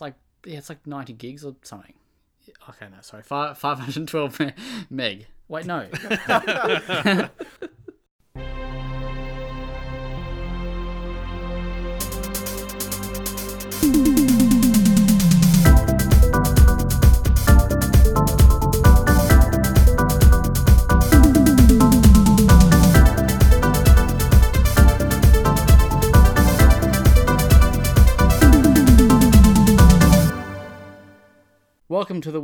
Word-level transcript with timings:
It's 0.00 0.02
like 0.02 0.14
yeah, 0.46 0.56
it's 0.56 0.70
like 0.70 0.86
ninety 0.86 1.12
gigs 1.12 1.44
or 1.44 1.54
something. 1.60 1.92
Okay, 2.70 2.86
no, 2.90 2.96
sorry, 3.02 3.22
five 3.22 3.58
five 3.58 3.78
hundred 3.78 4.08
twelve 4.08 4.40
meg. 4.88 5.26
Wait, 5.46 5.66
no. 5.66 5.86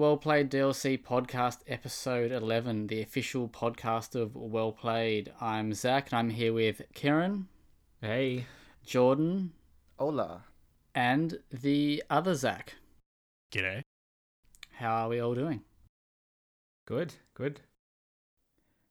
Well 0.07 0.17
Played 0.17 0.53
DLC 0.53 1.03
podcast, 1.03 1.63
episode 1.67 2.31
11, 2.31 2.87
the 2.87 3.03
official 3.03 3.49
podcast 3.49 4.15
of 4.15 4.37
Well 4.37 4.71
Played. 4.71 5.33
I'm 5.41 5.73
Zach, 5.75 6.13
and 6.13 6.19
I'm 6.21 6.31
here 6.31 6.53
with 6.53 6.81
Kieran, 6.95 7.49
Hey. 8.01 8.47
Jordan, 8.85 9.53
Hola. 9.99 10.45
and 10.95 11.41
the 11.51 12.05
other 12.09 12.37
Zach. 12.37 12.75
G'day. 13.53 13.83
How 14.75 14.95
are 14.95 15.09
we 15.09 15.19
all 15.19 15.35
doing? 15.35 15.63
Good, 16.87 17.15
good. 17.35 17.63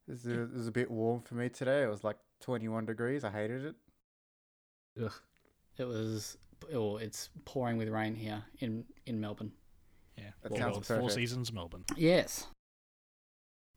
This 0.09 0.25
is, 0.25 0.49
this 0.51 0.59
is 0.59 0.67
a 0.67 0.71
bit 0.71 0.91
warm 0.91 1.21
for 1.21 1.35
me 1.35 1.47
today. 1.47 1.83
It 1.83 1.89
was 1.89 2.03
like 2.03 2.17
21 2.41 2.87
degrees. 2.87 3.23
I 3.23 3.31
hated 3.31 3.63
it. 3.63 3.75
Ugh. 5.01 5.13
It 5.77 5.85
was, 5.85 6.37
oh, 6.73 6.97
it's 6.97 7.29
pouring 7.45 7.77
with 7.77 7.87
rain 7.87 8.15
here 8.15 8.43
in, 8.59 8.83
in 9.05 9.21
Melbourne. 9.21 9.53
Yeah. 10.17 10.25
That 10.43 10.49
Four, 10.49 10.57
sounds 10.57 10.71
World- 10.73 10.83
perfect. 10.87 10.99
Four 11.01 11.09
Seasons, 11.09 11.51
Melbourne. 11.53 11.83
Yes. 11.95 12.47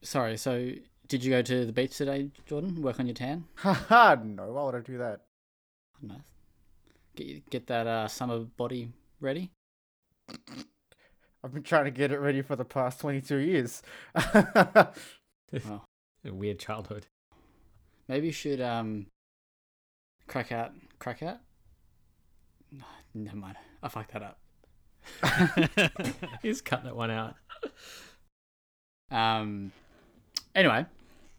Sorry, 0.02 0.36
so 0.36 0.72
did 1.08 1.24
you 1.24 1.30
go 1.30 1.42
to 1.42 1.66
the 1.66 1.72
beach 1.72 1.96
today, 1.96 2.30
Jordan? 2.46 2.80
Work 2.82 3.00
on 3.00 3.06
your 3.06 3.14
tan? 3.14 3.44
Haha, 3.56 4.16
no. 4.22 4.52
Why 4.52 4.64
would 4.64 4.74
I 4.76 4.80
do 4.80 4.98
that? 4.98 5.22
I 5.96 6.00
don't 6.00 6.10
know. 6.16 6.22
Get, 7.16 7.50
get 7.50 7.66
that 7.66 7.86
uh, 7.86 8.06
summer 8.08 8.38
body 8.40 8.92
ready? 9.20 9.50
I've 11.42 11.52
been 11.54 11.62
trying 11.62 11.86
to 11.86 11.90
get 11.90 12.12
it 12.12 12.18
ready 12.18 12.42
for 12.42 12.54
the 12.56 12.64
past 12.64 13.00
22 13.00 13.36
years. 13.38 13.82
Oh. 15.66 15.80
A 16.26 16.34
weird 16.34 16.58
childhood. 16.58 17.06
Maybe 18.06 18.26
you 18.26 18.32
should 18.34 18.60
um 18.60 19.06
crack 20.26 20.52
out 20.52 20.72
crack 20.98 21.22
out. 21.22 21.38
No, 22.70 22.84
Never 23.14 23.36
mind. 23.38 23.56
I 23.82 23.88
fucked 23.88 24.12
that 24.12 24.22
up. 24.22 24.38
He's 26.42 26.60
cut 26.60 26.84
that 26.84 26.96
one 26.96 27.10
out. 27.10 27.34
Um 29.10 29.72
anyway, 30.54 30.86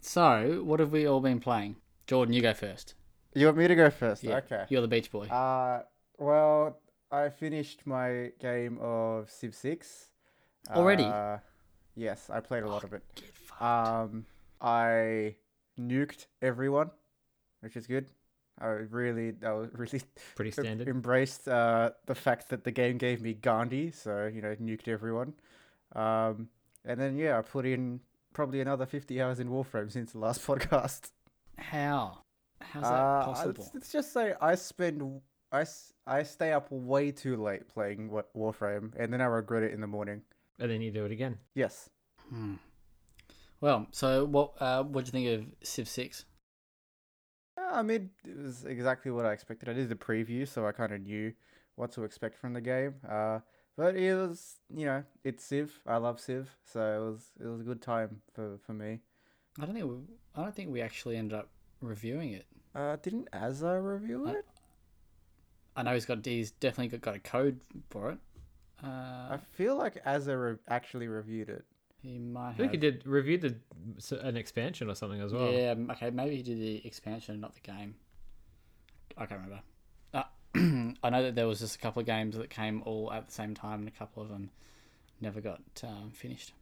so 0.02 0.62
what 0.64 0.80
have 0.80 0.92
we 0.92 1.08
all 1.08 1.20
been 1.22 1.40
playing? 1.40 1.76
Jordan, 2.08 2.34
you 2.34 2.42
go 2.42 2.54
first. 2.54 2.96
you 3.36 3.46
want 3.46 3.58
me 3.58 3.68
to 3.68 3.76
go 3.76 3.90
first? 3.90 4.24
Yeah. 4.24 4.38
Okay. 4.38 4.66
You're 4.70 4.82
the 4.82 4.88
beach 4.88 5.12
boy. 5.12 5.28
Uh, 5.28 5.84
well, 6.18 6.80
I 7.12 7.30
finished 7.30 7.86
my 7.86 8.32
game 8.40 8.80
of 8.82 9.30
Civ 9.30 9.54
6. 9.54 10.08
Already? 10.72 11.04
Uh, 11.04 11.38
yes, 11.96 12.30
I 12.32 12.40
played 12.40 12.64
a 12.64 12.68
lot 12.68 12.84
of 12.84 12.94
it. 12.94 13.04
Um, 13.60 14.26
I 14.60 15.36
nuked 15.80 16.26
everyone, 16.42 16.90
which 17.62 17.78
is 17.78 17.86
good. 17.86 18.08
I 18.60 18.68
really, 18.68 19.34
I 19.46 19.52
was 19.54 19.70
really 19.74 20.02
Pretty 20.36 20.52
standard. 20.52 20.88
embraced 20.88 21.48
uh, 21.48 21.92
the 22.06 22.16
fact 22.16 22.50
that 22.50 22.64
the 22.64 22.72
game 22.72 22.98
gave 22.98 23.22
me 23.22 23.34
Gandhi, 23.34 23.92
so 23.92 24.26
you 24.34 24.42
know, 24.42 24.56
nuked 24.56 24.88
everyone. 24.88 25.34
Um, 25.96 26.50
and 26.86 27.00
then 27.00 27.18
yeah, 27.18 27.38
I 27.38 27.42
put 27.42 27.66
in 27.66 28.00
probably 28.34 28.62
another 28.62 28.86
fifty 28.86 29.22
hours 29.22 29.40
in 29.40 29.50
Warframe 29.50 29.92
since 29.92 30.12
the 30.12 30.20
last 30.20 30.42
podcast. 30.46 31.12
How? 31.58 32.20
How's 32.62 32.84
that 32.84 32.90
Uh, 32.94 33.26
possible? 33.26 33.54
Let's, 33.64 33.74
let's 33.74 33.92
just 33.92 34.14
say 34.14 34.34
I 34.42 34.56
spend 34.56 35.22
I, 35.52 35.66
I 36.06 36.24
stay 36.24 36.54
up 36.54 36.68
way 36.72 37.12
too 37.12 37.36
late 37.38 37.68
playing 37.68 38.10
Warframe, 38.36 38.94
and 38.98 39.12
then 39.12 39.22
I 39.22 39.26
regret 39.26 39.64
it 39.64 39.74
in 39.74 39.82
the 39.82 39.88
morning. 39.88 40.22
And 40.60 40.70
then 40.70 40.82
you 40.82 40.92
do 40.92 41.06
it 41.06 41.12
again. 41.12 41.38
Yes. 41.56 41.90
Hmm. 42.30 42.56
Well, 43.62 43.88
so 43.92 44.26
what 44.26 44.54
uh 44.62 44.84
what 44.84 45.06
do 45.06 45.18
you 45.20 45.30
think 45.30 45.50
of 45.62 45.68
Civ 45.68 45.88
6? 45.88 46.26
I 47.72 47.82
mean, 47.82 48.10
it 48.26 48.38
was 48.38 48.66
exactly 48.66 49.12
what 49.12 49.26
I 49.26 49.34
expected. 49.34 49.70
I 49.70 49.74
did 49.74 49.90
the 49.90 49.96
preview, 49.96 50.48
so 50.48 50.66
I 50.68 50.72
kind 50.72 50.92
of 50.92 51.02
knew 51.02 51.34
what 51.76 51.92
to 51.94 52.04
expect 52.04 52.38
from 52.38 52.54
the 52.54 52.62
game. 52.62 52.96
Uh, 53.08 53.40
but 53.78 53.96
it 53.96 54.14
was, 54.14 54.58
you 54.74 54.86
know, 54.86 55.04
it's 55.24 55.44
Civ. 55.44 55.80
I 55.88 55.98
love 55.98 56.20
Civ, 56.20 56.50
so 56.64 56.80
it 56.82 57.12
was 57.12 57.32
it 57.40 57.48
was 57.48 57.62
a 57.62 57.64
good 57.64 57.82
time 57.82 58.22
for, 58.34 58.58
for 58.66 58.74
me. 58.74 59.00
I 59.60 59.66
don't 59.66 59.74
think 59.74 59.86
we, 59.86 59.96
I 60.36 60.44
don't 60.44 60.56
think 60.56 60.72
we 60.72 60.82
actually 60.82 61.18
ended 61.18 61.38
up 61.38 61.50
reviewing 61.82 62.34
it. 62.34 62.46
Uh, 62.76 62.98
didn't 63.02 63.32
Azza 63.32 63.82
review 63.84 64.28
it? 64.28 64.46
I 65.76 65.84
know 65.84 65.94
he's 65.94 66.06
got 66.06 66.26
he's 66.26 66.52
definitely 66.52 66.90
got, 66.90 67.02
got 67.02 67.16
a 67.16 67.20
code 67.20 67.62
for 67.90 68.12
it. 68.12 68.18
Uh, 68.84 68.88
I 68.88 69.40
feel 69.54 69.76
like 69.76 70.04
Azza 70.06 70.52
re- 70.52 70.58
actually 70.68 71.08
reviewed 71.08 71.50
it. 71.50 71.66
He 72.02 72.18
might 72.18 72.42
I 72.42 72.48
have. 72.50 72.58
think 72.58 72.72
he 72.72 72.78
did 72.78 73.06
reviewed 73.06 73.42
the, 73.42 74.20
an 74.22 74.38
expansion 74.38 74.90
or 74.90 74.96
something 74.96 75.22
as 75.22 75.34
well. 75.34 75.52
Yeah, 75.52 75.76
okay, 75.92 76.10
maybe 76.10 76.36
he 76.38 76.44
did 76.44 76.60
the 76.60 76.86
expansion, 76.86 77.34
and 77.34 77.42
not 77.42 77.54
the 77.54 77.62
game. 77.62 77.96
I 79.18 79.26
can't 79.26 79.42
remember. 79.42 79.62
Uh, 80.14 80.24
I 81.04 81.10
know 81.10 81.24
that 81.24 81.36
there 81.36 81.48
was 81.48 81.60
just 81.60 81.76
a 81.76 81.80
couple 81.80 82.00
of 82.00 82.06
games 82.06 82.38
that 82.38 82.50
came 82.50 82.82
all 82.86 83.12
at 83.12 83.28
the 83.28 83.34
same 83.34 83.54
time, 83.54 83.80
and 83.80 83.88
a 83.88 83.92
couple 83.92 84.24
of 84.24 84.30
them 84.30 84.50
never 85.20 85.42
got 85.42 85.62
um, 85.84 86.12
finished. 86.14 86.54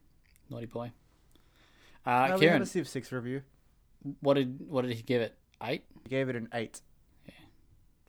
Naughty 0.49 0.65
boy. 0.65 0.91
Uh, 2.05 2.29
no, 2.29 2.37
we 2.37 2.45
had 2.45 2.61
a 2.61 2.65
Civ 2.65 2.87
6 2.87 3.11
review. 3.11 3.41
what 4.21 4.35
did 4.35 4.69
what 4.69 4.83
did 4.83 4.93
he 4.95 5.01
give 5.03 5.21
it? 5.21 5.35
Eight. 5.61 5.83
He 6.03 6.09
gave 6.09 6.29
it 6.29 6.35
an 6.35 6.47
8. 6.53 6.81
Yeah. 7.25 7.33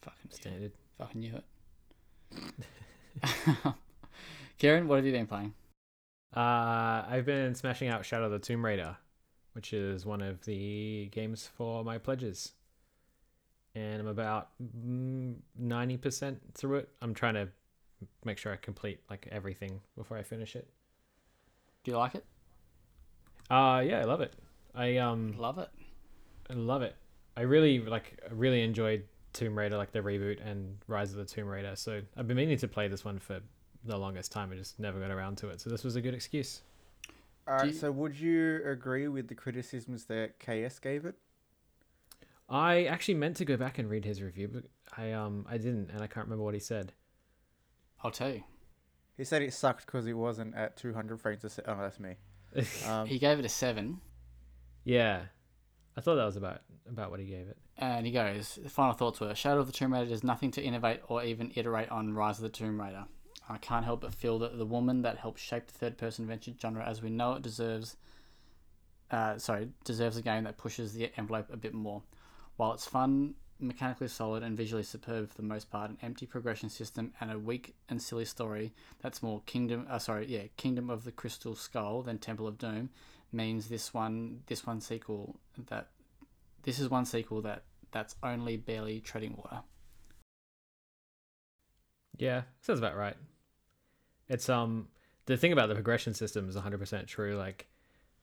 Fucking 0.02 0.30
Standard. 0.30 0.72
fucking 0.98 1.20
knew 1.20 1.34
it. 1.34 2.54
Kieran, 4.58 4.86
what 4.86 4.96
have 4.96 5.06
you 5.06 5.12
been 5.12 5.26
playing? 5.26 5.52
Uh, 6.34 7.04
I've 7.08 7.24
been 7.24 7.54
smashing 7.54 7.88
out 7.88 8.04
Shadow 8.04 8.26
of 8.26 8.32
the 8.32 8.38
Tomb 8.38 8.64
Raider, 8.64 8.96
which 9.52 9.72
is 9.72 10.04
one 10.04 10.20
of 10.20 10.44
the 10.44 11.08
games 11.10 11.48
for 11.56 11.84
my 11.84 11.98
pledges. 11.98 12.52
And 13.74 14.00
I'm 14.00 14.06
about 14.08 14.50
mm, 14.62 15.36
90% 15.60 16.36
through 16.54 16.78
it. 16.78 16.88
I'm 17.00 17.14
trying 17.14 17.34
to 17.34 17.48
make 18.24 18.38
sure 18.38 18.52
I 18.52 18.56
complete 18.56 19.00
like 19.10 19.28
everything 19.30 19.80
before 19.96 20.16
I 20.16 20.22
finish 20.22 20.54
it. 20.56 20.68
Do 21.84 21.92
you 21.92 21.96
like 21.96 22.14
it? 22.14 22.24
Uh 23.50 23.82
yeah, 23.84 24.00
I 24.00 24.04
love 24.04 24.20
it. 24.20 24.34
I 24.74 24.98
um 24.98 25.34
Love 25.38 25.58
it. 25.58 25.70
I 26.50 26.54
love 26.54 26.82
it. 26.82 26.94
I 27.36 27.42
really 27.42 27.80
like 27.80 28.20
I 28.28 28.32
really 28.32 28.62
enjoyed 28.62 29.04
Tomb 29.32 29.56
Raider, 29.56 29.76
like 29.76 29.92
the 29.92 30.00
reboot 30.00 30.44
and 30.44 30.76
Rise 30.86 31.10
of 31.12 31.16
the 31.18 31.24
Tomb 31.24 31.46
Raider. 31.48 31.74
So 31.76 32.00
I've 32.16 32.26
been 32.28 32.36
meaning 32.36 32.58
to 32.58 32.68
play 32.68 32.88
this 32.88 33.04
one 33.04 33.18
for 33.18 33.40
the 33.84 33.96
longest 33.96 34.32
time. 34.32 34.50
I 34.52 34.56
just 34.56 34.78
never 34.78 35.00
got 35.00 35.10
around 35.10 35.36
to 35.38 35.48
it. 35.48 35.60
So 35.60 35.70
this 35.70 35.84
was 35.84 35.96
a 35.96 36.00
good 36.00 36.14
excuse. 36.14 36.62
Alright, 37.48 37.68
you- 37.68 37.72
so 37.72 37.90
would 37.92 38.18
you 38.18 38.60
agree 38.66 39.08
with 39.08 39.28
the 39.28 39.34
criticisms 39.34 40.04
that 40.06 40.38
KS 40.38 40.78
gave 40.80 41.04
it? 41.04 41.14
I 42.48 42.84
actually 42.84 43.14
meant 43.14 43.36
to 43.38 43.44
go 43.44 43.56
back 43.56 43.78
and 43.78 43.90
read 43.90 44.04
his 44.04 44.22
review, 44.22 44.48
but 44.48 44.64
I 44.96 45.12
um 45.12 45.46
I 45.48 45.58
didn't, 45.58 45.90
and 45.90 46.00
I 46.02 46.06
can't 46.06 46.26
remember 46.26 46.44
what 46.44 46.54
he 46.54 46.60
said. 46.60 46.92
I'll 48.02 48.10
tell 48.10 48.30
you. 48.30 48.42
He 49.16 49.24
said 49.24 49.42
it 49.42 49.52
sucked 49.52 49.84
because 49.86 50.06
it 50.06 50.12
wasn't 50.12 50.54
at 50.54 50.76
200 50.76 51.20
frames 51.20 51.42
a 51.44 51.50
second. 51.50 51.74
Oh, 51.74 51.82
that's 51.82 51.98
me. 52.00 52.14
Um, 52.88 53.06
He 53.06 53.18
gave 53.18 53.38
it 53.38 53.44
a 53.44 53.48
seven. 53.48 54.00
yeah, 54.84 55.22
I 55.96 56.00
thought 56.00 56.14
that 56.16 56.24
was 56.24 56.36
about 56.36 56.62
about 56.88 57.10
what 57.10 57.20
he 57.20 57.26
gave 57.26 57.48
it. 57.48 57.58
And 57.76 58.06
he 58.06 58.12
goes, 58.12 58.58
the 58.62 58.70
final 58.70 58.94
thoughts 58.94 59.20
were 59.20 59.34
Shadow 59.34 59.60
of 59.60 59.66
the 59.66 59.72
Tomb 59.72 59.92
Raider 59.92 60.08
does 60.08 60.24
nothing 60.24 60.50
to 60.52 60.62
innovate 60.62 61.00
or 61.08 61.22
even 61.22 61.52
iterate 61.54 61.90
on 61.90 62.14
Rise 62.14 62.38
of 62.38 62.42
the 62.44 62.48
Tomb 62.48 62.80
Raider. 62.80 63.04
I 63.48 63.58
can't 63.58 63.84
help 63.84 64.02
but 64.02 64.14
feel 64.14 64.38
that 64.40 64.58
the 64.58 64.66
woman 64.66 65.02
that 65.02 65.18
helped 65.18 65.40
shape 65.40 65.66
the 65.66 65.72
third 65.72 65.96
person 65.96 66.24
adventure 66.24 66.52
genre 66.60 66.84
as 66.84 67.02
we 67.02 67.10
know 67.10 67.34
it 67.34 67.42
deserves 67.42 67.96
uh, 69.10 69.38
sorry, 69.38 69.68
deserves 69.84 70.16
a 70.16 70.22
game 70.22 70.44
that 70.44 70.58
pushes 70.58 70.92
the 70.92 71.10
envelope 71.16 71.46
a 71.50 71.56
bit 71.56 71.72
more. 71.72 72.02
While 72.56 72.74
it's 72.74 72.86
fun, 72.86 73.34
mechanically 73.60 74.08
solid 74.08 74.42
and 74.42 74.56
visually 74.56 74.82
superb 74.82 75.30
for 75.30 75.36
the 75.36 75.42
most 75.42 75.70
part, 75.70 75.90
an 75.90 75.98
empty 76.02 76.26
progression 76.26 76.68
system 76.68 77.12
and 77.20 77.30
a 77.30 77.38
weak 77.38 77.74
and 77.88 78.00
silly 78.00 78.24
story 78.24 78.72
that's 79.02 79.22
more 79.22 79.42
Kingdom 79.46 79.86
uh, 79.88 79.98
sorry, 79.98 80.26
yeah, 80.26 80.44
Kingdom 80.56 80.90
of 80.90 81.04
the 81.04 81.12
Crystal 81.12 81.54
Skull 81.54 82.02
than 82.02 82.18
Temple 82.18 82.46
of 82.46 82.58
Doom 82.58 82.90
means 83.32 83.68
this 83.68 83.92
one 83.92 84.40
this 84.46 84.66
one 84.66 84.80
sequel 84.80 85.36
that 85.68 85.88
this 86.62 86.78
is 86.78 86.88
one 86.88 87.04
sequel 87.04 87.42
that 87.42 87.62
that's 87.90 88.14
only 88.22 88.56
barely 88.56 89.00
treading 89.00 89.36
water. 89.36 89.62
Yeah, 92.16 92.42
sounds 92.60 92.80
about 92.80 92.96
right. 92.96 93.16
It's 94.28 94.48
um 94.48 94.88
the 95.26 95.36
thing 95.36 95.52
about 95.52 95.68
the 95.68 95.74
progression 95.74 96.14
system 96.14 96.48
is 96.48 96.56
100% 96.56 97.06
true. 97.06 97.36
Like 97.36 97.66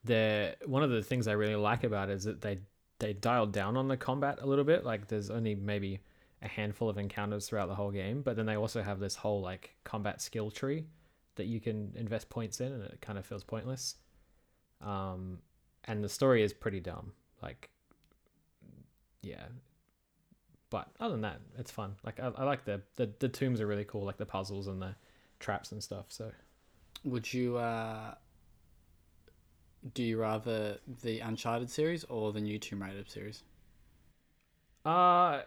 the 0.04 0.56
one 0.66 0.84
of 0.84 0.90
the 0.90 1.02
things 1.02 1.28
I 1.28 1.34
really 1.34 1.56
like 1.56 1.84
about 1.84 2.10
it 2.10 2.14
is 2.14 2.24
that 2.24 2.42
they 2.42 2.60
they 3.00 3.14
dialed 3.14 3.52
down 3.52 3.78
on 3.78 3.88
the 3.88 3.98
combat 3.98 4.40
a 4.42 4.46
little 4.46 4.64
bit. 4.64 4.86
Like 4.86 5.08
there's 5.08 5.30
only 5.30 5.56
maybe 5.56 6.00
a 6.42 6.48
handful 6.48 6.90
of 6.90 6.98
encounters 6.98 7.48
throughout 7.48 7.68
the 7.68 7.76
whole 7.76 7.92
game, 7.92 8.22
but 8.22 8.36
then 8.36 8.46
they 8.46 8.56
also 8.56 8.82
have 8.82 9.00
this 9.00 9.16
whole 9.16 9.42
like 9.42 9.76
combat 9.84 10.22
skill 10.22 10.52
tree 10.52 10.86
that 11.36 11.46
you 11.46 11.60
can 11.60 11.92
invest 11.96 12.30
points 12.30 12.62
in, 12.62 12.72
and 12.72 12.84
it 12.84 13.00
kind 13.02 13.18
of 13.18 13.26
feels 13.26 13.44
pointless. 13.44 13.96
Um, 14.82 15.40
and 15.86 16.04
the 16.04 16.10
story 16.10 16.44
is 16.44 16.54
pretty 16.54 16.80
dumb. 16.80 17.12
Like, 17.42 17.70
yeah. 19.22 19.46
But 20.70 20.90
other 21.00 21.14
than 21.14 21.22
that, 21.22 21.42
it's 21.58 21.72
fun. 21.72 21.96
Like 22.04 22.20
I, 22.20 22.32
I 22.36 22.44
like 22.44 22.66
the, 22.66 22.82
the 22.96 23.12
the 23.20 23.30
tombs 23.30 23.62
are 23.62 23.68
really 23.68 23.86
cool, 23.86 24.04
like 24.04 24.18
the 24.18 24.26
puzzles 24.26 24.68
and 24.68 24.82
the 24.82 24.96
traps 25.40 25.72
and 25.72 25.84
stuff. 25.84 26.06
So 26.10 26.32
Would 27.06 27.34
you 27.34 27.56
uh, 27.58 28.16
do 29.96 30.04
you 30.04 30.20
rather 30.20 30.78
the 31.02 31.20
Uncharted 31.22 31.70
series 31.72 32.04
or 32.06 32.32
the 32.32 32.40
new 32.42 32.60
Tomb 32.60 32.84
Raider 32.84 33.04
series? 33.08 33.44
Uh 34.86 35.42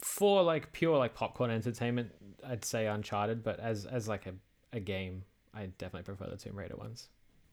for 0.00 0.42
like 0.42 0.72
pure 0.72 0.98
like 0.98 1.14
popcorn 1.14 1.50
entertainment, 1.50 2.12
I'd 2.46 2.64
say 2.64 2.86
Uncharted, 2.86 3.42
but 3.44 3.60
as 3.60 3.86
as 3.86 4.08
like 4.08 4.26
a, 4.26 4.34
a 4.72 4.80
game, 4.80 5.24
I 5.54 5.66
definitely 5.78 6.04
prefer 6.04 6.30
the 6.30 6.38
Tomb 6.38 6.56
Raider 6.58 6.76
ones. 6.76 7.08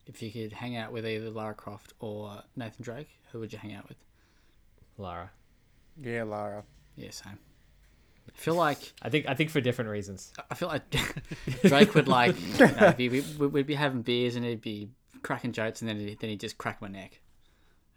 If 0.08 0.24
you 0.24 0.32
could 0.32 0.54
hang 0.54 0.76
out 0.76 0.92
with 0.92 1.06
either 1.06 1.30
Lara 1.30 1.54
Croft 1.54 1.94
or 2.00 2.42
Nathan 2.56 2.82
Drake, 2.84 3.20
who 3.32 3.40
would 3.40 3.54
you 3.54 3.60
hang 3.60 3.74
out 3.74 3.88
with? 3.88 3.98
Lara. 4.98 5.32
Yeah, 6.02 6.24
Lara. 6.24 6.64
Yeah, 6.96 7.12
same. 7.12 7.40
I 8.28 8.38
feel 8.38 8.56
like 8.56 8.94
I 9.02 9.10
think 9.10 9.28
I 9.28 9.34
think 9.34 9.50
for 9.50 9.62
different 9.62 9.90
reasons. 9.92 10.34
I 10.50 10.56
feel 10.56 10.68
like 10.68 10.84
Drake 11.64 11.94
would 11.96 12.08
like 12.08 12.36
you 12.60 12.68
know, 12.68 12.94
be, 12.98 13.10
we, 13.10 13.22
we'd 13.48 13.68
be 13.68 13.76
having 13.76 14.02
beers 14.02 14.36
and 14.36 14.46
he'd 14.46 14.62
be 14.62 14.90
cracking 15.24 15.52
jokes 15.52 15.82
and 15.82 15.90
then 15.90 15.98
he'd, 16.00 16.20
then 16.20 16.30
he'd 16.30 16.40
just 16.40 16.58
crack 16.58 16.82
my 16.82 16.88
neck, 16.88 17.22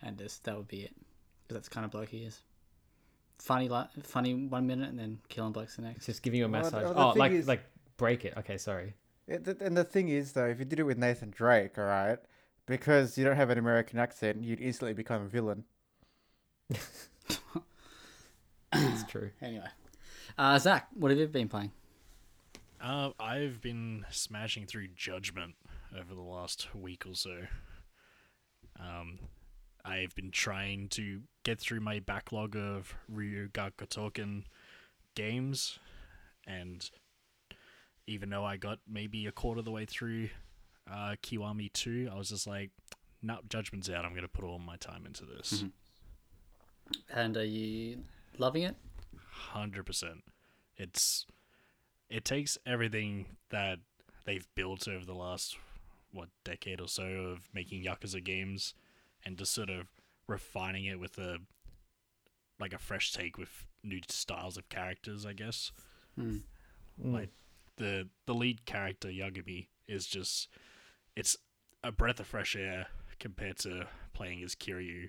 and 0.02 0.16
just 0.18 0.44
that 0.44 0.56
would 0.56 0.68
be 0.68 0.80
it. 0.82 0.94
Because 1.46 1.56
that's 1.56 1.68
the 1.68 1.74
kind 1.74 1.84
of 1.84 1.90
bloke 1.90 2.08
he 2.10 2.18
is. 2.18 2.42
Funny 3.38 3.68
like 3.68 3.88
funny 4.04 4.34
one 4.34 4.66
minute 4.66 4.88
and 4.90 4.98
then 4.98 5.18
killing 5.28 5.52
blokes 5.52 5.76
the 5.76 5.82
next. 5.82 6.06
just 6.06 6.22
giving 6.22 6.38
you 6.38 6.44
a 6.46 6.48
massage. 6.48 6.82
the- 6.88 6.94
the 6.94 7.00
oh, 7.00 7.12
like 7.16 7.32
is- 7.32 7.48
like 7.48 7.64
break 7.96 8.24
it. 8.24 8.34
Okay, 8.38 8.58
sorry. 8.58 8.94
Yeah, 9.26 9.38
th- 9.38 9.58
and 9.60 9.76
the 9.76 9.84
thing 9.84 10.08
is, 10.08 10.32
though, 10.32 10.46
if 10.46 10.58
you 10.58 10.64
did 10.64 10.78
it 10.80 10.84
with 10.84 10.96
Nathan 10.96 11.28
Drake, 11.30 11.76
all 11.76 11.84
right, 11.84 12.18
because 12.64 13.18
you 13.18 13.24
don't 13.26 13.36
have 13.36 13.50
an 13.50 13.58
American 13.58 13.98
accent, 13.98 14.42
you'd 14.42 14.60
instantly 14.60 14.94
become 14.94 15.22
a 15.22 15.26
villain. 15.28 15.64
It's 18.72 19.04
true. 19.04 19.30
Anyway, 19.40 19.66
uh, 20.38 20.58
Zach, 20.58 20.88
what 20.94 21.10
have 21.10 21.18
you 21.18 21.26
been 21.26 21.48
playing? 21.48 21.72
Uh, 22.80 23.10
I've 23.18 23.60
been 23.60 24.06
smashing 24.10 24.66
through 24.66 24.88
Judgment 24.94 25.54
over 25.98 26.14
the 26.14 26.20
last 26.22 26.68
week 26.74 27.04
or 27.06 27.14
so. 27.14 27.38
Um, 28.78 29.18
I've 29.84 30.14
been 30.14 30.30
trying 30.30 30.88
to 30.90 31.22
get 31.44 31.58
through 31.58 31.80
my 31.80 31.98
backlog 31.98 32.56
of 32.56 32.94
Ryu 33.08 33.48
Ga 33.52 33.70
Gotoku 33.76 34.44
games, 35.14 35.78
and 36.46 36.88
even 38.06 38.30
though 38.30 38.44
I 38.44 38.56
got 38.56 38.78
maybe 38.88 39.26
a 39.26 39.32
quarter 39.32 39.58
of 39.58 39.64
the 39.64 39.70
way 39.72 39.84
through 39.84 40.28
uh, 40.90 41.16
Kiwami 41.22 41.72
2, 41.72 42.10
I 42.12 42.16
was 42.16 42.28
just 42.28 42.46
like, 42.46 42.70
no, 43.22 43.38
Judgment's 43.48 43.90
out. 43.90 44.04
I'm 44.04 44.12
going 44.12 44.22
to 44.22 44.28
put 44.28 44.44
all 44.44 44.58
my 44.60 44.76
time 44.76 45.04
into 45.04 45.24
this. 45.24 45.64
Mhm. 45.64 45.72
And 47.12 47.36
are 47.36 47.44
you 47.44 48.04
loving 48.38 48.62
it? 48.62 48.76
Hundred 49.38 49.86
percent. 49.86 50.24
It's 50.76 51.26
it 52.10 52.24
takes 52.24 52.58
everything 52.66 53.36
that 53.50 53.78
they've 54.24 54.46
built 54.54 54.88
over 54.88 55.04
the 55.04 55.14
last 55.14 55.56
what 56.12 56.28
decade 56.44 56.80
or 56.80 56.88
so 56.88 57.04
of 57.04 57.48
making 57.52 57.84
Yakuza 57.84 58.22
games 58.22 58.74
and 59.24 59.36
just 59.36 59.52
sort 59.52 59.70
of 59.70 59.86
refining 60.26 60.84
it 60.84 60.98
with 60.98 61.18
a 61.18 61.38
like 62.60 62.72
a 62.72 62.78
fresh 62.78 63.12
take 63.12 63.38
with 63.38 63.66
new 63.84 64.00
styles 64.08 64.56
of 64.56 64.68
characters, 64.68 65.24
I 65.24 65.32
guess. 65.32 65.70
Mm. 66.18 66.42
Like 67.02 67.30
the 67.76 68.08
the 68.26 68.34
lead 68.34 68.64
character 68.64 69.08
Yagami 69.08 69.68
is 69.86 70.06
just 70.06 70.48
it's 71.16 71.36
a 71.82 71.92
breath 71.92 72.20
of 72.20 72.26
fresh 72.26 72.56
air 72.56 72.88
compared 73.18 73.58
to 73.58 73.86
playing 74.12 74.42
as 74.42 74.54
Kiryu 74.54 75.08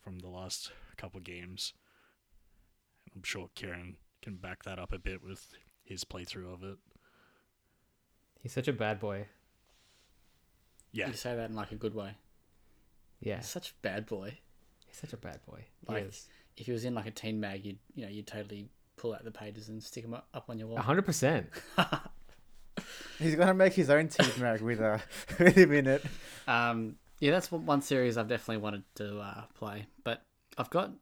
from 0.00 0.18
the 0.18 0.28
last 0.28 0.72
couple 0.96 1.20
games. 1.20 1.72
I'm 3.18 3.24
sure 3.24 3.50
Kieran 3.56 3.96
can 4.22 4.36
back 4.36 4.62
that 4.62 4.78
up 4.78 4.92
a 4.92 4.98
bit 4.98 5.24
with 5.24 5.48
his 5.84 6.04
playthrough 6.04 6.52
of 6.54 6.62
it. 6.62 6.76
He's 8.40 8.52
such 8.52 8.68
a 8.68 8.72
bad 8.72 9.00
boy. 9.00 9.26
Yeah, 10.92 11.08
You 11.08 11.14
say 11.14 11.34
that 11.34 11.50
in 11.50 11.56
like 11.56 11.72
a 11.72 11.76
good 11.76 11.94
way. 11.96 12.12
Yeah, 13.20 13.38
He's 13.38 13.48
such 13.48 13.70
a 13.70 13.72
bad 13.82 14.06
boy. 14.06 14.38
he's 14.86 14.96
such 14.96 15.12
a 15.12 15.16
bad 15.16 15.40
boy. 15.46 15.64
He 15.88 15.92
Like- 15.94 16.04
is. 16.04 16.28
If 16.56 16.66
he 16.66 16.72
was 16.72 16.84
in 16.84 16.94
like 16.94 17.06
a 17.06 17.10
teen 17.10 17.40
mag, 17.40 17.64
you'd 17.64 17.78
you 17.94 18.04
know 18.04 18.08
you'd 18.10 18.26
totally 18.28 18.68
pull 18.96 19.14
out 19.14 19.24
the 19.24 19.30
pages 19.32 19.68
and 19.68 19.82
stick 19.82 20.02
them 20.04 20.14
up, 20.14 20.28
up 20.34 20.48
on 20.48 20.58
your 20.58 20.68
wall. 20.68 20.78
A 20.78 20.82
hundred 20.82 21.06
percent. 21.06 21.48
He's 23.18 23.34
gonna 23.34 23.54
make 23.54 23.72
his 23.74 23.90
own 23.90 24.08
teen 24.08 24.30
mag 24.40 24.60
with 24.60 24.80
uh 24.80 24.98
with 25.38 25.56
him 25.56 25.72
in 25.72 25.86
it. 25.88 26.04
Um, 26.46 26.96
yeah, 27.20 27.32
that's 27.32 27.50
one 27.50 27.66
one 27.66 27.82
series 27.82 28.16
I've 28.16 28.28
definitely 28.28 28.56
wanted 28.62 28.82
to 28.96 29.18
uh, 29.20 29.44
play, 29.54 29.86
but 30.04 30.22
I've 30.56 30.70
got 30.70 30.92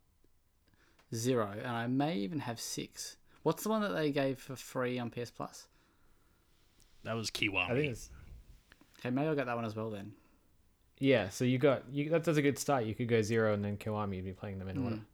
zero, 1.14 1.50
and 1.56 1.66
I 1.68 1.86
may 1.86 2.16
even 2.18 2.40
have 2.40 2.60
six. 2.60 3.16
What's 3.42 3.62
the 3.62 3.68
one 3.68 3.82
that 3.82 3.94
they 3.94 4.10
gave 4.10 4.38
for 4.38 4.56
free 4.56 4.98
on 4.98 5.10
PS 5.10 5.30
Plus? 5.30 5.68
that 7.04 7.14
was 7.14 7.30
I 7.34 7.38
think 7.38 7.52
Kiwami. 7.54 7.90
it's 7.90 8.10
Okay, 8.98 9.10
maybe 9.10 9.28
I'll 9.28 9.34
get 9.36 9.46
that 9.46 9.54
one 9.56 9.64
as 9.64 9.76
well 9.76 9.90
then. 9.90 10.12
yeah. 10.98 11.28
So 11.28 11.44
you 11.44 11.58
got 11.58 11.84
you. 11.92 12.10
That 12.10 12.24
does 12.24 12.36
a 12.36 12.42
good 12.42 12.58
start. 12.58 12.84
You 12.84 12.94
could 12.94 13.08
go 13.08 13.22
zero 13.22 13.52
and 13.54 13.64
then 13.64 13.76
Kiwami. 13.76 14.16
You'd 14.16 14.24
be 14.24 14.32
playing 14.32 14.58
them 14.58 14.68
in 14.68 14.82
order. 14.82 14.96
Mm. 14.96 15.04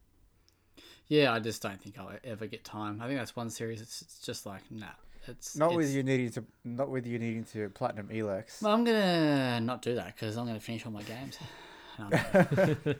Yeah, 1.07 1.33
I 1.33 1.39
just 1.39 1.61
don't 1.61 1.79
think 1.81 1.99
I'll 1.99 2.11
ever 2.23 2.47
get 2.47 2.63
time. 2.63 3.01
I 3.01 3.07
think 3.07 3.19
that's 3.19 3.35
one 3.35 3.49
series. 3.49 3.81
It's, 3.81 4.01
it's 4.01 4.19
just 4.19 4.45
like 4.45 4.61
nah. 4.71 4.87
It's 5.27 5.55
Not 5.55 5.73
with 5.75 5.89
you 5.93 6.03
needing 6.03 6.31
to, 6.31 6.43
not 6.65 6.89
with 6.89 7.05
you 7.07 7.17
needing 7.17 7.45
to 7.53 7.69
platinum 7.69 8.09
Elex. 8.09 8.61
Well, 8.61 8.73
I'm 8.73 8.83
gonna 8.83 9.61
not 9.61 9.81
do 9.81 9.95
that 9.95 10.07
because 10.15 10.35
I'm 10.35 10.45
gonna 10.47 10.59
finish 10.59 10.85
all 10.85 10.91
my 10.91 11.03
games. 11.03 11.37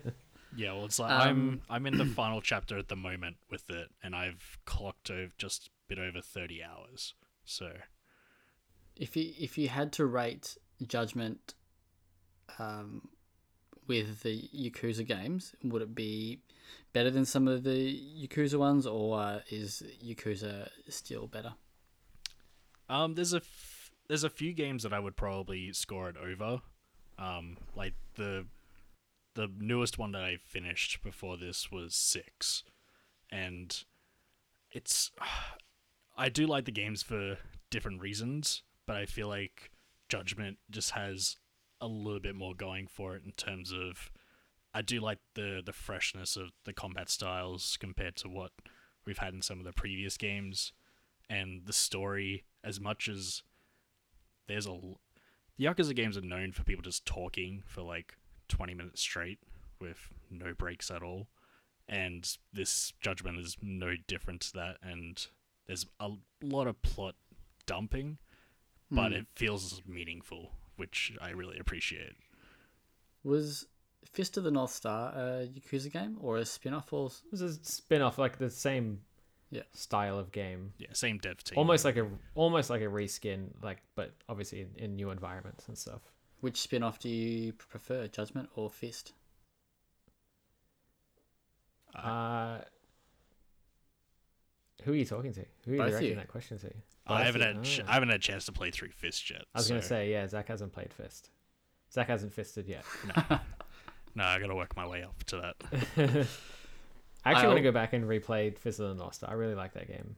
Yeah, 0.56 0.74
well, 0.74 0.86
it's 0.86 1.00
like 1.00 1.12
Um, 1.12 1.20
I'm 1.20 1.62
I'm 1.70 1.86
in 1.88 1.98
the 1.98 2.06
final 2.22 2.42
chapter 2.42 2.78
at 2.78 2.88
the 2.88 2.96
moment 2.96 3.38
with 3.50 3.70
it, 3.70 3.90
and 4.02 4.16
I've 4.16 4.58
clocked 4.66 5.10
over 5.10 5.32
just 5.38 5.68
a 5.68 5.70
bit 5.88 6.00
over 6.00 6.22
thirty 6.22 6.64
hours. 6.64 7.14
So 7.46 7.72
if 8.96 9.16
you 9.16 9.34
if 9.40 9.58
you 9.58 9.70
had 9.70 9.92
to 9.94 10.06
rate 10.06 10.58
Judgment, 10.86 11.54
um, 12.60 13.08
with 13.88 14.22
the 14.24 14.50
Yakuza 14.56 15.06
games, 15.06 15.56
would 15.64 15.82
it 15.82 15.96
be 15.96 16.40
better 16.94 17.10
than 17.10 17.26
some 17.26 17.48
of 17.48 17.64
the 17.64 18.00
Yakuza 18.28 18.58
ones, 18.58 18.86
or 18.86 19.20
uh, 19.20 19.40
is 19.50 19.84
Yakuza 20.04 20.70
still 20.90 21.28
better? 21.28 21.54
Um, 22.90 23.16
there's 23.16 23.34
a 23.34 23.38
f- 23.38 23.92
there's 24.08 24.24
a 24.24 24.30
few 24.30 24.54
games 24.54 24.84
that 24.84 24.94
I 24.94 25.00
would 25.00 25.16
probably 25.16 25.72
score 25.74 26.10
it 26.10 26.18
over. 26.18 26.62
Um, 27.18 27.58
like 27.76 27.94
the 28.16 28.46
the 29.36 29.50
newest 29.60 29.98
one 29.98 30.12
that 30.12 30.24
I 30.24 30.38
finished 30.38 31.02
before 31.04 31.38
this 31.38 31.72
was 31.72 31.96
six, 31.96 32.64
and 33.32 33.84
it's 34.72 35.12
I 36.18 36.30
do 36.30 36.46
like 36.46 36.66
the 36.66 36.72
games 36.72 37.04
for 37.04 37.38
different 37.70 38.02
reasons, 38.02 38.64
but 38.86 38.98
I 38.98 39.06
feel 39.06 39.28
like 39.28 39.72
Judgment 40.10 40.58
just 40.70 40.92
has 40.92 41.38
a 41.82 41.88
little 41.88 42.20
bit 42.20 42.36
more 42.36 42.54
going 42.56 42.88
for 42.88 43.16
it 43.16 43.24
in 43.26 43.32
terms 43.32 43.72
of 43.72 44.12
I 44.74 44.82
do 44.82 45.00
like 45.00 45.20
the 45.36 45.62
the 45.64 45.74
freshness 45.74 46.36
of 46.36 46.52
the 46.66 46.74
combat 46.74 47.10
styles 47.10 47.78
compared 47.80 48.16
to 48.18 48.30
what 48.30 48.52
we've 49.06 49.18
had 49.18 49.34
in 49.34 49.42
some 49.42 49.60
of 49.60 49.66
the 49.66 49.74
previous 49.74 50.18
games. 50.18 50.74
And 51.30 51.66
the 51.66 51.74
story 51.74 52.44
as 52.64 52.80
much 52.80 53.08
as 53.08 53.44
there's 54.48 54.68
a 54.68 54.78
the 55.58 55.66
Yakuza 55.66 55.96
games 55.96 56.18
are 56.18 56.22
known 56.22 56.52
for 56.52 56.64
people 56.64 56.84
just 56.84 57.06
talking 57.06 57.64
for 57.66 57.82
like 57.82 58.18
20 58.48 58.74
minutes 58.74 59.02
straight 59.02 59.40
with 59.80 60.10
no 60.32 60.54
breaks 60.54 60.90
at 60.92 61.04
all 61.04 61.28
and 61.90 62.38
this 62.54 62.94
judgment 63.02 63.38
is 63.40 63.58
no 63.62 63.94
different 64.08 64.42
to 64.42 64.54
that 64.54 64.78
and 64.82 65.28
there's 65.68 65.86
a 66.00 66.10
lot 66.42 66.68
of 66.68 66.82
plot 66.82 67.16
dumping 67.66 68.18
but 68.92 69.12
Hmm. 69.12 69.18
it 69.20 69.28
feels 69.36 69.82
meaningful 69.86 70.52
which 70.76 71.14
I 71.22 71.30
really 71.32 71.58
appreciate 71.60 72.14
was 73.24 73.68
Fist 74.12 74.38
of 74.38 74.44
the 74.44 74.52
North 74.52 74.72
Star 74.72 75.10
a 75.16 75.48
Yakuza 75.48 75.92
game 75.92 76.18
or 76.20 76.38
a 76.38 76.46
spin-off 76.46 76.92
or 76.94 77.08
It 77.08 77.32
was 77.32 77.42
a 77.42 77.54
spin 77.64 78.02
off, 78.02 78.18
like 78.18 78.38
the 78.38 78.50
same 78.50 79.02
Yeah. 79.50 79.64
style 79.74 80.18
of 80.20 80.32
game. 80.32 80.74
yeah 80.78 80.88
same 80.94 81.18
dev 81.20 81.44
team 81.44 81.58
Almost 81.58 81.86
like 81.86 81.96
a 81.98 82.10
almost 82.36 82.70
like 82.70 82.82
a 82.82 82.86
reskin, 82.86 83.50
like 83.62 83.82
but 83.96 84.14
obviously 84.28 84.62
in, 84.62 84.72
in 84.78 84.96
new 84.96 85.10
environments 85.10 85.68
and 85.68 85.78
stuff. 85.78 86.02
Which 86.44 86.58
spin-off 86.60 87.00
do 87.00 87.08
you 87.08 87.54
prefer, 87.54 88.06
Judgment 88.08 88.50
or 88.58 88.70
Fist? 88.70 89.14
Uh, 91.96 92.58
who 94.84 94.92
are 94.92 94.96
you 94.96 95.06
talking 95.06 95.32
to? 95.32 95.46
Who 95.66 95.72
are 95.72 95.76
you 95.76 95.84
directing 95.84 96.10
you. 96.10 96.16
that 96.16 96.28
question 96.28 96.58
to? 96.60 96.70
I 97.08 97.24
haven't 97.24 97.40
you? 97.40 97.48
had 97.48 97.64
ch- 97.64 97.80
Ah. 97.80 97.92
I 97.92 97.94
haven't 97.94 98.10
had 98.10 98.20
a 98.20 98.22
chance 98.22 98.46
to 98.48 98.52
play 98.52 98.72
through 98.72 98.90
Fist 98.90 99.30
yet 99.30 99.46
I 99.56 99.60
was 99.60 99.70
gonna 99.70 99.82
say 99.82 100.12
yeah. 100.12 100.28
Zach 100.28 100.50
hasn't 100.50 100.74
played 100.74 100.92
Fist. 100.92 101.30
Zach 101.94 102.08
hasn't 102.08 102.34
fisted 102.34 102.68
yet. 102.68 102.84
no 104.14 104.24
I 104.26 104.38
gotta 104.38 104.56
work 104.56 104.76
my 104.76 104.86
way 104.86 105.04
up 105.04 105.24
to 105.26 105.38
that 105.38 105.56
I 107.26 107.32
actually 107.32 107.48
want 107.48 107.58
to 107.60 107.64
go 107.64 107.72
back 107.72 107.94
and 107.94 108.04
replay 108.04 108.58
Fist 108.58 108.82
of 108.82 108.90
the 108.90 109.02
North 109.02 109.16
Star. 109.16 109.30
I 109.30 109.34
really 109.36 109.56
like 109.56 109.74
that 109.76 109.88
game. 109.88 110.18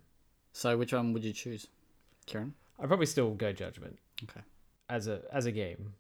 So 0.54 0.76
which 0.76 0.92
one 0.92 1.14
would 1.14 1.24
you 1.24 1.34
choose, 1.34 1.68
Kieran? 2.26 2.56
I'd 2.80 2.88
probably 2.88 3.06
still 3.06 3.36
go 3.36 3.52
Judgment. 3.54 4.00
Okay. 4.24 4.42
As 4.90 5.08
a 5.08 5.22
as 5.32 5.46
a 5.46 5.52
game, 5.52 5.94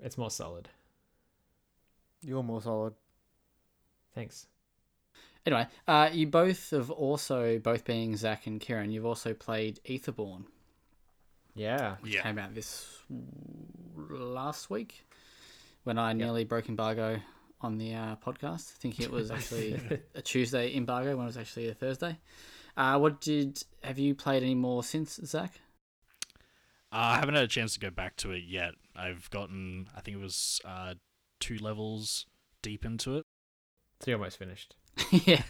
it's 0.00 0.18
more 0.18 0.30
solid. 0.30 0.68
You're 2.22 2.42
more 2.42 2.62
solid. 2.62 2.94
Thanks. 4.14 4.46
Anyway, 5.44 5.66
uh, 5.86 6.10
you 6.12 6.26
both 6.26 6.70
have 6.70 6.90
also, 6.90 7.58
both 7.58 7.84
being 7.84 8.16
Zach 8.16 8.46
and 8.46 8.60
Kieran, 8.60 8.90
you've 8.90 9.06
also 9.06 9.32
played 9.32 9.78
Etherborn, 9.84 10.44
Yeah. 11.54 11.96
which 12.00 12.14
Yeah. 12.14 12.22
came 12.22 12.38
out 12.38 12.54
this 12.54 12.98
last 13.96 14.70
week 14.70 15.06
when 15.84 15.98
I 15.98 16.12
nearly 16.14 16.44
broke 16.44 16.68
embargo 16.68 17.20
on 17.60 17.78
the 17.78 17.94
uh, 17.94 18.16
podcast, 18.16 18.64
thinking 18.72 19.04
it 19.04 19.10
was 19.12 19.30
actually 19.30 19.78
a 20.14 20.22
Tuesday 20.22 20.74
embargo 20.76 21.10
when 21.16 21.24
it 21.24 21.28
was 21.28 21.36
actually 21.36 21.68
a 21.68 21.74
Thursday. 21.74 22.18
Uh, 22.76 22.98
what 22.98 23.20
did 23.20 23.62
have 23.82 23.98
you 23.98 24.14
played 24.14 24.42
any 24.42 24.54
more 24.54 24.82
since 24.82 25.20
Zach? 25.24 25.60
Uh, 26.96 27.12
I 27.12 27.16
haven't 27.16 27.34
had 27.34 27.44
a 27.44 27.48
chance 27.48 27.74
to 27.74 27.80
go 27.80 27.90
back 27.90 28.16
to 28.16 28.30
it 28.30 28.44
yet. 28.46 28.72
I've 28.94 29.28
gotten, 29.28 29.88
I 29.94 30.00
think 30.00 30.16
it 30.16 30.20
was 30.20 30.62
uh, 30.64 30.94
two 31.40 31.58
levels 31.58 32.24
deep 32.62 32.86
into 32.86 33.18
it. 33.18 33.26
So 34.00 34.10
you're 34.10 34.18
almost 34.18 34.38
finished. 34.38 34.76
yeah. 35.10 35.42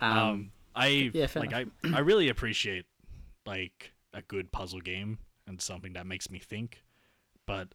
Um, 0.00 0.18
um, 0.18 0.50
I 0.76 1.10
yeah, 1.12 1.26
fair 1.26 1.42
like 1.42 1.52
I, 1.52 1.64
I 1.92 1.98
really 1.98 2.28
appreciate 2.28 2.84
like 3.44 3.92
a 4.14 4.22
good 4.22 4.52
puzzle 4.52 4.80
game 4.80 5.18
and 5.48 5.60
something 5.60 5.94
that 5.94 6.06
makes 6.06 6.30
me 6.30 6.38
think, 6.38 6.84
but 7.44 7.68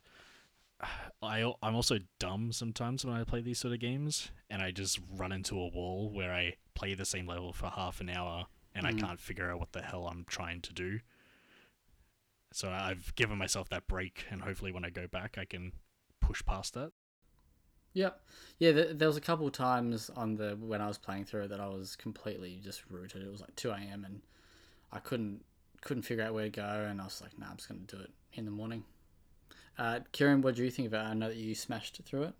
I 1.21 1.51
I'm 1.61 1.75
also 1.75 1.99
dumb 2.19 2.53
sometimes 2.53 3.03
when 3.03 3.15
I 3.15 3.23
play 3.25 3.41
these 3.41 3.59
sort 3.59 3.73
of 3.73 3.79
games, 3.81 4.31
and 4.49 4.61
I 4.61 4.71
just 4.71 4.99
run 5.17 5.31
into 5.33 5.59
a 5.59 5.67
wall 5.67 6.09
where 6.09 6.31
I 6.31 6.55
play 6.73 6.93
the 6.93 7.05
same 7.05 7.27
level 7.27 7.51
for 7.51 7.67
half 7.69 7.99
an 7.99 8.09
hour 8.09 8.45
and 8.73 8.85
Mhm. 8.85 8.89
I 8.89 8.93
can't 8.93 9.19
figure 9.19 9.51
out 9.51 9.59
what 9.59 9.73
the 9.73 9.81
hell 9.81 10.07
I'm 10.07 10.23
trying 10.25 10.61
to 10.61 10.73
do. 10.73 10.99
So 12.53 12.69
I've 12.69 13.13
given 13.15 13.37
myself 13.37 13.69
that 13.69 13.87
break, 13.87 14.25
and 14.29 14.41
hopefully 14.41 14.71
when 14.71 14.83
I 14.85 14.89
go 14.89 15.07
back, 15.07 15.37
I 15.37 15.45
can 15.45 15.71
push 16.19 16.43
past 16.45 16.73
that. 16.73 16.91
Yep. 17.93 18.21
Yeah, 18.59 18.71
th- 18.71 18.97
there 18.97 19.07
was 19.07 19.17
a 19.17 19.21
couple 19.21 19.45
of 19.47 19.53
times 19.53 20.09
on 20.15 20.35
the 20.35 20.57
when 20.59 20.81
I 20.81 20.87
was 20.87 20.97
playing 20.97 21.25
through 21.25 21.43
it 21.43 21.47
that 21.49 21.59
I 21.59 21.67
was 21.67 21.95
completely 21.95 22.59
just 22.63 22.83
rooted. 22.89 23.21
It 23.21 23.31
was 23.31 23.41
like 23.41 23.55
two 23.55 23.69
a.m. 23.71 24.05
and 24.05 24.21
I 24.91 24.99
couldn't 24.99 25.43
couldn't 25.81 26.03
figure 26.03 26.23
out 26.23 26.33
where 26.33 26.45
to 26.45 26.49
go, 26.49 26.87
and 26.89 27.01
I 27.01 27.05
was 27.05 27.21
like, 27.21 27.37
"Nah, 27.37 27.49
I'm 27.49 27.57
just 27.57 27.67
gonna 27.67 27.81
do 27.81 27.99
it 27.99 28.11
in 28.33 28.45
the 28.45 28.51
morning." 28.51 28.83
Uh, 29.77 30.01
Kieran, 30.11 30.41
what 30.41 30.55
do 30.55 30.63
you 30.63 30.71
think 30.71 30.87
of 30.87 30.93
it? 30.93 30.97
I 30.97 31.13
know 31.13 31.27
that 31.29 31.37
you 31.37 31.55
smashed 31.55 32.01
through 32.05 32.23
it. 32.23 32.33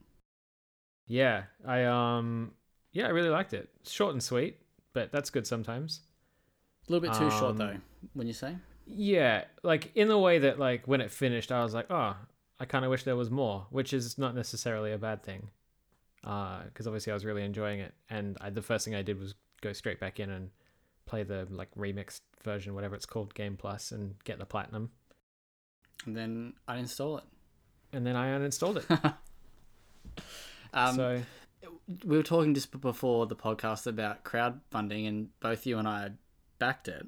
Yeah. 1.08 1.44
I 1.66 1.84
um 1.86 2.54
yeah, 2.94 3.08
I 3.08 3.10
really 3.10 3.30
liked 3.30 3.54
it. 3.54 3.70
Short 3.84 4.14
and 4.14 4.24
sweet, 4.24 4.58
but 4.94 5.12
that's 5.12 5.30
good 5.30 5.48
sometimes. 5.48 6.02
A 6.88 6.92
little 6.92 7.08
bit 7.10 7.18
too 7.18 7.30
short 7.32 7.52
Um, 7.52 7.58
though. 7.58 7.78
When 8.14 8.28
you 8.28 8.34
say, 8.34 8.56
Yeah, 8.94 9.46
like 9.64 9.92
in 9.96 10.08
the 10.08 10.18
way 10.18 10.40
that 10.40 10.60
like 10.60 10.88
when 10.88 11.02
it 11.02 11.12
finished, 11.12 11.52
I 11.52 11.64
was 11.64 11.74
like, 11.74 11.90
oh, 11.90 12.16
I 12.60 12.66
kind 12.66 12.84
of 12.86 12.92
wish 12.92 13.04
there 13.04 13.16
was 13.16 13.32
more, 13.32 13.68
which 13.70 13.94
is 13.94 14.18
not 14.18 14.36
necessarily 14.36 14.92
a 14.92 14.98
bad 14.98 15.24
thing, 15.24 15.50
because 16.22 16.86
obviously 16.88 17.12
I 17.12 17.14
was 17.14 17.26
really 17.26 17.44
enjoying 17.44 17.80
it, 17.80 17.94
and 18.10 18.38
I, 18.42 18.50
the 18.50 18.62
first 18.62 18.86
thing 18.86 18.96
I 18.96 19.02
did 19.02 19.20
was 19.20 19.34
go 19.62 19.74
straight 19.74 20.00
back 20.00 20.20
in 20.20 20.30
and 20.30 20.50
play 21.06 21.24
the 21.24 21.48
like 21.50 21.74
remixed 21.76 22.22
version, 22.44 22.74
whatever 22.76 22.96
it's 22.96 23.06
called, 23.06 23.34
Game 23.34 23.56
Plus, 23.58 23.92
and 23.92 24.16
get 24.26 24.40
the 24.40 24.46
platinum, 24.46 24.92
and 26.06 26.16
then 26.16 26.54
I 26.68 26.78
uninstall 26.78 27.20
it. 27.20 27.24
and 27.94 28.06
then 28.06 28.16
I 28.16 28.38
uninstalled 28.38 28.78
it. 28.78 29.14
um, 30.74 30.96
so 30.96 31.22
we 32.06 32.18
were 32.18 32.24
talking 32.24 32.54
just 32.54 32.80
before 32.82 33.26
the 33.26 33.36
podcast 33.36 33.88
about 33.88 34.24
crowdfunding, 34.24 35.08
and 35.08 35.30
both 35.40 35.66
you 35.66 35.78
and 35.78 35.88
I 35.88 36.12
backed 36.60 36.88
it. 36.88 37.08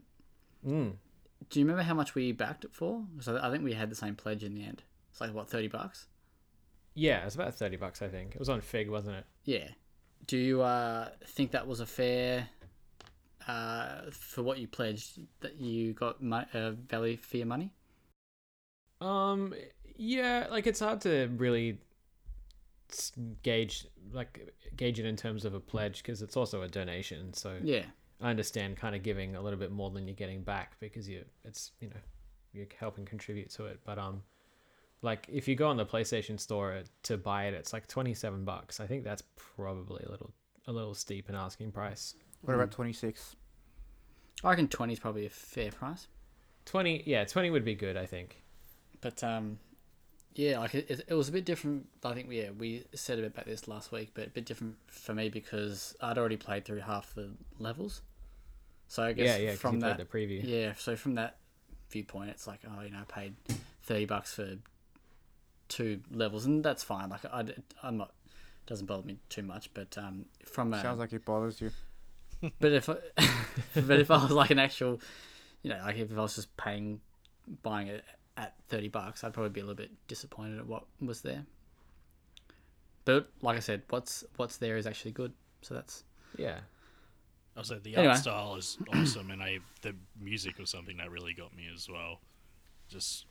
mm, 0.65 0.93
Do 1.49 1.59
you 1.59 1.65
remember 1.65 1.83
how 1.83 1.93
much 1.93 2.15
we 2.15 2.31
backed 2.31 2.63
it 2.65 2.73
for? 2.73 3.03
Because 3.15 3.27
I 3.27 3.47
I 3.47 3.51
think 3.51 3.63
we 3.63 3.73
had 3.73 3.89
the 3.89 3.95
same 3.95 4.15
pledge 4.15 4.43
in 4.43 4.53
the 4.55 4.63
end. 4.63 4.83
It's 5.11 5.21
like 5.21 5.33
what 5.33 5.49
thirty 5.49 5.67
bucks. 5.67 6.07
yeah, 6.95 7.21
it 7.21 7.25
was 7.25 7.35
about 7.35 7.53
thirty 7.55 7.75
bucks, 7.77 8.01
I 8.01 8.07
think. 8.07 8.35
It 8.35 8.39
was 8.39 8.49
on 8.49 8.61
Fig, 8.61 8.89
wasn't 8.89 9.17
it? 9.17 9.25
Yeah. 9.45 9.67
Do 10.25 10.37
you 10.37 10.61
uh, 10.61 11.09
think 11.25 11.51
that 11.51 11.67
was 11.67 11.79
a 11.81 11.85
fair 11.85 12.47
uh, 13.47 14.03
for 14.11 14.41
what 14.41 14.57
you 14.59 14.67
pledged 14.67 15.19
that 15.41 15.55
you 15.59 15.93
got 15.93 16.21
mo- 16.23 16.45
uh, 16.53 16.71
value 16.71 17.17
for 17.17 17.37
your 17.37 17.45
money? 17.47 17.73
Um, 19.01 19.53
yeah, 19.97 20.47
like 20.49 20.65
it's 20.65 20.79
hard 20.79 21.01
to 21.01 21.29
really 21.35 21.79
gauge 23.41 23.87
like 24.11 24.53
gauge 24.77 24.99
it 24.99 25.05
in 25.05 25.15
terms 25.15 25.45
of 25.45 25.53
a 25.53 25.59
pledge 25.59 25.97
because 26.03 26.21
it's 26.21 26.37
also 26.37 26.61
a 26.61 26.67
donation. 26.67 27.33
So 27.33 27.57
Yeah. 27.61 27.85
I 28.23 28.29
understand 28.29 28.77
kind 28.77 28.95
of 28.95 29.03
giving 29.03 29.35
a 29.35 29.41
little 29.41 29.59
bit 29.59 29.69
more 29.69 29.89
than 29.89 30.07
you're 30.07 30.15
getting 30.15 30.43
back 30.43 30.79
because 30.79 31.09
you 31.09 31.25
it's 31.43 31.71
you 31.81 31.89
know 31.89 31.99
you're 32.53 32.67
helping 32.79 33.03
contribute 33.03 33.49
to 33.51 33.65
it. 33.65 33.81
But 33.83 33.99
um, 33.99 34.23
like 35.01 35.27
if 35.31 35.45
you 35.47 35.55
go 35.55 35.67
on 35.67 35.75
the 35.75 35.85
PlayStation 35.85 36.39
Store 36.39 36.83
to 37.03 37.17
buy 37.17 37.47
it, 37.47 37.53
it's 37.53 37.73
like 37.73 37.85
twenty 37.87 38.13
seven 38.13 38.45
bucks. 38.45 38.79
I 38.79 38.87
think 38.87 39.03
that's 39.03 39.23
probably 39.35 40.03
a 40.07 40.09
little 40.09 40.31
a 40.65 40.71
little 40.71 40.93
steep 40.93 41.27
in 41.27 41.35
asking 41.35 41.73
price. 41.73 42.15
What 42.41 42.55
about 42.55 42.71
26? 42.71 43.35
I 44.43 44.49
reckon 44.49 44.69
twenty 44.69 44.93
is 44.93 44.99
probably 44.99 45.25
a 45.25 45.29
fair 45.29 45.71
price. 45.71 46.07
Twenty, 46.63 47.03
yeah, 47.05 47.25
twenty 47.25 47.49
would 47.49 47.65
be 47.65 47.75
good. 47.75 47.97
I 47.97 48.05
think. 48.05 48.41
But 49.01 49.21
um, 49.21 49.59
yeah, 50.33 50.59
like 50.59 50.75
it, 50.75 51.01
it 51.09 51.13
was 51.13 51.27
a 51.27 51.33
bit 51.33 51.43
different. 51.43 51.87
I 52.05 52.13
think 52.13 52.29
yeah, 52.31 52.51
we 52.57 52.85
said 52.95 53.19
a 53.19 53.23
bit 53.23 53.33
about 53.33 53.45
this 53.47 53.67
last 53.67 53.91
week, 53.91 54.11
but 54.13 54.27
a 54.27 54.29
bit 54.29 54.45
different 54.45 54.77
for 54.87 55.13
me 55.13 55.27
because 55.27 55.93
I'd 55.99 56.17
already 56.17 56.37
played 56.37 56.63
through 56.63 56.79
half 56.79 57.13
the 57.13 57.31
levels. 57.59 58.01
So 58.93 59.01
I 59.01 59.13
guess 59.13 59.25
Yeah, 59.25 59.37
yeah. 59.37 59.49
'cause 59.53 59.59
from 59.59 59.79
that 59.79 59.97
the 59.97 60.05
preview. 60.05 60.43
Yeah, 60.43 60.73
so 60.73 60.95
from 60.95 61.15
that 61.15 61.37
viewpoint, 61.89 62.29
it's 62.29 62.45
like, 62.45 62.59
oh, 62.63 62.81
you 62.81 62.91
know, 62.91 62.99
I 62.99 63.05
paid 63.05 63.35
thirty 63.81 64.05
bucks 64.05 64.35
for 64.35 64.59
two 65.67 66.03
levels, 66.11 66.45
and 66.45 66.63
that's 66.63 66.83
fine. 66.83 67.09
Like, 67.09 67.25
I, 67.25 67.43
I'm 67.81 67.97
not, 67.97 68.13
doesn't 68.67 68.85
bother 68.85 69.01
me 69.01 69.17
too 69.29 69.41
much. 69.41 69.73
But 69.73 69.97
um, 69.97 70.25
from 70.45 70.75
a, 70.75 70.81
Sounds 70.83 70.99
like 70.99 71.11
it 71.11 71.25
bothers 71.25 71.59
you. 71.59 71.71
but 72.59 72.71
if, 72.71 72.87
I, 72.87 72.97
but 73.73 73.99
if 73.99 74.11
I 74.11 74.21
was 74.21 74.29
like 74.29 74.51
an 74.51 74.59
actual, 74.59 75.01
you 75.63 75.71
know, 75.71 75.79
like 75.83 75.97
if 75.97 76.15
I 76.15 76.21
was 76.21 76.35
just 76.35 76.55
paying, 76.55 77.01
buying 77.63 77.87
it 77.87 78.05
at 78.37 78.53
thirty 78.67 78.89
bucks, 78.89 79.23
I'd 79.23 79.33
probably 79.33 79.49
be 79.49 79.61
a 79.61 79.63
little 79.63 79.75
bit 79.75 79.89
disappointed 80.07 80.59
at 80.59 80.67
what 80.67 80.85
was 81.01 81.21
there. 81.21 81.47
But 83.05 83.27
like 83.41 83.57
I 83.57 83.61
said, 83.61 83.81
what's 83.89 84.23
what's 84.35 84.57
there 84.57 84.77
is 84.77 84.85
actually 84.85 85.13
good. 85.13 85.33
So 85.63 85.73
that's 85.73 86.03
Yeah. 86.37 86.59
Also, 87.55 87.77
the 87.79 87.95
Anyway. 87.95 88.07
art 88.11 88.17
style 88.19 88.55
is 88.55 88.77
awesome, 88.93 89.29
and 89.31 89.41
I 89.43 89.59
the 89.81 89.95
music 90.19 90.57
was 90.57 90.69
something 90.71 90.97
that 90.97 91.11
really 91.11 91.33
got 91.33 91.55
me 91.55 91.67
as 91.73 91.87
well. 91.87 92.19
Just 92.89 93.25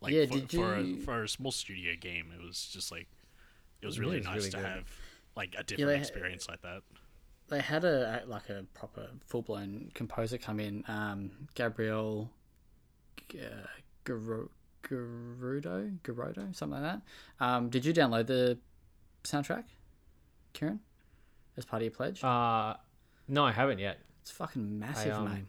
like 0.00 0.12
Yeah, 0.12 0.26
for, 0.26 0.32
did 0.34 0.50
for 0.50 0.78
you- 0.80 0.96
a 0.98 1.00
for 1.00 1.22
a 1.24 1.28
small 1.28 1.52
studio 1.52 1.94
game, 2.00 2.32
it 2.34 2.42
was 2.42 2.66
just 2.66 2.90
like 2.90 3.08
it 3.82 3.86
was 3.86 3.98
It 3.98 4.00
really 4.00 4.20
nice 4.20 4.36
really 4.36 4.50
to 4.50 4.56
good. 4.56 4.66
have 4.66 4.88
like 5.36 5.54
a 5.58 5.62
different 5.64 5.90
they- 5.90 5.98
experience 5.98 6.48
like 6.48 6.62
that. 6.62 6.82
they 7.48 7.60
had 7.60 7.84
a 7.84 8.24
like 8.26 8.48
a 8.48 8.64
proper 8.74 9.08
full 9.26 9.42
blown 9.42 9.90
composer 9.94 10.38
come 10.38 10.58
in, 10.58 10.82
um, 10.88 11.30
Gabriel 11.54 12.30
G- 13.28 13.40
uh, 13.40 13.66
Garudo, 14.04 14.48
Garudo, 16.02 16.54
something 16.56 16.80
like 16.82 16.82
that. 16.82 17.02
Um, 17.44 17.68
did 17.68 17.84
you 17.84 17.92
download 17.92 18.26
the 18.28 18.58
soundtrack, 19.24 19.64
Kieran, 20.54 20.80
as 21.56 21.64
part 21.64 21.82
of 21.82 21.84
your 21.84 21.92
pledge? 21.92 22.22
Uh, 22.24 22.76
no, 23.28 23.44
I 23.44 23.52
haven't 23.52 23.78
yet. 23.78 23.98
it's 24.22 24.30
fucking 24.30 24.78
massive, 24.78 25.12
um, 25.14 25.24
mate. 25.32 25.44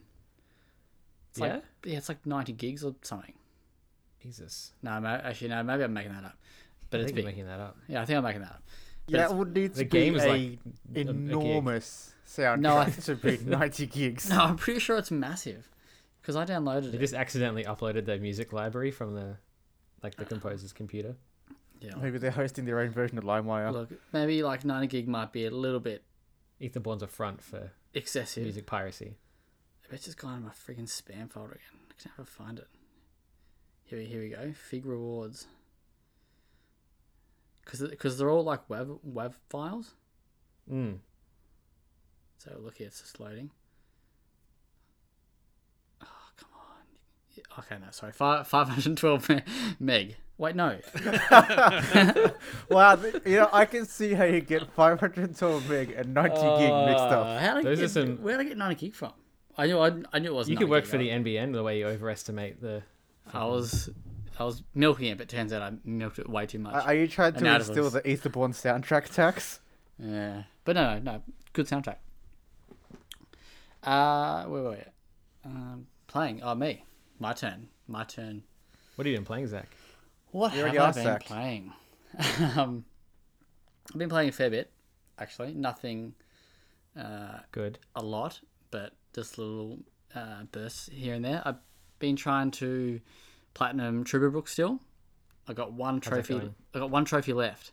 It's 1.32 1.40
yeah. 1.40 1.54
like 1.54 1.64
yeah, 1.86 1.98
it's 1.98 2.10
like 2.10 2.26
ninety 2.26 2.54
gigs 2.54 2.84
or 2.84 2.96
something. 3.02 3.34
Jesus. 4.22 4.74
No, 4.82 4.92
actually, 5.06 5.50
no, 5.50 5.64
maybe 5.64 5.84
I'm 5.84 5.94
making 5.94 6.12
that 6.14 6.24
up. 6.26 6.38
But 6.90 7.00
I 7.00 7.04
it's 7.04 7.08
think 7.10 7.18
big. 7.18 7.26
making 7.26 7.46
that 7.48 7.60
up. 7.60 7.78
Yeah, 7.88 8.02
I 8.02 8.06
think 8.06 8.18
I'm 8.18 8.24
making 8.24 8.42
that 8.42 8.52
up. 8.52 8.64
But 9.08 9.14
Yeah, 9.20 9.30
it 9.30 9.34
would 9.36 9.54
need 9.56 9.74
to 9.74 9.80
The 9.80 9.84
be 9.86 9.90
game 9.90 10.16
is 10.16 10.24
a 10.24 10.28
like 10.30 10.60
a- 10.96 11.00
a 11.00 11.02
enormous 11.02 12.14
soundtrack 12.28 12.60
No, 12.60 12.78
I- 12.78 12.90
to 12.90 13.16
be 13.16 13.38
90 13.46 13.86
gigs. 13.88 14.30
No, 14.30 14.40
I'm 14.42 14.56
pretty 14.58 14.80
sure 14.80 14.98
it's 14.98 15.12
massive 15.12 15.70
because 16.22 16.36
I 16.36 16.46
downloaded 16.46 16.86
it. 16.88 16.92
They 16.92 16.98
it. 16.98 17.02
just 17.02 17.14
accidentally 17.14 17.64
uploaded 17.64 18.06
their 18.06 18.20
music 18.20 18.52
library 18.54 18.92
from 18.92 19.14
the 19.16 19.38
like 20.04 20.16
the 20.16 20.26
composer's 20.26 20.74
computer. 20.74 21.16
Yeah, 21.80 21.92
Maybe 22.02 22.18
they're 22.18 22.32
hosting 22.32 22.66
their 22.66 22.80
own 22.80 22.90
version 22.90 23.18
of 23.20 23.24
LimeWire. 23.24 23.72
look, 23.72 23.90
maybe 24.12 24.42
like 24.44 24.66
ninety 24.66 24.88
gig 24.88 25.08
might 25.08 25.32
be 25.32 25.46
a 25.46 25.52
little 25.52 25.80
bit 25.80 26.04
Etherborn's 26.62 27.04
a 27.04 27.08
front 27.08 27.42
for 27.42 27.72
excessive. 27.94 28.44
music 28.44 28.66
piracy. 28.66 29.16
It's 29.92 30.06
just 30.06 30.18
gone 30.18 30.38
in 30.38 30.44
my 30.44 30.50
freaking 30.52 30.88
spam 30.88 31.32
folder 31.32 31.54
again. 31.54 31.80
I 31.90 32.02
can 32.02 32.12
never 32.18 32.26
find 32.30 32.60
it. 32.60 32.68
Here, 33.86 34.00
we- 34.00 34.06
here 34.06 34.22
we 34.22 34.30
go. 34.30 34.52
Fig 34.54 34.86
rewards. 34.86 35.48
Because 37.64 37.82
because 37.90 38.18
they're 38.18 38.30
all 38.30 38.44
like 38.44 38.70
web 38.70 39.00
web 39.04 39.36
files. 39.50 39.92
Mm. 40.72 41.00
So 42.38 42.58
look 42.62 42.78
here, 42.78 42.88
it's 42.88 43.02
just 43.02 43.20
loading. 43.20 43.52
Oh 46.02 46.06
come 46.38 46.50
on! 46.54 47.60
Okay, 47.64 47.76
no, 47.78 47.92
sorry, 47.92 48.14
five 48.14 48.48
five 48.48 48.70
hundred 48.70 48.96
twelve 48.98 49.30
meg. 49.80 50.16
Wait, 50.38 50.56
no. 50.56 50.78
wow, 52.70 52.96
you 53.26 53.38
know 53.38 53.50
I 53.52 53.66
can 53.66 53.86
see 53.86 54.14
how 54.14 54.26
you 54.26 54.40
get 54.42 54.72
512 54.74 55.70
meg 55.70 55.92
and 55.98 56.14
90 56.14 56.30
gig 56.36 56.40
mixed 56.86 57.04
up. 57.04 57.26
Uh, 57.26 57.40
How 57.40 57.56
did 57.56 57.60
I 57.60 57.62
Those 57.64 57.80
are 57.80 57.82
get, 57.82 57.90
some- 57.90 58.22
Where 58.22 58.38
did 58.38 58.46
I 58.46 58.50
get 58.50 58.58
ninety 58.58 58.88
gig 58.88 58.96
from? 58.96 59.14
I 59.58 59.66
knew 59.66 59.80
I, 59.80 59.88
I 60.14 60.20
knew 60.20 60.30
it 60.30 60.34
wasn't. 60.36 60.52
You 60.52 60.58
could 60.58 60.70
work 60.70 60.84
gig, 60.84 60.92
for 60.92 60.98
the? 61.00 61.10
NBN 61.10 61.54
the 61.54 61.64
way 61.64 61.80
you 61.80 61.88
overestimate 61.88 62.62
the. 62.62 62.84
I 63.34 63.46
was 63.46 63.90
I 64.40 64.44
was 64.44 64.62
milking 64.76 65.08
it, 65.08 65.18
but 65.18 65.28
turns 65.28 65.52
out 65.52 65.64
I 65.64 65.74
milked 65.84 66.20
it 66.20 66.30
way 66.30 66.46
too 66.46 66.60
much. 66.60 66.76
Are 66.76 66.82
are 66.82 66.94
you 66.94 67.08
trying 67.08 67.34
to 67.34 67.42
now 67.44 67.56
instill 67.56 67.90
the 67.90 68.02
Etherborn 68.02 68.52
soundtrack 68.54 69.12
tax? 69.12 69.60
Yeah, 69.98 70.44
but 70.64 70.76
no, 70.76 71.00
no, 71.00 71.14
no, 71.14 71.22
good 71.54 71.66
soundtrack. 71.66 71.96
Uh, 73.84 74.44
where 74.46 74.62
were 74.64 74.72
we? 74.72 74.78
Um, 75.46 75.88
playing. 76.08 76.42
Oh, 76.44 76.54
me. 76.54 76.84
My 77.20 77.34
turn. 77.34 77.70
My 77.88 78.04
turn. 78.04 78.44
What 78.96 79.06
have 79.06 79.12
you 79.12 79.18
been 79.18 79.26
playing, 79.26 79.48
Zach? 79.48 79.70
What 80.32 80.52
have 80.52 80.66
I 80.76 80.92
been 80.92 81.04
Zach. 81.04 81.26
playing? 81.26 81.74
um, 82.56 82.86
I've 83.92 83.98
been 83.98 84.10
playing 84.10 84.30
a 84.30 84.34
fair 84.34 84.50
bit, 84.50 84.72
actually. 85.18 85.54
Nothing 85.54 86.14
uh, 86.98 87.40
Good. 87.52 87.80
a 87.96 88.04
lot, 88.04 88.40
but 88.72 88.94
just 89.14 89.38
little 89.38 89.80
uh, 90.16 90.44
bursts 90.52 90.90
here 90.92 91.14
and 91.14 91.24
there. 91.24 91.42
I've 91.46 91.58
been 92.00 92.16
trying 92.16 92.52
to 92.52 93.00
platinum 93.54 94.04
Trüberbrook 94.04 94.48
still. 94.48 94.80
I 95.48 95.54
got 95.54 95.74
one 95.74 96.00
trophy. 96.00 96.52
I 96.74 96.80
got 96.80 96.90
one 96.90 97.06
trophy 97.06 97.34
left, 97.34 97.72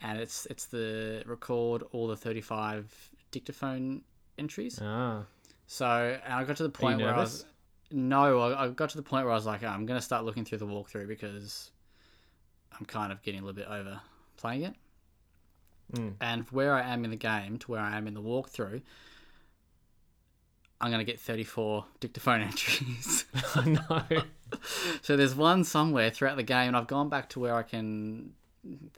and 0.00 0.18
it's 0.18 0.46
it's 0.46 0.66
the 0.66 1.22
record 1.26 1.82
all 1.92 2.06
the 2.08 2.16
thirty 2.16 2.40
five 2.40 2.92
dictaphone 3.30 4.02
entries. 4.38 4.80
Ah, 4.82 5.24
So 5.66 6.18
and 6.24 6.32
I 6.32 6.44
got 6.44 6.56
to 6.56 6.62
the 6.62 6.70
point 6.70 7.00
where 7.00 7.14
I 7.14 7.18
was 7.18 7.44
no, 7.90 8.40
I, 8.40 8.64
I 8.64 8.68
got 8.68 8.90
to 8.90 8.96
the 8.96 9.02
point 9.02 9.24
where 9.24 9.32
I 9.32 9.36
was 9.36 9.46
like, 9.46 9.62
I'm 9.62 9.86
gonna 9.86 10.00
start 10.00 10.24
looking 10.24 10.44
through 10.44 10.58
the 10.58 10.66
walkthrough 10.66 11.06
because 11.06 11.70
I'm 12.78 12.86
kind 12.86 13.12
of 13.12 13.22
getting 13.22 13.40
a 13.40 13.44
little 13.44 13.56
bit 13.56 13.68
over 13.68 14.00
playing 14.36 14.62
it. 14.62 14.74
Mm. 15.92 16.14
And 16.20 16.44
where 16.50 16.74
I 16.74 16.82
am 16.92 17.04
in 17.04 17.10
the 17.10 17.16
game 17.16 17.58
to 17.58 17.70
where 17.70 17.80
I 17.80 17.96
am 17.96 18.06
in 18.06 18.14
the 18.14 18.22
walkthrough, 18.22 18.82
I'm 20.80 20.90
gonna 20.90 21.04
get 21.04 21.20
34 21.20 21.84
dictaphone 22.00 22.40
entries. 22.42 23.26
no. 23.66 24.02
so 25.02 25.16
there's 25.16 25.34
one 25.34 25.64
somewhere 25.64 26.10
throughout 26.10 26.36
the 26.36 26.42
game, 26.42 26.68
and 26.68 26.76
I've 26.76 26.86
gone 26.86 27.08
back 27.08 27.28
to 27.30 27.40
where 27.40 27.54
I 27.54 27.62
can 27.62 28.32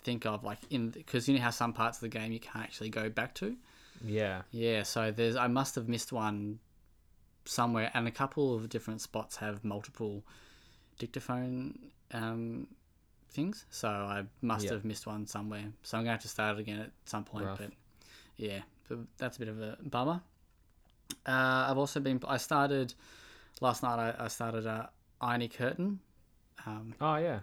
think 0.02 0.26
of 0.26 0.44
like 0.44 0.58
in 0.70 0.90
because 0.90 1.28
you 1.28 1.36
know 1.36 1.42
how 1.42 1.50
some 1.50 1.72
parts 1.72 1.98
of 1.98 2.02
the 2.02 2.08
game 2.08 2.32
you 2.32 2.40
can't 2.40 2.64
actually 2.64 2.90
go 2.90 3.08
back 3.08 3.34
to. 3.36 3.56
Yeah. 4.04 4.42
Yeah, 4.50 4.82
so 4.82 5.10
there's 5.10 5.36
I 5.36 5.48
must 5.48 5.74
have 5.74 5.88
missed 5.88 6.12
one 6.12 6.58
somewhere, 7.44 7.90
and 7.94 8.06
a 8.06 8.12
couple 8.12 8.54
of 8.54 8.68
different 8.68 9.00
spots 9.00 9.36
have 9.36 9.64
multiple 9.64 10.24
dictaphone 10.98 11.90
um, 12.12 12.66
things. 13.36 13.66
So 13.70 13.88
I 13.88 14.24
must 14.42 14.64
Yeah. 14.64 14.72
have 14.72 14.84
missed 14.84 15.06
one 15.06 15.26
somewhere. 15.26 15.72
So 15.82 15.96
I'm 15.96 16.02
gonna 16.04 16.12
have 16.12 16.22
to 16.22 16.28
start 16.28 16.56
it 16.56 16.60
again 16.60 16.80
at 16.80 16.90
some 17.04 17.24
point. 17.24 17.46
Rough. 17.46 17.58
But 17.58 17.70
yeah, 18.36 18.62
but 18.88 18.98
that's 19.18 19.36
a 19.36 19.40
bit 19.40 19.48
of 19.48 19.60
a 19.60 19.78
bummer. 19.82 20.20
Uh, 21.24 21.66
I've 21.68 21.78
also 21.78 22.00
been. 22.00 22.20
I 22.26 22.38
started 22.38 22.94
last 23.60 23.82
night. 23.82 23.98
I, 23.98 24.24
I 24.24 24.28
started 24.28 24.66
uh, 24.66 24.86
Irony 25.20 25.48
Curtain, 25.48 26.00
um, 26.66 26.94
Oh 27.00 27.16
yeah. 27.16 27.40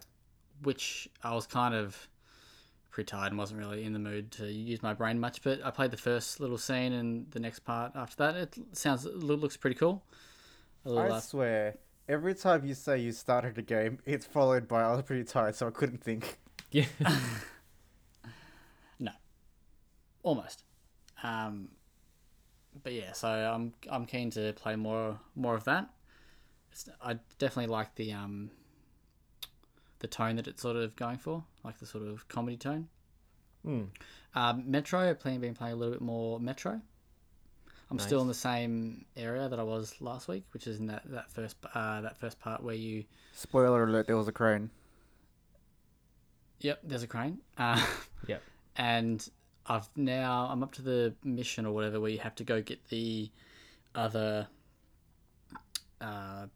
which 0.64 1.08
I 1.24 1.34
was 1.34 1.48
kind 1.48 1.74
of 1.74 2.08
pretty 2.92 3.08
tired 3.08 3.32
and 3.32 3.40
wasn't 3.40 3.60
really 3.60 3.84
in 3.84 3.94
the 3.94 4.00
mood 4.00 4.32
to 4.32 4.46
use 4.52 4.84
my 4.84 4.94
brain 4.94 5.20
much. 5.20 5.42
But 5.42 5.66
I 5.66 5.72
played 5.72 5.92
the 5.92 5.98
first 5.98 6.40
little 6.40 6.58
scene 6.58 6.94
and 6.94 7.32
the 7.32 7.40
next 7.40 7.60
part 7.60 7.94
after 7.96 8.18
that. 8.18 8.36
It 8.36 8.58
sounds 8.74 9.06
it 9.06 9.16
looks 9.16 9.58
pretty 9.58 9.76
cool. 9.76 10.04
I 10.86 10.90
uh, 10.90 11.20
swear, 11.22 11.78
every 12.08 12.36
time 12.36 12.66
you 12.66 12.74
say 12.74 13.00
you 13.00 13.12
started 13.12 13.58
a 13.58 13.62
game, 13.62 14.00
it's 14.06 14.26
followed 14.26 14.68
by 14.68 14.82
I 14.82 14.92
was 14.92 15.04
pretty 15.04 15.24
tired, 15.24 15.56
so 15.56 15.68
I 15.68 15.72
couldn't 15.72 16.04
think. 16.04 16.40
Yeah. 16.72 16.86
no. 19.00 19.12
almost. 20.24 20.64
Um, 21.22 21.70
but 22.84 22.94
yeah, 22.94 23.14
so 23.14 23.28
I'm 23.28 23.74
I'm 23.90 24.06
keen 24.06 24.32
to 24.32 24.54
play 24.54 24.76
more 24.76 25.20
more 25.36 25.56
of 25.56 25.64
that. 25.66 25.90
It's, 26.72 26.90
I 27.02 27.20
definitely 27.38 27.72
like 27.72 27.96
the 27.96 28.14
um 28.14 28.50
the 30.00 30.08
tone 30.08 30.36
that 30.36 30.48
it's 30.48 30.62
sort 30.62 30.76
of 30.76 30.96
going 30.96 31.18
for, 31.18 31.46
like 31.64 31.80
the 31.80 31.86
sort 31.86 32.06
of 32.06 32.28
comedy 32.28 32.58
tone. 32.58 32.90
Hmm. 33.64 33.84
Um, 34.36 34.64
Metro, 34.70 35.00
I've 35.00 35.24
been 35.24 35.54
playing 35.54 35.74
a 35.74 35.76
little 35.76 35.94
bit 35.94 36.02
more 36.02 36.40
Metro. 36.40 36.82
I'm 37.94 38.00
still 38.00 38.22
in 38.22 38.28
the 38.28 38.34
same 38.34 39.06
area 39.16 39.48
that 39.48 39.60
I 39.60 39.64
was 39.64 40.02
last 40.02 40.28
week, 40.28 40.46
which 40.52 40.66
is 40.66 40.80
in 40.80 40.88
that 40.88 41.04
that 41.12 41.32
first 41.32 41.58
uh, 41.76 42.02
that 42.02 42.18
first 42.18 42.40
part 42.40 42.64
where 42.64 42.74
you 42.74 43.04
Spoiler 43.34 43.84
alert: 43.84 44.08
there 44.08 44.18
was 44.18 44.28
a 44.28 44.32
crane. 44.32 44.72
Yep, 46.62 46.80
there's 46.84 47.04
a 47.04 47.08
crane. 47.08 47.38
Uh, 47.58 47.84
Yep. 48.28 48.42
And 48.78 49.30
I've 49.68 49.88
now 49.96 50.48
I'm 50.50 50.64
up 50.64 50.72
to 50.74 50.82
the 50.82 51.14
mission 51.24 51.66
or 51.68 51.74
whatever 51.74 52.00
where 52.00 52.10
you 52.10 52.18
have 52.20 52.34
to 52.36 52.44
go 52.44 52.62
get 52.64 52.84
the 52.90 53.30
other. 53.94 54.48
Uh, 56.02 56.48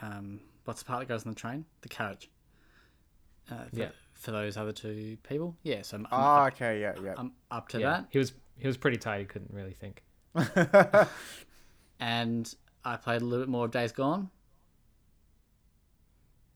um, 0.00 0.40
what's 0.64 0.80
the 0.80 0.86
part 0.86 1.00
that 1.00 1.08
goes 1.12 1.26
on 1.26 1.32
the 1.32 1.38
train? 1.38 1.66
The 1.82 1.88
carriage. 1.88 2.30
Uh, 3.50 3.64
for, 3.70 3.76
Yeah. 3.76 3.88
For 4.14 4.30
those 4.30 4.56
other 4.56 4.72
two 4.72 5.18
people, 5.28 5.56
yeah. 5.62 5.82
So 5.82 5.96
I'm, 5.96 6.06
I'm, 6.06 6.08
Ah, 6.12 6.46
up, 6.46 6.52
okay, 6.54 6.80
yeah, 6.80 6.94
yeah. 7.02 7.14
I'm 7.18 7.32
up 7.50 7.68
to 7.68 7.80
yeah. 7.80 8.04
He 8.10 8.18
was 8.18 8.32
he 8.56 8.66
was 8.66 8.76
pretty 8.78 8.96
tired. 8.96 9.20
He 9.20 9.26
couldn't 9.26 9.52
really 9.52 9.72
think. 9.74 10.02
and 12.00 12.54
I 12.84 12.96
played 12.96 13.22
a 13.22 13.24
little 13.24 13.44
bit 13.44 13.50
more 13.50 13.64
of 13.66 13.70
Days 13.70 13.92
Gone. 13.92 14.30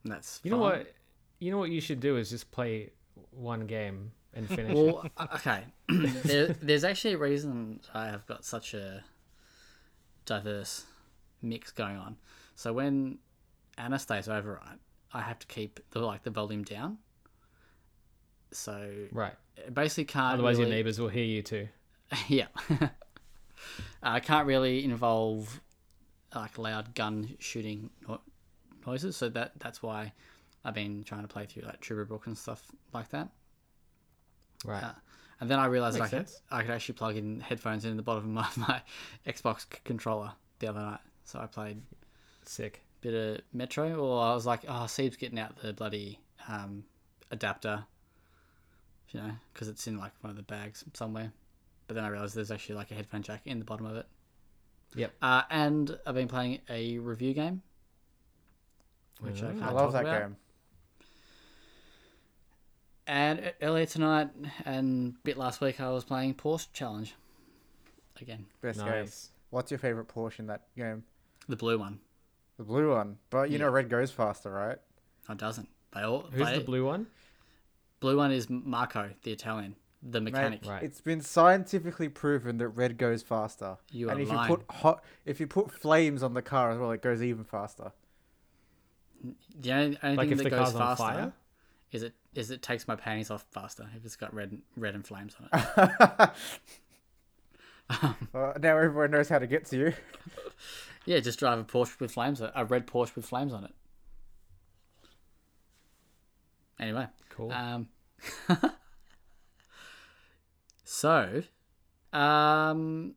And 0.05 0.13
that's 0.13 0.41
You 0.43 0.51
know 0.53 0.59
what? 0.59 0.93
You 1.39 1.51
know 1.51 1.59
what 1.59 1.71
you 1.71 1.81
should 1.81 2.01
do 2.01 2.17
is 2.17 2.31
just 2.31 2.51
play 2.51 2.91
one 3.31 3.67
game 3.67 4.13
and 4.35 4.49
finish. 4.49 4.71
it. 4.71 4.77
Well, 4.77 5.07
uh, 5.17 5.27
okay. 5.35 5.65
there, 6.25 6.49
there's 6.63 6.85
actually 6.85 7.15
a 7.15 7.19
reason 7.19 7.81
I 7.93 8.07
have 8.07 8.27
got 8.27 8.45
such 8.45 8.75
a 8.75 9.03
diverse 10.25 10.85
mix 11.43 11.71
going 11.73 11.97
on. 11.97 12.17
So 12.55 12.73
when 12.73 13.19
Anna 13.77 13.99
stays 13.99 14.29
over, 14.29 14.61
right, 14.65 14.79
I 15.13 15.21
have 15.21 15.39
to 15.41 15.47
keep 15.47 15.81
the 15.91 16.01
like 16.01 16.23
the 16.23 16.31
volume 16.31 16.63
down. 16.63 16.99
So 18.53 18.91
Right. 19.11 19.35
Basically 19.73 20.05
can't. 20.05 20.35
Otherwise, 20.35 20.59
really, 20.59 20.71
your 20.71 20.77
neighbors 20.77 20.99
will 20.99 21.09
hear 21.09 21.25
you 21.25 21.43
too. 21.43 21.69
yeah. 22.29 22.47
I 24.03 24.21
can't 24.21 24.47
really 24.47 24.85
involve 24.85 25.61
like 26.35 26.59
loud 26.59 26.95
gun 26.95 27.37
shooting 27.39 27.91
noises, 28.87 29.17
so 29.17 29.29
that 29.31 29.53
that's 29.59 29.83
why 29.83 30.13
I've 30.65 30.75
been 30.75 31.05
trying 31.05 31.23
to 31.23 31.29
play 31.29 31.47
through 31.47 31.63
like 31.63 31.81
Trüberbrook 31.81 32.27
and 32.27 32.37
stuff 32.37 32.67
like 32.93 33.11
that. 33.11 33.29
Right. 34.65 34.83
Uh, 34.83 34.93
And 35.41 35.51
then 35.51 35.59
I 35.59 35.67
realized 35.67 35.97
I 35.97 36.09
could, 36.09 36.29
sense. 36.29 36.41
I 36.51 36.63
could 36.63 36.71
actually 36.71 36.95
plug 36.95 37.17
in 37.17 37.41
headphones 37.41 37.85
in 37.85 37.97
the 37.97 38.03
bottom 38.03 38.37
of 38.39 38.57
my, 38.57 38.67
my 38.69 38.83
Xbox 39.31 39.61
c- 39.63 39.79
controller 39.85 40.33
the 40.59 40.69
other 40.69 40.81
night. 40.81 41.01
So 41.25 41.39
I 41.39 41.47
played 41.47 41.83
Sick. 42.47 42.83
bit 43.01 43.15
of 43.15 43.41
Metro, 43.53 43.95
or 43.97 44.23
I 44.25 44.35
was 44.35 44.47
like, 44.47 44.65
oh, 44.69 44.87
Seeb's 44.87 45.17
getting 45.17 45.39
out 45.39 45.57
the 45.57 45.73
bloody 45.73 46.19
um, 46.49 46.85
adapter, 47.31 47.85
you 49.11 49.21
know, 49.21 49.33
because 49.53 49.69
it's 49.69 49.87
in 49.87 49.99
like 49.99 50.13
one 50.23 50.31
of 50.31 50.37
the 50.37 50.43
bags 50.43 50.85
somewhere. 50.95 51.33
But 51.87 51.94
then 51.97 52.05
I 52.05 52.09
realized 52.09 52.35
there's 52.35 52.51
actually 52.51 52.77
like 52.77 52.90
a 52.90 52.94
headphone 52.94 53.23
jack 53.23 53.42
in 53.44 53.59
the 53.59 53.64
bottom 53.64 53.87
of 53.87 53.97
it. 53.97 54.07
Yep. 54.94 55.12
Uh, 55.20 55.42
and 55.51 55.99
I've 56.07 56.14
been 56.14 56.29
playing 56.29 56.61
a 56.68 56.99
review 56.99 57.35
game, 57.35 57.62
which 59.20 59.42
I 59.42 59.47
can't 59.53 59.62
I 59.62 59.70
love 59.70 59.92
talk 59.92 60.05
that 60.05 60.09
about. 60.09 60.20
game. 60.20 60.37
And 63.07 63.53
earlier 63.61 63.85
tonight 63.87 64.31
and 64.64 65.23
bit 65.25 65.37
last 65.37 65.61
week, 65.61 65.81
I 65.81 65.90
was 65.90 66.05
playing 66.05 66.35
Porsche 66.35 66.68
Challenge 66.73 67.14
again, 68.20 68.47
Best 68.62 68.83
game. 68.83 69.07
What's 69.51 69.70
your 69.70 69.79
favorite 69.79 70.09
Porsche 70.09 70.38
in 70.40 70.47
that 70.47 70.62
game? 70.77 71.05
the 71.49 71.57
blue 71.57 71.79
one. 71.79 72.01
The 72.57 72.64
blue 72.64 72.90
one. 72.92 73.18
But 73.29 73.51
you 73.51 73.59
know, 73.59 73.68
red 73.68 73.90
goes 73.90 74.11
faster, 74.11 74.51
right? 74.51 74.79
No, 75.29 75.33
it 75.35 75.38
doesn't. 75.38 75.68
They 75.94 76.01
all. 76.03 76.23
Who's 76.33 76.47
they- 76.47 76.59
the 76.59 76.64
blue 76.64 76.87
one? 76.87 77.07
blue 78.01 78.16
one 78.16 78.33
is 78.33 78.49
Marco, 78.51 79.11
the 79.23 79.33
Italian, 79.33 79.77
the 80.07 80.21
mechanic. 80.21 80.62
Mate, 80.62 80.69
Right. 80.71 80.83
It's 80.83 81.01
been 81.01 81.21
scientifically 81.23 82.09
proven 82.09 82.59
that 82.59 82.69
red 82.69 82.99
goes 82.99 83.23
faster. 83.23 83.79
You 83.90 84.11
and 84.11 84.19
are 84.19 84.23
if 84.23 84.29
lying. 84.29 84.51
you 84.51 84.57
put 84.59 84.67
hot, 84.77 85.03
if 85.25 85.40
you 85.40 85.47
put 85.47 85.71
flames 85.73 86.23
on 86.23 86.35
the 86.35 86.43
car 86.43 86.71
as 86.71 86.79
well, 86.79 86.90
it 86.90 87.01
goes 87.03 87.23
even 87.23 87.45
faster. 87.45 87.93
The 89.59 89.73
only, 89.73 89.99
only 90.03 90.17
Like 90.17 90.29
thing 90.29 90.33
if 90.33 90.38
that 90.38 90.45
the 90.45 90.51
goes 90.51 90.59
car's 90.59 90.75
on 90.75 90.81
faster 90.81 91.03
fire? 91.03 91.33
is 91.93 92.03
it 92.03 92.12
is 92.35 92.51
it 92.51 92.61
takes 92.61 92.87
my 92.87 92.95
panties 92.97 93.31
off 93.31 93.47
faster 93.53 93.88
if 93.97 94.05
it's 94.05 94.17
got 94.17 94.35
red 94.35 94.59
red 94.77 94.95
and 94.95 95.07
flames 95.07 95.35
on 95.40 95.49
it. 95.53 96.31
Well, 98.33 98.55
now 98.61 98.79
everyone 98.79 99.11
knows 99.11 99.29
how 99.29 99.38
to 99.38 99.47
get 99.47 99.67
to 99.67 99.77
you. 99.77 99.93
yeah, 101.05 101.21
just 101.21 101.38
drive 101.38 101.59
a 101.59 101.64
Porsche 101.64 102.01
with 102.01 102.12
flames, 102.12 102.40
a 102.40 102.64
red 102.64 102.87
Porsche 102.87 103.14
with 103.14 103.27
flames 103.27 103.53
on 103.53 103.64
it. 103.64 103.73
Anyway, 106.81 107.07
Cool. 107.29 107.53
Um, 107.53 107.88
so, 110.95 111.43
um, 112.13 113.15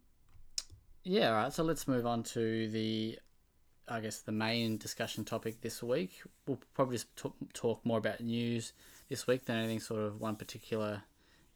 yeah, 1.04 1.30
all 1.30 1.36
right. 1.36 1.54
So 1.54 1.64
let's 1.64 1.88
move 1.88 2.06
on 2.06 2.24
to 2.24 2.68
the 2.70 3.20
I 3.90 4.02
guess, 4.02 4.20
the 4.20 4.34
main 4.34 4.78
discussion 4.78 5.24
topic 5.24 5.62
this 5.62 5.82
week. 5.82 6.22
We'll 6.46 6.60
probably 6.74 6.96
just 6.98 7.16
talk, 7.16 7.36
talk 7.54 7.86
more 7.86 7.98
about 8.00 8.20
news 8.20 8.74
this 9.08 9.28
week 9.28 9.46
than 9.46 9.56
anything 9.58 9.80
sort 9.80 10.02
of 10.02 10.20
one 10.20 10.36
particular 10.36 11.04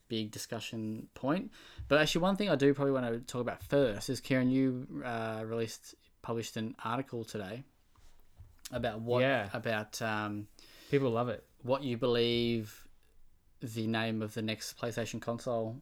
big 0.08 0.32
discussion 0.32 1.08
point. 1.14 1.52
But 1.90 2.00
actually, 2.00 2.22
one 2.22 2.38
thing 2.38 2.50
I 2.50 2.56
do 2.56 2.74
probably 2.74 2.94
want 2.94 3.06
to 3.08 3.20
talk 3.20 3.42
about 3.42 3.62
first 3.64 4.10
is 4.10 4.22
Kieran, 4.22 4.50
you 4.50 4.88
uh, 5.06 5.42
released 5.46 5.96
published 6.22 6.56
an 6.56 6.76
article 6.86 7.26
today 7.26 7.64
about 8.72 9.02
what 9.02 9.22
Yeah. 9.22 9.50
about 9.54 10.02
um, 10.02 10.48
People 10.90 11.10
love 11.12 11.28
it. 11.30 11.44
what 11.64 11.84
you 11.84 11.98
believe 11.98 12.88
the 13.62 13.88
name 13.88 14.22
of 14.22 14.34
the 14.36 14.42
next 14.42 14.78
PlayStation 14.80 15.20
console 15.22 15.82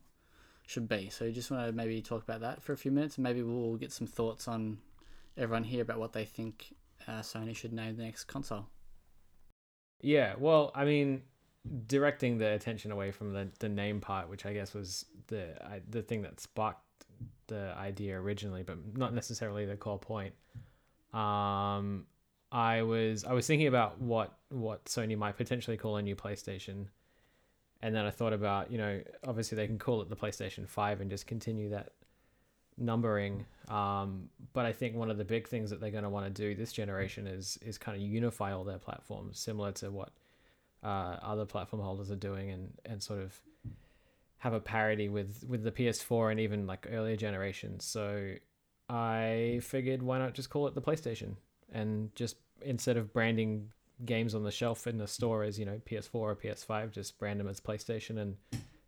should 0.69 0.87
be. 0.87 1.09
So 1.09 1.25
you 1.25 1.31
just 1.31 1.49
want 1.49 1.65
to 1.65 1.71
maybe 1.71 1.99
talk 2.01 2.21
about 2.21 2.41
that 2.41 2.61
for 2.61 2.73
a 2.73 2.77
few 2.77 2.91
minutes, 2.91 3.17
and 3.17 3.23
maybe 3.23 3.41
we'll 3.41 3.75
get 3.75 3.91
some 3.91 4.05
thoughts 4.05 4.47
on 4.47 4.77
everyone 5.35 5.63
here 5.63 5.81
about 5.81 5.97
what 5.97 6.13
they 6.13 6.25
think 6.25 6.75
uh, 7.07 7.21
Sony 7.21 7.55
should 7.55 7.73
name 7.73 7.97
the 7.97 8.03
next 8.03 8.25
console. 8.25 8.67
Yeah, 10.01 10.35
well, 10.37 10.71
I 10.75 10.85
mean, 10.85 11.23
directing 11.87 12.37
the 12.37 12.53
attention 12.53 12.91
away 12.91 13.11
from 13.11 13.33
the, 13.33 13.49
the 13.57 13.67
name 13.67 13.99
part, 13.99 14.29
which 14.29 14.45
I 14.45 14.53
guess 14.53 14.75
was 14.75 15.05
the 15.27 15.61
I, 15.65 15.81
the 15.89 16.03
thing 16.03 16.21
that 16.21 16.39
sparked 16.39 16.83
the 17.47 17.73
idea 17.75 18.19
originally, 18.19 18.61
but 18.61 18.77
not 18.95 19.13
necessarily 19.13 19.65
the 19.65 19.75
core 19.75 19.97
point. 19.97 20.35
Um, 21.13 22.05
I 22.51 22.83
was 22.83 23.23
I 23.23 23.33
was 23.33 23.47
thinking 23.47 23.67
about 23.67 23.99
what 23.99 24.37
what 24.49 24.85
Sony 24.85 25.17
might 25.17 25.35
potentially 25.35 25.77
call 25.77 25.97
a 25.97 26.01
new 26.03 26.15
PlayStation, 26.15 26.85
and 27.81 27.95
then 27.95 28.05
I 28.05 28.11
thought 28.11 28.33
about 28.33 28.71
you 28.71 28.77
know 28.77 29.01
obviously 29.25 29.55
they 29.55 29.67
can 29.67 29.79
call 29.79 30.01
it 30.01 30.09
the 30.09 30.15
PlayStation 30.15 30.67
Five 30.67 31.01
and 31.01 31.09
just 31.09 31.27
continue 31.27 31.69
that 31.69 31.93
numbering. 32.77 33.45
Um, 33.67 34.29
but 34.53 34.65
I 34.65 34.71
think 34.71 34.95
one 34.95 35.11
of 35.11 35.17
the 35.17 35.25
big 35.25 35.47
things 35.47 35.69
that 35.69 35.79
they're 35.79 35.91
going 35.91 36.03
to 36.03 36.09
want 36.09 36.25
to 36.25 36.31
do 36.31 36.55
this 36.55 36.71
generation 36.71 37.27
is 37.27 37.57
is 37.61 37.77
kind 37.77 37.95
of 37.95 38.03
unify 38.03 38.51
all 38.51 38.63
their 38.63 38.79
platforms, 38.79 39.39
similar 39.39 39.71
to 39.73 39.91
what 39.91 40.11
uh, 40.83 41.17
other 41.21 41.45
platform 41.45 41.81
holders 41.81 42.11
are 42.11 42.15
doing, 42.15 42.49
and 42.51 42.73
and 42.85 43.03
sort 43.03 43.21
of 43.21 43.39
have 44.39 44.53
a 44.53 44.59
parity 44.59 45.09
with 45.09 45.43
with 45.47 45.63
the 45.63 45.71
PS4 45.71 46.31
and 46.31 46.39
even 46.39 46.65
like 46.65 46.87
earlier 46.91 47.15
generations. 47.15 47.85
So 47.85 48.33
I 48.89 49.59
figured 49.61 50.01
why 50.01 50.17
not 50.17 50.33
just 50.33 50.49
call 50.49 50.67
it 50.67 50.75
the 50.75 50.81
PlayStation 50.81 51.35
and 51.71 52.13
just 52.15 52.37
instead 52.61 52.97
of 52.97 53.13
branding 53.13 53.71
games 54.05 54.33
on 54.35 54.43
the 54.43 54.51
shelf 54.51 54.87
in 54.87 54.97
the 54.97 55.07
store 55.07 55.43
as 55.43 55.59
you 55.59 55.65
know 55.65 55.79
PS4 55.85 56.15
or 56.15 56.35
PS5, 56.35 56.91
just 56.91 57.17
brand 57.17 57.39
them 57.39 57.47
as 57.47 57.59
PlayStation 57.59 58.19
and 58.19 58.35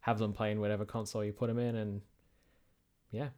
have 0.01 0.17
them 0.19 0.33
play 0.33 0.51
in 0.51 0.59
whatever 0.59 0.85
console 0.85 1.23
you 1.23 1.31
put 1.33 1.47
them 1.47 1.59
in, 1.59 1.75
and 1.75 2.01
yeah, 3.11 3.29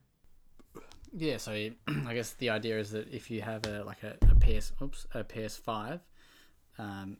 Yeah, 1.15 1.37
so 1.37 1.53
you- 1.53 1.75
I 2.07 2.13
guess 2.13 2.33
the 2.33 2.49
idea 2.49 2.79
is 2.79 2.91
that 2.91 3.07
if 3.13 3.29
you 3.29 3.41
have 3.41 3.65
a 3.65 3.83
like 3.83 4.03
a, 4.03 4.15
a 4.29 4.35
PS, 4.35 4.71
oops, 4.81 5.05
a 5.13 5.23
PS5, 5.23 5.99
um, 6.77 7.17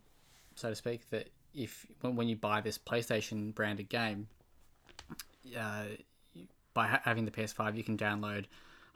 so 0.56 0.70
to 0.70 0.76
speak, 0.76 1.10
that 1.10 1.30
if 1.54 1.86
when, 2.02 2.16
when 2.16 2.28
you 2.28 2.36
buy 2.36 2.62
this 2.62 2.78
PlayStation 2.78 3.54
branded 3.54 3.89
game, 3.89 4.28
uh, 5.58 5.86
by 6.74 6.88
ha- 6.88 7.02
having 7.04 7.26
the 7.26 7.32
PS5, 7.32 7.76
you 7.76 7.84
can 7.84 7.98
download 7.98 8.46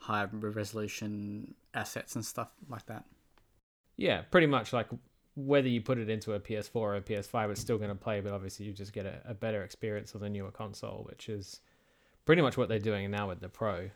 higher 0.00 0.28
resolution 0.32 1.54
assets 1.74 2.14
and 2.14 2.24
stuff 2.24 2.48
like 2.68 2.86
that. 2.86 3.04
Yeah, 3.96 4.22
pretty 4.30 4.46
much 4.46 4.72
like 4.72 4.86
whether 5.46 5.68
you 5.68 5.80
put 5.80 5.98
it 5.98 6.10
into 6.10 6.34
a 6.34 6.40
PS4 6.40 6.74
or 6.74 6.96
a 6.96 7.00
PS5, 7.00 7.50
it's 7.50 7.60
still 7.60 7.78
going 7.78 7.90
to 7.90 7.94
play, 7.94 8.20
but 8.20 8.32
obviously 8.32 8.66
you 8.66 8.72
just 8.72 8.92
get 8.92 9.06
a, 9.06 9.20
a 9.24 9.34
better 9.34 9.62
experience 9.62 10.14
on 10.16 10.20
the 10.20 10.28
newer 10.28 10.50
console, 10.50 11.06
which 11.08 11.28
is 11.28 11.60
pretty 12.24 12.42
much 12.42 12.56
what 12.56 12.68
they're 12.68 12.80
doing 12.80 13.08
now 13.10 13.28
with 13.28 13.40
the 13.40 13.48
Pro. 13.48 13.88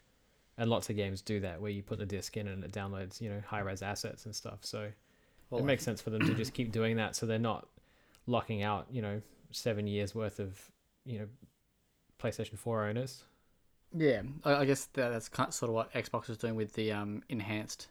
And 0.57 0.71
lots 0.71 0.89
of 0.89 0.97
games 0.97 1.21
do 1.21 1.41
that, 1.41 1.61
where 1.61 1.71
you 1.71 1.83
put 1.83 1.99
the 1.99 2.07
disc 2.07 2.37
in 2.37 2.47
and 2.47 2.63
it 2.63 2.71
downloads, 2.73 3.21
you 3.21 3.29
know, 3.29 3.43
high 3.45 3.61
res 3.61 3.83
assets 3.83 4.25
and 4.27 4.37
stuff. 4.37 4.59
So 4.61 4.89
Well, 5.51 5.61
it 5.61 5.65
makes 5.65 5.83
sense 5.83 6.01
for 6.01 6.11
them 6.11 6.21
to 6.27 6.35
just 6.35 6.55
keep 6.55 6.71
doing 6.71 6.97
that, 6.97 7.17
so 7.17 7.27
they're 7.27 7.39
not 7.39 7.67
locking 8.27 8.63
out, 8.63 8.87
you 8.91 9.03
know, 9.03 9.21
seven 9.51 9.87
years 9.89 10.15
worth 10.15 10.39
of, 10.39 10.71
you 11.05 11.19
know, 11.19 11.27
PlayStation 12.23 12.57
4 12.57 12.85
owners. 12.87 13.25
Yeah, 13.97 14.23
I, 14.45 14.55
I 14.57 14.65
guess 14.65 14.85
that, 14.93 15.11
that's 15.11 15.29
kind 15.29 15.49
of 15.49 15.55
sort 15.55 15.71
of 15.71 15.75
what 15.75 15.93
Xbox 15.93 16.31
is 16.31 16.37
doing 16.37 16.55
with 16.55 16.73
the 16.75 16.93
um, 16.93 17.23
enhanced 17.29 17.89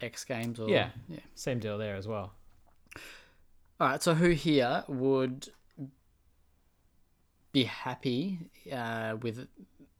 X 0.00 0.24
games. 0.24 0.60
Or, 0.60 0.68
Yeah. 0.68 0.90
yeah. 1.08 1.18
Same 1.34 1.58
deal 1.58 1.76
there 1.78 1.96
as 1.96 2.06
well. 2.06 2.32
All 3.78 3.88
right. 3.88 4.02
So 4.02 4.14
who 4.14 4.30
here 4.30 4.84
would 4.88 5.48
be 7.52 7.64
happy 7.64 8.38
uh, 8.72 9.16
with 9.20 9.46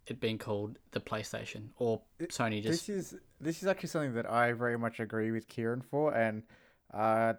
it 0.07 0.21
being 0.21 0.39
called 0.39 0.79
the 0.93 1.01
PlayStation 1.01 1.69
or 1.79 2.03
Sony? 2.25 2.63
Just 2.63 2.87
This 2.87 2.89
is 2.89 3.19
this 3.41 3.63
is 3.63 3.69
actually 3.69 3.89
something 3.89 4.15
that 4.15 4.31
I 4.31 4.53
very 4.53 4.79
much 4.79 5.01
agree 5.01 5.31
with 5.31 5.49
Kieran 5.49 5.81
for, 5.81 6.15
and 6.15 6.43
uh, 6.93 7.35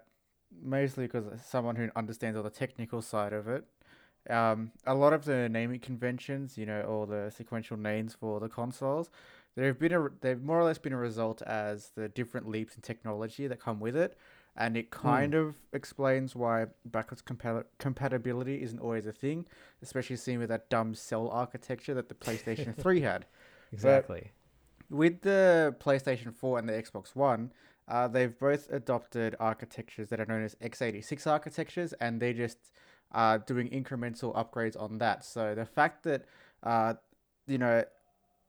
mostly 0.62 1.06
because 1.06 1.24
someone 1.44 1.76
who 1.76 1.88
understands 1.96 2.36
all 2.36 2.42
the 2.42 2.50
technical 2.50 3.02
side 3.02 3.32
of 3.32 3.48
it. 3.48 3.64
Um, 4.30 4.70
a 4.86 4.94
lot 4.94 5.12
of 5.12 5.24
the 5.24 5.48
naming 5.48 5.80
conventions, 5.80 6.56
you 6.56 6.64
know, 6.64 6.82
all 6.82 7.06
the 7.06 7.32
sequential 7.36 7.76
names 7.76 8.14
for 8.14 8.38
the 8.38 8.48
consoles, 8.48 9.10
they've 9.56 9.76
been 9.76 9.92
a, 9.92 10.08
they've 10.20 10.40
more 10.40 10.60
or 10.60 10.64
less 10.64 10.78
been 10.78 10.92
a 10.92 10.96
result 10.98 11.42
as 11.42 11.90
the 11.96 12.08
different 12.08 12.48
leaps 12.48 12.76
in 12.76 12.82
technology 12.82 13.48
that 13.48 13.58
come 13.58 13.80
with 13.80 13.96
it, 13.96 14.16
and 14.56 14.76
it 14.76 14.90
kind 14.90 15.34
of 15.34 15.56
explains 15.72 16.34
why 16.36 16.66
backwards 16.84 17.22
compa- 17.22 17.64
compatibility 17.78 18.62
isn't 18.62 18.80
always 18.80 19.06
a 19.06 19.12
thing, 19.12 19.46
especially 19.82 20.16
seeing 20.16 20.38
with 20.38 20.50
that 20.50 20.68
dumb 20.68 20.94
cell 20.94 21.28
architecture 21.28 21.94
that 21.94 22.08
the 22.08 22.14
PlayStation 22.14 22.76
Three 22.82 23.00
had 23.00 23.26
Exactly. 23.72 24.30
with 24.90 25.22
the 25.22 25.74
PlayStation 25.80 26.34
4 26.34 26.58
and 26.58 26.68
the 26.68 26.74
Xbox 26.74 27.16
One, 27.16 27.52
uh, 27.88 28.08
they've 28.08 28.38
both 28.38 28.70
adopted 28.70 29.34
architectures 29.40 30.08
that 30.10 30.20
are 30.20 30.26
known 30.26 30.42
as 30.42 30.54
x86 30.56 31.26
architectures, 31.26 31.92
and 31.94 32.20
they're 32.20 32.32
just 32.32 32.58
are 33.12 33.38
doing 33.38 33.68
incremental 33.68 34.34
upgrades 34.34 34.80
on 34.80 34.98
that. 34.98 35.24
So 35.24 35.54
the 35.54 35.66
fact 35.66 36.04
that, 36.04 36.24
uh, 36.62 36.94
you 37.46 37.58
know, 37.58 37.84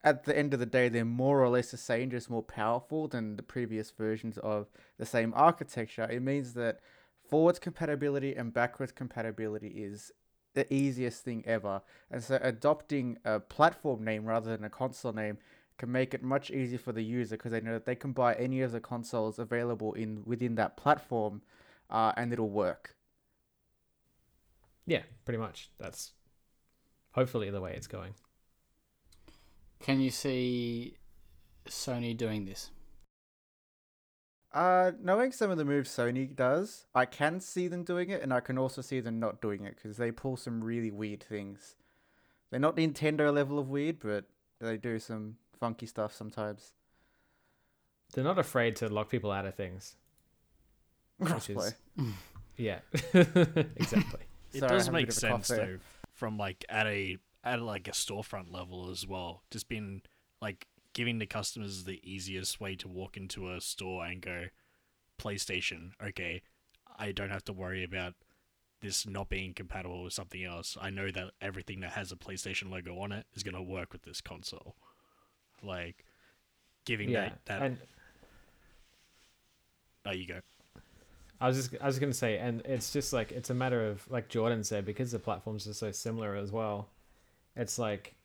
at 0.04 0.26
the 0.26 0.38
end 0.38 0.54
of 0.54 0.60
the 0.60 0.66
day, 0.66 0.90
they're 0.90 1.06
more 1.06 1.42
or 1.42 1.50
less 1.50 1.72
the 1.72 1.78
same, 1.78 2.10
just 2.10 2.30
more 2.30 2.44
powerful 2.44 3.08
than 3.08 3.38
the 3.38 3.44
previous 3.44 3.92
versions 3.92 4.38
of 4.40 4.68
the 4.98 5.06
same 5.06 5.34
architecture, 5.36 6.04
it 6.12 6.22
means 6.22 6.54
that 6.54 6.80
forwards 7.30 7.60
compatibility 7.60 8.36
and 8.36 8.54
backwards 8.54 8.92
compatibility 8.92 9.70
is 9.70 10.12
the 10.56 10.72
easiest 10.74 11.24
thing 11.24 11.44
ever. 11.48 11.82
And 12.12 12.22
so 12.22 12.38
adopting 12.42 13.18
a 13.24 13.40
platform 13.40 14.04
name 14.04 14.26
rather 14.26 14.56
than 14.56 14.66
a 14.66 14.70
console 14.70 15.14
name 15.14 15.38
can 15.78 15.92
make 15.92 16.14
it 16.14 16.22
much 16.22 16.52
easier 16.52 16.78
for 16.78 16.92
the 16.92 17.02
user 17.02 17.36
because 17.36 17.52
they 17.52 17.62
know 17.62 17.74
that 17.74 17.86
they 17.86 17.96
can 17.96 18.12
buy 18.12 18.36
any 18.36 18.62
of 18.62 18.72
the 18.72 18.80
consoles 18.80 19.40
available 19.40 19.94
in 19.94 20.22
within 20.26 20.56
that 20.56 20.78
platform, 20.78 21.42
uh, 21.90 22.12
and 22.16 22.32
it'll 22.32 22.50
work. 22.50 22.96
Yeah, 24.86 25.02
pretty 25.26 25.40
much. 25.40 25.72
That's 25.80 26.12
hopefully 27.12 27.50
the 27.50 27.62
way 27.62 27.74
it's 27.76 27.88
going. 27.88 28.14
Can 29.84 30.00
you 30.00 30.10
see 30.10 30.96
Sony 31.68 32.18
doing 32.18 32.46
this? 32.46 32.72
Uh, 34.54 34.92
knowing 35.02 35.32
some 35.32 35.52
of 35.52 35.58
the 35.58 35.66
moves 35.66 35.90
Sony 35.90 36.34
does, 36.36 36.86
I 36.96 37.06
can 37.06 37.40
see 37.40 37.68
them 37.68 37.84
doing 37.84 38.10
it, 38.10 38.22
and 38.22 38.34
I 38.34 38.40
can 38.40 38.58
also 38.58 38.82
see 38.82 39.00
them 39.00 39.20
not 39.20 39.42
doing 39.42 39.66
it 39.66 39.76
because 39.76 39.98
they 39.98 40.12
pull 40.12 40.38
some 40.38 40.64
really 40.64 40.90
weird 40.90 41.22
things. 41.24 41.76
They're 42.50 42.60
not 42.60 42.78
Nintendo 42.78 43.34
level 43.34 43.60
of 43.60 43.70
weird, 43.70 44.00
but 44.00 44.26
they 44.62 44.78
do 44.78 45.00
some 45.00 45.38
funky 45.60 45.86
stuff 45.86 46.14
sometimes. 46.14 46.74
They're 48.14 48.24
not 48.24 48.40
afraid 48.40 48.76
to 48.78 48.90
lock 48.90 49.10
people 49.10 49.32
out 49.32 49.46
of 49.46 49.56
things. 49.56 49.96
Which 51.18 51.50
is- 51.50 51.76
Yeah, 52.56 52.80
exactly. 53.14 54.22
It 54.54 54.60
Sorry, 54.60 54.70
does 54.70 54.92
make 54.92 55.08
bit 55.08 55.18
of 55.18 55.24
a 55.24 55.28
cough 55.30 55.46
sense 55.48 55.60
though, 55.60 55.78
from 56.14 56.38
like 56.38 56.64
at 56.70 56.86
a 56.86 57.18
at 57.44 57.62
like 57.62 57.88
a 57.88 57.92
storefront 57.92 58.52
level 58.52 58.90
as 58.90 59.06
well. 59.08 59.44
Just 59.52 59.68
being 59.68 60.02
like 60.42 60.68
giving 60.94 61.20
the 61.20 61.26
customers 61.26 61.84
the 61.84 62.00
easiest 62.04 62.60
way 62.60 62.76
to 62.76 62.88
walk 62.88 63.18
into 63.18 63.52
a 63.52 63.60
store 63.62 64.06
and 64.06 64.22
go, 64.22 64.46
PlayStation. 65.20 65.92
Okay, 66.06 66.42
I 66.98 67.12
don't 67.12 67.30
have 67.32 67.46
to 67.46 67.54
worry 67.54 67.84
about 67.84 68.14
this 68.82 69.08
not 69.08 69.30
being 69.30 69.54
compatible 69.54 70.04
with 70.04 70.14
something 70.14 70.44
else. 70.44 70.78
I 70.80 70.90
know 70.90 71.10
that 71.12 71.32
everything 71.42 71.80
that 71.82 71.92
has 71.94 72.12
a 72.12 72.16
PlayStation 72.18 72.70
logo 72.70 73.00
on 73.00 73.12
it 73.12 73.26
is 73.34 73.44
gonna 73.44 73.64
work 73.64 73.94
with 73.94 74.04
this 74.04 74.22
console. 74.22 74.76
Like 75.62 76.04
giving 76.86 77.10
Yeah, 77.10 77.30
that 77.30 77.46
that. 77.46 77.62
and 77.62 77.78
there 80.04 80.14
you 80.14 80.28
go. 80.28 80.40
I 81.40 81.48
was 81.48 81.58
just 81.58 81.82
I 81.82 81.88
was 81.88 82.00
gonna 82.00 82.14
say, 82.14 82.38
and 82.38 82.62
it's 82.66 82.92
just 82.92 83.14
like 83.14 83.32
it's 83.32 83.50
a 83.50 83.54
matter 83.54 83.86
of 83.88 84.10
like 84.10 84.30
Jordan 84.30 84.64
said 84.64 84.86
because 84.86 85.12
the 85.12 85.20
platforms 85.20 85.68
are 85.68 85.74
so 85.74 85.92
similar 85.92 86.36
as 86.36 86.52
well. 86.52 86.90
It's 87.56 87.78
like 87.78 88.16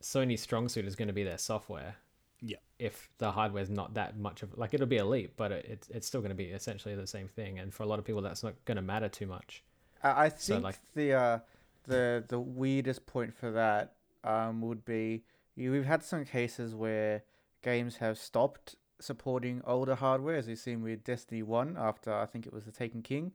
Sony's 0.00 0.40
strong 0.40 0.68
suit 0.68 0.84
is 0.84 0.96
going 0.96 1.08
to 1.08 1.14
be 1.14 1.24
their 1.24 1.38
software. 1.38 1.96
Yeah. 2.40 2.56
If 2.78 3.08
the 3.18 3.30
hardware's 3.30 3.70
not 3.70 3.94
that 3.94 4.18
much 4.18 4.42
of 4.42 4.56
like 4.58 4.74
it'll 4.74 4.86
be 4.86 4.96
a 4.96 5.04
leap, 5.04 5.34
but 5.36 5.52
it, 5.52 5.66
it's 5.68 5.88
it's 5.90 6.06
still 6.06 6.20
going 6.20 6.30
to 6.30 6.36
be 6.36 6.46
essentially 6.46 6.94
the 6.94 7.06
same 7.06 7.28
thing. 7.28 7.58
And 7.58 7.72
for 7.72 7.84
a 7.84 7.86
lot 7.86 7.98
of 7.98 8.04
people, 8.04 8.22
that's 8.22 8.42
not 8.42 8.54
going 8.64 8.76
to 8.76 8.82
matter 8.82 9.08
too 9.08 9.26
much. 9.26 9.62
I 10.02 10.24
I 10.24 10.28
So, 10.30 10.54
think 10.54 10.64
like- 10.64 10.78
the 10.94 11.12
uh, 11.14 11.38
the 11.84 12.24
the 12.26 12.40
weirdest 12.40 13.06
point 13.06 13.32
for 13.34 13.52
that 13.52 13.94
um, 14.24 14.60
would 14.62 14.84
be 14.84 15.22
you, 15.54 15.70
we've 15.70 15.84
had 15.84 16.02
some 16.02 16.24
cases 16.24 16.74
where 16.74 17.22
games 17.62 17.96
have 17.98 18.18
stopped 18.18 18.74
supporting 18.98 19.62
older 19.64 19.94
hardware, 19.94 20.36
as 20.36 20.46
we've 20.48 20.58
seen 20.58 20.82
with 20.82 21.04
Destiny 21.04 21.42
1 21.42 21.76
after 21.78 22.12
I 22.12 22.26
think 22.26 22.46
it 22.46 22.52
was 22.52 22.64
The 22.64 22.72
Taken 22.72 23.02
King. 23.02 23.32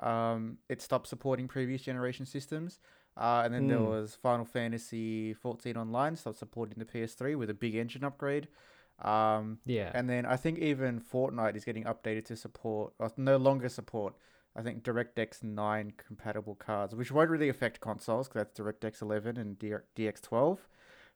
Um, 0.00 0.58
it 0.68 0.82
stopped 0.82 1.06
supporting 1.06 1.48
previous 1.48 1.82
generation 1.82 2.26
systems. 2.26 2.80
Uh, 3.16 3.42
and 3.44 3.52
then 3.52 3.66
there 3.66 3.78
Hmm. 3.78 3.84
was 3.84 4.14
Final 4.14 4.44
Fantasy 4.44 5.34
14 5.34 5.76
Online, 5.76 6.16
stopped 6.16 6.38
supporting 6.38 6.78
the 6.78 6.84
PS3 6.86 7.34
with 7.34 7.50
a 7.50 7.54
big 7.54 7.74
engine 7.74 8.04
upgrade. 8.04 8.48
Um, 9.00 9.58
Yeah. 9.64 9.90
and 9.94 10.08
then 10.08 10.24
I 10.26 10.36
think 10.36 10.58
even 10.58 11.00
Fortnite 11.00 11.56
is 11.56 11.64
getting 11.64 11.84
updated 11.84 12.24
to 12.26 12.36
support, 12.36 12.94
or 12.98 13.10
no 13.16 13.36
longer 13.36 13.68
support, 13.68 14.14
I 14.54 14.62
think 14.62 14.82
DirectX 14.82 15.42
9 15.42 15.92
compatible 15.96 16.54
cards, 16.54 16.94
which 16.94 17.10
won't 17.10 17.30
really 17.30 17.48
affect 17.48 17.80
consoles 17.80 18.28
because 18.28 18.44
that's 18.44 18.58
DirectX 18.58 19.02
11 19.02 19.36
and 19.36 19.58
DX 19.58 20.20
12. 20.22 20.68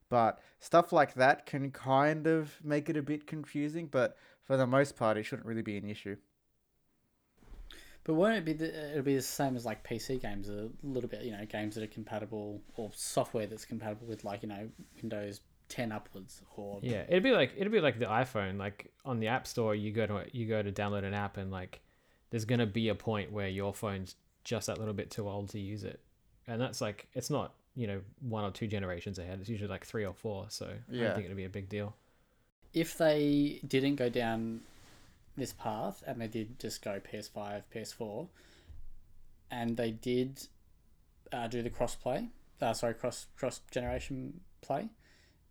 But 0.08 0.40
stuff 0.58 0.92
like 0.92 1.14
that 1.14 1.46
can 1.46 1.70
kind 1.70 2.26
of 2.26 2.58
make 2.64 2.88
it 2.88 2.96
a 2.96 3.02
bit 3.02 3.26
confusing, 3.26 3.86
but 3.88 4.16
for 4.42 4.56
the 4.56 4.66
most 4.66 4.96
part, 4.96 5.16
it 5.16 5.24
shouldn't 5.24 5.46
really 5.46 5.62
be 5.62 5.76
an 5.76 5.88
issue. 5.88 6.16
But 8.06 8.14
won't 8.14 8.36
it 8.36 8.44
be 8.44 8.52
the, 8.52 8.90
it'll 8.92 9.02
be 9.02 9.16
the 9.16 9.22
same 9.22 9.56
as 9.56 9.66
like 9.66 9.82
PC 9.82 10.22
games 10.22 10.48
a 10.48 10.68
little 10.84 11.10
bit, 11.10 11.22
you 11.24 11.32
know, 11.32 11.44
games 11.44 11.74
that 11.74 11.82
are 11.82 11.88
compatible 11.88 12.62
or 12.76 12.90
software 12.94 13.48
that's 13.48 13.64
compatible 13.64 14.06
with 14.06 14.22
like, 14.24 14.42
you 14.44 14.48
know, 14.48 14.68
Windows 15.02 15.40
10 15.68 15.90
upwards 15.90 16.42
or 16.56 16.78
Yeah, 16.82 17.02
it'd 17.08 17.24
be 17.24 17.32
like 17.32 17.52
it'd 17.56 17.72
be 17.72 17.80
like 17.80 17.98
the 17.98 18.06
iPhone. 18.06 18.58
Like 18.58 18.92
on 19.04 19.18
the 19.18 19.26
App 19.26 19.48
Store, 19.48 19.74
you 19.74 19.90
go 19.90 20.06
to 20.06 20.24
you 20.30 20.46
go 20.46 20.62
to 20.62 20.70
download 20.70 21.02
an 21.02 21.14
app, 21.14 21.36
and 21.36 21.50
like 21.50 21.80
there's 22.30 22.44
gonna 22.44 22.66
be 22.66 22.90
a 22.90 22.94
point 22.94 23.32
where 23.32 23.48
your 23.48 23.74
phone's 23.74 24.14
just 24.44 24.68
that 24.68 24.78
little 24.78 24.94
bit 24.94 25.10
too 25.10 25.28
old 25.28 25.48
to 25.50 25.58
use 25.58 25.82
it, 25.82 25.98
and 26.46 26.60
that's 26.60 26.80
like 26.80 27.08
it's 27.14 27.28
not 27.30 27.54
you 27.74 27.88
know 27.88 28.00
one 28.20 28.44
or 28.44 28.52
two 28.52 28.68
generations 28.68 29.18
ahead. 29.18 29.40
It's 29.40 29.48
usually 29.48 29.68
like 29.68 29.84
three 29.84 30.04
or 30.06 30.14
four. 30.14 30.46
So 30.48 30.66
I 30.66 30.70
Yeah. 30.94 31.02
don't 31.06 31.14
think 31.14 31.24
it'd 31.24 31.36
be 31.36 31.44
a 31.44 31.48
big 31.48 31.68
deal. 31.68 31.96
if 32.72 32.96
they 32.98 33.58
didn't 33.66 33.96
go 33.96 34.08
down 34.08 34.60
this 35.36 35.52
path 35.52 36.02
and 36.06 36.20
they 36.20 36.28
did 36.28 36.58
just 36.58 36.82
go 36.82 37.00
PS5, 37.00 37.62
PS4, 37.74 38.28
and 39.50 39.76
they 39.76 39.90
did 39.90 40.46
uh, 41.32 41.46
do 41.46 41.62
the 41.62 41.70
crossplay, 41.70 42.28
uh, 42.60 42.72
sorry, 42.72 42.94
cross 42.94 43.26
cross 43.36 43.60
generation 43.70 44.40
play, 44.60 44.88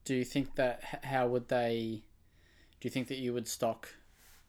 do 0.05 0.13
you 0.13 0.23
think 0.23 0.55
that 0.55 0.81
how 1.03 1.27
would 1.27 1.49
they? 1.49 2.03
Do 2.79 2.87
you 2.87 2.91
think 2.91 3.07
that 3.07 3.17
you 3.17 3.33
would 3.33 3.47
stock 3.47 3.89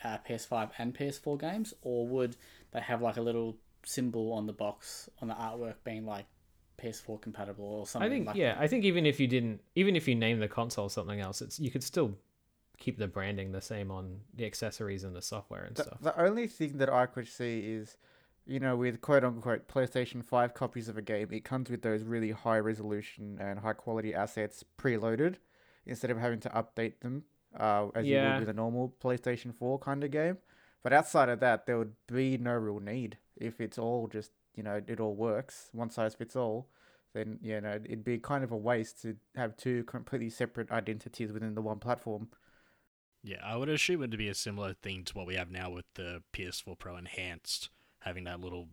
uh, 0.05 0.19
PS5 0.29 0.71
and 0.79 0.95
PS4 0.95 1.41
games, 1.41 1.75
or 1.83 2.07
would 2.07 2.37
they 2.73 2.81
have 2.81 3.03
like 3.03 3.17
a 3.17 3.23
little 3.23 3.57
symbol 3.85 4.33
on 4.33 4.47
the 4.47 4.53
box 4.53 5.09
on 5.23 5.29
the 5.29 5.35
artwork 5.35 5.77
being 5.85 6.05
like 6.05 6.27
PS4 6.81 7.21
compatible 7.21 7.65
or 7.65 7.87
something? 7.87 8.11
I 8.11 8.15
think 8.15 8.27
like 8.27 8.37
yeah, 8.37 8.57
I 8.59 8.67
think 8.67 8.85
even 8.85 9.07
if 9.07 9.19
you 9.19 9.27
didn't, 9.27 9.61
even 9.75 9.97
if 9.97 10.07
you 10.07 10.15
name 10.15 10.39
the 10.39 10.49
console 10.49 10.91
something 10.91 11.21
else, 11.21 11.41
it's 11.41 11.59
you 11.59 11.71
could 11.71 11.83
still 11.83 12.15
keep 12.79 12.99
the 12.99 13.09
branding 13.09 13.53
the 13.53 13.61
same 13.61 13.91
on 13.91 14.21
the 14.35 14.45
accessories 14.45 15.05
and 15.05 15.15
the 15.17 15.23
software 15.23 15.65
and 15.65 15.77
The, 15.77 15.83
stuff. 15.85 15.99
the 16.01 16.21
only 16.21 16.47
thing 16.47 16.79
that 16.79 16.89
I 16.93 17.07
could 17.07 17.27
see 17.29 17.61
is, 17.61 17.97
you 18.47 18.61
know, 18.61 18.77
with 18.77 19.01
quote 19.01 19.25
unquote 19.25 19.67
PlayStation 19.69 20.25
5 20.25 20.55
copies 20.55 20.89
of 20.89 20.97
a 20.97 21.03
game, 21.03 21.29
it 21.33 21.45
comes 21.45 21.71
with 21.71 21.83
those 21.83 22.03
really 22.03 22.31
high 22.33 22.59
resolution 22.59 23.39
and 23.41 23.61
high 23.61 23.73
quality 23.73 24.15
assets 24.15 24.63
preloaded 24.79 25.37
instead 25.87 26.11
of 26.11 26.19
having 26.19 26.41
to 26.41 26.49
update 26.51 27.01
them 27.01 27.25
uh, 27.59 27.87
as 27.95 28.07
you 28.07 28.15
would 28.33 28.41
with 28.41 28.49
a 28.49 28.53
normal 28.53 28.95
PlayStation 29.03 29.55
4 29.55 29.79
kind 29.79 30.05
of 30.05 30.11
game. 30.11 30.39
But 30.83 30.93
outside 30.93 31.29
of 31.29 31.41
that, 31.41 31.67
there 31.67 31.79
would 31.79 31.95
be 32.07 32.37
no 32.39 32.53
real 32.53 32.79
need 32.79 33.19
if 33.37 33.61
it's 33.61 33.79
all 33.79 34.07
just, 34.07 34.31
you 34.55 34.63
know, 34.63 34.81
it 34.87 35.01
all 35.01 35.15
works, 35.15 35.69
one 35.73 35.91
size 35.91 36.15
fits 36.15 36.37
all. 36.37 36.69
Then, 37.15 37.39
you 37.43 37.61
know, 37.61 37.81
it'd 37.83 38.05
be 38.05 38.19
kind 38.19 38.45
of 38.45 38.53
a 38.53 38.57
waste 38.57 39.01
to 39.03 39.17
have 39.35 39.57
two 39.57 39.85
completely 39.85 40.29
separate 40.29 40.71
identities 40.71 41.33
within 41.33 41.55
the 41.55 41.63
one 41.63 41.79
platform. 41.79 42.29
Yeah, 43.27 43.39
I 43.45 43.57
would 43.57 43.69
assume 43.69 44.05
it 44.05 44.13
to 44.13 44.17
be 44.17 44.29
a 44.29 44.35
similar 44.35 44.73
thing 44.73 45.03
to 45.03 45.15
what 45.15 45.27
we 45.27 45.35
have 45.35 45.51
now 45.51 45.69
with 45.69 45.85
the 45.95 46.23
PS4 46.33 46.79
Pro 46.79 46.97
Enhanced, 46.97 47.71
having 47.99 48.23
that 48.23 48.41
little 48.41 48.69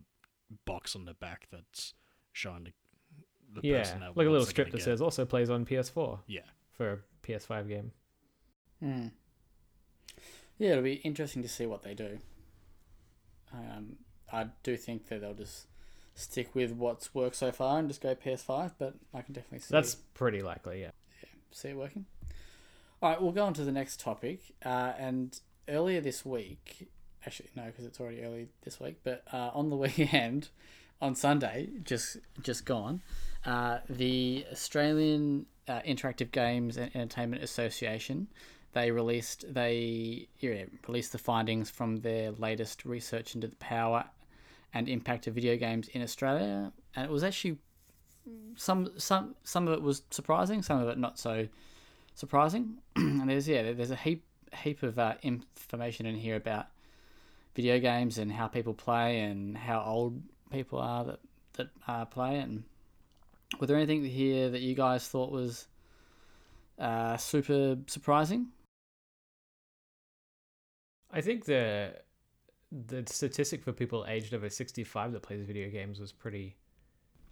box 0.64 0.94
on 0.94 1.06
the 1.06 1.14
back 1.14 1.48
that's 1.50 1.92
showing 2.32 2.62
the, 2.62 2.72
the 3.60 3.66
yeah, 3.68 3.78
person 3.78 3.98
that 3.98 4.16
like 4.16 4.26
a 4.26 4.30
little 4.30 4.34
wants 4.38 4.50
strip 4.50 4.70
that 4.70 4.78
it. 4.78 4.82
says 4.84 5.02
also 5.02 5.24
plays 5.24 5.50
on 5.50 5.64
PS4 5.66 6.20
Yeah, 6.28 6.42
for 6.70 6.92
a 6.92 7.26
PS5 7.26 7.68
game. 7.68 7.90
Hmm. 8.78 9.06
Yeah, 10.58 10.70
it'll 10.70 10.84
be 10.84 10.94
interesting 10.94 11.42
to 11.42 11.48
see 11.48 11.66
what 11.66 11.82
they 11.82 11.94
do. 11.94 12.20
Um, 13.52 13.96
I 14.32 14.46
do 14.62 14.76
think 14.76 15.08
that 15.08 15.20
they'll 15.20 15.34
just 15.34 15.66
stick 16.14 16.54
with 16.54 16.70
what's 16.70 17.12
worked 17.12 17.34
so 17.34 17.50
far 17.50 17.80
and 17.80 17.88
just 17.88 18.00
go 18.00 18.14
PS5, 18.14 18.74
but 18.78 18.94
I 19.12 19.22
can 19.22 19.34
definitely 19.34 19.58
see 19.60 19.72
That's 19.72 19.96
pretty 19.96 20.42
likely, 20.42 20.80
yeah. 20.82 20.90
see 21.50 21.70
it 21.70 21.76
working. 21.76 22.06
All 23.04 23.10
right, 23.10 23.20
we'll 23.20 23.32
go 23.32 23.44
on 23.44 23.52
to 23.52 23.64
the 23.64 23.70
next 23.70 24.00
topic. 24.00 24.40
Uh, 24.64 24.94
and 24.98 25.38
earlier 25.68 26.00
this 26.00 26.24
week, 26.24 26.88
actually 27.26 27.50
no, 27.54 27.64
because 27.66 27.84
it's 27.84 28.00
already 28.00 28.22
early 28.22 28.48
this 28.62 28.80
week, 28.80 28.96
but 29.04 29.22
uh, 29.30 29.50
on 29.52 29.68
the 29.68 29.76
weekend, 29.86 30.48
on 31.02 31.14
Sunday, 31.14 31.68
just 31.82 32.16
just 32.40 32.64
gone, 32.64 33.02
uh, 33.44 33.80
the 33.90 34.46
Australian 34.50 35.44
uh, 35.68 35.80
Interactive 35.80 36.30
Games 36.30 36.78
and 36.78 36.96
Entertainment 36.96 37.42
Association 37.42 38.28
they 38.72 38.90
released 38.90 39.52
they 39.52 40.26
yeah, 40.38 40.64
released 40.88 41.12
the 41.12 41.18
findings 41.18 41.68
from 41.68 41.96
their 41.96 42.32
latest 42.32 42.86
research 42.86 43.34
into 43.34 43.48
the 43.48 43.56
power 43.56 44.06
and 44.72 44.88
impact 44.88 45.26
of 45.26 45.34
video 45.34 45.58
games 45.58 45.88
in 45.88 46.00
Australia, 46.00 46.72
and 46.96 47.04
it 47.04 47.10
was 47.10 47.22
actually 47.22 47.58
some 48.56 48.88
some 48.96 49.34
some 49.44 49.68
of 49.68 49.74
it 49.74 49.82
was 49.82 50.04
surprising, 50.10 50.62
some 50.62 50.80
of 50.80 50.88
it 50.88 50.96
not 50.96 51.18
so 51.18 51.48
surprising. 52.14 52.78
and 52.96 53.28
there's 53.28 53.48
yeah, 53.48 53.72
there's 53.72 53.90
a 53.90 53.96
heap 53.96 54.24
heap 54.62 54.82
of 54.82 54.98
uh, 54.98 55.14
information 55.22 56.06
in 56.06 56.14
here 56.14 56.36
about 56.36 56.66
video 57.54 57.78
games 57.78 58.18
and 58.18 58.30
how 58.32 58.46
people 58.48 58.74
play 58.74 59.20
and 59.20 59.56
how 59.56 59.82
old 59.82 60.20
people 60.50 60.78
are 60.78 61.04
that 61.04 61.20
that 61.54 61.68
uh, 61.86 62.04
play. 62.04 62.38
And 62.38 62.64
were 63.60 63.66
there 63.66 63.76
anything 63.76 64.04
here 64.04 64.50
that 64.50 64.60
you 64.60 64.74
guys 64.74 65.08
thought 65.08 65.30
was 65.30 65.66
uh, 66.78 67.16
super 67.16 67.76
surprising? 67.86 68.48
I 71.10 71.20
think 71.20 71.44
the 71.44 71.94
the 72.72 73.04
statistic 73.06 73.62
for 73.62 73.72
people 73.72 74.04
aged 74.08 74.34
over 74.34 74.50
65 74.50 75.12
that 75.12 75.22
plays 75.22 75.44
video 75.46 75.70
games 75.70 76.00
was 76.00 76.10
pretty 76.10 76.56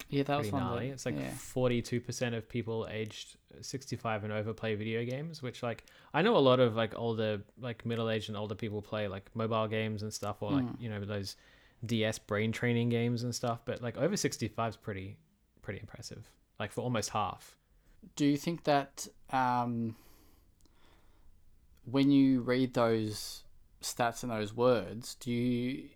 Yeah, 0.09 0.23
that 0.25 0.39
was 0.39 0.49
pretty 0.51 0.65
gnarly. 0.65 0.89
That, 0.89 0.95
It's 0.95 1.07
like 1.07 1.17
yeah. 1.19 1.31
42% 1.31 2.37
of 2.37 2.49
people 2.49 2.87
aged 2.91 3.37
65 3.61 4.25
and 4.25 4.33
over 4.33 4.53
play 4.53 4.75
video 4.75 5.05
games, 5.05 5.43
which 5.43 5.63
like 5.63 5.85
I 6.13 6.23
know 6.23 6.37
a 6.37 6.39
lot 6.39 6.61
of 6.61 6.75
like 6.77 6.93
older 6.99 7.43
like 7.61 7.87
middle-aged 7.87 8.29
and 8.29 8.37
older 8.37 8.55
people 8.55 8.83
play 8.83 9.09
like 9.09 9.31
mobile 9.35 9.69
games 9.69 10.03
and 10.03 10.13
stuff 10.13 10.43
or 10.43 10.53
like, 10.53 10.65
Mm. 10.65 10.81
you 10.81 10.89
know, 10.91 11.05
those 11.05 11.37
DS 11.87 12.19
brain 12.19 12.53
training 12.53 12.89
games 12.91 13.23
and 13.23 13.35
stuff, 13.35 13.61
but 13.65 13.83
like 13.83 13.97
over 13.97 14.17
65 14.17 14.71
is 14.71 14.77
pretty 14.77 15.17
pretty 15.63 15.81
impressive. 15.81 16.29
Like 16.61 16.73
for 16.73 16.83
almost 16.83 17.11
half. 17.11 17.57
Do 18.17 18.27
you 18.27 18.37
think 18.37 18.65
that 18.65 19.07
um, 19.31 19.97
when 21.85 22.11
you 22.11 22.41
read 22.41 22.75
those 22.75 23.45
stats 23.83 24.23
and 24.23 24.31
those 24.31 24.55
words, 24.55 25.15
do 25.17 25.31
you 25.33 25.89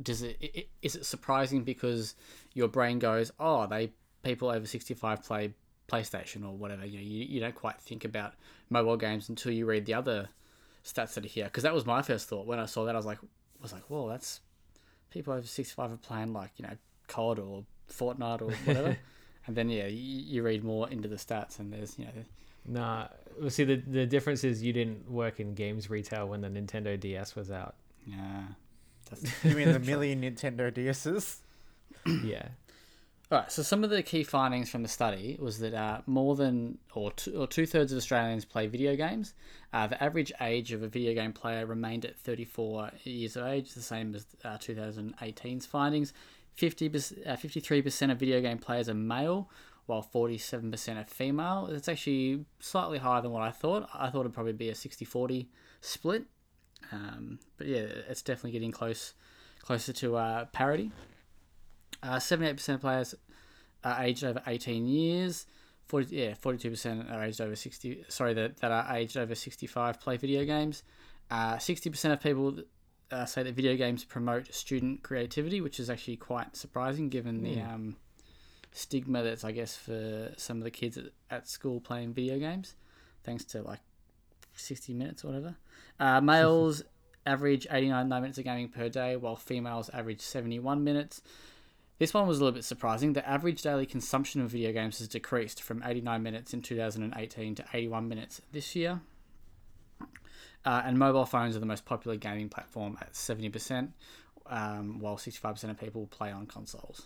does 0.00 0.22
it, 0.22 0.36
i- 0.42 0.50
i- 0.58 0.66
it 0.82 1.04
surprising 1.04 1.64
because 1.64 2.14
your 2.54 2.68
brain 2.68 2.98
goes, 2.98 3.32
oh, 3.40 3.66
they 3.66 3.92
people 4.22 4.48
over 4.48 4.66
sixty 4.66 4.94
five 4.94 5.22
play 5.24 5.52
PlayStation 5.90 6.44
or 6.44 6.52
whatever. 6.56 6.86
You 6.86 6.98
know, 6.98 7.04
you, 7.04 7.24
you 7.24 7.40
don't 7.40 7.54
quite 7.54 7.80
think 7.80 8.04
about 8.04 8.34
mobile 8.70 8.96
games 8.96 9.28
until 9.28 9.52
you 9.52 9.66
read 9.66 9.84
the 9.86 9.94
other 9.94 10.28
stats 10.84 11.14
that 11.14 11.24
are 11.24 11.28
here. 11.28 11.44
Because 11.44 11.62
that 11.64 11.74
was 11.74 11.84
my 11.84 12.02
first 12.02 12.28
thought 12.28 12.46
when 12.46 12.58
I 12.58 12.66
saw 12.66 12.84
that. 12.86 12.94
I 12.94 12.98
was 12.98 13.06
like, 13.06 13.18
I 13.22 13.62
was 13.62 13.72
like, 13.72 13.84
whoa, 13.90 14.08
that's 14.08 14.40
people 15.10 15.32
over 15.34 15.46
sixty 15.46 15.74
five 15.74 15.92
are 15.92 15.96
playing 15.96 16.32
like 16.32 16.50
you 16.56 16.66
know 16.66 16.76
COD 17.08 17.38
or 17.40 17.64
Fortnite 17.90 18.40
or 18.42 18.50
whatever. 18.64 18.96
and 19.46 19.56
then 19.56 19.68
yeah, 19.68 19.86
you, 19.86 19.96
you 20.22 20.42
read 20.42 20.64
more 20.64 20.88
into 20.88 21.08
the 21.08 21.16
stats 21.16 21.58
and 21.58 21.72
there's 21.72 21.98
you 21.98 22.06
know 22.06 22.12
Nah, 22.64 23.08
well, 23.40 23.50
see 23.50 23.64
the 23.64 23.76
the 23.76 24.06
difference 24.06 24.44
is 24.44 24.62
you 24.62 24.72
didn't 24.72 25.10
work 25.10 25.40
in 25.40 25.54
games 25.54 25.90
retail 25.90 26.28
when 26.28 26.40
the 26.42 26.48
Nintendo 26.48 26.98
DS 26.98 27.34
was 27.34 27.50
out. 27.50 27.74
yeah. 28.06 28.44
That's, 29.20 29.44
You 29.44 29.56
mean 29.56 29.72
the 29.72 29.78
million 29.78 30.22
Nintendo 30.22 30.72
DSs? 30.72 31.38
yeah. 32.24 32.48
All 33.30 33.38
right. 33.38 33.52
So 33.52 33.62
some 33.62 33.84
of 33.84 33.90
the 33.90 34.02
key 34.02 34.24
findings 34.24 34.70
from 34.70 34.82
the 34.82 34.88
study 34.88 35.36
was 35.40 35.58
that 35.60 35.74
uh, 35.74 36.00
more 36.06 36.36
than 36.36 36.78
or 36.94 37.12
two, 37.12 37.34
or 37.40 37.46
two 37.46 37.66
thirds 37.66 37.92
of 37.92 37.98
Australians 37.98 38.44
play 38.44 38.66
video 38.66 38.96
games. 38.96 39.34
Uh, 39.72 39.86
the 39.86 40.02
average 40.02 40.32
age 40.40 40.72
of 40.72 40.82
a 40.82 40.88
video 40.88 41.14
game 41.14 41.32
player 41.32 41.64
remained 41.66 42.04
at 42.04 42.16
34 42.16 42.90
years 43.04 43.36
of 43.36 43.46
age, 43.46 43.72
the 43.74 43.80
same 43.80 44.14
as 44.14 44.26
uh, 44.44 44.58
2018's 44.58 45.66
findings. 45.66 46.12
50 46.54 46.88
uh, 46.88 46.90
53% 47.36 48.12
of 48.12 48.18
video 48.18 48.40
game 48.42 48.58
players 48.58 48.88
are 48.88 48.94
male, 48.94 49.48
while 49.86 50.06
47% 50.14 51.00
are 51.00 51.04
female. 51.04 51.68
It's 51.70 51.88
actually 51.88 52.44
slightly 52.60 52.98
higher 52.98 53.22
than 53.22 53.30
what 53.30 53.42
I 53.42 53.50
thought. 53.50 53.88
I 53.94 54.10
thought 54.10 54.20
it'd 54.20 54.34
probably 54.34 54.52
be 54.52 54.68
a 54.68 54.74
60-40 54.74 55.46
split. 55.80 56.24
Um, 56.92 57.38
but 57.56 57.66
yeah, 57.66 57.86
it's 58.08 58.22
definitely 58.22 58.52
getting 58.52 58.70
close, 58.72 59.14
closer 59.62 59.92
to 59.94 60.16
uh, 60.16 60.44
parity. 60.46 60.92
Uh, 62.02 62.16
78% 62.16 62.74
of 62.74 62.80
players 62.80 63.14
are 63.84 64.02
aged 64.02 64.24
over 64.24 64.42
18 64.46 64.86
years. 64.86 65.46
40, 65.86 66.14
yeah, 66.14 66.34
42% 66.34 67.12
are 67.12 67.24
aged 67.24 67.40
over 67.40 67.56
60. 67.56 68.04
Sorry, 68.08 68.34
that, 68.34 68.58
that 68.58 68.70
are 68.70 68.96
aged 68.96 69.16
over 69.16 69.34
65 69.34 70.00
play 70.00 70.16
video 70.16 70.44
games. 70.44 70.82
Uh, 71.30 71.54
60% 71.56 72.12
of 72.12 72.20
people 72.20 72.58
uh, 73.10 73.24
say 73.24 73.42
that 73.42 73.54
video 73.54 73.76
games 73.76 74.04
promote 74.04 74.52
student 74.52 75.02
creativity, 75.02 75.60
which 75.60 75.80
is 75.80 75.90
actually 75.90 76.16
quite 76.16 76.56
surprising 76.56 77.08
given 77.08 77.42
the 77.42 77.54
Hmm. 77.56 77.74
um, 77.74 77.96
stigma 78.72 79.22
that's, 79.22 79.44
I 79.44 79.52
guess, 79.52 79.76
for 79.76 80.32
some 80.36 80.58
of 80.58 80.64
the 80.64 80.70
kids 80.70 80.96
at, 80.96 81.06
at 81.30 81.48
school 81.48 81.80
playing 81.80 82.14
video 82.14 82.38
games, 82.38 82.74
thanks 83.24 83.44
to 83.46 83.62
like 83.62 83.80
60 84.54 84.94
minutes 84.94 85.24
or 85.24 85.28
whatever. 85.28 85.56
Uh, 86.02 86.20
males 86.20 86.82
average 87.26 87.64
89 87.70 88.08
minutes 88.08 88.36
of 88.36 88.42
gaming 88.42 88.68
per 88.68 88.88
day, 88.88 89.16
while 89.16 89.36
females 89.36 89.88
average 89.90 90.20
71 90.20 90.82
minutes. 90.82 91.22
This 92.00 92.12
one 92.12 92.26
was 92.26 92.40
a 92.40 92.44
little 92.44 92.56
bit 92.56 92.64
surprising. 92.64 93.12
The 93.12 93.26
average 93.28 93.62
daily 93.62 93.86
consumption 93.86 94.40
of 94.40 94.50
video 94.50 94.72
games 94.72 94.98
has 94.98 95.06
decreased 95.06 95.62
from 95.62 95.80
89 95.86 96.20
minutes 96.20 96.52
in 96.52 96.60
2018 96.60 97.54
to 97.54 97.64
81 97.72 98.08
minutes 98.08 98.42
this 98.50 98.74
year. 98.74 99.00
Uh, 100.64 100.82
and 100.84 100.98
mobile 100.98 101.24
phones 101.24 101.54
are 101.54 101.60
the 101.60 101.66
most 101.66 101.84
popular 101.84 102.16
gaming 102.16 102.48
platform 102.48 102.98
at 103.00 103.12
70%, 103.12 103.90
um, 104.46 104.98
while 104.98 105.16
65% 105.16 105.70
of 105.70 105.78
people 105.78 106.08
play 106.08 106.32
on 106.32 106.46
consoles. 106.46 107.02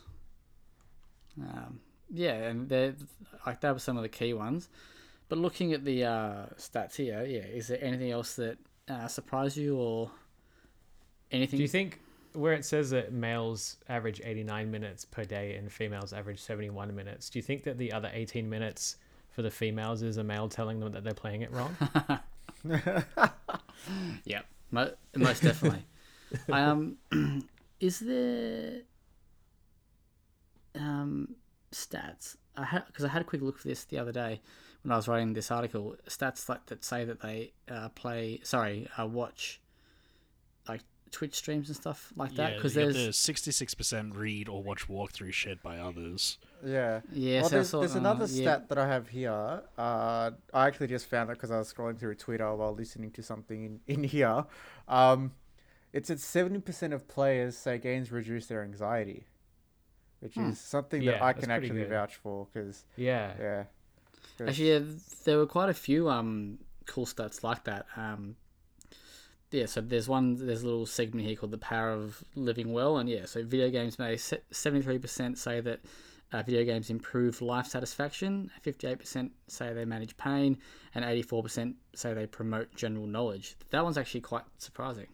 Um, 1.38 1.80
yeah, 2.10 2.32
and 2.32 2.70
like 3.44 3.60
that 3.60 3.74
were 3.74 3.78
some 3.78 3.98
of 3.98 4.02
the 4.02 4.08
key 4.08 4.32
ones. 4.32 4.70
But 5.28 5.36
looking 5.36 5.74
at 5.74 5.84
the 5.84 6.04
uh, 6.04 6.46
stats 6.56 6.96
here, 6.96 7.26
yeah, 7.26 7.40
is 7.40 7.68
there 7.68 7.82
anything 7.82 8.10
else 8.10 8.36
that 8.36 8.56
uh, 8.88 9.08
surprised 9.08 9.56
you 9.56 9.76
or 9.76 10.10
anything? 11.30 11.58
Do 11.58 11.62
you 11.62 11.68
think 11.68 12.00
where 12.32 12.52
it 12.52 12.64
says 12.64 12.90
that 12.90 13.12
males 13.12 13.76
average 13.88 14.20
89 14.22 14.70
minutes 14.70 15.04
per 15.04 15.24
day 15.24 15.56
and 15.56 15.72
females 15.72 16.12
average 16.12 16.40
71 16.40 16.94
minutes, 16.94 17.30
do 17.30 17.38
you 17.38 17.42
think 17.42 17.64
that 17.64 17.78
the 17.78 17.92
other 17.92 18.10
18 18.12 18.48
minutes 18.48 18.96
for 19.30 19.42
the 19.42 19.50
females 19.50 20.02
is 20.02 20.18
a 20.18 20.24
male 20.24 20.48
telling 20.48 20.80
them 20.80 20.92
that 20.92 21.04
they're 21.04 21.14
playing 21.14 21.42
it 21.42 21.50
wrong? 21.52 21.76
Yeah, 24.24 24.42
mo- 24.70 24.94
most 25.14 25.42
definitely. 25.42 25.84
um, 26.52 26.96
is 27.80 28.00
there 28.00 28.80
um, 30.74 31.34
stats? 31.72 32.36
I 32.56 32.64
had 32.64 32.86
because 32.86 33.04
I 33.04 33.08
had 33.08 33.22
a 33.22 33.24
quick 33.24 33.42
look 33.42 33.58
for 33.58 33.68
this 33.68 33.84
the 33.84 33.98
other 33.98 34.12
day 34.12 34.40
when 34.86 34.92
I 34.92 34.96
was 34.96 35.08
writing 35.08 35.32
this 35.32 35.50
article. 35.50 35.96
Stats 36.08 36.48
like 36.48 36.64
that 36.66 36.84
say 36.84 37.04
that 37.04 37.20
they 37.20 37.52
uh, 37.68 37.88
play, 37.88 38.38
sorry, 38.44 38.86
uh, 38.96 39.04
watch 39.04 39.60
like 40.68 40.82
Twitch 41.10 41.34
streams 41.34 41.68
and 41.68 41.74
stuff 41.76 42.12
like 42.14 42.36
that. 42.36 42.50
yeah, 42.50 42.56
Because 42.56 42.76
you 42.76 42.82
got 42.86 42.92
there's 42.94 43.06
the 43.06 43.12
sixty-six 43.12 43.74
percent 43.74 44.14
read 44.14 44.48
or 44.48 44.62
watch 44.62 44.86
walkthrough 44.86 45.32
shared 45.32 45.60
by 45.60 45.78
others. 45.78 46.38
Yeah. 46.64 47.00
yeah, 47.12 47.40
well, 47.40 47.48
so 47.50 47.54
there's, 47.56 47.68
saw- 47.70 47.80
there's 47.80 47.96
uh, 47.96 47.98
another 47.98 48.26
yeah. 48.26 48.42
stat 48.42 48.68
that 48.68 48.78
I 48.78 48.86
have 48.86 49.08
here. 49.08 49.62
Uh, 49.76 50.30
I 50.54 50.66
actually 50.68 50.86
just 50.86 51.06
found 51.06 51.30
it 51.30 51.34
because 51.34 51.50
I 51.50 51.58
was 51.58 51.72
scrolling 51.72 51.98
through 51.98 52.14
Twitter 52.14 52.54
while 52.54 52.72
listening 52.72 53.10
to 53.12 53.24
something 53.24 53.64
in, 53.64 53.80
in 53.88 54.04
here. 54.04 54.44
Um, 54.86 55.32
it 55.92 56.06
said 56.06 56.18
70% 56.18 56.92
of 56.92 57.08
players 57.08 57.56
say 57.58 57.78
games 57.78 58.12
reduce 58.12 58.46
their 58.46 58.62
anxiety, 58.62 59.26
which 60.20 60.34
Hmm. 60.34 60.50
is 60.50 60.60
something 60.60 61.02
Yeah, 61.02 61.12
that 61.12 61.22
I 61.22 61.32
can 61.32 61.50
actually 61.50 61.82
vouch 61.84 62.14
for 62.16 62.46
because, 62.52 62.84
yeah. 62.96 63.32
yeah. 63.40 63.64
Actually, 64.40 64.72
yeah, 64.72 64.80
there 65.24 65.38
were 65.38 65.46
quite 65.46 65.70
a 65.70 65.74
few 65.74 66.08
um 66.08 66.58
cool 66.86 67.06
stats 67.06 67.42
like 67.42 67.64
that. 67.64 67.86
Um, 67.96 68.36
yeah, 69.50 69.66
so 69.66 69.80
there's 69.80 70.08
one, 70.08 70.34
there's 70.44 70.62
a 70.62 70.66
little 70.66 70.86
segment 70.86 71.26
here 71.26 71.36
called 71.36 71.52
the 71.52 71.58
power 71.58 71.90
of 71.90 72.22
living 72.34 72.72
well, 72.72 72.98
and 72.98 73.08
yeah, 73.08 73.24
so 73.26 73.44
video 73.44 73.70
games 73.70 73.98
may 73.98 74.16
seventy 74.16 74.82
three 74.82 74.98
percent 74.98 75.38
say 75.38 75.60
that 75.60 75.80
uh, 76.32 76.42
video 76.42 76.64
games 76.64 76.90
improve 76.90 77.40
life 77.40 77.66
satisfaction. 77.66 78.50
Fifty 78.62 78.86
eight 78.88 78.98
percent 78.98 79.32
say 79.46 79.72
they 79.72 79.84
manage 79.84 80.16
pain, 80.16 80.58
and 80.94 81.04
eighty 81.04 81.22
four 81.22 81.42
percent 81.42 81.76
say 81.94 82.12
they 82.12 82.26
promote 82.26 82.74
general 82.74 83.06
knowledge. 83.06 83.56
That 83.70 83.84
one's 83.84 83.96
actually 83.96 84.22
quite 84.22 84.44
surprising. 84.58 85.08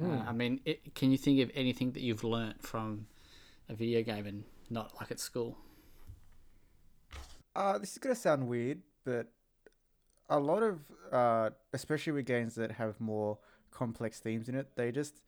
Uh, 0.00 0.22
I 0.26 0.32
mean, 0.32 0.60
it, 0.64 0.94
can 0.94 1.10
you 1.10 1.18
think 1.18 1.40
of 1.40 1.50
anything 1.54 1.90
that 1.92 2.00
you've 2.00 2.24
learnt 2.24 2.62
from 2.62 3.06
a 3.68 3.74
video 3.74 4.02
game 4.02 4.24
and 4.24 4.44
not 4.70 4.94
like 4.98 5.10
at 5.10 5.18
school? 5.18 5.58
Uh, 7.54 7.78
this 7.78 7.92
is 7.92 7.98
gonna 7.98 8.14
sound 8.14 8.46
weird, 8.48 8.80
but 9.04 9.26
a 10.28 10.38
lot 10.38 10.62
of, 10.62 10.80
uh, 11.12 11.50
especially 11.72 12.12
with 12.12 12.26
games 12.26 12.54
that 12.54 12.72
have 12.72 13.00
more 13.00 13.38
complex 13.70 14.20
themes 14.20 14.48
in 14.48 14.54
it, 14.54 14.76
they 14.76 14.92
just 14.92 15.22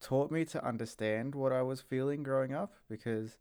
taught 0.00 0.30
me 0.30 0.44
to 0.44 0.64
understand 0.64 1.34
what 1.34 1.52
I 1.52 1.62
was 1.62 1.80
feeling 1.80 2.22
growing 2.22 2.52
up 2.52 2.74
because 2.88 3.36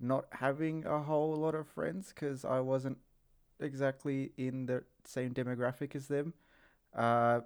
not 0.00 0.26
having 0.32 0.84
a 0.86 1.02
whole 1.02 1.34
lot 1.36 1.54
of 1.54 1.66
friends 1.68 2.08
because 2.10 2.44
I 2.44 2.60
wasn't 2.60 2.98
exactly 3.60 4.32
in 4.36 4.66
the 4.66 4.84
same 5.04 5.32
demographic 5.32 5.94
as 5.96 6.08
them, 6.08 6.34
uh, 6.94 7.40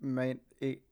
made 0.00 0.40
it, 0.60 0.82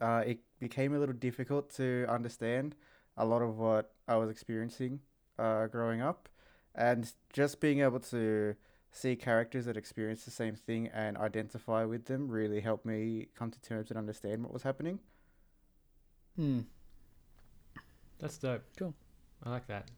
uh, 0.00 0.22
it 0.26 0.40
became 0.60 0.94
a 0.94 0.98
little 0.98 1.14
difficult 1.14 1.70
to 1.76 2.06
understand 2.08 2.74
a 3.16 3.24
lot 3.24 3.42
of 3.42 3.58
what 3.58 3.92
I 4.08 4.16
was 4.16 4.30
experiencing, 4.30 5.00
uh, 5.38 5.66
growing 5.68 6.02
up 6.02 6.28
and 6.74 7.12
just 7.32 7.60
being 7.60 7.80
able 7.80 8.00
to 8.00 8.54
see 8.90 9.16
characters 9.16 9.64
that 9.66 9.76
experience 9.76 10.24
the 10.24 10.30
same 10.30 10.54
thing 10.54 10.88
and 10.94 11.16
identify 11.16 11.84
with 11.84 12.06
them 12.06 12.28
really 12.28 12.60
helped 12.60 12.86
me 12.86 13.26
come 13.36 13.50
to 13.50 13.60
terms 13.60 13.90
and 13.90 13.98
understand 13.98 14.42
what 14.42 14.52
was 14.52 14.62
happening. 14.62 15.00
Hmm. 16.36 16.60
That's 18.20 18.38
dope. 18.38 18.62
Cool. 18.76 18.94
I 19.42 19.50
like 19.50 19.66
that. 19.66 19.90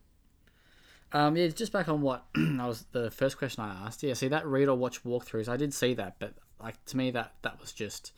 Um, 1.12 1.36
yeah, 1.36 1.46
just 1.48 1.72
back 1.72 1.88
on 1.88 2.00
what 2.00 2.24
I 2.36 2.66
was 2.66 2.84
the 2.92 3.10
first 3.10 3.38
question 3.38 3.62
I 3.62 3.86
asked. 3.86 4.02
Yeah, 4.02 4.14
see 4.14 4.28
that 4.28 4.46
read 4.46 4.68
or 4.68 4.76
watch 4.76 5.04
walkthroughs. 5.04 5.48
I 5.48 5.56
did 5.56 5.72
see 5.72 5.94
that, 5.94 6.16
but 6.18 6.34
like 6.60 6.82
to 6.86 6.96
me 6.96 7.10
that 7.12 7.34
that 7.42 7.60
was 7.60 7.72
just 7.72 8.12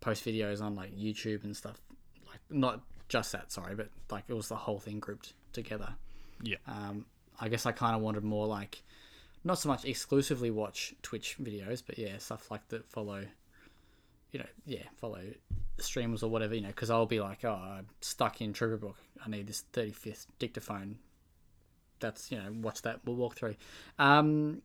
post 0.00 0.24
videos 0.24 0.60
on 0.60 0.74
like 0.74 0.94
YouTube 0.94 1.44
and 1.44 1.56
stuff. 1.56 1.80
Like 2.26 2.40
not 2.50 2.82
just 3.08 3.32
that, 3.32 3.52
sorry, 3.52 3.74
but 3.74 3.88
like 4.10 4.24
it 4.28 4.34
was 4.34 4.48
the 4.48 4.56
whole 4.56 4.78
thing 4.78 5.00
grouped 5.00 5.32
together. 5.52 5.94
Yeah. 6.42 6.58
Um, 6.66 7.06
I 7.40 7.48
guess 7.48 7.66
I 7.66 7.72
kind 7.72 7.94
of 7.94 8.02
wanted 8.02 8.24
more 8.24 8.46
like 8.46 8.82
not 9.44 9.58
so 9.58 9.68
much 9.68 9.84
exclusively 9.84 10.50
watch 10.50 10.94
Twitch 11.02 11.36
videos, 11.40 11.82
but 11.86 11.98
yeah, 11.98 12.18
stuff 12.18 12.50
like 12.50 12.66
that 12.68 12.84
follow. 12.90 13.24
You 14.32 14.40
know, 14.40 14.46
yeah, 14.64 14.82
follow 14.96 15.22
streamers 15.78 16.22
or 16.22 16.30
whatever. 16.30 16.54
You 16.54 16.62
know, 16.62 16.68
because 16.68 16.90
I'll 16.90 17.06
be 17.06 17.20
like, 17.20 17.44
oh, 17.44 17.54
I'm 17.54 17.86
stuck 18.00 18.40
in 18.40 18.52
Trüberbrook. 18.52 18.96
I 19.24 19.30
need 19.30 19.46
this 19.46 19.64
35th 19.72 20.26
dictaphone 20.38 20.98
that's 22.00 22.30
you 22.30 22.38
know 22.38 22.52
watch 22.60 22.82
that 22.82 23.00
we'll 23.04 23.16
walk 23.16 23.34
through 23.34 23.54
um 23.98 24.60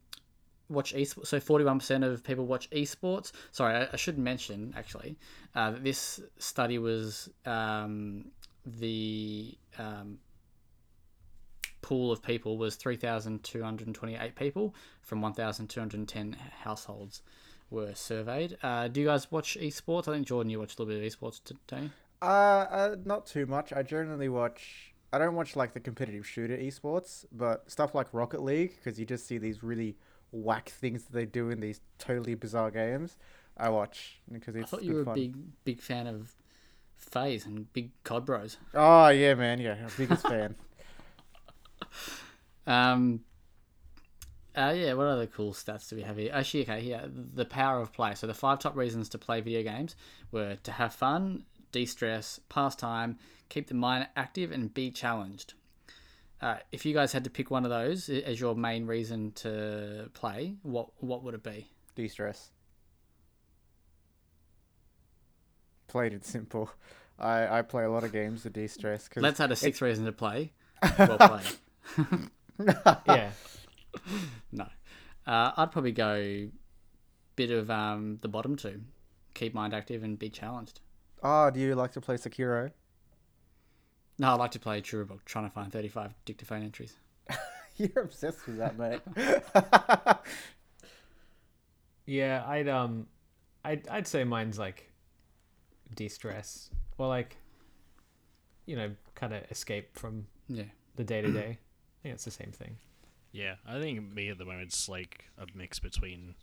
watch 0.70 0.94
esports 0.94 1.28
so 1.28 1.38
41% 1.38 2.06
of 2.06 2.24
people 2.24 2.46
watch 2.46 2.70
esports 2.72 3.32
sorry 3.52 3.76
i, 3.76 3.88
I 3.92 3.96
should 3.98 4.18
mention 4.18 4.74
actually 4.78 5.18
uh, 5.56 5.72
that 5.72 5.84
this 5.84 6.22
study 6.38 6.78
was 6.78 7.30
um, 7.46 8.26
the 8.66 9.58
um, 9.78 10.18
pool 11.82 12.12
of 12.12 12.22
people 12.22 12.58
was 12.58 12.76
3228 12.76 14.36
people 14.36 14.74
from 15.02 15.22
1210 15.22 16.36
households 16.63 17.22
were 17.70 17.94
surveyed 17.96 18.58
uh, 18.63 18.88
do 18.88 19.00
you 19.02 19.08
guys 19.08 19.32
watch 19.32 19.58
esports 19.62 20.08
i 20.08 20.13
think 20.13 20.28
jordan 20.28 20.50
you 20.50 20.60
watched 20.60 20.78
a 20.80 20.84
little 20.84 21.00
bit 21.00 21.06
of 21.06 21.20
esports 21.20 21.44
t- 21.44 21.56
don't 21.67 21.84
you 21.84 21.89
Uh, 22.22 22.26
uh, 22.70 22.96
not 23.04 23.26
too 23.26 23.48
much. 23.48 23.74
I 23.74 23.82
generally 23.82 24.30
watch. 24.30 24.94
I 25.12 25.17
don't 25.17 25.34
watch 25.34 25.56
like 25.56 25.74
the 25.74 25.80
competitive 25.80 26.28
shooter 26.28 26.56
esports, 26.56 27.26
but 27.32 27.63
stuff 27.72 27.96
like 27.96 28.13
Rocket 28.13 28.44
League 28.44 28.76
because 28.76 29.00
you 29.00 29.08
just 29.08 29.26
see 29.26 29.39
these 29.39 29.63
really 29.63 29.98
whack 30.32 30.70
things 30.70 31.04
that 31.06 31.13
they 31.13 31.26
do 31.26 31.50
in 31.50 31.60
these 31.62 31.82
totally 31.98 32.36
bizarre 32.36 32.70
games. 32.70 33.17
I 33.58 33.70
watch 33.70 34.22
because 34.32 34.56
it's. 34.56 34.65
i 34.65 34.78
thought 34.78 34.82
good 34.82 34.88
you 34.88 34.94
were 35.04 35.12
a 35.12 35.15
big 35.15 35.34
big 35.65 35.82
fan 35.82 36.06
of 36.06 36.36
phase 36.96 37.44
and 37.48 37.74
big 37.74 37.89
cod 38.04 38.24
bros 38.28 38.58
Oh 38.76 39.08
yeah, 39.08 39.34
man. 39.34 39.60
Yeah, 39.60 39.78
biggest 39.98 40.22
fan. 40.34 40.54
Um. 42.68 43.22
Uh, 44.54 44.74
yeah, 44.76 44.94
what 44.94 45.08
other 45.08 45.28
cool 45.28 45.54
stats 45.54 45.90
do 45.90 45.96
we 45.96 46.02
have 46.02 46.18
here? 46.18 46.30
Actually, 46.34 46.64
okay, 46.64 46.82
yeah, 46.82 47.06
the 47.08 47.46
power 47.46 47.80
of 47.80 47.94
play. 47.94 48.14
So 48.16 48.28
the 48.28 48.34
five 48.34 48.60
top 48.60 48.76
reasons 48.76 49.08
to 49.10 49.18
play 49.18 49.40
video 49.40 49.64
games 49.64 49.96
were 50.32 50.58
to 50.64 50.72
have 50.74 50.94
fun, 50.94 51.46
de-stress, 51.72 52.42
pass 52.50 52.76
time, 52.76 53.18
keep 53.48 53.68
the 53.68 53.76
mind 53.76 54.08
active, 54.18 54.52
and 54.52 54.74
be 54.74 54.92
challenged. 54.92 55.54
Uh, 56.42 56.58
if 56.72 56.86
you 56.86 56.94
guys 56.94 57.14
had 57.14 57.24
to 57.24 57.30
pick 57.30 57.52
one 57.52 57.64
of 57.64 57.70
those 57.70 58.10
as 58.10 58.40
your 58.40 58.56
main 58.56 58.88
reason 58.88 59.32
to 59.34 60.10
play, 60.14 60.56
what 60.64 60.90
what 60.98 61.24
would 61.24 61.34
it 61.36 61.44
be? 61.44 61.68
De-stress. 61.96 62.50
Played 65.88 66.14
it 66.14 66.26
simple. 66.26 66.72
I, 67.20 67.60
I 67.60 67.62
play 67.62 67.84
a 67.84 67.92
lot 67.92 68.04
of 68.04 68.12
games 68.12 68.44
to 68.44 68.50
de-stress 68.50 69.08
because 69.08 69.22
Let's 69.22 69.39
add 69.39 69.52
a 69.52 69.56
sixth 69.56 69.82
reason 69.82 70.06
to 70.06 70.12
play. 70.12 70.54
Well 70.98 71.18
played. 71.18 71.58
Yeah. 73.08 73.32
No, 74.52 74.66
uh, 75.28 75.52
I'd 75.58 75.72
probably 75.72 75.92
go 75.92 76.48
bit 77.36 77.52
of 77.52 77.70
um 77.70 78.20
the 78.22 78.28
bottom 78.30 78.56
two, 78.56 78.82
keep 79.34 79.54
mind 79.54 79.74
active 79.74 80.04
and 80.04 80.18
be 80.20 80.30
challenged. 80.30 80.80
Oh, 81.24 81.50
do 81.52 81.60
you 81.60 81.76
like 81.76 81.92
to 81.94 82.02
play 82.02 82.16
Sekiro? 82.16 82.72
No, 84.18 84.30
I 84.30 84.34
like 84.36 84.52
to 84.52 84.60
play 84.60 84.80
True 84.82 85.06
Book, 85.06 85.26
trying 85.26 85.46
to 85.46 85.52
find 85.52 85.72
35 85.72 86.14
dictaphone 86.26 86.64
entries. 86.64 86.96
You're 87.78 88.04
obsessed 88.04 88.46
with 88.48 88.58
that, 88.58 88.78
mate. 88.78 89.02
Yeah, 92.06 92.44
I'd 92.48 92.68
um, 92.68 93.08
I'd 93.64 93.88
I'd 93.88 94.08
say 94.08 94.24
mine's 94.24 94.58
like 94.60 94.90
de-stress 95.96 96.70
or 96.98 97.08
like 97.08 97.38
you 98.66 98.76
know 98.76 98.92
kind 99.16 99.34
of 99.34 99.44
escape 99.52 99.98
from 99.98 100.28
Yeah. 100.48 100.64
the 100.96 101.04
day 101.04 101.22
to 101.22 101.32
day. 101.32 101.58
I 102.02 102.04
think 102.04 102.16
it's 102.16 102.26
the 102.26 102.32
same 102.32 102.52
thing. 102.52 102.78
Yeah, 103.32 103.56
I 103.68 103.80
think 103.80 104.14
me 104.14 104.30
at 104.30 104.38
the 104.38 104.45
moment 104.45 104.64
it's 104.64 104.89
like 104.89 105.26
a 105.38 105.45
mix 105.56 105.80
between 105.80 106.36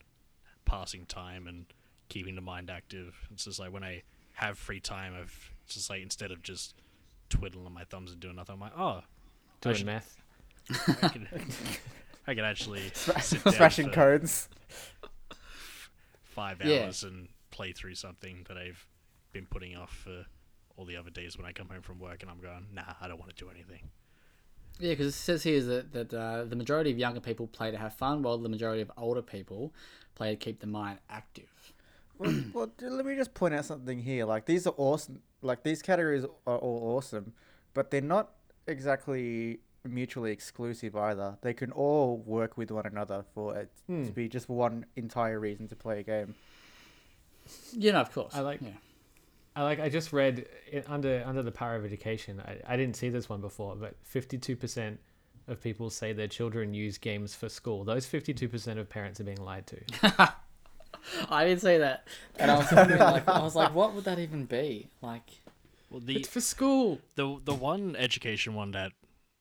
passing 0.64 1.04
time 1.06 1.46
and 1.46 1.66
keeping 2.08 2.34
the 2.34 2.40
mind 2.40 2.70
active. 2.70 3.14
It's 3.32 3.44
just 3.44 3.58
like 3.58 3.72
when 3.72 3.84
I 3.84 4.02
have 4.34 4.56
free 4.58 4.80
time, 4.80 5.12
I've 5.18 5.52
it's 5.64 5.74
just 5.74 5.90
like 5.90 6.00
instead 6.02 6.30
of 6.30 6.42
just 6.42 6.74
twiddling 7.28 7.72
my 7.74 7.84
thumbs 7.84 8.10
and 8.12 8.20
doing 8.20 8.36
nothing, 8.36 8.54
I'm 8.54 8.60
like, 8.60 8.72
oh, 8.78 9.02
Doing 9.60 9.76
should- 9.76 9.86
math. 9.86 10.16
I 11.02 11.08
can, 11.08 11.28
I 12.26 12.34
can 12.34 12.44
actually 12.44 12.90
sit 12.94 13.42
down 13.44 13.52
Smashing 13.54 13.88
for 13.88 13.94
codes. 13.94 14.48
five 16.22 16.62
Yeah. 16.64 16.84
hours 16.84 17.02
and 17.02 17.28
play 17.50 17.72
through 17.72 17.94
something 17.96 18.44
that 18.48 18.56
I've 18.56 18.86
been 19.32 19.46
putting 19.46 19.76
off 19.76 19.92
for 20.04 20.26
all 20.76 20.84
the 20.84 20.96
other 20.96 21.10
days 21.10 21.36
when 21.36 21.46
I 21.46 21.52
come 21.52 21.68
home 21.68 21.82
from 21.82 21.98
work, 21.98 22.22
and 22.22 22.30
I'm 22.30 22.38
going, 22.40 22.68
nah, 22.72 22.94
I 23.00 23.08
don't 23.08 23.18
want 23.18 23.34
to 23.36 23.44
do 23.44 23.50
anything. 23.50 23.90
Yeah, 24.80 24.90
because 24.92 25.08
it 25.08 25.12
says 25.12 25.42
here 25.42 25.60
that 25.62 25.92
that 25.92 26.14
uh, 26.14 26.44
the 26.44 26.56
majority 26.56 26.90
of 26.90 26.98
younger 26.98 27.20
people 27.20 27.46
play 27.46 27.70
to 27.70 27.76
have 27.78 27.94
fun, 27.94 28.22
while 28.22 28.38
the 28.38 28.48
majority 28.48 28.80
of 28.82 28.90
older 28.96 29.22
people 29.22 29.72
play 30.14 30.30
to 30.30 30.36
keep 30.36 30.60
the 30.60 30.66
mind 30.66 30.98
active. 31.10 31.72
well, 32.18 32.34
well, 32.52 32.70
let 32.80 33.04
me 33.06 33.16
just 33.16 33.34
point 33.34 33.54
out 33.54 33.64
something 33.64 33.98
here. 34.00 34.24
Like 34.24 34.46
these 34.46 34.66
are 34.66 34.74
awesome. 34.76 35.20
Like 35.42 35.62
these 35.62 35.82
categories 35.82 36.24
are 36.46 36.58
all 36.58 36.96
awesome, 36.96 37.32
but 37.74 37.90
they're 37.90 38.00
not 38.00 38.30
exactly 38.66 39.60
mutually 39.88 40.32
exclusive 40.32 40.94
either. 40.96 41.38
They 41.40 41.54
can 41.54 41.70
all 41.72 42.18
work 42.18 42.56
with 42.58 42.70
one 42.70 42.84
another 42.86 43.24
for 43.34 43.56
it 43.56 43.70
Hmm. 43.86 44.04
to 44.04 44.12
be 44.12 44.28
just 44.28 44.48
one 44.48 44.84
entire 44.96 45.38
reason 45.40 45.68
to 45.68 45.76
play 45.76 46.00
a 46.00 46.02
game. 46.02 46.34
You 47.72 47.92
know, 47.92 48.00
of 48.00 48.12
course. 48.12 48.34
I 48.34 48.40
like- 48.40 48.60
Yeah. 48.60 48.70
I 49.58 49.62
like. 49.64 49.80
I 49.80 49.88
just 49.88 50.12
read 50.12 50.46
it 50.70 50.84
under 50.88 51.24
under 51.26 51.42
the 51.42 51.50
power 51.50 51.74
of 51.74 51.84
education. 51.84 52.40
I, 52.40 52.74
I 52.74 52.76
didn't 52.76 52.94
see 52.94 53.08
this 53.08 53.28
one 53.28 53.40
before, 53.40 53.74
but 53.74 53.96
fifty 54.04 54.38
two 54.38 54.54
percent 54.54 55.00
of 55.48 55.60
people 55.60 55.90
say 55.90 56.12
their 56.12 56.28
children 56.28 56.74
use 56.74 56.96
games 56.96 57.34
for 57.34 57.48
school. 57.48 57.82
Those 57.82 58.06
fifty 58.06 58.32
two 58.32 58.48
percent 58.48 58.78
of 58.78 58.88
parents 58.88 59.18
are 59.20 59.24
being 59.24 59.42
lied 59.42 59.66
to. 59.66 59.78
I 61.28 61.44
didn't 61.44 61.62
say 61.62 61.78
that, 61.78 62.06
and 62.36 62.52
I 62.52 62.58
was 62.58 62.70
like, 62.70 63.28
I 63.28 63.42
was 63.42 63.56
like, 63.56 63.74
what 63.74 63.94
would 63.94 64.04
that 64.04 64.20
even 64.20 64.44
be? 64.44 64.90
Like, 65.02 65.28
Well, 65.90 66.00
the 66.00 66.16
it's 66.18 66.28
for 66.28 66.40
school. 66.40 67.00
the 67.16 67.40
the 67.44 67.54
one 67.54 67.96
education 67.96 68.54
one 68.54 68.70
that 68.72 68.92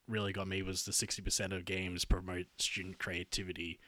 really 0.08 0.34
got 0.34 0.48
me 0.48 0.64
was 0.64 0.84
the 0.86 0.94
sixty 0.94 1.22
percent 1.22 1.54
of 1.54 1.64
games 1.64 2.06
promote 2.06 2.48
student 2.58 2.98
creativity, 2.98 3.80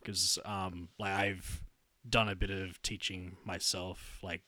because 0.00 0.40
um 0.44 0.88
like 0.98 1.12
I've 1.12 1.62
done 2.08 2.28
a 2.28 2.34
bit 2.34 2.50
of 2.50 2.82
teaching 2.82 3.36
myself, 3.44 4.18
like 4.24 4.42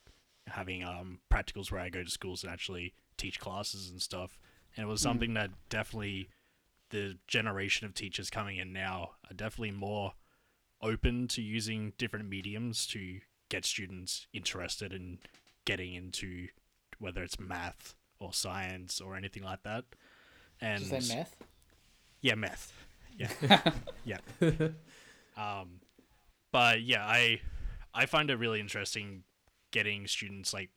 having 0.46 0.84
um 0.84 1.20
practicals 1.32 1.70
where 1.70 1.80
I 1.80 1.88
go 1.90 2.02
to 2.02 2.10
schools 2.10 2.42
and 2.42 2.52
actually 2.52 2.94
teach 3.16 3.38
classes 3.40 3.90
and 3.90 4.00
stuff, 4.00 4.38
and 4.76 4.84
it 4.84 4.88
was 4.88 5.00
something 5.00 5.34
that 5.34 5.50
definitely 5.68 6.28
the 6.90 7.18
generation 7.26 7.86
of 7.86 7.94
teachers 7.94 8.30
coming 8.30 8.56
in 8.56 8.72
now 8.72 9.12
are 9.30 9.34
definitely 9.34 9.70
more 9.70 10.14
open 10.82 11.28
to 11.28 11.42
using 11.42 11.92
different 11.98 12.28
mediums 12.28 12.86
to 12.86 13.20
get 13.48 13.64
students 13.64 14.26
interested 14.32 14.92
in 14.92 15.18
getting 15.64 15.94
into 15.94 16.48
whether 16.98 17.22
it's 17.22 17.38
math 17.38 17.94
or 18.18 18.32
science 18.32 19.00
or 19.00 19.16
anything 19.16 19.42
like 19.42 19.62
that. 19.62 19.84
And 20.60 20.82
did 20.82 20.92
you 20.92 21.00
say 21.00 21.16
meth? 21.16 21.36
yeah, 22.20 22.34
math. 22.34 22.72
Yeah, 23.16 23.72
yeah. 24.04 24.18
Um, 25.36 25.80
but 26.52 26.82
yeah, 26.82 27.04
I 27.06 27.40
I 27.94 28.06
find 28.06 28.30
it 28.30 28.36
really 28.36 28.60
interesting 28.60 29.24
getting 29.70 30.06
students 30.06 30.52
like 30.52 30.70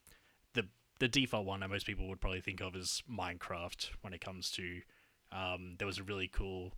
the 0.53 0.67
the 0.99 1.07
default 1.07 1.45
one 1.45 1.59
that 1.61 1.69
most 1.69 1.85
people 1.85 2.07
would 2.07 2.21
probably 2.21 2.41
think 2.41 2.61
of 2.61 2.75
is 2.75 3.03
Minecraft 3.11 3.89
when 4.01 4.13
it 4.13 4.21
comes 4.21 4.51
to. 4.51 4.81
Um, 5.31 5.75
there 5.79 5.87
was 5.87 5.97
a 5.97 6.03
really 6.03 6.27
cool 6.27 6.73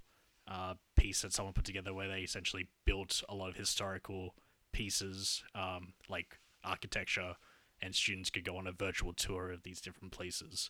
uh, 0.47 0.75
piece 0.95 1.21
that 1.21 1.33
someone 1.33 1.53
put 1.53 1.65
together 1.65 1.93
where 1.93 2.07
they 2.07 2.21
essentially 2.21 2.67
built 2.85 3.21
a 3.27 3.35
lot 3.35 3.49
of 3.49 3.57
historical 3.57 4.33
pieces, 4.71 5.43
um, 5.53 5.93
like 6.09 6.39
architecture, 6.63 7.35
and 7.81 7.93
students 7.93 8.29
could 8.29 8.45
go 8.45 8.57
on 8.57 8.67
a 8.67 8.71
virtual 8.71 9.13
tour 9.13 9.51
of 9.51 9.63
these 9.63 9.81
different 9.81 10.11
places. 10.11 10.69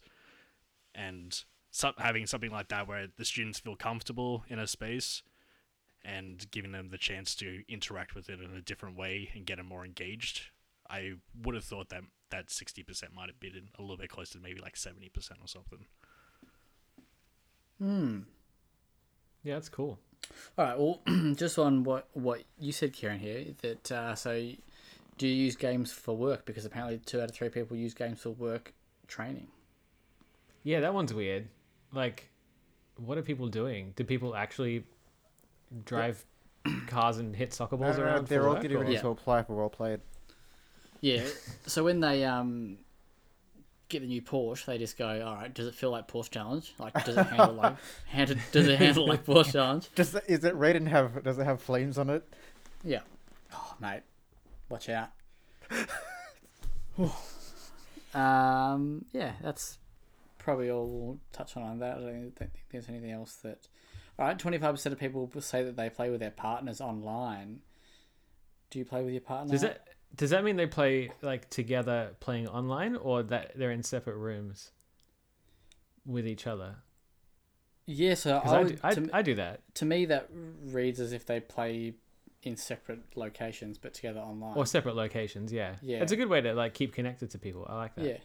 And 0.94 1.44
so, 1.72 1.92
having 1.98 2.26
something 2.26 2.52
like 2.52 2.70
that 2.70 2.88
where 2.88 3.08
the 3.18 3.26
students 3.26 3.60
feel 3.60 3.76
comfortable 3.76 4.46
in 4.48 4.60
a 4.60 4.68
space 4.68 5.24
and 6.04 6.50
giving 6.52 6.72
them 6.72 6.90
the 6.90 6.98
chance 6.98 7.36
to 7.36 7.64
interact 7.68 8.16
with 8.16 8.30
it 8.30 8.40
in 8.40 8.56
a 8.56 8.62
different 8.62 8.98
way 8.98 9.30
and 9.36 9.46
get 9.46 9.58
them 9.58 9.68
more 9.68 9.84
engaged, 9.84 10.44
I 10.90 11.14
would 11.44 11.56
have 11.56 11.64
thought 11.66 11.90
that 11.90 12.02
that 12.32 12.48
60% 12.48 13.14
might 13.14 13.28
have 13.30 13.40
been 13.40 13.70
a 13.78 13.82
little 13.82 13.98
bit 13.98 14.10
closer 14.10 14.34
to 14.34 14.40
maybe 14.40 14.60
like 14.62 14.76
70% 14.76 15.08
or 15.42 15.48
something. 15.48 15.86
Hmm. 17.80 18.20
Yeah, 19.44 19.56
that's 19.56 19.70
cool. 19.70 20.00
All 20.58 20.66
right. 20.66 20.78
Well, 20.78 21.02
just 21.36 21.60
on 21.60 21.84
what 21.84 22.08
what 22.14 22.44
you 22.60 22.72
said, 22.72 22.94
Kieran 22.94 23.20
here, 23.20 23.46
that 23.62 23.92
uh, 23.92 24.16
so 24.16 24.52
do 25.18 25.28
you 25.28 25.34
use 25.36 25.56
games 25.56 25.92
for 25.92 26.16
work? 26.18 26.46
Because 26.46 26.66
apparently 26.66 27.00
two 27.06 27.22
out 27.22 27.30
of 27.30 27.36
three 27.36 27.50
people 27.50 27.78
use 27.78 27.94
games 27.94 28.22
for 28.22 28.32
work 28.32 28.74
training. 29.08 29.48
Yeah, 30.64 30.80
that 30.80 30.94
one's 30.94 31.14
weird. 31.14 31.48
Like, 31.94 32.30
what 32.98 33.18
are 33.18 33.22
people 33.22 33.48
doing? 33.48 33.94
Do 33.96 34.04
people 34.04 34.36
actually 34.36 34.84
drive 35.86 36.26
cars 36.88 37.18
and 37.18 37.36
hit 37.36 37.54
soccer 37.54 37.78
balls 37.78 37.98
No, 37.98 38.04
no, 38.04 38.10
no, 38.10 38.16
around? 38.16 38.28
they're 38.28 38.42
for 38.42 38.48
all 38.48 38.54
work, 38.56 38.62
getting 38.64 38.80
ready 38.80 38.94
Yeah. 38.94 39.02
to 39.02 39.10
apply 39.10 39.44
for 39.44 39.56
well 39.56 39.70
played. 39.70 40.02
Yeah. 41.02 41.26
so 41.68 41.84
when 41.84 42.00
they 42.00 42.24
um 42.26 42.78
get 43.90 44.02
the 44.02 44.08
new 44.08 44.22
Porsche, 44.22 44.66
they 44.66 44.78
just 44.80 44.98
go, 44.98 45.08
all 45.26 45.36
right. 45.36 45.54
Does 45.54 45.68
it 45.68 45.76
feel 45.76 45.92
like 45.92 46.08
Porsche 46.08 46.32
Challenge? 46.32 46.74
Like, 46.80 46.94
does 47.06 47.18
it 47.18 47.28
handle 47.28 47.54
like 47.54 47.76
handle, 48.08 48.38
does 48.52 48.68
it 48.68 48.80
handle 48.80 49.08
like 49.08 49.24
Porsche 49.26 49.52
Challenge? 49.52 49.88
Does 49.96 50.16
it- 50.16 50.24
is 50.28 50.44
it 50.44 50.56
red 50.56 50.76
and 50.76 50.90
have 50.90 51.24
does 51.24 51.38
it 51.38 51.44
have 51.46 51.62
flames 51.62 51.98
on 51.98 52.10
it? 52.10 52.24
Yeah. 52.84 53.02
Oh, 53.54 53.76
mate, 53.80 54.02
watch 54.70 54.90
out. 54.90 55.10
um. 58.14 59.06
Yeah, 59.12 59.34
that's 59.42 59.78
probably 60.38 60.70
all 60.70 60.88
we'll 60.88 61.20
touch 61.34 61.58
on 61.58 61.64
on 61.64 61.80
that. 61.80 61.98
I 61.98 62.02
don't 62.02 62.32
think 62.36 62.52
there's 62.72 62.90
anything 62.90 63.12
else 63.12 63.36
that. 63.44 63.68
All 64.18 64.26
right, 64.26 64.40
twenty 64.40 64.58
five 64.58 64.74
percent 64.74 64.94
of 64.94 65.00
people 65.00 65.30
say 65.40 65.64
that 65.64 65.76
they 65.76 65.90
play 65.90 66.10
with 66.10 66.22
their 66.22 66.32
partners 66.32 66.80
online. 66.80 67.60
Do 68.70 68.80
you 68.80 68.86
play 68.86 69.04
with 69.04 69.12
your 69.14 69.22
partner? 69.22 69.52
Does 69.52 69.62
that 69.62 69.86
does 70.16 70.30
that 70.30 70.44
mean 70.44 70.56
they 70.56 70.68
play 70.68 71.12
like 71.22 71.50
together 71.50 72.16
playing 72.20 72.48
online, 72.48 72.96
or 72.96 73.24
that 73.24 73.54
they're 73.56 73.72
in 73.72 73.84
separate 73.84 74.18
rooms 74.18 74.72
with 76.06 76.28
each 76.28 76.48
other? 76.48 76.78
Yeah, 77.88 78.16
so 78.16 78.38
I, 78.38 78.60
I, 78.60 78.64
do, 78.64 78.78
I, 78.84 78.94
to, 78.94 79.10
I 79.14 79.22
do 79.22 79.36
that, 79.36 79.62
to 79.76 79.86
me 79.86 80.06
that 80.06 80.30
reads 80.64 81.00
as 81.00 81.14
if 81.14 81.26
they 81.26 81.40
play 81.40 81.94
in 82.42 82.56
separate 82.58 83.00
locations 83.16 83.78
but 83.78 83.94
together 83.94 84.20
online. 84.20 84.56
or 84.56 84.66
separate 84.66 84.96
locations. 84.96 85.52
Yeah, 85.52 85.76
Yeah. 85.82 86.02
It's 86.02 86.12
a 86.12 86.16
good 86.16 86.30
way 86.30 86.42
to 86.42 86.54
like 86.54 86.74
keep 86.74 86.94
connected 86.94 87.32
to 87.32 87.40
people. 87.40 87.66
I 87.68 87.76
like 87.76 87.96
that. 87.96 88.06
Yeah. 88.06 88.18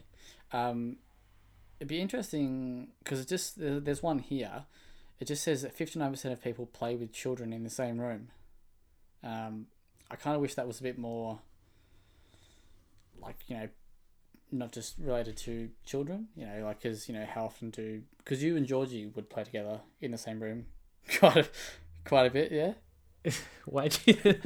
Um, 0.51 0.97
it'd 1.79 1.87
be 1.87 1.99
interesting 1.99 2.89
because 3.03 3.19
it 3.19 3.27
just 3.27 3.55
there's 3.57 4.01
one 4.01 4.19
here. 4.19 4.65
It 5.19 5.25
just 5.25 5.43
says 5.43 5.61
that 5.61 5.77
59% 5.77 6.31
of 6.31 6.41
people 6.41 6.65
play 6.65 6.95
with 6.95 7.11
children 7.11 7.53
in 7.53 7.63
the 7.63 7.69
same 7.69 7.99
room. 7.99 8.29
Um, 9.23 9.67
I 10.09 10.15
kind 10.15 10.35
of 10.35 10.41
wish 10.41 10.55
that 10.55 10.65
was 10.65 10.79
a 10.79 10.83
bit 10.83 10.97
more 10.97 11.39
like, 13.21 13.37
you 13.47 13.57
know, 13.57 13.69
not 14.51 14.71
just 14.71 14.95
related 14.99 15.37
to 15.37 15.69
children, 15.85 16.27
you 16.35 16.45
know, 16.45 16.65
like, 16.65 16.81
because, 16.81 17.07
you 17.07 17.15
know, 17.15 17.25
how 17.25 17.45
often 17.45 17.69
do, 17.69 18.01
because 18.17 18.43
you 18.43 18.57
and 18.57 18.65
Georgie 18.65 19.07
would 19.07 19.29
play 19.29 19.43
together 19.43 19.81
in 20.01 20.11
the 20.11 20.17
same 20.17 20.41
room 20.41 20.65
quite 21.19 21.37
a, 21.37 21.47
quite 22.05 22.25
a 22.25 22.29
bit, 22.29 22.51
yeah? 22.51 22.73
Why'd 23.65 23.97
you? 24.05 24.15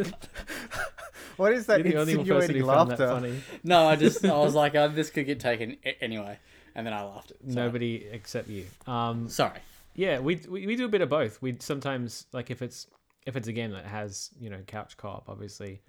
What 1.38 1.51
is 1.51 1.65
that 1.65 1.84
You're 1.84 1.91
the 1.91 1.99
only 1.99 2.15
person 2.15 2.32
insinuating 2.32 2.61
who 2.61 2.67
found 2.67 2.91
that 2.91 2.97
funny. 2.97 3.41
No, 3.63 3.88
I 3.88 3.95
just, 3.97 4.23
I 4.23 4.38
was 4.38 4.55
like, 4.55 4.76
oh, 4.76 4.88
this 4.88 5.09
could 5.09 5.26
get 5.26 5.39
taken 5.39 5.78
anyway. 5.99 6.39
And 6.76 6.86
then 6.86 6.93
I 6.93 7.03
laughed. 7.03 7.32
At 7.32 7.38
it. 7.38 7.53
Sorry. 7.53 7.65
Nobody 7.65 8.07
except 8.11 8.47
you. 8.49 8.65
Um, 8.88 9.30
Sorry. 9.30 9.59
Yeah, 9.95 10.19
we, 10.19 10.41
we 10.49 10.67
we 10.67 10.76
do 10.76 10.86
a 10.86 10.89
bit 10.89 11.01
of 11.01 11.09
both. 11.09 11.41
We 11.41 11.55
sometimes 11.59 12.26
like 12.34 12.51
if 12.51 12.61
it's 12.61 12.88
if 13.26 13.38
it's 13.38 13.47
a 13.47 13.53
game 13.53 13.71
that 13.71 13.86
has 13.86 14.30
you 14.39 14.49
know 14.49 14.59
couch 14.67 14.97
co-op, 14.97 15.30
obviously, 15.30 15.82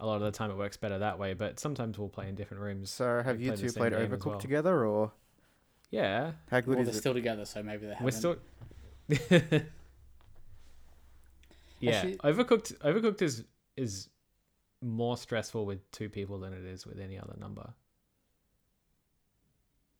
a 0.00 0.06
lot 0.06 0.16
of 0.16 0.22
the 0.22 0.30
time 0.32 0.50
it 0.50 0.56
works 0.56 0.76
better 0.76 0.98
that 0.98 1.18
way. 1.18 1.34
But 1.34 1.58
sometimes 1.60 1.98
we'll 1.98 2.08
play 2.08 2.28
in 2.28 2.34
different 2.34 2.62
rooms. 2.62 2.90
So 2.90 3.22
have 3.24 3.40
you 3.40 3.52
play 3.52 3.60
two 3.68 3.72
played 3.72 3.92
Overcooked 3.92 4.26
well. 4.26 4.38
together, 4.40 4.84
or 4.86 5.12
Yeah, 5.90 6.32
how 6.50 6.60
good 6.60 6.70
Well, 6.70 6.78
is 6.80 6.86
they're 6.86 6.96
it? 6.96 6.98
still 7.00 7.14
together, 7.14 7.44
so 7.44 7.62
maybe 7.62 7.86
they 7.86 7.94
haven't. 7.94 8.04
we're 8.04 8.10
still. 8.10 8.36
yeah, 11.80 11.92
Actually- 11.92 12.16
overcooked. 12.18 12.76
Overcooked 12.78 13.22
is 13.22 13.44
is 13.76 14.08
more 14.80 15.16
stressful 15.16 15.64
with 15.66 15.90
two 15.90 16.08
people 16.08 16.38
than 16.38 16.52
it 16.52 16.64
is 16.64 16.86
with 16.86 16.98
any 17.00 17.18
other 17.18 17.34
number. 17.38 17.72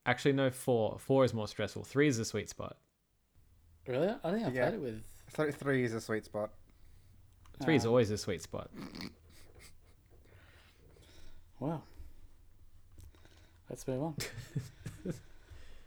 Actually, 0.06 0.32
no. 0.32 0.50
Four. 0.50 0.98
Four 0.98 1.24
is 1.24 1.32
more 1.32 1.48
stressful. 1.48 1.84
Three 1.84 2.08
is 2.08 2.18
the 2.18 2.24
sweet 2.24 2.50
spot. 2.50 2.76
Really? 3.86 4.08
I 4.22 4.30
think 4.32 4.46
I 4.46 4.50
Yeah. 4.50 4.62
played 4.68 4.74
it 4.74 4.80
with. 4.80 5.02
Th- 5.34 5.54
Three 5.54 5.84
is 5.84 5.94
a 5.94 6.00
sweet 6.00 6.24
spot. 6.24 6.50
Three 7.62 7.76
is 7.76 7.86
uh, 7.86 7.88
always 7.88 8.10
a 8.10 8.18
sweet 8.18 8.42
spot. 8.42 8.70
Wow. 11.64 11.80
Let's 13.70 13.88
move 13.88 14.14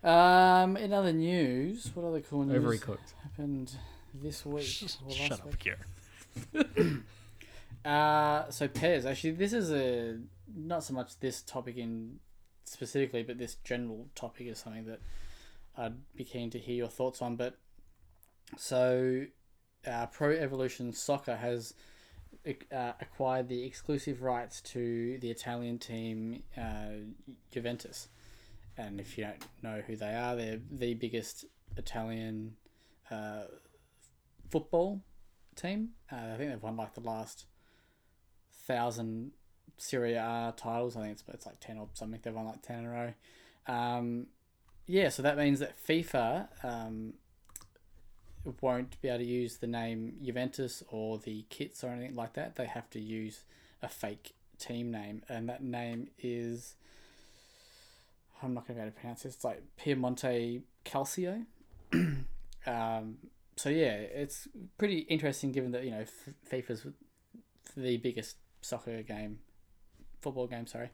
on. 0.03 0.63
um, 0.63 0.75
in 0.75 0.91
other 0.91 1.13
news, 1.13 1.91
what 1.93 2.03
other 2.03 2.21
cool 2.21 2.45
news 2.45 2.63
Overcooked. 2.63 3.13
happened 3.21 3.73
this 4.11 4.43
week? 4.43 4.65
Shut 4.65 5.33
up, 5.33 5.45
week? 5.45 5.59
Kieran. 5.59 7.03
Uh, 7.85 8.49
so 8.49 8.67
PES, 8.67 9.05
actually, 9.05 9.31
this 9.31 9.53
is 9.53 9.71
a 9.71 10.17
not 10.53 10.83
so 10.83 10.93
much 10.93 11.17
this 11.21 11.41
topic 11.41 11.77
in 11.77 12.19
specifically, 12.65 13.23
but 13.23 13.37
this 13.37 13.55
general 13.63 14.07
topic 14.13 14.47
is 14.47 14.59
something 14.59 14.83
that 14.83 14.99
I'd 15.77 15.93
be 16.13 16.25
keen 16.25 16.49
to 16.49 16.59
hear 16.59 16.75
your 16.75 16.89
thoughts 16.89 17.21
on. 17.21 17.37
But 17.37 17.57
so, 18.57 19.27
uh, 19.89 20.07
Pro 20.07 20.31
Evolution 20.31 20.91
Soccer 20.91 21.37
has 21.37 21.75
uh, 22.71 22.93
acquired 23.01 23.47
the 23.49 23.63
exclusive 23.63 24.21
rights 24.21 24.61
to 24.61 25.17
the 25.19 25.29
Italian 25.29 25.79
team 25.79 26.43
uh, 26.57 27.11
Juventus, 27.51 28.07
and 28.77 28.99
if 28.99 29.17
you 29.17 29.25
don't 29.25 29.43
know 29.61 29.81
who 29.85 29.95
they 29.95 30.13
are, 30.13 30.35
they're 30.35 30.59
the 30.71 30.93
biggest 30.93 31.45
Italian 31.75 32.55
uh, 33.11 33.43
football 34.49 35.01
team. 35.55 35.89
Uh, 36.11 36.33
I 36.33 36.37
think 36.37 36.51
they've 36.51 36.63
won 36.63 36.77
like 36.77 36.93
the 36.93 37.01
last 37.01 37.45
thousand 38.65 39.31
Serie 39.77 40.15
A 40.15 40.53
titles. 40.55 40.95
I 40.95 41.01
think 41.01 41.13
it's 41.13 41.23
it's 41.33 41.45
like 41.45 41.59
ten 41.59 41.77
or 41.77 41.89
something. 41.93 42.19
They've 42.21 42.33
won 42.33 42.45
like 42.45 42.61
ten 42.61 42.79
in 42.79 42.85
a 42.85 42.89
row. 42.89 43.13
Um, 43.67 44.27
yeah, 44.85 45.09
so 45.09 45.21
that 45.21 45.37
means 45.37 45.59
that 45.59 45.75
FIFA 45.85 46.47
um, 46.63 47.13
won't 48.61 48.99
be 49.01 49.09
able 49.09 49.19
to 49.19 49.25
use 49.25 49.57
the 49.57 49.67
name 49.67 50.13
Juventus 50.23 50.83
or 50.89 51.17
the 51.17 51.45
kits 51.49 51.83
or 51.83 51.89
anything 51.89 52.15
like 52.15 52.33
that. 52.33 52.55
They 52.55 52.65
have 52.65 52.89
to 52.91 52.99
use 52.99 53.43
a 53.81 53.87
fake 53.87 54.33
team 54.57 54.91
name, 54.91 55.21
and 55.29 55.47
that 55.49 55.63
name 55.63 56.09
is 56.19 56.75
I'm 58.41 58.53
not 58.53 58.67
going 58.67 58.77
to 58.77 58.81
be 58.81 58.87
able 58.87 58.91
to 58.91 58.99
pronounce 58.99 59.23
this. 59.23 59.35
It's 59.35 59.43
like 59.43 59.63
Piemonte 59.79 60.61
Calcio. 60.85 61.45
um, 61.93 63.17
so 63.55 63.69
yeah, 63.69 63.93
it's 63.93 64.47
pretty 64.77 64.99
interesting 64.99 65.51
given 65.51 65.71
that 65.71 65.83
you 65.83 65.91
know 65.91 66.05
FIFA's 66.51 66.85
the 67.75 67.97
biggest 67.97 68.37
soccer 68.61 69.01
game, 69.01 69.39
football 70.21 70.47
game, 70.47 70.67
sorry, 70.67 70.91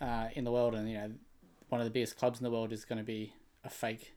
uh, 0.00 0.28
in 0.34 0.44
the 0.44 0.52
world, 0.52 0.74
and 0.74 0.88
you 0.88 0.96
know 0.96 1.10
one 1.68 1.80
of 1.80 1.84
the 1.84 1.90
biggest 1.90 2.16
clubs 2.16 2.38
in 2.38 2.44
the 2.44 2.50
world 2.50 2.72
is 2.72 2.84
going 2.84 2.98
to 2.98 3.04
be 3.04 3.32
a 3.64 3.68
fake, 3.68 4.14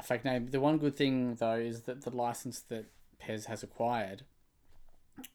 a 0.00 0.02
fake 0.02 0.24
name. 0.24 0.48
The 0.50 0.60
one 0.60 0.78
good 0.78 0.96
thing 0.96 1.34
though 1.36 1.54
is 1.54 1.82
that 1.82 2.02
the 2.02 2.10
license 2.10 2.60
that 2.68 2.86
PES 3.18 3.46
has 3.46 3.62
acquired, 3.62 4.22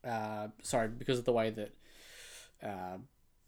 uh, 0.04 0.48
sorry, 0.62 0.90
because 0.90 1.20
of 1.20 1.26
the 1.26 1.32
way 1.32 1.50
that 1.52 1.72
uh, 2.64 2.98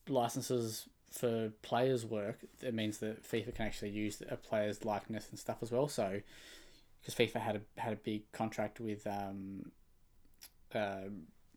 licenses 0.08 0.88
for 1.12 1.52
players 1.62 2.06
work, 2.06 2.40
it 2.62 2.74
means 2.74 3.00
that 3.00 3.24
FIFA 3.24 3.56
can 3.56 3.66
actually 3.66 3.90
use 3.90 4.22
a 4.30 4.36
player's 4.36 4.86
likeness 4.86 5.28
and 5.30 5.40
stuff 5.40 5.58
as 5.62 5.72
well. 5.72 5.88
So, 5.88 6.22
because 7.02 7.16
FIFA 7.16 7.42
had 7.42 7.56
a 7.56 7.82
had 7.82 7.94
a 7.94 7.98
big 7.98 8.32
contract 8.32 8.80
with 8.80 9.08
um, 9.08 9.72
uh, 10.74 11.10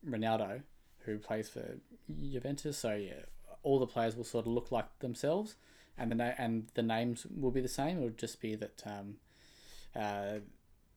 Ronaldo, 0.07 0.61
who 1.05 1.17
plays 1.17 1.49
for 1.49 1.77
Juventus. 2.21 2.77
So 2.77 2.95
yeah, 2.95 3.25
all 3.63 3.79
the 3.79 3.87
players 3.87 4.15
will 4.15 4.23
sort 4.23 4.45
of 4.45 4.51
look 4.51 4.71
like 4.71 4.99
themselves, 4.99 5.55
and 5.97 6.09
the 6.11 6.15
na- 6.15 6.33
and 6.37 6.67
the 6.73 6.83
names 6.83 7.27
will 7.29 7.51
be 7.51 7.61
the 7.61 7.67
same. 7.67 7.99
It 7.99 8.03
would 8.03 8.17
just 8.17 8.41
be 8.41 8.55
that 8.55 8.83
um, 8.85 9.17
uh, 9.95 10.39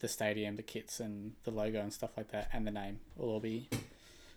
the 0.00 0.08
stadium, 0.08 0.56
the 0.56 0.62
kits, 0.62 1.00
and 1.00 1.32
the 1.44 1.50
logo 1.50 1.80
and 1.80 1.92
stuff 1.92 2.10
like 2.16 2.30
that, 2.32 2.48
and 2.52 2.66
the 2.66 2.70
name 2.70 3.00
will 3.16 3.28
all 3.30 3.40
be 3.40 3.68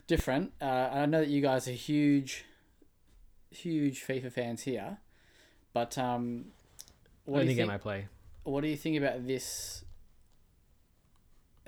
different. 0.08 0.54
Uh, 0.62 0.90
I 0.92 1.06
know 1.06 1.20
that 1.20 1.30
you 1.30 1.42
guys 1.42 1.68
are 1.68 1.72
huge, 1.72 2.46
huge 3.52 4.06
FIFA 4.06 4.32
fans 4.32 4.64
here, 4.64 4.98
but 5.74 5.98
um, 5.98 6.46
what 7.26 7.40
do 7.40 7.42
Only 7.42 7.54
you 7.54 7.58
game 7.58 7.68
think? 7.68 7.74
I 7.74 7.78
play. 7.84 8.08
what 8.44 8.62
do 8.62 8.68
you 8.68 8.78
think 8.78 8.98
about 8.98 9.28
this 9.28 9.84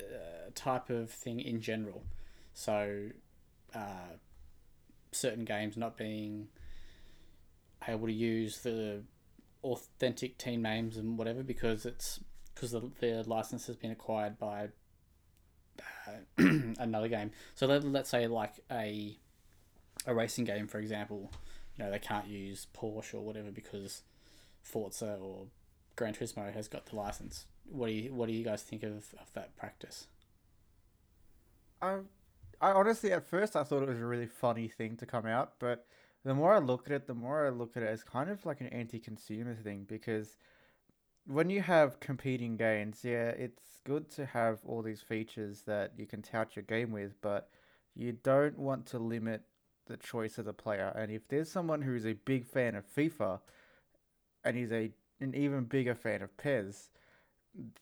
uh, 0.00 0.50
type 0.54 0.90
of 0.90 1.10
thing 1.10 1.40
in 1.40 1.60
general? 1.60 2.02
So, 2.54 3.08
uh, 3.74 4.16
certain 5.12 5.44
games 5.44 5.76
not 5.76 5.96
being 5.96 6.48
able 7.86 8.06
to 8.06 8.12
use 8.12 8.58
the 8.58 9.02
authentic 9.64 10.38
team 10.38 10.62
names 10.62 10.96
and 10.96 11.18
whatever 11.18 11.42
because 11.42 11.84
it's 11.86 12.20
because 12.60 12.72
the, 12.72 12.90
the 13.00 13.24
license 13.26 13.66
has 13.66 13.76
been 13.76 13.90
acquired 13.90 14.38
by 14.38 14.68
uh, 16.06 16.12
another 16.78 17.08
game. 17.08 17.30
So 17.54 17.66
let, 17.66 17.84
let's 17.84 18.10
say 18.10 18.26
like 18.26 18.54
a 18.70 19.16
a 20.06 20.14
racing 20.14 20.44
game, 20.44 20.66
for 20.66 20.78
example, 20.78 21.30
you 21.76 21.84
know 21.84 21.90
they 21.90 21.98
can't 21.98 22.26
use 22.26 22.66
Porsche 22.76 23.14
or 23.14 23.20
whatever 23.20 23.50
because 23.50 24.02
Forza 24.62 25.18
or 25.20 25.46
Gran 25.96 26.14
Turismo 26.14 26.52
has 26.52 26.68
got 26.68 26.86
the 26.86 26.96
license. 26.96 27.46
What 27.70 27.86
do 27.86 27.92
you 27.92 28.12
what 28.12 28.28
do 28.28 28.34
you 28.34 28.44
guys 28.44 28.62
think 28.62 28.82
of, 28.82 29.14
of 29.18 29.32
that 29.34 29.56
practice? 29.56 30.06
I, 31.80 31.98
I 32.60 32.72
honestly 32.72 33.12
at 33.12 33.26
first 33.26 33.56
I 33.56 33.64
thought 33.64 33.82
it 33.82 33.88
was 33.88 34.00
a 34.00 34.06
really 34.06 34.26
funny 34.26 34.68
thing 34.68 34.96
to 34.98 35.06
come 35.06 35.24
out, 35.24 35.54
but 35.58 35.86
the 36.24 36.34
more 36.34 36.52
I 36.52 36.58
look 36.58 36.86
at 36.86 36.92
it, 36.92 37.06
the 37.06 37.14
more 37.14 37.46
I 37.46 37.48
look 37.48 37.74
at 37.78 37.82
it 37.82 37.88
as 37.88 38.02
kind 38.02 38.28
of 38.28 38.44
like 38.44 38.60
an 38.60 38.66
anti-consumer 38.66 39.54
thing 39.54 39.86
because 39.88 40.36
when 41.30 41.48
you 41.48 41.62
have 41.62 42.00
competing 42.00 42.56
games, 42.56 43.00
yeah, 43.04 43.28
it's 43.28 43.78
good 43.84 44.10
to 44.10 44.26
have 44.26 44.58
all 44.66 44.82
these 44.82 45.00
features 45.00 45.62
that 45.62 45.92
you 45.96 46.04
can 46.04 46.22
tout 46.22 46.56
your 46.56 46.64
game 46.64 46.90
with, 46.90 47.14
but 47.22 47.48
you 47.94 48.12
don't 48.12 48.58
want 48.58 48.84
to 48.86 48.98
limit 48.98 49.42
the 49.86 49.96
choice 49.96 50.38
of 50.38 50.44
the 50.44 50.52
player. 50.52 50.92
And 50.96 51.12
if 51.12 51.28
there's 51.28 51.50
someone 51.50 51.82
who's 51.82 52.04
a 52.04 52.14
big 52.14 52.44
fan 52.44 52.74
of 52.74 52.84
FIFA 52.94 53.38
and 54.44 54.56
he's 54.56 54.72
a 54.72 54.90
an 55.20 55.34
even 55.34 55.64
bigger 55.64 55.94
fan 55.94 56.22
of 56.22 56.36
PES, 56.36 56.88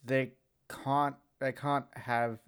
they 0.04 0.32
can't 0.68 1.16
they 1.38 1.52
can't 1.52 1.86
have 1.94 2.40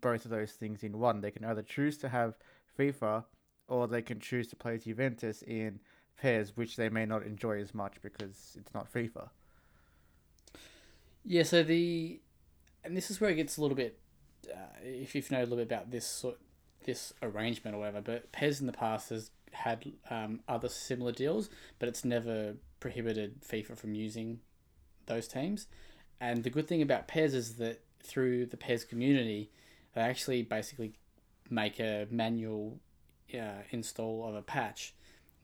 both 0.00 0.24
of 0.24 0.30
those 0.30 0.52
things 0.52 0.82
in 0.82 0.98
one. 0.98 1.20
They 1.20 1.30
can 1.30 1.44
either 1.44 1.62
choose 1.62 1.96
to 1.98 2.08
have 2.08 2.36
FIFA 2.78 3.24
or 3.68 3.86
they 3.86 4.02
can 4.02 4.20
choose 4.20 4.48
to 4.48 4.56
play 4.56 4.76
Juventus 4.76 5.42
in 5.42 5.80
PES, 6.20 6.56
which 6.56 6.76
they 6.76 6.90
may 6.90 7.06
not 7.06 7.22
enjoy 7.22 7.60
as 7.60 7.72
much 7.74 7.94
because 8.02 8.56
it's 8.58 8.74
not 8.74 8.92
FIFA. 8.92 9.28
Yeah, 11.24 11.42
so 11.42 11.62
the 11.62 12.20
and 12.84 12.96
this 12.96 13.10
is 13.10 13.20
where 13.20 13.30
it 13.30 13.36
gets 13.36 13.56
a 13.56 13.62
little 13.62 13.76
bit 13.76 13.98
uh, 14.52 14.78
if 14.82 15.14
you 15.14 15.22
know 15.30 15.38
a 15.38 15.40
little 15.40 15.56
bit 15.56 15.66
about 15.66 15.90
this 15.90 16.06
sort 16.06 16.38
this 16.84 17.14
arrangement 17.22 17.74
or 17.74 17.80
whatever. 17.80 18.00
But 18.00 18.32
PES 18.32 18.60
in 18.60 18.66
the 18.66 18.72
past 18.72 19.10
has 19.10 19.30
had 19.52 19.92
um, 20.10 20.40
other 20.48 20.68
similar 20.68 21.12
deals, 21.12 21.48
but 21.78 21.88
it's 21.88 22.04
never 22.04 22.54
prohibited 22.80 23.42
FIFA 23.42 23.76
from 23.76 23.94
using 23.94 24.40
those 25.06 25.26
teams. 25.26 25.66
And 26.20 26.44
the 26.44 26.50
good 26.50 26.68
thing 26.68 26.82
about 26.82 27.08
PES 27.08 27.34
is 27.34 27.54
that 27.56 27.82
through 28.02 28.46
the 28.46 28.56
PES 28.56 28.84
community, 28.84 29.50
they 29.94 30.02
actually 30.02 30.42
basically 30.42 30.94
make 31.50 31.80
a 31.80 32.06
manual 32.10 32.78
uh, 33.32 33.62
install 33.70 34.26
of 34.28 34.34
a 34.34 34.42
patch 34.42 34.94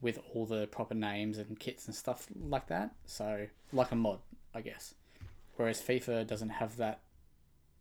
with 0.01 0.19
all 0.33 0.45
the 0.45 0.67
proper 0.67 0.93
names 0.93 1.37
and 1.37 1.59
kits 1.59 1.85
and 1.85 1.95
stuff 1.95 2.27
like 2.39 2.67
that. 2.67 2.91
So 3.05 3.47
like 3.71 3.91
a 3.91 3.95
mod, 3.95 4.19
I 4.53 4.61
guess. 4.61 4.93
Whereas 5.61 5.79
FIFA 5.79 6.25
doesn't 6.25 6.49
have 6.49 6.77
that 6.77 7.01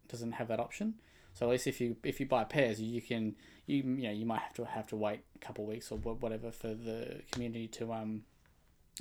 doesn't 0.07 0.33
have 0.33 0.49
that 0.49 0.61
option. 0.61 0.97
So 1.33 1.47
at 1.47 1.53
least 1.53 1.67
if 1.67 1.81
you 1.81 1.97
if 2.05 2.21
you 2.21 2.27
buy 2.27 2.45
PES, 2.45 2.79
you 2.79 3.01
can 3.01 3.37
you 3.67 3.79
you 3.79 4.03
know 4.03 4.11
you 4.11 4.27
might 4.27 4.41
have 4.41 4.53
to 4.55 4.67
have 4.67 4.87
to 4.89 4.97
wait 4.97 5.21
a 5.35 5.39
couple 5.39 5.65
weeks 5.65 5.91
or 5.91 5.97
whatever 5.97 6.51
for 6.51 6.75
the 6.75 7.23
community 7.33 7.69
to 7.69 7.91
um 7.95 8.25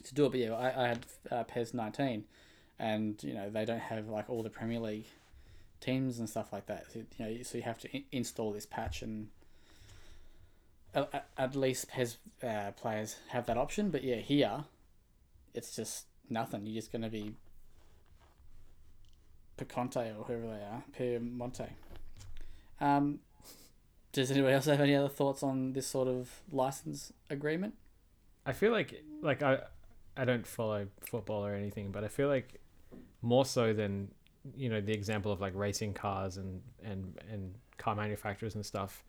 to 0.05 0.13
do 0.13 0.25
it. 0.27 0.29
But 0.31 0.39
yeah, 0.39 0.53
I, 0.53 0.85
I 0.85 0.87
had 0.87 1.05
uh, 1.29 1.43
PES 1.43 1.73
nineteen, 1.73 2.23
and 2.79 3.21
you 3.21 3.33
know 3.33 3.49
they 3.49 3.65
don't 3.65 3.81
have 3.81 4.07
like 4.07 4.29
all 4.29 4.43
the 4.43 4.49
Premier 4.49 4.79
League 4.79 5.07
teams 5.81 6.17
and 6.19 6.29
stuff 6.29 6.53
like 6.53 6.67
that. 6.67 6.85
So, 6.93 6.99
you 6.99 7.25
know, 7.25 7.43
so 7.43 7.57
you 7.57 7.63
have 7.65 7.79
to 7.79 7.89
I- 7.93 8.05
install 8.13 8.53
this 8.53 8.65
patch 8.65 9.01
and. 9.01 9.27
At, 10.95 11.09
at- 11.13 11.29
at 11.37 11.55
least 11.55 11.89
PES 11.89 12.17
uh, 12.41 12.71
players 12.71 13.17
have 13.27 13.45
that 13.47 13.57
option, 13.57 13.89
but 13.91 14.03
yeah, 14.03 14.15
here, 14.15 14.63
it's 15.53 15.75
just 15.75 16.05
nothing. 16.29 16.65
You're 16.65 16.81
just 16.81 16.91
going 16.91 17.03
to 17.03 17.09
be 17.09 17.35
Piconte 19.59 19.97
or 20.17 20.23
whoever 20.23 20.47
they 20.47 20.63
are, 20.63 20.83
Piemonte. 20.97 21.69
Um, 22.79 23.19
does 24.13 24.31
anybody 24.31 24.53
else 24.53 24.65
have 24.65 24.79
any 24.79 24.95
other 24.95 25.09
thoughts 25.09 25.43
on 25.43 25.73
this 25.73 25.85
sort 25.85 26.07
of 26.07 26.29
license 26.51 27.11
agreement? 27.29 27.73
I 28.45 28.53
feel 28.53 28.71
like 28.71 29.03
like 29.21 29.43
I 29.43 29.59
I 30.15 30.25
don't 30.25 30.47
follow 30.47 30.87
football 31.01 31.45
or 31.45 31.53
anything, 31.53 31.91
but 31.91 32.03
I 32.03 32.07
feel 32.07 32.29
like 32.29 32.59
more 33.21 33.45
so 33.45 33.73
than 33.73 34.09
you 34.55 34.69
know 34.69 34.81
the 34.81 34.93
example 34.93 35.31
of 35.31 35.41
like 35.41 35.53
racing 35.55 35.93
cars 35.93 36.37
and 36.37 36.61
and 36.83 37.19
and 37.29 37.53
car 37.77 37.95
manufacturers 37.95 38.55
and 38.55 38.65
stuff. 38.65 39.03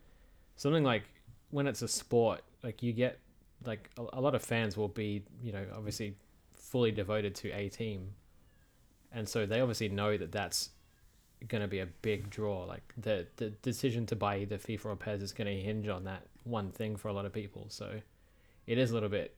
Something 0.57 0.85
like 0.85 1.05
when 1.51 1.67
it's 1.67 1.83
a 1.83 1.89
sport, 1.89 2.43
like 2.63 2.83
you 2.83 2.93
get 2.93 3.21
like 3.65 3.89
a, 3.99 4.19
a 4.19 4.21
lot 4.21 4.35
of 4.35 4.43
fans 4.43 4.77
will 4.77 4.89
be 4.89 5.23
you 5.43 5.53
know 5.53 5.65
obviously 5.77 6.17
fully 6.55 6.91
devoted 6.91 7.35
to 7.37 7.51
a 7.53 7.69
team, 7.69 8.13
and 9.13 9.29
so 9.29 9.47
they 9.47 9.61
obviously 9.61 9.89
know 9.89 10.17
that 10.17 10.33
that's 10.33 10.71
going 11.49 11.63
to 11.63 11.69
be 11.69 11.79
a 11.81 11.87
big 11.87 12.31
draw. 12.31 12.65
Like 12.65 12.93
the 12.97 13.27
the 13.37 13.51
decision 13.51 14.07
to 14.07 14.17
buy 14.17 14.39
either 14.39 14.59
FIFA 14.59 14.85
or 14.87 14.97
PES 14.97 15.23
is 15.23 15.33
going 15.33 15.47
to 15.47 15.63
hinge 15.63 15.89
on 15.89 16.05
that 16.05 16.27
one 16.45 16.71
thing 16.71 16.97
for 16.97 17.09
a 17.09 17.13
lot 17.13 17.25
of 17.27 17.33
people. 17.33 17.67
So 17.69 18.01
it 18.67 18.79
is 18.79 18.91
a 18.91 18.95
little 18.95 19.09
bit 19.09 19.35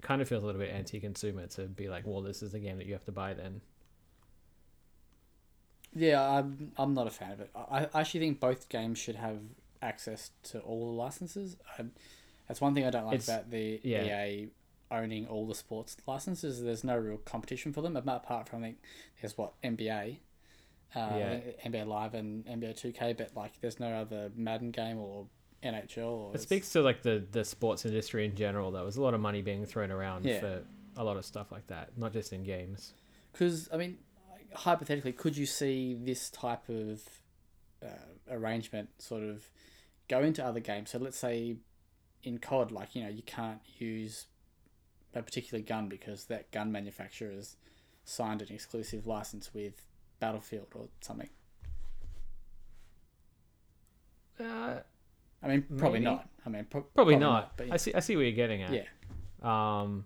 kind 0.00 0.20
of 0.20 0.28
feels 0.28 0.42
a 0.42 0.46
little 0.46 0.60
bit 0.60 0.70
anti-consumer 0.70 1.46
to 1.46 1.62
be 1.62 1.88
like, 1.88 2.06
well, 2.06 2.20
this 2.20 2.42
is 2.42 2.52
the 2.52 2.58
game 2.58 2.76
that 2.76 2.86
you 2.86 2.92
have 2.92 3.04
to 3.06 3.12
buy 3.12 3.32
then. 3.32 3.60
Yeah, 5.94 6.20
I'm 6.28 6.72
I'm 6.76 6.94
not 6.94 7.06
a 7.06 7.10
fan 7.10 7.32
of 7.32 7.40
it. 7.40 7.50
I, 7.54 7.86
I 7.94 8.00
actually 8.00 8.20
think 8.20 8.40
both 8.40 8.68
games 8.68 8.98
should 8.98 9.16
have 9.16 9.38
access 9.80 10.30
to 10.44 10.58
all 10.60 10.86
the 10.86 10.92
licenses. 10.92 11.56
I, 11.78 11.84
that's 12.48 12.60
one 12.60 12.74
thing 12.74 12.84
I 12.86 12.90
don't 12.90 13.06
like 13.06 13.14
It's- 13.14 13.28
about 13.28 13.50
the 13.50 13.80
yeah. 13.82 14.24
EA 14.26 14.48
owning 14.94 15.26
all 15.26 15.46
the 15.46 15.54
sports 15.54 15.96
licenses. 16.06 16.62
There's 16.62 16.84
no 16.84 16.96
real 16.96 17.18
competition 17.18 17.72
for 17.72 17.80
them 17.82 17.96
apart 17.96 18.48
from 18.48 18.60
I 18.60 18.66
think 18.68 18.78
there's 19.20 19.36
what 19.36 19.60
NBA, 19.62 20.18
uh, 20.94 20.98
Yeah. 20.98 21.40
NBA 21.66 21.86
Live 21.86 22.14
and 22.14 22.44
NBA 22.46 22.76
Two 22.76 22.92
K, 22.92 23.12
but 23.12 23.34
like 23.36 23.60
there's 23.60 23.80
no 23.80 23.88
other 23.94 24.30
Madden 24.36 24.70
game 24.70 24.98
or 24.98 25.26
NHL. 25.62 26.06
Or 26.06 26.34
It 26.34 26.40
speaks 26.40 26.70
to 26.72 26.82
like 26.82 27.02
the 27.02 27.24
the 27.32 27.44
sports 27.44 27.84
industry 27.84 28.24
in 28.24 28.34
general. 28.36 28.70
There 28.70 28.84
was 28.84 28.96
a 28.96 29.02
lot 29.02 29.14
of 29.14 29.20
money 29.20 29.42
being 29.42 29.64
thrown 29.66 29.90
around 29.90 30.24
Yeah. 30.24 30.40
for 30.40 30.62
a 30.96 31.04
lot 31.04 31.16
of 31.16 31.24
stuff 31.24 31.50
like 31.50 31.66
that, 31.68 31.96
not 31.98 32.12
just 32.12 32.32
in 32.32 32.44
games. 32.44 32.92
Because 33.32 33.68
I 33.72 33.76
mean, 33.76 33.98
hypothetically, 34.54 35.12
could 35.12 35.36
you 35.36 35.46
see 35.46 35.94
this 35.94 36.30
type 36.30 36.68
of 36.68 37.02
uh, 37.82 37.88
arrangement 38.30 38.88
sort 38.98 39.22
of 39.22 39.48
go 40.08 40.22
into 40.22 40.44
other 40.44 40.60
games? 40.60 40.90
So 40.90 40.98
let's 40.98 41.18
say 41.18 41.56
in 42.22 42.38
COD, 42.38 42.70
like 42.70 42.94
you 42.94 43.02
know, 43.02 43.08
you 43.10 43.22
can't 43.22 43.60
use 43.78 44.26
a 45.14 45.22
particular 45.22 45.62
gun 45.62 45.88
because 45.88 46.24
that 46.26 46.50
gun 46.50 46.70
manufacturer 46.72 47.30
has 47.30 47.56
signed 48.04 48.42
an 48.42 48.48
exclusive 48.50 49.06
license 49.06 49.54
with 49.54 49.86
Battlefield 50.20 50.68
or 50.74 50.88
something. 51.00 51.28
Uh, 54.40 54.80
I 55.42 55.48
mean, 55.48 55.62
probably 55.78 56.00
Maybe. 56.00 56.10
not. 56.10 56.28
I 56.44 56.48
mean, 56.48 56.66
pro- 56.68 56.82
probably, 56.82 57.16
not. 57.16 57.56
but 57.56 57.70
I 57.70 57.76
see. 57.76 57.94
I 57.94 58.00
see 58.00 58.16
where 58.16 58.24
you're 58.24 58.34
getting 58.34 58.62
at. 58.62 58.72
yeah, 58.72 58.84
Um, 59.42 60.04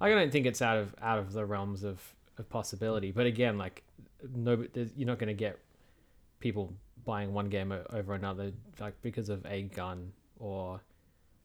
I 0.00 0.08
don't 0.08 0.30
think 0.32 0.46
it's 0.46 0.62
out 0.62 0.78
of 0.78 0.94
out 1.00 1.18
of 1.18 1.32
the 1.32 1.44
realms 1.44 1.84
of, 1.84 2.00
of 2.38 2.48
possibility. 2.48 3.12
But 3.12 3.26
again, 3.26 3.58
like 3.58 3.82
no, 4.34 4.64
you're 4.74 5.06
not 5.06 5.18
going 5.18 5.28
to 5.28 5.34
get 5.34 5.58
people 6.40 6.72
buying 7.04 7.32
one 7.32 7.48
game 7.48 7.72
over 7.90 8.14
another, 8.14 8.52
like 8.80 9.00
because 9.02 9.28
of 9.28 9.44
a 9.46 9.62
gun 9.62 10.12
or 10.38 10.80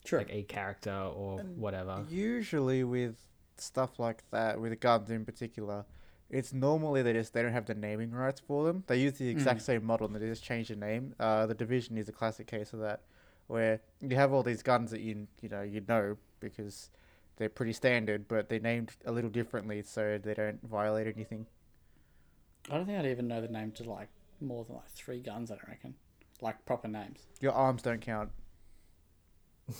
true. 0.03 0.19
like 0.19 0.29
a 0.31 0.43
character 0.43 0.91
or 0.93 1.39
And 1.41 1.57
whatever. 1.57 2.05
Usually 2.09 2.83
with 2.83 3.15
stuff 3.57 3.99
like 3.99 4.23
that, 4.31 4.59
with 4.59 4.79
guns 4.79 5.09
in 5.11 5.25
particular, 5.25 5.85
it's 6.29 6.53
normally 6.53 7.01
they 7.01 7.13
just 7.13 7.33
they 7.33 7.41
don't 7.41 7.51
have 7.51 7.65
the 7.65 7.75
naming 7.75 8.11
rights 8.11 8.39
for 8.39 8.65
them. 8.65 8.83
They 8.87 8.97
use 8.97 9.13
the 9.17 9.27
exact 9.29 9.59
Mm. 9.59 9.63
same 9.63 9.85
model 9.85 10.07
and 10.07 10.15
they 10.15 10.27
just 10.27 10.43
change 10.43 10.69
the 10.69 10.75
name. 10.75 11.13
Uh, 11.19 11.45
the 11.45 11.53
division 11.53 11.97
is 11.97 12.07
a 12.09 12.11
classic 12.13 12.47
case 12.47 12.71
of 12.73 12.79
that, 12.79 13.01
where 13.47 13.81
you 13.99 14.15
have 14.15 14.31
all 14.33 14.43
these 14.43 14.63
guns 14.63 14.91
that 14.91 15.01
you 15.01 15.27
you 15.41 15.49
know 15.49 15.61
you 15.61 15.81
know 15.87 16.17
because 16.39 16.89
they're 17.37 17.49
pretty 17.49 17.73
standard, 17.73 18.27
but 18.27 18.49
they're 18.49 18.59
named 18.59 18.91
a 19.05 19.11
little 19.11 19.29
differently 19.29 19.81
so 19.81 20.17
they 20.17 20.33
don't 20.33 20.61
violate 20.63 21.07
anything. 21.07 21.47
I 22.69 22.75
don't 22.77 22.85
think 22.85 22.97
I'd 22.99 23.05
even 23.07 23.27
know 23.27 23.41
the 23.41 23.47
name 23.47 23.71
to 23.73 23.83
like 23.89 24.09
more 24.39 24.63
than 24.63 24.75
like 24.75 24.87
three 24.89 25.19
guns. 25.19 25.51
I 25.51 25.55
don't 25.55 25.67
reckon, 25.67 25.95
like 26.41 26.63
proper 26.65 26.87
names. 26.87 27.25
Your 27.41 27.51
arms 27.53 27.81
don't 27.81 28.01
count. 28.01 28.29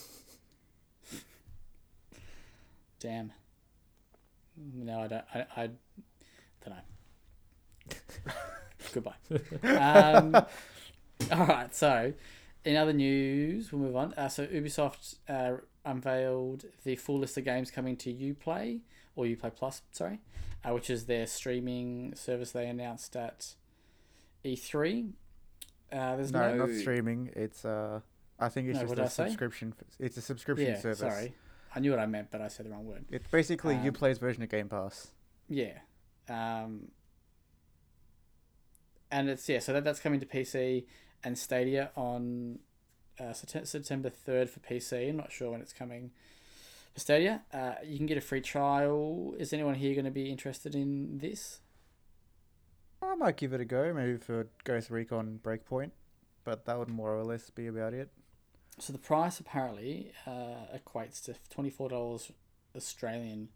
Damn. 3.00 3.32
No, 4.76 5.00
I 5.02 5.08
don't. 5.08 5.24
I, 5.34 5.46
I 5.58 5.70
don't 6.64 6.76
know. 6.76 6.84
Goodbye. 8.94 9.16
Um, 9.78 10.36
all 11.32 11.48
right. 11.48 11.74
So, 11.74 12.14
in 12.66 12.76
other 12.76 12.94
news, 12.94 13.72
we'll 13.72 13.82
move 13.82 13.96
on. 13.96 14.14
Uh, 14.14 14.30
so, 14.30 14.46
Ubisoft 14.46 15.16
uh, 15.28 15.54
unveiled 15.86 16.66
the 16.84 16.96
full 16.96 17.20
list 17.20 17.38
of 17.38 17.46
games 17.46 17.72
coming 17.72 17.96
to 17.98 18.14
UPlay 18.14 18.82
or 19.16 19.26
UPlay 19.26 19.56
Plus, 19.56 19.82
sorry, 19.92 20.20
uh, 20.64 20.74
which 20.74 20.89
is 20.89 21.06
their 21.06 21.28
streaming 21.28 22.14
service 22.16 22.52
they 22.52 22.68
announced 22.68 23.16
at 23.16 23.56
E3. 24.46 25.12
Uh, 25.92 26.16
there's 26.16 26.32
No, 26.32 26.56
no, 26.56 26.66
not 26.66 26.76
streaming. 26.76 27.30
It's 27.36 27.66
uh, 27.66 28.00
I 28.42 28.50
think 28.50 28.68
it's 28.70 28.80
No, 28.80 28.88
just 28.96 29.00
a 29.00 29.10
subscription. 29.10 29.74
It's 30.00 30.18
a 30.18 30.22
subscription 30.22 30.68
Yeah, 30.68 30.80
service. 30.80 31.00
sorry. 31.00 31.34
I 31.74 31.80
knew 31.80 31.92
what 31.92 32.00
I 32.00 32.06
meant, 32.08 32.30
but 32.32 32.42
I 32.42 32.48
said 32.50 32.66
the 32.66 32.72
wrong 32.72 32.86
word. 32.86 33.06
It's 33.10 33.28
basically 33.28 33.76
Um, 33.76 33.86
Uplay's 33.86 34.18
version 34.18 34.44
of 34.44 34.50
Game 34.50 34.68
Pass. 34.68 35.12
Yeah. 35.48 35.78
Um, 36.28 36.89
and 39.12 39.30
it's 39.30 39.48
yeah, 39.48 39.60
so 39.60 39.74
that, 39.74 39.84
that's 39.84 40.00
coming 40.00 40.20
to 40.20 40.26
PC 40.26 40.86
and 41.24 41.38
Stadia 41.38 41.92
on 41.96 42.60
uh, 43.20 43.34
September 43.34 44.10
third 44.10 44.50
for 44.50 44.60
PC. 44.60 45.10
I'm 45.10 45.18
not 45.18 45.32
sure 45.32 45.52
when 45.52 45.62
it's 45.62 45.74
coming 45.74 46.12
for 46.94 47.00
Stadia. 47.00 47.44
Uh, 47.54 47.76
you 47.86 47.98
can 47.98 48.06
get 48.08 48.18
a 48.18 48.22
free 48.22 48.42
trial. 48.42 49.36
Is 49.38 49.54
anyone 49.54 49.76
here 49.76 49.94
going 49.94 50.06
to 50.06 50.12
be 50.12 50.30
interested 50.32 50.74
in 50.76 51.20
this? 51.20 51.60
I 53.04 53.16
might 53.16 53.38
give 53.38 53.54
it 53.54 53.62
a 53.62 53.66
go, 53.66 53.94
maybe 53.94 54.18
for 54.18 54.48
Ghost 54.64 54.89
Recon 54.89 55.39
Breakpoint, 55.44 55.92
but 56.44 56.66
that 56.66 56.78
would 56.78 56.89
more 56.89 57.16
or 57.16 57.24
less 57.24 57.50
be 57.50 57.68
about 57.68 57.94
it. 57.94 58.10
So 58.80 58.91
the 58.93 58.99
price 58.99 59.39
apparently 59.39 60.11
uh, 60.26 60.76
equates 60.76 61.24
to 61.26 61.36
twenty 61.49 61.69
four 61.69 61.89
dollars 61.89 62.32
Australian, 62.76 63.49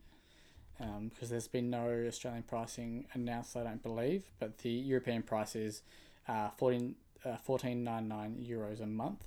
because 0.77 1.29
there's 1.29 1.47
been 1.47 1.69
no 1.69 1.87
Australian 2.07 2.43
pricing 2.43 3.05
announced. 3.13 3.55
I 3.57 3.63
don't 3.63 3.81
believe, 3.81 4.25
but 4.39 4.59
the 4.59 4.69
European 4.69 5.23
price 5.23 5.55
is 5.55 5.81
uh, 6.27 6.49
14, 6.57 6.95
uh, 7.23 7.37
14.99 7.47 8.47
euros 8.49 8.81
a 8.81 8.85
month. 8.85 9.23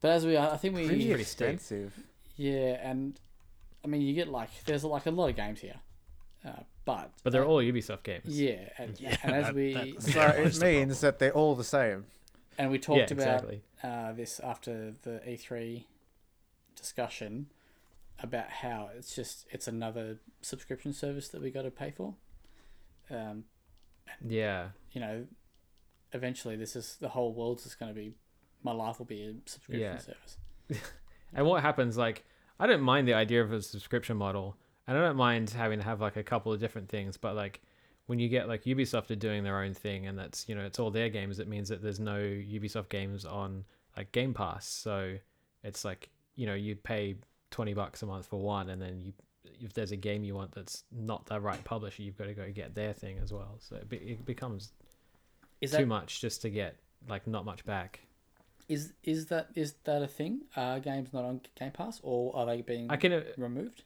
But 0.00 0.10
as 0.12 0.26
we, 0.26 0.36
are, 0.36 0.50
I 0.52 0.56
think 0.56 0.74
we, 0.76 0.86
Pretty 0.86 1.06
pretty 1.06 1.22
expensive. 1.22 1.94
yeah, 2.36 2.78
and 2.82 3.18
I 3.84 3.88
mean 3.88 4.02
you 4.02 4.14
get 4.14 4.28
like 4.28 4.50
there's 4.64 4.84
like 4.84 5.06
a 5.06 5.10
lot 5.10 5.30
of 5.30 5.36
games 5.36 5.60
here, 5.60 5.76
uh, 6.44 6.62
but 6.84 7.10
But 7.22 7.32
they're 7.32 7.44
uh, 7.44 7.48
all 7.48 7.62
Ubisoft 7.62 8.02
games. 8.02 8.26
yeah, 8.26 8.68
and, 8.78 8.98
Yeah, 9.00 9.16
and 9.22 9.34
as 9.34 9.46
that- 9.46 9.54
we 9.54 9.74
that- 9.74 10.02
So 10.02 10.18
Yeah, 10.20 10.30
it 10.32 10.44
that's 10.44 10.58
the 10.58 10.64
means 10.66 11.00
that 11.00 11.18
they're 11.18 11.32
all 11.32 11.54
the 11.54 11.64
same. 11.64 12.06
And 12.58 12.70
we 12.70 12.78
talked 12.78 13.10
yeah, 13.10 13.16
about 13.16 13.44
exactly. 13.44 13.62
uh, 13.82 14.12
this 14.12 14.40
after 14.40 14.92
the 15.02 15.20
E3 15.26 15.84
discussion 16.76 17.46
about 18.20 18.50
how 18.50 18.90
it's 18.96 19.14
just 19.14 19.46
it's 19.50 19.68
another 19.68 20.18
subscription 20.42 20.92
service 20.92 21.28
that 21.28 21.40
we 21.40 21.50
got 21.50 21.62
to 21.62 21.70
pay 21.70 21.90
for. 21.90 22.14
Um, 23.10 23.44
Yeah. 24.26 24.70
you 24.92 25.00
know, 25.00 25.26
eventually 26.12 26.56
this 26.56 26.74
is 26.76 26.96
the 27.00 27.10
whole 27.10 27.32
world's 27.32 27.62
just 27.64 27.78
going 27.78 27.94
to 27.94 27.98
be 27.98 28.14
my 28.62 28.72
life 28.72 28.98
will 28.98 29.06
be 29.06 29.22
a 29.22 29.34
subscription 29.48 29.80
Yeah. 29.80 29.98
service. 29.98 30.36
And 31.34 31.46
what 31.46 31.60
happens, 31.62 31.98
like, 31.98 32.24
I 32.58 32.66
don't 32.66 32.80
mind 32.80 33.06
the 33.06 33.12
idea 33.12 33.42
of 33.42 33.52
a 33.52 33.60
subscription 33.60 34.16
model, 34.16 34.56
and 34.86 34.96
I 34.96 35.02
don't 35.02 35.16
mind 35.16 35.50
having 35.50 35.78
to 35.78 35.84
have 35.84 36.00
like 36.00 36.16
a 36.16 36.22
couple 36.22 36.52
of 36.54 36.58
different 36.58 36.88
things, 36.88 37.18
but 37.18 37.36
like 37.36 37.60
when 38.08 38.18
you 38.18 38.28
get 38.30 38.48
like 38.48 38.64
Ubisoft 38.64 39.10
are 39.10 39.16
doing 39.16 39.44
their 39.44 39.62
own 39.62 39.74
thing, 39.74 40.06
and 40.06 40.18
that's 40.18 40.48
you 40.48 40.54
know 40.54 40.64
it's 40.64 40.78
all 40.78 40.90
their 40.90 41.10
games, 41.10 41.38
it 41.38 41.46
means 41.46 41.68
that 41.68 41.82
there's 41.82 42.00
no 42.00 42.18
Ubisoft 42.18 42.88
games 42.88 43.26
on 43.26 43.64
like 43.96 44.10
Game 44.12 44.32
Pass, 44.32 44.66
so 44.66 45.14
it's 45.62 45.84
like 45.84 46.08
you 46.34 46.46
know 46.46 46.54
you 46.54 46.74
pay 46.74 47.16
twenty 47.50 47.74
bucks 47.74 48.02
a 48.02 48.06
month 48.06 48.26
for 48.26 48.40
one, 48.40 48.70
and 48.70 48.80
then 48.80 48.98
you 49.02 49.12
if 49.60 49.74
there's 49.74 49.92
a 49.92 49.96
game 49.96 50.24
you 50.24 50.34
want 50.34 50.52
that's 50.52 50.84
not 50.90 51.26
the 51.26 51.38
right 51.38 51.62
publisher, 51.64 52.02
you've 52.02 52.16
got 52.16 52.24
to 52.24 52.34
go 52.34 52.50
get 52.50 52.74
their 52.74 52.94
thing 52.94 53.18
as 53.22 53.30
well. 53.30 53.56
So 53.60 53.76
it, 53.76 53.88
be, 53.88 53.96
it 53.98 54.24
becomes 54.24 54.72
Is 55.60 55.72
too 55.72 55.86
much 55.86 56.22
just 56.22 56.40
to 56.42 56.50
get 56.50 56.76
like 57.08 57.26
not 57.26 57.44
much 57.44 57.64
back. 57.66 58.00
Is 58.68 58.92
is 59.02 59.26
that 59.26 59.48
is 59.54 59.74
that 59.84 60.02
a 60.02 60.06
thing? 60.06 60.42
Are 60.56 60.78
games 60.80 61.12
not 61.12 61.24
on 61.24 61.40
Game 61.58 61.70
Pass 61.72 62.00
or 62.02 62.36
are 62.36 62.46
they 62.46 62.60
being 62.62 62.90
I 62.90 62.96
can 62.96 63.12
uh, 63.12 63.22
removed? 63.36 63.82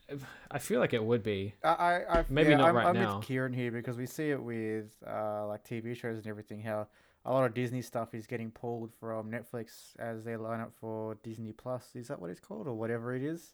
I 0.51 0.59
feel 0.59 0.79
like 0.79 0.93
it 0.93 1.03
would 1.03 1.23
be. 1.23 1.53
I, 1.63 1.69
I, 1.69 2.19
I 2.19 2.25
Maybe 2.29 2.49
yeah, 2.51 2.57
not 2.57 2.69
I'm, 2.69 2.75
right 2.75 2.87
I'm 2.87 2.95
now. 2.95 3.17
with 3.17 3.25
Kieran 3.27 3.53
here 3.53 3.71
because 3.71 3.97
we 3.97 4.05
see 4.05 4.29
it 4.31 4.41
with 4.41 4.87
uh, 5.07 5.47
like 5.47 5.63
TV 5.63 5.95
shows 5.95 6.17
and 6.17 6.27
everything. 6.27 6.61
How 6.61 6.87
a 7.25 7.31
lot 7.31 7.45
of 7.45 7.53
Disney 7.53 7.81
stuff 7.81 8.13
is 8.13 8.27
getting 8.27 8.51
pulled 8.51 8.91
from 8.99 9.31
Netflix 9.31 9.95
as 9.97 10.25
they 10.25 10.35
line 10.35 10.59
up 10.59 10.73
for 10.81 11.15
Disney 11.23 11.53
Plus. 11.53 11.91
Is 11.95 12.09
that 12.09 12.19
what 12.19 12.29
it's 12.29 12.41
called 12.41 12.67
or 12.67 12.73
whatever 12.73 13.15
it 13.15 13.23
is? 13.23 13.53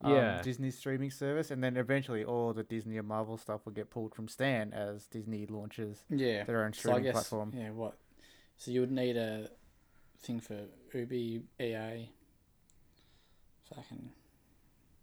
Um, 0.00 0.12
Yeah. 0.12 0.40
Disney 0.42 0.70
streaming 0.70 1.10
service, 1.10 1.50
and 1.50 1.62
then 1.62 1.76
eventually 1.76 2.24
all 2.24 2.54
the 2.54 2.62
Disney 2.62 2.96
and 2.96 3.06
Marvel 3.06 3.36
stuff 3.36 3.60
will 3.66 3.72
get 3.74 3.90
pulled 3.90 4.14
from 4.14 4.28
Stan 4.28 4.72
as 4.72 5.06
Disney 5.06 5.44
launches 5.46 6.04
Yeah. 6.08 6.44
their 6.44 6.64
own 6.64 6.72
So 6.72 6.78
I 6.78 6.80
streaming 6.94 7.02
guess 7.04 7.12
platform. 7.12 7.52
yeah. 7.54 7.70
What? 7.70 7.98
So 8.56 8.70
you 8.70 8.80
would 8.80 8.90
need 8.92 9.16
a 9.18 9.50
thing 10.24 10.40
for 10.40 10.58
Ubi 10.92 11.42
EA. 11.60 12.10
So 13.68 13.76
I 13.78 13.82
can. 13.88 14.10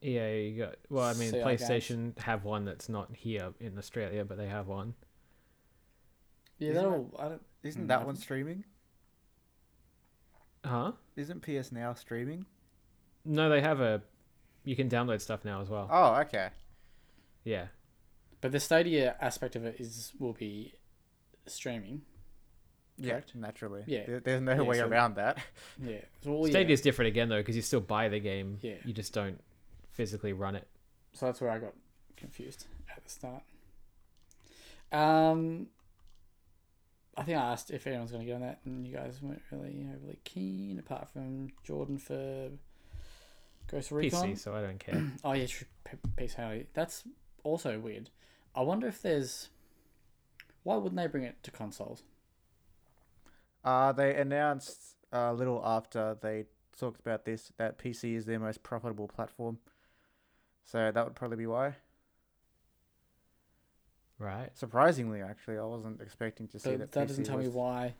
Yeah, 0.01 0.31
you 0.33 0.57
got. 0.57 0.75
Well, 0.89 1.05
I 1.05 1.13
mean, 1.13 1.29
See 1.31 1.41
our 1.41 1.49
games. 1.55 1.61
PlayStation 1.61 2.19
have 2.19 2.43
one 2.43 2.65
that's 2.65 2.89
not 2.89 3.09
here 3.13 3.53
in 3.59 3.77
Australia, 3.77 4.25
but 4.25 4.37
they 4.37 4.47
have 4.47 4.67
one. 4.67 4.95
Yeah, 6.57 6.71
Isn't 6.71 6.83
that'll. 6.83 7.15
I 7.19 7.29
don't. 7.29 7.41
Isn't 7.63 7.83
Mm, 7.85 7.87
that 7.89 8.05
one 8.05 8.15
streaming? 8.15 8.63
Huh? 10.65 10.93
Isn't 11.15 11.41
PS 11.41 11.71
Now 11.71 11.93
streaming? 11.93 12.45
No, 13.25 13.49
they 13.49 13.61
have 13.61 13.79
a. 13.81 14.01
You 14.63 14.75
can 14.75 14.89
download 14.89 15.21
stuff 15.21 15.43
now 15.43 15.61
as 15.61 15.69
well. 15.69 15.87
Oh, 15.91 16.15
okay. 16.21 16.49
Yeah. 17.43 17.67
But 18.41 18.51
the 18.51 18.59
Stadia 18.59 19.15
aspect 19.21 19.55
of 19.55 19.65
it 19.65 19.75
is 19.79 20.11
will 20.19 20.33
be 20.33 20.73
streaming. 21.47 22.01
Yeah, 23.07 23.19
naturally. 23.35 23.83
Yeah. 23.87 24.05
There- 24.05 24.19
there's 24.19 24.41
no 24.41 24.53
Yeah, 24.53 24.61
way 24.61 24.77
so- 24.77 24.87
around 24.87 25.15
that. 25.15 25.37
Yeah. 25.83 25.97
So, 26.23 26.31
well, 26.33 26.47
yeah. 26.47 26.51
Stadia 26.51 26.73
is 26.73 26.81
different 26.81 27.07
again 27.09 27.29
though, 27.29 27.39
because 27.39 27.55
you 27.55 27.61
still 27.61 27.79
buy 27.81 28.09
the 28.09 28.19
game. 28.19 28.59
Yeah. 28.61 28.75
You 28.85 28.93
just 28.93 29.13
don't 29.13 29.41
physically 29.91 30.33
run 30.33 30.55
it. 30.55 30.67
So 31.13 31.25
that's 31.25 31.41
where 31.41 31.51
I 31.51 31.59
got 31.59 31.73
confused 32.17 32.65
at 32.95 33.03
the 33.03 33.09
start. 33.09 33.43
Um, 34.91 35.67
I 37.17 37.23
think 37.23 37.37
I 37.37 37.41
asked 37.51 37.71
if 37.71 37.85
anyone's 37.87 38.11
going 38.11 38.21
to 38.23 38.27
get 38.27 38.35
on 38.35 38.41
that, 38.41 38.59
and 38.65 38.85
you 38.87 38.93
guys 38.95 39.21
weren't 39.21 39.41
really 39.51 39.87
overly 39.95 40.19
keen, 40.23 40.79
apart 40.79 41.09
from 41.09 41.49
Jordan 41.63 41.97
for 41.97 42.49
Ghost 43.67 43.91
Recon. 43.91 44.33
PC, 44.33 44.39
so 44.39 44.53
I 44.55 44.61
don't 44.61 44.79
care. 44.79 45.03
Oh 45.23 45.33
yeah, 45.33 45.45
true. 45.47 45.67
P- 45.83 45.97
Peace 46.15 46.35
That's 46.73 47.03
also 47.43 47.79
weird. 47.79 48.09
I 48.55 48.61
wonder 48.61 48.87
if 48.87 49.01
there's. 49.01 49.49
Why 50.63 50.75
wouldn't 50.75 50.95
they 50.97 51.07
bring 51.07 51.23
it 51.23 51.41
to 51.43 51.51
consoles? 51.51 52.03
Uh, 53.63 53.91
they 53.91 54.15
announced 54.15 54.95
a 55.11 55.33
little 55.33 55.61
after 55.65 56.17
they 56.21 56.45
talked 56.79 56.99
about 56.99 57.25
this 57.25 57.51
that 57.57 57.77
PC 57.77 58.15
is 58.15 58.25
their 58.25 58.39
most 58.39 58.63
profitable 58.63 59.07
platform. 59.07 59.59
So 60.65 60.91
that 60.91 61.03
would 61.05 61.15
probably 61.15 61.37
be 61.37 61.47
why. 61.47 61.75
right. 64.19 64.49
Surprisingly, 64.57 65.21
actually, 65.21 65.57
I 65.57 65.63
wasn't 65.63 66.01
expecting 66.01 66.47
to 66.49 66.59
see 66.59 66.71
But 66.71 66.79
that. 66.79 66.91
that 66.91 67.03
PC 67.05 67.07
doesn't 67.07 67.23
tell 67.25 67.37
me 67.37 67.47
why. 67.47 67.95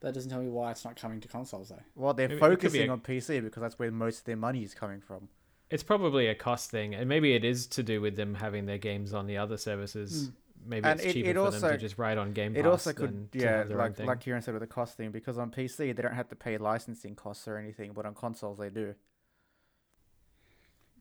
That 0.00 0.12
doesn't 0.14 0.30
tell 0.30 0.40
me 0.42 0.48
why 0.48 0.70
it's 0.72 0.84
not 0.84 0.96
coming 0.96 1.20
to 1.20 1.28
consoles 1.28 1.70
though. 1.70 1.82
Well, 1.94 2.14
they're 2.14 2.26
it 2.26 2.28
could 2.28 2.34
be 2.36 2.40
focusing 2.40 2.88
a- 2.90 2.92
on 2.92 3.00
PC 3.00 3.42
because 3.42 3.60
that's 3.60 3.78
where 3.78 3.90
most 3.90 4.20
of 4.20 4.24
their 4.24 4.36
money 4.36 4.62
is 4.62 4.74
coming 4.74 5.00
from. 5.00 5.28
It's 5.70 5.82
probably 5.82 6.28
a 6.28 6.34
cost 6.34 6.70
thing, 6.70 6.94
and 6.94 7.08
maybe 7.08 7.34
it 7.34 7.44
is 7.44 7.66
to 7.68 7.82
do 7.82 8.00
with 8.00 8.14
them 8.16 8.34
having 8.34 8.66
their 8.66 8.78
games 8.78 9.12
on 9.12 9.26
the 9.26 9.36
other 9.36 9.56
services. 9.56 10.30
Maybe 10.64 10.88
And 10.88 10.98
it's 10.98 11.08
it- 11.08 11.12
cheaper 11.12 11.30
it 11.30 11.34
for 11.36 11.50
them 11.50 11.70
to 11.72 11.78
just 11.78 11.98
write 11.98 12.18
on 12.18 12.32
Game 12.32 12.54
Pass. 12.54 12.60
It 12.60 12.66
also 12.66 12.92
could, 12.92 13.30
to 13.32 13.38
yeah, 13.38 13.58
have 13.58 13.68
their 13.68 13.78
own 13.80 13.84
like 13.88 13.96
thing. 13.96 14.06
like 14.06 14.20
Kieran 14.20 14.42
said 14.42 14.54
with 14.54 14.62
the 14.62 14.66
cost 14.66 14.96
thing, 14.96 15.10
because 15.12 15.38
on 15.38 15.50
PC 15.50 15.92
they 15.92 16.02
don't 16.02 16.14
have 16.14 16.28
to 16.28 16.36
pay 16.36 16.58
licensing 16.58 17.14
costs 17.14 17.46
or 17.46 17.56
anything, 17.56 17.92
but 17.92 18.04
on 18.06 18.14
consoles 18.14 18.58
they 18.58 18.70
do. 18.70 18.94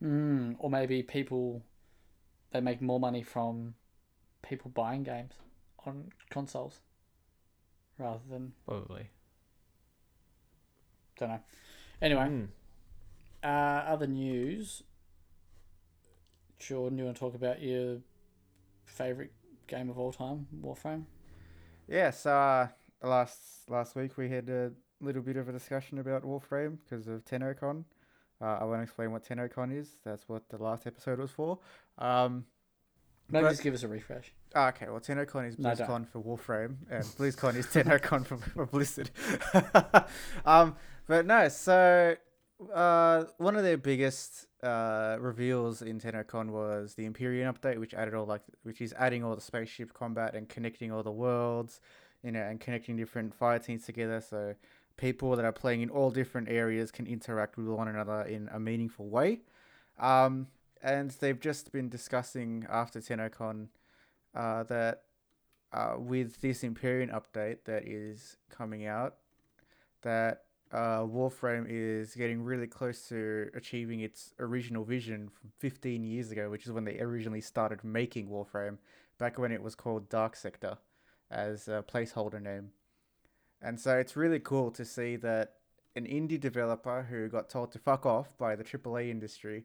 Mm, 0.04 0.56
or 0.60 0.70
maybe 0.70 1.02
people 1.04 1.64
they 2.52 2.60
make 2.62 2.82
more 2.82 3.00
money 3.00 3.24
from 3.24 3.76
people 4.42 4.70
buying 4.72 5.04
games 5.04 5.34
on 5.86 6.10
consoles 6.30 6.80
rather 7.98 8.20
than 8.30 8.54
probably. 8.68 9.10
don't 11.18 11.30
know. 11.30 11.40
Anyway, 12.02 12.28
Mm. 12.28 12.48
uh, 13.44 13.48
other 13.48 14.06
news. 14.08 14.84
Jordan, 16.60 16.98
you 16.98 17.06
want 17.06 17.16
to 17.16 17.20
talk 17.20 17.36
about 17.36 17.62
your 17.62 18.00
favorite 18.86 19.32
game 19.68 19.90
of 19.90 19.98
all 19.98 20.12
time, 20.12 20.48
Warframe? 20.62 21.04
Yes, 21.88 22.26
uh, 22.26 22.68
last 23.04 23.40
last 23.70 23.96
week 23.96 24.18
we 24.18 24.30
had 24.30 24.50
a 24.50 24.72
little 25.02 25.22
bit 25.22 25.38
of 25.38 25.48
a 25.50 25.52
discussion 25.52 26.00
about 26.00 26.24
Warframe 26.24 26.78
because 26.84 27.08
of 27.08 27.24
TennoCon. 27.26 27.84
Uh, 28.42 28.58
I 28.62 28.64
won't 28.66 28.84
explain 28.84 29.12
what 29.12 29.24
TennoCon 29.24 29.78
is. 29.78 29.90
That's 30.04 30.28
what 30.28 30.50
the 30.50 30.62
last 30.62 30.86
episode 30.88 31.20
was 31.20 31.32
for. 31.32 31.60
Um, 31.98 32.46
Maybe 33.30 33.44
But- 33.44 33.50
just 33.52 33.64
give 33.64 33.74
us 33.74 33.82
a 33.82 33.88
refresh. 33.88 34.32
ah, 34.54 34.68
okay, 34.70 34.86
well, 34.88 35.00
TennoCon 35.00 35.48
is 35.50 35.58
No, 35.58 35.74
don't. 35.74 36.06
For 36.06 36.22
Warframe, 36.22 36.76
and 36.92 37.04
BlizzCon 37.04 37.56
is 37.56 37.66
TennoCon 37.74 38.24
for, 38.26 38.38
for 38.38 38.66
Blizzard. 38.68 39.10
um, 40.46 40.76
but 41.08 41.26
no, 41.26 41.48
so 41.50 42.16
uh, 42.72 43.24
one 43.38 43.56
of 43.56 43.64
their 43.64 43.78
biggest 43.78 44.46
uh, 44.66 45.18
reveals 45.20 45.82
in 45.82 46.00
TennoCon 46.00 46.50
was 46.50 46.96
the 46.96 47.06
Empyrean 47.06 47.54
update, 47.54 47.80
which 47.80 47.94
added 47.94 48.14
all 48.14 48.26
like, 48.26 48.42
which 48.64 48.82
is 48.82 48.94
adding 48.98 49.24
all 49.24 49.36
the 49.36 49.42
spaceship 49.42 49.94
combat 49.94 50.34
and 50.34 50.50
connecting 50.50 50.92
all 50.92 51.04
the 51.04 51.12
worlds, 51.12 51.80
you 52.24 52.32
know, 52.32 52.42
and 52.42 52.60
connecting 52.60 52.98
different 52.98 53.34
fire 53.34 53.60
teams 53.60 53.86
together. 53.86 54.20
So 54.20 54.56
people 54.98 55.36
that 55.36 55.46
are 55.46 55.52
playing 55.52 55.82
in 55.82 55.90
all 55.90 56.10
different 56.10 56.50
areas 56.50 56.92
can 56.92 57.06
interact 57.06 57.58
with 57.58 57.68
one 57.68 57.88
another 57.88 58.24
in 58.24 58.50
a 58.52 58.60
meaningful 58.60 59.08
way. 59.08 59.42
Um, 60.00 60.48
and 60.82 61.12
they've 61.12 61.40
just 61.40 61.72
been 61.72 61.90
discussing 61.90 62.66
after 62.70 63.00
TennoCon 63.00 63.68
uh, 64.34 64.64
that 64.64 65.04
uh, 65.72 65.96
with 65.98 66.42
this 66.42 66.64
Empyrean 66.64 67.10
update 67.10 67.60
that 67.66 67.88
is 67.88 68.38
coming 68.50 68.86
out, 68.86 69.16
that 70.02 70.45
uh, 70.72 71.02
Warframe 71.02 71.66
is 71.70 72.16
getting 72.16 72.42
really 72.42 72.68
close 72.68 73.08
to 73.10 73.50
achieving 73.56 74.02
its 74.02 74.34
original 74.40 74.84
vision 74.84 75.30
from 75.30 75.52
15 75.60 76.04
years 76.04 76.32
ago, 76.32 76.50
which 76.50 76.66
is 76.66 76.72
when 76.72 76.86
they 76.86 77.00
originally 77.00 77.42
started 77.42 77.84
making 77.84 78.28
Warframe, 78.28 78.78
back 79.18 79.38
when 79.38 79.52
it 79.52 79.62
was 79.62 79.76
called 79.76 80.10
Dark 80.10 80.36
Sector 80.36 80.78
as 81.32 81.68
a 81.68 81.84
placeholder 81.88 82.42
name. 82.42 82.72
And 83.62 83.80
so 83.80 83.98
it's 83.98 84.16
really 84.16 84.40
cool 84.40 84.72
to 84.72 84.84
see 84.84 85.16
that 85.18 85.54
an 85.96 86.06
indie 86.06 86.40
developer 86.40 87.04
who 87.10 87.30
got 87.30 87.50
told 87.50 87.72
to 87.72 87.80
fuck 87.80 88.06
off 88.06 88.38
by 88.38 88.56
the 88.56 88.64
AAA 88.64 89.10
industry 89.10 89.64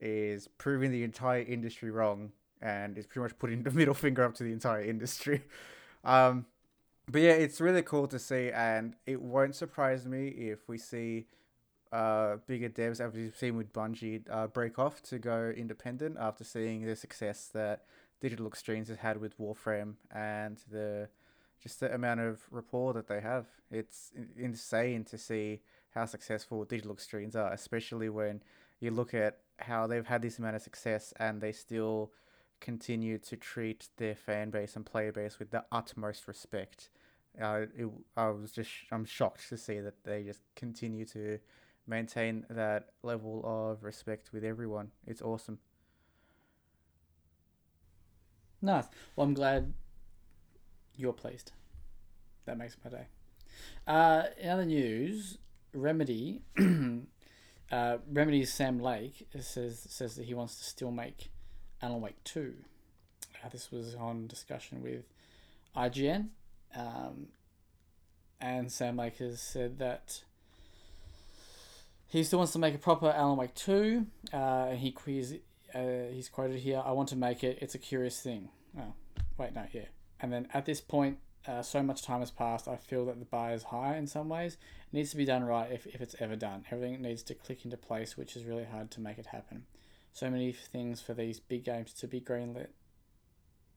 is 0.00 0.48
proving 0.58 0.90
the 0.90 1.02
entire 1.02 1.42
industry 1.42 1.90
wrong 1.90 2.32
and 2.60 2.96
is 2.96 3.06
pretty 3.06 3.24
much 3.24 3.38
putting 3.38 3.62
the 3.62 3.70
middle 3.72 3.94
finger 3.94 4.24
up 4.24 4.34
to 4.34 4.44
the 4.44 4.52
entire 4.52 4.82
industry. 4.82 5.42
Um, 6.04 6.46
but 7.10 7.20
yeah, 7.20 7.32
it's 7.32 7.60
really 7.60 7.82
cool 7.82 8.06
to 8.08 8.18
see, 8.18 8.50
and 8.50 8.94
it 9.06 9.20
won't 9.20 9.56
surprise 9.56 10.06
me 10.06 10.28
if 10.28 10.68
we 10.68 10.78
see 10.78 11.26
uh, 11.92 12.36
bigger 12.46 12.68
devs, 12.68 13.00
as 13.00 13.14
we've 13.14 13.36
seen 13.36 13.56
with 13.56 13.72
Bungie, 13.72 14.22
uh, 14.30 14.46
break 14.46 14.78
off 14.78 15.02
to 15.02 15.18
go 15.18 15.52
independent 15.54 16.16
after 16.18 16.44
seeing 16.44 16.84
the 16.86 16.96
success 16.96 17.50
that 17.52 17.84
Digital 18.20 18.46
Extremes 18.46 18.88
has 18.88 18.98
had 18.98 19.20
with 19.20 19.38
Warframe 19.38 19.94
and 20.10 20.58
the 20.70 21.08
just 21.60 21.80
the 21.80 21.94
amount 21.94 22.20
of 22.20 22.40
rapport 22.50 22.92
that 22.92 23.06
they 23.06 23.20
have. 23.20 23.46
It's 23.70 24.10
insane 24.36 25.04
to 25.04 25.18
see 25.18 25.60
how 25.90 26.06
successful 26.06 26.64
Digital 26.64 26.92
Extremes 26.92 27.36
are, 27.36 27.52
especially 27.52 28.08
when 28.08 28.42
you 28.80 28.90
look 28.90 29.14
at 29.14 29.38
how 29.58 29.86
they've 29.86 30.06
had 30.06 30.22
this 30.22 30.38
amount 30.38 30.56
of 30.56 30.62
success 30.62 31.12
and 31.20 31.40
they 31.40 31.52
still 31.52 32.10
continue 32.62 33.18
to 33.18 33.36
treat 33.36 33.88
their 33.96 34.14
fan 34.14 34.50
base 34.50 34.76
and 34.76 34.86
player 34.86 35.12
base 35.12 35.38
with 35.38 35.50
the 35.50 35.64
utmost 35.72 36.28
respect. 36.28 36.88
Uh, 37.40 37.62
it, 37.76 37.88
I 38.16 38.28
was 38.28 38.52
just 38.52 38.70
I'm 38.90 39.04
shocked 39.04 39.48
to 39.48 39.58
see 39.58 39.80
that 39.80 40.04
they 40.04 40.22
just 40.22 40.40
continue 40.54 41.04
to 41.06 41.38
maintain 41.86 42.46
that 42.48 42.90
level 43.02 43.42
of 43.44 43.82
respect 43.82 44.32
with 44.32 44.44
everyone. 44.44 44.92
It's 45.06 45.20
awesome. 45.20 45.58
Nice. 48.62 48.86
Well, 49.16 49.26
I'm 49.26 49.34
glad 49.34 49.74
you're 50.96 51.12
pleased. 51.12 51.50
That 52.44 52.58
makes 52.58 52.76
my 52.84 52.90
day. 52.90 53.06
Uh, 53.88 54.22
in 54.40 54.50
other 54.50 54.64
news, 54.64 55.38
Remedy, 55.74 56.42
uh, 57.72 57.98
Remedy's 58.08 58.52
Sam 58.52 58.78
Lake 58.78 59.26
says 59.40 59.84
says 59.90 60.14
that 60.14 60.26
he 60.26 60.34
wants 60.34 60.56
to 60.58 60.64
still 60.64 60.92
make 60.92 61.30
Alan 61.82 62.00
Wake 62.00 62.22
two. 62.24 62.54
Uh, 63.44 63.48
this 63.48 63.70
was 63.72 63.94
on 63.94 64.26
discussion 64.26 64.82
with 64.82 65.04
IGN, 65.76 66.28
um, 66.76 67.28
and 68.40 68.70
Sam 68.70 68.96
Lake 68.96 69.16
said 69.34 69.78
that 69.78 70.22
he 72.08 72.22
still 72.22 72.38
wants 72.38 72.52
to 72.52 72.58
make 72.58 72.74
a 72.74 72.78
proper 72.78 73.10
Alan 73.10 73.36
Wake 73.36 73.54
two. 73.54 74.06
Uh, 74.32 74.68
and 74.70 74.78
he 74.78 74.94
he's, 75.06 75.34
uh, 75.74 76.08
he's 76.12 76.28
quoted 76.28 76.60
here, 76.60 76.82
"I 76.84 76.92
want 76.92 77.08
to 77.10 77.16
make 77.16 77.42
it. 77.42 77.58
It's 77.60 77.74
a 77.74 77.78
curious 77.78 78.20
thing." 78.20 78.48
Oh, 78.78 78.94
wait, 79.38 79.54
no, 79.54 79.64
yeah. 79.72 79.86
And 80.20 80.32
then 80.32 80.48
at 80.54 80.66
this 80.66 80.80
point, 80.80 81.18
uh, 81.46 81.62
so 81.62 81.82
much 81.82 82.02
time 82.02 82.20
has 82.20 82.30
passed. 82.30 82.68
I 82.68 82.76
feel 82.76 83.06
that 83.06 83.18
the 83.18 83.24
bar 83.24 83.52
is 83.52 83.64
high 83.64 83.96
in 83.96 84.06
some 84.06 84.28
ways. 84.28 84.54
It 84.92 84.96
needs 84.96 85.10
to 85.10 85.16
be 85.16 85.24
done 85.24 85.42
right 85.44 85.70
if, 85.72 85.86
if 85.86 86.00
it's 86.00 86.14
ever 86.20 86.36
done. 86.36 86.64
Everything 86.70 87.02
needs 87.02 87.22
to 87.24 87.34
click 87.34 87.64
into 87.64 87.76
place, 87.76 88.16
which 88.16 88.36
is 88.36 88.44
really 88.44 88.64
hard 88.64 88.90
to 88.92 89.00
make 89.00 89.18
it 89.18 89.26
happen. 89.26 89.64
So 90.12 90.30
many 90.30 90.52
things 90.52 91.00
for 91.00 91.14
these 91.14 91.40
big 91.40 91.64
games 91.64 91.92
to 91.94 92.06
be 92.06 92.20
greenlit 92.20 92.68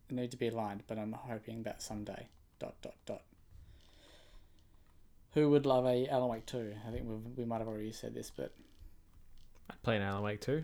need 0.10 0.32
to 0.32 0.38
be 0.38 0.48
aligned, 0.50 0.84
but 0.88 0.98
I'm 1.00 1.14
hoping 1.14 1.64
that 1.64 1.82
someday. 1.82 2.28
Dot 2.60 2.76
dot 2.82 2.96
dot. 3.06 3.22
Who 5.34 5.50
would 5.50 5.66
love 5.66 5.86
a 5.86 6.08
Alan 6.08 6.30
Wake 6.30 6.46
2? 6.46 6.74
I 6.88 6.92
think 6.92 7.06
we 7.08 7.16
we 7.36 7.46
might 7.46 7.58
have 7.60 7.68
already 7.68 7.92
said 7.92 8.14
this, 8.14 8.30
but 8.30 8.54
I'd 9.70 9.82
play 9.84 9.96
an 9.98 10.02
Alan 10.02 10.24
Wake 10.24 10.40
two. 10.42 10.64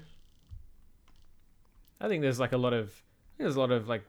I 1.99 2.07
think 2.07 2.21
there's 2.21 2.39
like 2.39 2.53
a 2.53 2.57
lot 2.57 2.73
of 2.73 2.93
there's 3.37 3.55
a 3.55 3.59
lot 3.59 3.71
of 3.71 3.87
like 3.87 4.03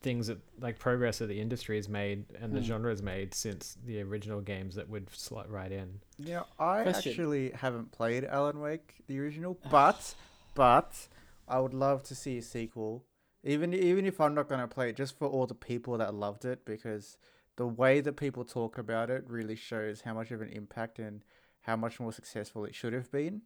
things 0.00 0.28
that 0.28 0.38
like 0.60 0.78
progress 0.78 1.18
that 1.18 1.26
the 1.26 1.40
industry 1.40 1.74
has 1.76 1.88
made 1.88 2.24
and 2.40 2.52
the 2.54 2.60
Hmm. 2.60 2.66
genre 2.66 2.90
has 2.90 3.02
made 3.02 3.34
since 3.34 3.76
the 3.84 4.00
original 4.00 4.40
games 4.40 4.76
that 4.76 4.88
would 4.88 5.10
slot 5.10 5.50
right 5.50 5.72
in. 5.72 6.00
Yeah, 6.18 6.44
I 6.58 6.84
Question. 6.84 7.10
actually 7.12 7.50
haven't 7.50 7.90
played 7.90 8.24
Alan 8.24 8.60
Wake 8.60 8.94
the 9.08 9.18
original, 9.18 9.58
but 9.70 10.14
but 10.58 11.06
I 11.46 11.60
would 11.60 11.72
love 11.72 12.02
to 12.02 12.14
see 12.16 12.36
a 12.38 12.42
sequel. 12.42 13.04
Even 13.44 13.72
even 13.72 14.04
if 14.04 14.20
I'm 14.20 14.34
not 14.34 14.48
gonna 14.48 14.66
play 14.66 14.90
it, 14.90 14.96
just 14.96 15.16
for 15.16 15.28
all 15.28 15.46
the 15.46 15.54
people 15.54 15.96
that 15.98 16.12
loved 16.12 16.44
it, 16.44 16.64
because 16.64 17.16
the 17.54 17.66
way 17.68 18.00
that 18.00 18.14
people 18.16 18.44
talk 18.44 18.76
about 18.76 19.08
it 19.08 19.22
really 19.28 19.54
shows 19.54 20.00
how 20.00 20.14
much 20.14 20.32
of 20.32 20.42
an 20.42 20.48
impact 20.48 20.98
and 20.98 21.22
how 21.60 21.76
much 21.76 22.00
more 22.00 22.12
successful 22.12 22.64
it 22.64 22.74
should 22.74 22.92
have 22.92 23.10
been. 23.12 23.42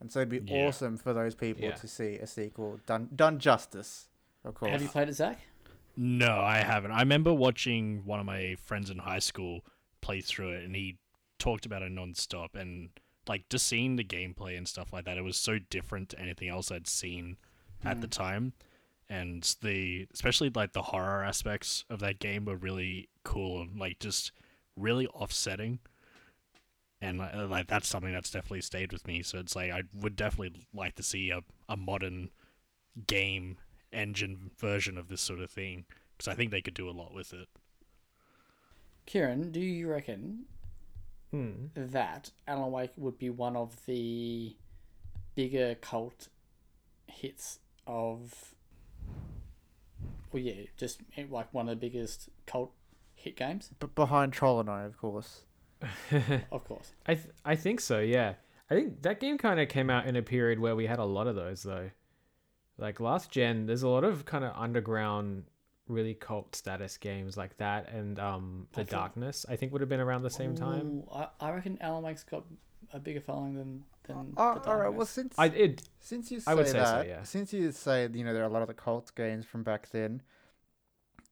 And 0.00 0.12
so 0.12 0.20
it'd 0.20 0.28
be 0.28 0.52
Yeah. 0.52 0.66
awesome 0.66 0.98
for 0.98 1.14
those 1.14 1.34
people 1.34 1.64
Yeah. 1.64 1.74
to 1.76 1.88
see 1.88 2.16
a 2.16 2.26
sequel 2.26 2.78
done 2.86 3.08
done 3.16 3.38
justice. 3.38 4.08
Of 4.44 4.54
course. 4.54 4.72
have 4.72 4.82
you 4.82 4.88
played 4.88 5.08
it, 5.08 5.14
Zach? 5.14 5.38
No, 5.96 6.40
I 6.40 6.58
haven't. 6.58 6.92
I 6.92 7.00
remember 7.00 7.32
watching 7.32 8.04
one 8.04 8.20
of 8.20 8.26
my 8.26 8.54
friends 8.56 8.90
in 8.90 8.98
high 8.98 9.18
school 9.18 9.64
play 10.02 10.20
through 10.20 10.50
it, 10.50 10.64
and 10.64 10.74
he 10.76 10.98
talked 11.38 11.64
about 11.66 11.82
it 11.82 11.90
non-stop. 11.90 12.54
And 12.54 12.90
like 13.30 13.48
just 13.48 13.68
seeing 13.68 13.94
the 13.94 14.02
gameplay 14.02 14.58
and 14.58 14.66
stuff 14.66 14.92
like 14.92 15.04
that, 15.04 15.16
it 15.16 15.22
was 15.22 15.36
so 15.36 15.60
different 15.70 16.08
to 16.08 16.18
anything 16.18 16.48
else 16.48 16.72
I'd 16.72 16.88
seen 16.88 17.36
at 17.84 18.00
the 18.00 18.08
time. 18.08 18.54
And 19.08 19.42
the 19.62 20.08
especially 20.12 20.50
like 20.52 20.72
the 20.72 20.82
horror 20.82 21.22
aspects 21.22 21.84
of 21.88 22.00
that 22.00 22.18
game 22.18 22.44
were 22.44 22.56
really 22.56 23.08
cool 23.22 23.62
and 23.62 23.78
like 23.78 24.00
just 24.00 24.32
really 24.76 25.06
offsetting. 25.06 25.78
And 27.00 27.20
uh, 27.20 27.46
like 27.48 27.68
that's 27.68 27.86
something 27.86 28.12
that's 28.12 28.32
definitely 28.32 28.62
stayed 28.62 28.92
with 28.92 29.06
me. 29.06 29.22
So 29.22 29.38
it's 29.38 29.54
like 29.54 29.70
I 29.70 29.84
would 29.94 30.16
definitely 30.16 30.66
like 30.74 30.96
to 30.96 31.04
see 31.04 31.30
a, 31.30 31.42
a 31.68 31.76
modern 31.76 32.30
game 33.06 33.58
engine 33.92 34.50
version 34.58 34.98
of 34.98 35.06
this 35.06 35.20
sort 35.20 35.38
of 35.38 35.52
thing 35.52 35.84
because 36.16 36.26
I 36.26 36.34
think 36.34 36.50
they 36.50 36.62
could 36.62 36.74
do 36.74 36.90
a 36.90 36.92
lot 36.92 37.14
with 37.14 37.32
it. 37.32 37.46
Kieran, 39.06 39.52
do 39.52 39.60
you 39.60 39.88
reckon 39.88 40.46
Hmm. 41.30 41.66
that 41.76 42.30
Alan 42.48 42.72
Wake 42.72 42.90
would 42.96 43.18
be 43.18 43.30
one 43.30 43.56
of 43.56 43.84
the 43.86 44.56
bigger 45.36 45.76
cult 45.76 46.28
hits 47.06 47.60
of 47.86 48.54
well 50.32 50.42
yeah 50.42 50.64
just 50.76 51.00
eh, 51.16 51.24
like 51.30 51.52
one 51.54 51.68
of 51.68 51.78
the 51.78 51.86
biggest 51.86 52.28
cult 52.46 52.72
hit 53.14 53.36
games 53.36 53.70
But 53.78 53.94
behind 53.94 54.32
Troll 54.32 54.60
and 54.60 54.68
I, 54.70 54.82
of 54.84 54.96
course. 54.98 55.42
of 56.50 56.64
course 56.64 56.92
I 57.06 57.14
th- 57.14 57.28
I 57.44 57.54
think 57.56 57.80
so. 57.80 58.00
Yeah, 58.00 58.34
I 58.70 58.74
think 58.74 59.02
that 59.02 59.20
game 59.20 59.38
kind 59.38 59.60
of 59.60 59.68
came 59.68 59.88
out 59.88 60.06
in 60.06 60.16
a 60.16 60.22
period 60.22 60.58
where 60.58 60.74
we 60.76 60.86
had 60.86 60.98
a 60.98 61.04
lot 61.04 61.26
of 61.26 61.36
those 61.36 61.62
though. 61.62 61.90
Like 62.76 62.98
last 63.00 63.30
gen, 63.30 63.66
there's 63.66 63.82
a 63.82 63.88
lot 63.88 64.04
of 64.04 64.24
kind 64.24 64.44
of 64.44 64.52
underground, 64.56 65.44
really 65.90 66.14
cult 66.14 66.54
status 66.54 66.96
games 66.96 67.36
like 67.36 67.56
that, 67.58 67.90
and 67.90 68.18
um, 68.18 68.66
I 68.74 68.80
the 68.82 68.84
think- 68.86 68.90
Darkness. 68.90 69.46
I 69.48 69.56
think 69.56 69.72
would 69.72 69.80
have 69.80 69.88
been 69.90 70.00
around 70.00 70.22
the 70.22 70.30
same 70.30 70.54
time. 70.54 71.04
I, 71.12 71.28
I 71.40 71.50
reckon 71.50 71.78
Alan 71.80 72.02
Wake's 72.04 72.24
got 72.24 72.44
a 72.92 72.98
bigger 72.98 73.20
following 73.20 73.54
than 73.54 73.84
than 74.06 74.32
Oh, 74.36 74.54
the 74.54 74.68
all 74.70 74.76
right. 74.76 74.92
Well, 74.92 75.06
since 75.06 75.34
I 75.38 75.46
it 75.46 75.82
since 75.98 76.30
you 76.30 76.40
say 76.40 76.50
I 76.50 76.54
would 76.54 76.66
say 76.66 76.84
so, 76.84 77.04
yeah. 77.06 77.22
since 77.22 77.52
you 77.52 77.70
say 77.72 78.08
you 78.12 78.24
know 78.24 78.32
there 78.32 78.42
are 78.42 78.48
a 78.48 78.52
lot 78.52 78.62
of 78.62 78.68
the 78.68 78.74
cult 78.74 79.14
games 79.14 79.44
from 79.46 79.62
back 79.62 79.90
then, 79.90 80.22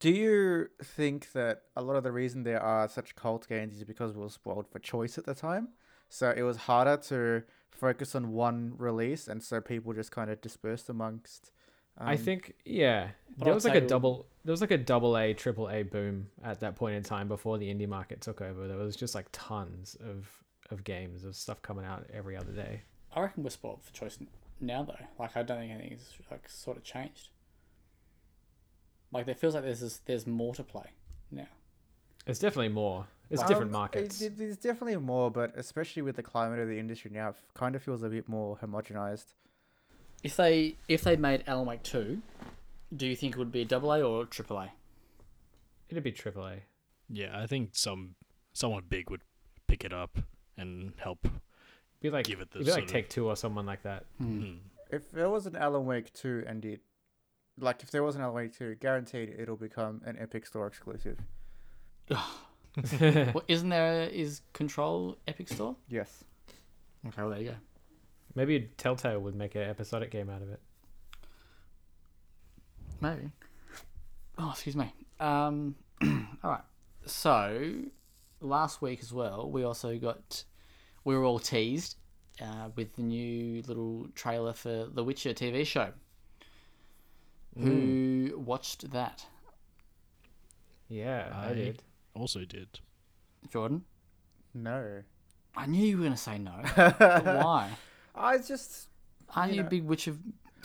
do 0.01 0.11
you 0.11 0.69
think 0.83 1.33
that 1.33 1.63
a 1.77 1.83
lot 1.83 1.97
of 1.97 2.05
the 2.05 2.13
reason 2.13 2.43
there 2.43 2.63
are 2.63 2.89
such 2.89 3.17
cult 3.17 3.49
games 3.49 3.77
is 3.77 3.85
because 3.85 4.15
we 4.15 4.23
were 4.23 4.29
spoiled 4.29 4.69
for 4.69 4.79
choice 4.79 5.19
at 5.19 5.25
the 5.25 5.35
time? 5.35 5.69
So 6.09 6.33
it 6.35 6.43
was 6.43 6.57
harder 6.57 6.97
to 7.09 7.43
focus 7.71 8.15
on 8.15 8.33
one 8.33 8.75
release, 8.77 9.29
and 9.29 9.43
so 9.43 9.61
people 9.61 9.93
just 9.93 10.11
kind 10.11 10.31
of 10.31 10.41
dispersed 10.41 10.89
amongst. 10.89 11.51
I 11.99 12.13
um, 12.13 12.19
think 12.19 12.55
yeah, 12.65 13.09
But 13.37 13.45
there 13.47 13.53
I'd 13.53 13.57
was 13.57 13.65
like 13.65 13.75
a 13.75 13.81
double. 13.87 14.27
There 14.49 14.53
was 14.55 14.63
like 14.63 14.71
a 14.71 14.79
double 14.79 15.19
A, 15.19 15.35
triple 15.35 15.69
A 15.69 15.83
boom 15.83 16.29
at 16.43 16.61
that 16.61 16.75
point 16.75 16.97
in 16.97 17.03
time 17.03 17.29
before 17.29 17.59
the 17.59 17.67
indie 17.69 17.87
market 17.87 18.23
took 18.23 18.41
over. 18.41 18.67
There 18.67 18.79
was 18.79 18.97
just 18.97 19.15
like 19.15 19.27
tons 19.31 19.95
of 20.03 20.27
of 20.71 20.85
games 20.85 21.23
of 21.25 21.37
stuff 21.37 21.61
coming 21.61 21.85
out 21.85 22.07
every 22.15 22.35
other 22.35 22.53
day. 22.53 22.81
I 23.15 23.21
reckon 23.21 23.43
we're 23.45 23.51
spoiled 23.51 23.83
for 23.83 23.93
choice 23.93 24.17
now 24.59 24.85
though 24.85 24.97
like 25.19 25.37
I 25.37 25.43
don't 25.43 25.59
think 25.59 25.73
anything's 25.73 26.11
like 26.31 26.49
sort 26.49 26.79
of 26.79 26.83
changed 26.83 27.29
like 29.13 29.29
it 29.29 29.39
feels 29.39 29.55
like 29.55 29.65
there's 29.65 29.81
this, 29.81 29.99
there's 30.07 30.27
more 30.27 30.55
to 30.55 30.63
play 30.63 30.87
now 31.31 31.49
It's 32.27 32.39
definitely 32.39 32.71
more. 32.71 33.07
It's 33.29 33.43
um, 33.43 33.49
different 33.49 33.71
markets. 33.71 34.23
it- 34.23 34.39
there's 34.39 34.57
definitely 34.57 34.97
more, 34.97 35.31
but 35.31 35.53
especially 35.59 36.01
with 36.01 36.17
the 36.17 36.23
climate 36.23 36.59
of 36.59 36.69
the 36.69 36.79
industry 36.79 37.11
now, 37.13 37.29
it 37.29 37.37
kind 37.53 37.77
of 37.77 37.83
feels 37.83 38.03
a 38.03 38.09
bit 38.09 38.27
more 38.31 38.57
homogenized. 38.57 39.27
if 40.23 40.37
they 40.37 40.77
if 40.89 41.03
they 41.03 41.17
made 41.17 41.45
Alan 41.47 41.67
Wake 41.67 41.83
2 41.83 42.23
do 42.95 43.07
you 43.07 43.17
think 43.17 43.35
it 43.35 43.39
would 43.39 43.53
be 43.53 43.63
a 43.63 43.65
double 43.65 43.93
A 43.93 44.03
or 44.03 44.23
a 44.23 44.27
triple 44.27 44.59
A 44.59 44.71
It'd 45.89 46.03
be 46.05 46.13
triple 46.13 46.47
A. 46.47 46.57
Yeah, 47.09 47.39
I 47.39 47.47
think 47.47 47.71
some 47.73 48.15
someone 48.53 48.83
big 48.89 49.11
would 49.11 49.23
pick 49.67 49.85
it 49.85 49.93
up 49.93 50.19
and 50.57 50.93
help. 50.99 51.27
Be 52.01 52.11
like 52.11 52.27
Give 52.27 52.41
it 52.41 52.51
the 52.51 52.59
it'd 52.59 52.67
be 52.67 52.71
like 52.73 52.81
sort 52.81 52.85
of- 52.85 52.93
Take 52.93 53.09
Two 53.09 53.29
or 53.29 53.37
someone 53.37 53.67
like 53.67 53.83
that. 53.83 54.05
Mm. 54.23 54.59
If 54.91 55.11
there 55.11 55.29
was 55.31 55.47
an 55.47 55.57
Alan 55.57 55.85
Wake 55.87 56.13
2 56.15 56.45
and 56.47 56.65
it, 56.65 56.81
like 57.59 57.83
if 57.83 57.91
there 57.91 58.03
was 58.03 58.17
an 58.17 58.23
Alan 58.23 58.35
Wake 58.35 58.57
2, 58.57 58.77
guaranteed 58.77 59.35
it'll 59.39 59.57
become 59.57 60.01
an 60.05 60.17
Epic 60.19 60.47
Store 60.47 60.67
exclusive. 60.67 61.19
well, 62.11 63.43
isn't 63.49 63.69
there 63.69 64.03
a, 64.03 64.07
is 64.07 64.41
Control 64.55 65.19
Epic 65.27 65.49
Store 65.49 65.77
Yes. 65.89 66.25
okay 67.07 67.21
well 67.23 67.31
there 67.31 67.41
you 67.41 67.51
go 67.51 67.57
Maybe 68.35 68.71
Telltale 68.77 69.19
would 69.19 69.35
make 69.35 69.55
an 69.57 69.63
episodic 69.63 70.11
game 70.11 70.31
out 70.31 70.43
of 70.43 70.49
it. 70.51 70.61
Maybe. 73.01 73.31
Oh, 74.39 74.51
excuse 74.51 74.77
me. 74.77 74.93
Um, 75.21 75.75
all 76.03 76.51
right. 76.51 76.61
So, 77.07 77.75
last 78.41 78.83
week 78.83 79.01
as 79.03 79.13
well, 79.13 79.51
we 79.51 79.63
also 79.65 79.99
got, 79.99 80.45
we 81.05 81.17
were 81.17 81.25
all 81.25 81.39
teased 81.39 81.97
uh, 82.41 82.69
with 82.77 82.95
the 82.97 83.03
new 83.03 83.63
little 83.67 84.09
trailer 84.15 84.53
for 84.53 84.87
The 84.93 85.03
Witcher 85.03 85.33
TV 85.35 85.67
show. 85.67 85.93
Who 87.59 88.41
watched 88.45 88.91
that? 88.93 89.27
Yeah, 90.89 91.29
I, 91.35 91.51
I- 91.51 91.55
did. 91.55 91.83
Also 92.15 92.41
did. 92.45 92.69
Jordan? 93.53 93.85
No. 94.55 95.03
I 95.57 95.67
knew 95.67 95.85
you 95.85 95.97
were 95.97 96.03
going 96.03 96.13
to 96.13 96.19
say 96.19 96.39
no. 96.39 96.53
But 96.77 96.99
why? 97.25 97.71
I 98.15 98.39
just. 98.39 98.89
Aren't 99.35 99.53
You 99.53 99.57
you, 99.57 99.63
know, 99.63 99.67
a 99.67 99.71
big 99.71 99.85
Witcher 99.85 100.15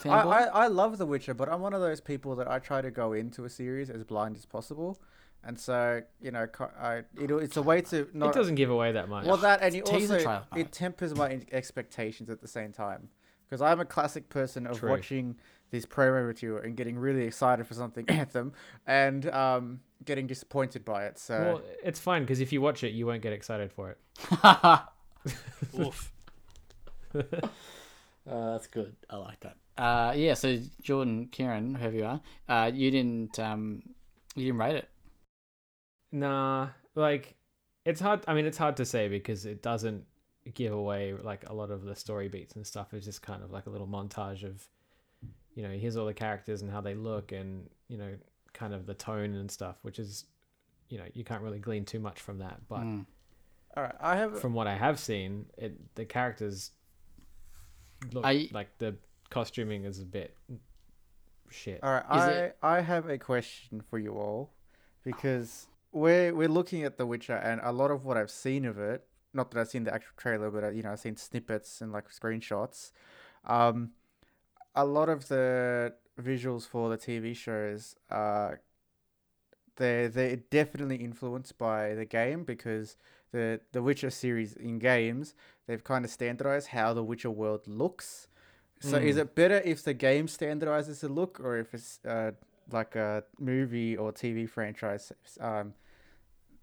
I. 0.06 0.22
I, 0.22 0.44
I 0.44 0.68
love 0.68 0.98
The 0.98 1.06
Witcher, 1.06 1.34
but 1.34 1.50
I'm 1.50 1.62
one 1.62 1.74
of 1.74 1.82
those 1.82 2.02
people 2.02 2.36
that 2.36 2.50
I 2.50 2.60
try 2.60 2.82
to 2.82 2.92
go 2.92 3.14
into 3.14 3.46
a 3.46 3.50
series 3.50 3.90
as 3.90 4.04
blind 4.04 4.36
as 4.36 4.46
possible. 4.46 5.00
And 5.46 5.60
so, 5.60 6.02
you 6.22 6.32
know, 6.32 6.48
I, 6.80 7.04
it, 7.20 7.30
it's 7.30 7.58
a 7.58 7.62
way 7.62 7.82
to 7.82 8.08
not. 8.14 8.30
it 8.30 8.34
doesn't 8.34 8.56
give 8.56 8.70
away 8.70 8.94
that 8.94 9.10
much. 9.10 9.26
Well, 9.26 9.38
that 9.38 9.62
and 9.62 9.76
it 9.76 9.86
Teaser 9.86 10.14
also 10.14 10.24
trailer, 10.24 10.44
mate. 10.54 10.62
it 10.62 10.72
tempers 10.72 11.14
my 11.16 11.42
expectations 11.52 12.30
at 12.30 12.42
the 12.42 12.48
same 12.48 12.72
time 12.72 13.10
because 13.50 13.62
I'm 13.62 13.82
a 13.82 13.86
classic 13.86 14.30
person 14.30 14.66
of 14.66 14.80
True. 14.80 14.90
watching 14.90 15.36
this 15.70 15.86
promo 15.86 16.26
material 16.26 16.64
and 16.64 16.78
getting 16.78 16.98
really 16.98 17.24
excited 17.24 17.68
for 17.68 17.74
something 17.74 18.06
Anthem 18.08 18.54
and 18.88 19.30
um, 19.32 19.82
getting 20.06 20.28
disappointed 20.28 20.86
by 20.86 21.06
it. 21.08 21.20
So 21.20 21.40
well, 21.40 21.62
it's 21.84 22.00
fine 22.00 22.24
because 22.24 22.40
if 22.40 22.54
you 22.54 22.62
watch 22.62 22.84
it, 22.84 22.94
you 22.94 23.06
won't 23.06 23.22
get 23.22 23.34
excited 23.34 23.72
for 23.72 23.92
it. 23.92 23.98
Oof. 25.80 26.12
Uh, 28.26 28.54
that's 28.54 28.68
good. 28.68 28.96
I 29.10 29.18
like 29.18 29.42
that. 29.42 29.58
Uh, 29.78 30.14
yeah. 30.16 30.34
So 30.36 30.58
Jordan, 30.82 31.28
Kieran, 31.32 31.76
whoever 31.76 31.96
you 31.96 32.06
are, 32.06 32.22
uh, 32.48 32.72
you 32.74 32.92
didn't 32.92 33.40
um, 33.40 33.82
you 34.36 34.46
didn't 34.46 34.60
rate 34.60 34.76
it. 34.76 34.90
Nah, 36.12 36.70
like 36.96 37.36
it's 37.86 38.00
hard. 38.00 38.22
I 38.28 38.34
mean, 38.34 38.46
it's 38.46 38.58
hard 38.58 38.78
to 38.78 38.86
say 38.86 39.08
because 39.08 39.46
it 39.46 39.62
doesn't 39.62 40.06
give 40.54 40.74
away 40.74 41.14
like 41.14 41.50
a 41.50 41.54
lot 41.54 41.72
of 41.72 41.84
the 41.84 41.96
story 41.96 42.28
beats 42.28 42.56
and 42.56 42.66
stuff. 42.66 42.94
It's 42.94 43.06
just 43.06 43.22
kind 43.22 43.44
of 43.44 43.52
like 43.52 43.66
a 43.66 43.70
little 43.70 43.88
montage 43.88 44.44
of, 44.44 44.68
you 45.56 45.64
know, 45.64 45.70
here's 45.70 45.98
all 45.98 46.06
the 46.06 46.14
characters 46.14 46.62
and 46.62 46.70
how 46.72 46.82
they 46.82 46.94
look 46.96 47.32
and 47.32 47.70
you 47.88 47.98
know, 47.98 48.12
kind 48.54 48.74
of 48.74 48.86
the 48.86 48.94
tone 48.94 49.34
and 49.36 49.50
stuff, 49.50 49.78
which 49.84 50.00
is, 50.00 50.26
you 50.90 50.98
know, 50.98 51.06
you 51.14 51.24
can't 51.24 51.42
really 51.42 51.60
glean 51.60 51.86
too 51.86 52.00
much 52.00 52.20
from 52.20 52.38
that. 52.40 52.60
But 52.68 52.82
Mm. 52.82 53.06
all 53.76 53.84
right, 53.84 53.96
I 54.00 54.16
have 54.18 54.40
from 54.40 54.54
what 54.54 54.68
I 54.68 54.76
have 54.76 55.00
seen, 55.00 55.48
it 55.58 55.96
the 55.96 56.06
characters 56.06 56.72
look 58.12 58.26
I- 58.26 58.50
like 58.52 58.78
the 58.78 58.96
costuming 59.34 59.84
is 59.86 60.00
a 60.00 60.06
bit 60.06 60.36
shit. 61.50 61.80
all 61.84 61.92
right. 61.92 62.06
Is 62.18 62.22
I 62.24 62.32
it- 62.32 62.58
I 62.62 62.82
have 62.82 63.10
a 63.10 63.18
question 63.18 63.82
for 63.90 63.98
you 64.00 64.14
all 64.14 64.52
because 65.04 65.68
we're 65.92 66.34
we're 66.34 66.48
looking 66.60 66.84
at 66.84 66.98
The 66.98 67.06
Witcher 67.06 67.36
and 67.50 67.60
a 67.64 67.72
lot 67.72 67.92
of 67.92 68.06
what 68.06 68.16
I've 68.18 68.32
seen 68.32 68.66
of 68.66 68.78
it. 68.78 69.06
Not 69.34 69.50
that 69.52 69.60
I've 69.60 69.70
seen 69.70 69.84
the 69.86 69.94
actual 69.94 70.14
trailer, 70.18 70.50
but 70.52 70.64
uh, 70.64 70.70
you 70.70 70.84
know 70.84 70.92
I've 70.92 71.00
seen 71.00 71.18
snippets 71.18 71.82
and 71.82 71.92
like 71.92 72.10
screenshots. 72.10 72.92
Um, 73.46 73.92
a 74.76 74.86
lot 74.86 75.10
of 75.10 75.28
the 75.28 75.94
visuals 76.22 76.68
for 76.68 76.90
the 76.90 76.98
TV 76.98 77.36
shows 77.36 77.96
are 78.12 78.62
they're 79.78 80.08
they're 80.10 80.36
definitely 80.36 80.98
influenced 80.98 81.58
by 81.58 81.96
the 81.96 82.06
game 82.06 82.44
because 82.44 82.98
the 83.32 83.60
the 83.72 83.82
Witcher 83.82 84.10
series 84.12 84.56
in 84.56 84.78
games 84.80 85.34
they've 85.68 85.84
kind 85.84 86.06
of 86.06 86.12
standardized 86.12 86.68
how 86.68 86.94
the 86.94 87.04
Witcher 87.04 87.32
world 87.32 87.68
looks. 87.68 88.28
So 88.84 88.98
is 88.98 89.16
Mm. 89.16 89.22
it 89.22 89.36
better 89.36 89.62
if 89.64 89.82
the 89.84 89.94
game 89.94 90.28
standardizes 90.28 91.00
the 91.00 91.08
look 91.08 91.40
or 91.40 91.58
if 91.58 91.74
it's 91.74 92.00
uh, 92.06 92.32
like 92.70 92.98
a 92.98 93.24
movie 93.40 93.96
or 93.96 94.12
TV 94.12 94.46
franchise 94.46 95.14
um, 95.40 95.74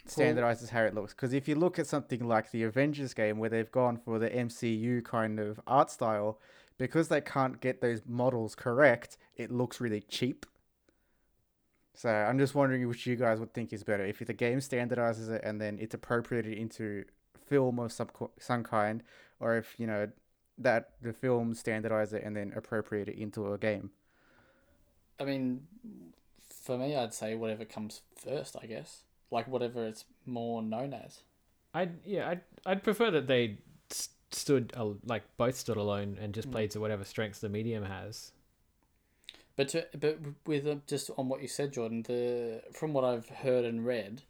standardizes 0.06 0.68
how 0.68 0.82
it 0.82 0.94
looks? 0.94 1.14
Because 1.14 1.32
if 1.32 1.48
you 1.48 1.54
look 1.54 1.78
at 1.78 1.86
something 1.86 2.28
like 2.28 2.50
the 2.50 2.62
Avengers 2.62 3.14
game 3.14 3.38
where 3.38 3.48
they've 3.48 3.72
gone 3.72 3.96
for 3.96 4.18
the 4.18 4.28
MCU 4.28 5.02
kind 5.02 5.40
of 5.40 5.60
art 5.66 5.90
style, 5.90 6.38
because 6.76 7.08
they 7.08 7.22
can't 7.22 7.58
get 7.58 7.80
those 7.80 8.02
models 8.06 8.54
correct, 8.54 9.16
it 9.36 9.50
looks 9.50 9.80
really 9.80 10.02
cheap. 10.02 10.44
So 11.94 12.10
I'm 12.10 12.38
just 12.38 12.54
wondering 12.54 12.86
which 12.86 13.06
you 13.06 13.16
guys 13.16 13.40
would 13.40 13.54
think 13.54 13.72
is 13.72 13.82
better 13.82 14.04
if 14.04 14.18
the 14.18 14.34
game 14.34 14.58
standardizes 14.58 15.30
it 15.30 15.40
and 15.42 15.58
then 15.58 15.78
it's 15.80 15.94
appropriated 15.94 16.52
into 16.52 17.04
film 17.46 17.78
of 17.78 17.92
some 17.92 18.08
co- 18.08 18.30
some 18.38 18.62
kind, 18.62 19.02
or 19.38 19.56
if 19.56 19.74
you 19.78 19.86
know 19.86 20.10
that 20.60 20.90
the 21.02 21.12
film 21.12 21.54
standardize 21.54 22.12
it 22.12 22.22
and 22.22 22.36
then 22.36 22.52
appropriate 22.54 23.08
it 23.08 23.16
into 23.18 23.52
a 23.52 23.58
game. 23.58 23.90
I 25.18 25.24
mean, 25.24 25.66
for 26.62 26.78
me, 26.78 26.94
I'd 26.96 27.12
say 27.14 27.34
whatever 27.34 27.64
comes 27.64 28.02
first. 28.16 28.56
I 28.62 28.66
guess 28.66 29.02
like 29.30 29.48
whatever 29.48 29.86
it's 29.86 30.04
more 30.26 30.62
known 30.62 30.94
as. 30.94 31.20
I'd 31.74 32.04
yeah, 32.04 32.28
I'd 32.28 32.40
I'd 32.66 32.82
prefer 32.82 33.10
that 33.10 33.26
they 33.26 33.58
s- 33.90 34.10
stood 34.30 34.72
like 35.04 35.22
both 35.36 35.56
stood 35.56 35.76
alone 35.76 36.18
and 36.20 36.34
just 36.34 36.48
Mm. 36.48 36.52
played 36.52 36.70
to 36.72 36.80
whatever 36.80 37.04
strengths 37.04 37.40
the 37.40 37.48
medium 37.48 37.84
has. 37.84 38.32
But 39.56 39.68
to, 39.70 39.86
but 39.98 40.18
with 40.46 40.66
uh, 40.66 40.76
just 40.86 41.10
on 41.18 41.28
what 41.28 41.42
you 41.42 41.48
said, 41.48 41.72
Jordan, 41.72 42.02
the 42.02 42.62
from 42.72 42.92
what 42.92 43.04
I've 43.04 43.28
heard 43.28 43.64
and 43.64 43.84
read, 43.84 44.22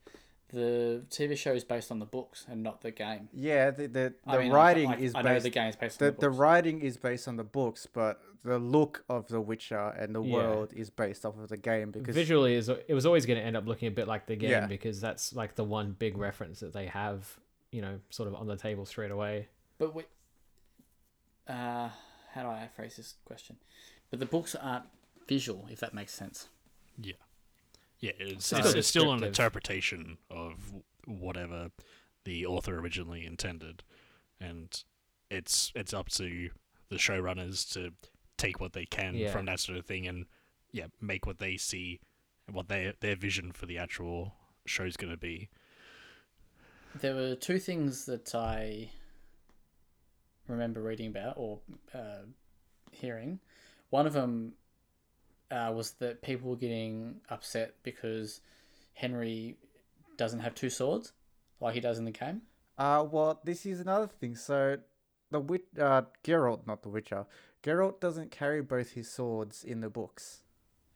the 0.51 1.03
TV 1.11 1.37
show 1.37 1.53
is 1.53 1.65
based 1.65 1.91
on 1.91 1.99
the 1.99 2.07
books 2.07 2.47
and 2.49 2.63
not 2.63 2.81
the 2.83 2.91
game. 2.91 3.29
Yeah, 3.33 3.71
the 3.71 3.87
the, 3.87 3.89
the 3.89 4.15
I 4.27 4.39
mean, 4.39 4.53
writing 4.53 4.91
I, 4.91 4.97
is 4.99 5.15
I 5.15 5.23
know 5.23 5.31
based. 5.35 5.45
the 5.45 5.51
game 5.51 5.69
is 5.69 5.77
based 5.77 5.99
the, 5.99 6.07
on 6.07 6.13
the 6.15 6.21
the 6.21 6.27
books. 6.29 6.39
writing 6.39 6.81
is 6.83 6.97
based 6.97 7.29
on 7.29 7.37
the 7.37 7.45
books, 7.45 7.87
but 7.93 8.21
the 8.43 8.59
look 8.59 9.05
of 9.09 9.29
The 9.29 9.41
Witcher 9.41 9.89
and 9.99 10.15
the 10.15 10.23
Yeah. 10.23 10.33
world 10.35 10.73
is 10.75 10.89
based 10.91 11.25
off 11.27 11.39
of 11.39 11.49
the 11.49 11.57
game 11.59 11.91
because 11.91 12.15
Visually, 12.15 12.55
is 12.55 12.69
it 12.69 12.93
was 12.95 13.05
always 13.07 13.27
going 13.27 13.39
to 13.39 13.45
end 13.45 13.57
up 13.57 13.67
looking 13.67 13.89
a 13.89 13.91
bit 13.91 14.09
like 14.09 14.27
the 14.27 14.37
game 14.37 14.51
Yeah. 14.51 14.67
because 14.67 15.01
that's 15.01 15.35
like 15.35 15.55
the 15.57 15.65
one 15.65 15.93
big 15.99 16.17
reference 16.17 16.61
that 16.61 16.73
they 16.73 16.87
have, 16.87 17.39
you 17.71 17.83
know, 17.83 18.01
sort 18.11 18.29
of 18.29 18.35
on 18.35 18.47
the 18.47 18.57
table 18.57 18.87
straight 18.87 19.11
away. 19.11 19.49
But 19.79 19.95
we, 19.95 20.05
uh, 21.49 21.89
how 22.33 22.43
do 22.43 22.49
I 22.49 22.69
phrase 22.75 22.97
this 22.97 23.15
question? 23.25 23.57
But 24.11 24.21
the 24.21 24.27
books 24.27 24.55
aren't 24.55 24.85
visual, 25.29 25.67
if 25.71 25.81
that 25.81 25.95
makes 25.95 26.15
sense. 26.15 26.49
Yeah, 27.01 27.15
yeah. 28.01 28.13
It's, 28.19 28.47
Still 28.47 28.59
it's, 28.61 28.75
it's 28.75 28.89
still 28.89 29.13
an 29.13 29.23
interpretation 29.25 30.19
of 30.31 30.73
whatever 31.07 31.71
the 32.25 32.47
author 32.47 32.79
originally 32.79 33.25
intended, 33.27 33.83
and 34.41 34.83
it's 35.31 35.73
it's 35.75 35.95
up 35.95 36.09
to 36.11 36.51
the 36.89 36.97
showrunners 36.97 37.71
to 37.73 37.93
take 38.37 38.61
what 38.61 38.73
they 38.73 38.87
can 38.87 39.15
Yeah. 39.15 39.31
from 39.33 39.47
that 39.47 39.61
sort 39.61 39.79
of 39.79 39.87
thing 39.87 40.07
and 40.07 40.27
yeah, 40.73 40.87
make 41.01 41.27
what 41.27 41.39
they 41.39 41.57
see, 41.57 42.01
what 42.51 42.69
their 42.69 42.95
their 43.01 43.17
vision 43.17 43.53
for 43.53 43.67
the 43.67 43.79
actual 43.79 44.35
show's 44.67 44.97
going 44.97 45.13
to 45.13 45.17
be. 45.19 45.49
There 47.01 47.15
were 47.15 47.35
two 47.37 47.59
things 47.59 48.07
that 48.07 48.35
I 48.35 48.91
remember 50.49 50.83
reading 50.83 51.07
about 51.09 51.35
or 51.37 51.61
uh, 51.95 52.23
hearing. 52.91 53.41
One 53.91 54.07
of 54.07 54.13
them 54.13 54.55
uh, 55.51 55.73
was 55.75 55.93
that 55.93 56.23
people 56.23 56.51
were 56.51 56.57
getting 56.57 57.21
upset 57.29 57.75
because 57.83 58.41
Henry 58.95 59.57
doesn't 60.17 60.41
have 60.41 60.55
two 60.55 60.71
swords 60.71 61.13
like 61.61 61.75
he 61.75 61.81
does 61.81 61.99
in 61.99 62.05
the 62.05 62.11
game. 62.11 62.43
uh 62.79 63.05
well 63.11 63.41
this 63.45 63.65
is 63.67 63.81
another 63.81 64.07
thing. 64.07 64.37
So 64.37 64.79
the 65.31 65.41
wit 65.41 65.65
uh 65.79 66.03
Geralt, 66.25 66.67
not 66.67 66.83
the 66.83 66.89
Witcher, 66.89 67.27
Geralt 67.63 68.01
doesn't 68.01 68.31
carry 68.31 68.63
both 68.63 68.91
his 68.93 69.11
swords 69.11 69.65
in 69.65 69.81
the 69.81 69.89
books. 69.91 70.43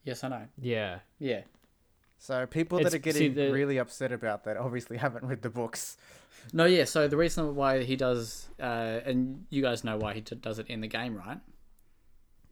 Yes, 0.04 0.22
I 0.24 0.28
know. 0.28 0.46
Yeah, 0.60 1.00
Yeah. 1.18 1.42
So 2.18 2.46
people 2.46 2.78
It's- 2.78 2.92
that 2.92 2.98
are 2.98 3.12
see, 3.12 3.28
getting 3.28 3.34
the- 3.34 3.52
really 3.52 3.78
upset 3.78 4.12
about 4.12 4.44
that 4.44 4.56
obviously 4.56 4.96
haven't 5.06 5.24
read 5.24 5.42
the 5.42 5.50
books. 5.50 5.96
No, 6.52 6.64
yeah. 6.66 6.84
So 6.84 7.08
the 7.08 7.16
reason 7.16 7.54
why 7.54 7.82
he 7.84 7.96
does, 7.96 8.48
uh, 8.60 9.00
and 9.08 9.46
you 9.50 9.62
guys 9.62 9.82
know 9.84 9.96
why 9.96 10.12
he 10.14 10.20
d- 10.20 10.36
does 10.36 10.58
it 10.58 10.66
in 10.68 10.80
the 10.80 10.88
game, 10.88 11.14
right? 11.16 11.40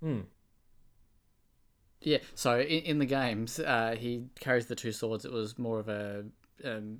mm. 0.02 0.24
Yeah. 2.02 2.18
So 2.34 2.58
in, 2.60 2.82
in 2.84 2.98
the 2.98 3.06
games, 3.06 3.58
uh, 3.58 3.96
he 3.98 4.24
carries 4.40 4.66
the 4.66 4.74
two 4.74 4.92
swords. 4.92 5.24
It 5.24 5.32
was 5.32 5.58
more 5.58 5.78
of 5.78 5.88
a 5.88 6.24
um, 6.64 6.98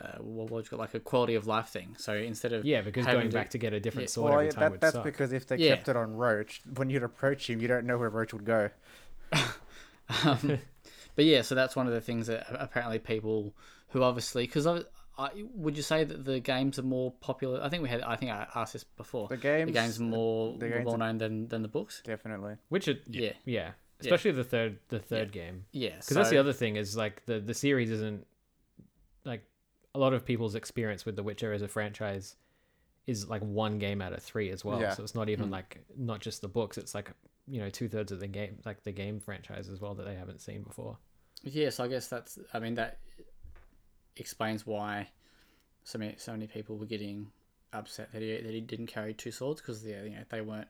uh, 0.00 0.18
what 0.18 0.50
would 0.50 0.64
you 0.64 0.70
call 0.70 0.78
it, 0.80 0.82
like 0.82 0.94
a 0.94 1.00
quality 1.00 1.34
of 1.36 1.46
life 1.46 1.68
thing. 1.68 1.94
So 1.98 2.14
instead 2.14 2.52
of 2.52 2.64
yeah, 2.64 2.80
because 2.82 3.06
going 3.06 3.30
to- 3.30 3.36
back 3.36 3.50
to 3.50 3.58
get 3.58 3.72
a 3.72 3.80
different 3.80 4.08
yeah. 4.08 4.12
sword 4.12 4.30
well, 4.30 4.40
every 4.40 4.52
time 4.52 4.60
that, 4.60 4.70
would 4.72 4.80
that's 4.80 4.94
suck. 4.94 5.04
because 5.04 5.32
if 5.32 5.46
they 5.46 5.56
Yeah. 5.56 5.76
kept 5.76 5.88
it 5.88 5.96
on 5.96 6.14
Roach, 6.16 6.62
when 6.76 6.90
you'd 6.90 7.02
approach 7.04 7.48
him, 7.48 7.60
you 7.60 7.68
don't 7.68 7.86
know 7.86 7.96
where 7.98 8.10
Roach 8.10 8.32
would 8.32 8.44
go. 8.44 8.70
Um, 10.24 10.58
but 11.16 11.24
yeah, 11.24 11.42
so 11.42 11.54
that's 11.54 11.74
one 11.74 11.86
of 11.86 11.92
the 11.92 12.00
things 12.00 12.26
that 12.26 12.46
apparently 12.50 12.98
people 12.98 13.54
who 13.88 14.02
obviously 14.02 14.44
because 14.44 14.66
I, 14.66 14.80
I 15.16 15.30
would 15.54 15.76
you 15.76 15.82
say 15.82 16.04
that 16.04 16.24
the 16.24 16.40
games 16.40 16.78
are 16.78 16.82
more 16.82 17.10
popular? 17.20 17.62
I 17.62 17.68
think 17.70 17.82
we 17.82 17.88
had 17.88 18.02
I 18.02 18.16
think 18.16 18.30
I 18.30 18.46
asked 18.54 18.74
this 18.74 18.84
before. 18.84 19.28
The 19.28 19.36
games, 19.38 19.68
the 19.68 19.72
game's 19.72 20.00
are 20.00 20.02
more 20.02 20.58
the 20.58 20.68
games 20.68 20.84
well 20.84 20.98
known 20.98 21.18
than 21.18 21.48
than 21.48 21.62
the 21.62 21.68
books. 21.68 22.02
definitely. 22.04 22.56
Which 22.68 22.86
it, 22.88 23.02
Yeah, 23.06 23.32
yeah, 23.46 23.70
especially 24.06 24.32
the 24.32 24.44
third 24.44 24.78
the 24.88 24.98
third 24.98 25.32
game. 25.32 25.64
yeah. 25.72 25.96
Because 25.96 26.16
that's 26.16 26.30
the 26.30 26.38
other 26.38 26.52
thing 26.52 26.76
is 26.76 26.96
like 26.96 27.24
the 27.26 27.40
the 27.40 27.54
series 27.54 27.90
isn't 27.90 28.26
like 29.24 29.42
a 29.94 29.98
lot 29.98 30.12
of 30.12 30.24
people's 30.24 30.54
experience 30.54 31.04
with 31.06 31.16
The 31.16 31.22
Witcher 31.22 31.52
as 31.52 31.62
a 31.62 31.68
franchise 31.68 32.36
is 33.06 33.28
like 33.28 33.42
one 33.42 33.78
game 33.78 34.00
out 34.02 34.12
of 34.12 34.22
three 34.22 34.50
as 34.50 34.64
well. 34.64 34.80
Yeah. 34.80 34.92
So 34.94 35.02
it's 35.02 35.14
not 35.14 35.28
even 35.28 35.48
Mm. 35.48 35.52
like 35.52 35.78
not 35.96 36.20
just 36.20 36.40
the 36.40 36.48
books. 36.48 36.78
It's 36.78 36.94
like 36.94 37.10
you 37.46 37.60
know 37.60 37.68
two 37.70 37.88
thirds 37.88 38.10
of 38.12 38.20
the 38.20 38.26
game 38.26 38.58
like 38.64 38.82
the 38.84 38.92
game 38.92 39.20
franchise 39.20 39.68
as 39.68 39.80
well 39.80 39.94
that 39.94 40.04
they 40.04 40.14
haven't 40.14 40.40
seen 40.40 40.62
before. 40.62 40.96
Yes, 41.42 41.78
I 41.80 41.88
guess 41.88 42.08
that's. 42.08 42.38
I 42.54 42.58
mean, 42.58 42.74
that 42.76 42.98
explains 44.16 44.66
why 44.66 45.08
so 45.84 45.98
many 45.98 46.14
so 46.16 46.32
many 46.32 46.46
people 46.46 46.76
were 46.78 46.86
getting 46.86 47.26
upset 47.72 48.10
that 48.12 48.22
he 48.22 48.32
that 48.40 48.52
he 48.52 48.60
didn't 48.60 48.86
carry 48.86 49.12
two 49.12 49.30
swords 49.30 49.60
because 49.60 49.84
yeah, 49.84 50.02
you 50.02 50.10
know 50.10 50.24
they 50.30 50.40
weren't 50.40 50.68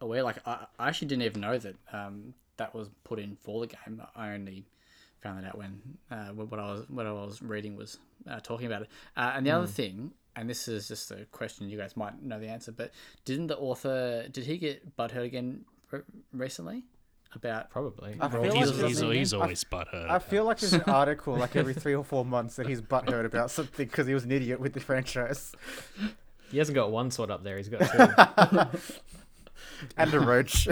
aware. 0.00 0.22
Like 0.22 0.38
I, 0.46 0.66
I 0.78 0.88
actually 0.88 1.08
didn't 1.08 1.24
even 1.24 1.40
know 1.42 1.58
that 1.58 1.74
um, 1.92 2.32
that 2.58 2.74
was 2.74 2.88
put 3.04 3.18
in 3.18 3.36
for 3.42 3.60
the 3.60 3.66
game. 3.68 4.02
I 4.14 4.30
only 4.32 4.64
found 5.22 5.42
that 5.42 5.48
out 5.48 5.58
when 5.58 5.80
uh, 6.10 6.28
what 6.28 6.58
I 6.60 6.66
was 6.72 6.84
what 6.88 7.06
I 7.06 7.12
was 7.12 7.40
reading 7.42 7.76
was 7.76 7.98
uh, 8.30 8.40
talking 8.40 8.66
about 8.66 8.82
it. 8.82 8.88
Uh, 9.16 9.32
and 9.34 9.46
the 9.46 9.50
other 9.50 9.66
thing, 9.66 10.12
and 10.36 10.48
this 10.48 10.68
is 10.68 10.88
just 10.88 11.10
a 11.10 11.24
question 11.32 11.68
you 11.68 11.78
guys 11.78 11.96
might 11.96 12.22
know 12.22 12.38
the 12.40 12.48
answer, 12.48 12.72
but 12.72 12.92
didn't 13.24 13.46
the 13.48 13.56
author 13.56 14.26
did 14.30 14.44
he 14.44 14.58
get 14.58 14.96
butthurt 14.96 15.24
again 15.24 15.64
recently 16.32 16.84
about 17.34 17.70
Probably. 17.70 18.16
I 18.20 18.28
feel 18.28 18.42
He's- 18.44 18.54
like 18.54 18.64
He's, 18.88 19.00
he's, 19.00 19.00
doesn't 19.00 19.38
I- 19.38 19.42
always 19.42 19.64
butthurt. 19.64 20.10
I 20.10 20.18
feel 20.18 20.44
like 20.44 20.58
there's 20.60 20.72
an 20.72 20.82
article 20.82 21.36
like 21.36 21.56
every 21.56 21.74
three 21.74 21.94
or 21.94 22.04
four 22.04 22.24
months 22.24 22.56
that 22.56 22.66
he's 22.66 22.80
butthurt 22.80 23.24
about 23.26 23.50
something 23.50 23.86
because 23.86 24.06
he 24.06 24.14
was 24.14 24.24
an 24.24 24.32
idiot 24.32 24.58
with 24.60 24.72
the 24.72 24.80
franchise 24.80 25.52
He 26.50 26.58
hasn't 26.58 26.74
got 26.76 26.90
one 26.92 27.10
sword 27.10 27.30
up 27.30 27.42
there. 27.44 27.56
He's 27.58 27.68
got 27.68 27.80
two. 28.72 28.78
and 29.96 30.14
a 30.14 30.20
roach. 30.20 30.68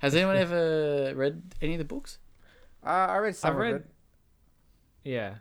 Uh, 0.00 0.06
Has 0.06 0.14
anyone 0.14 0.36
ever 0.36 1.12
read 1.14 1.42
any 1.60 1.74
of 1.74 1.78
the 1.78 1.84
books? 1.84 2.18
I 2.82 3.16
read 3.18 3.36
some 3.36 3.50
I've 3.50 3.56
of 3.56 3.60
read. 3.60 3.74
it. 3.76 3.86
Yeah, 5.04 5.34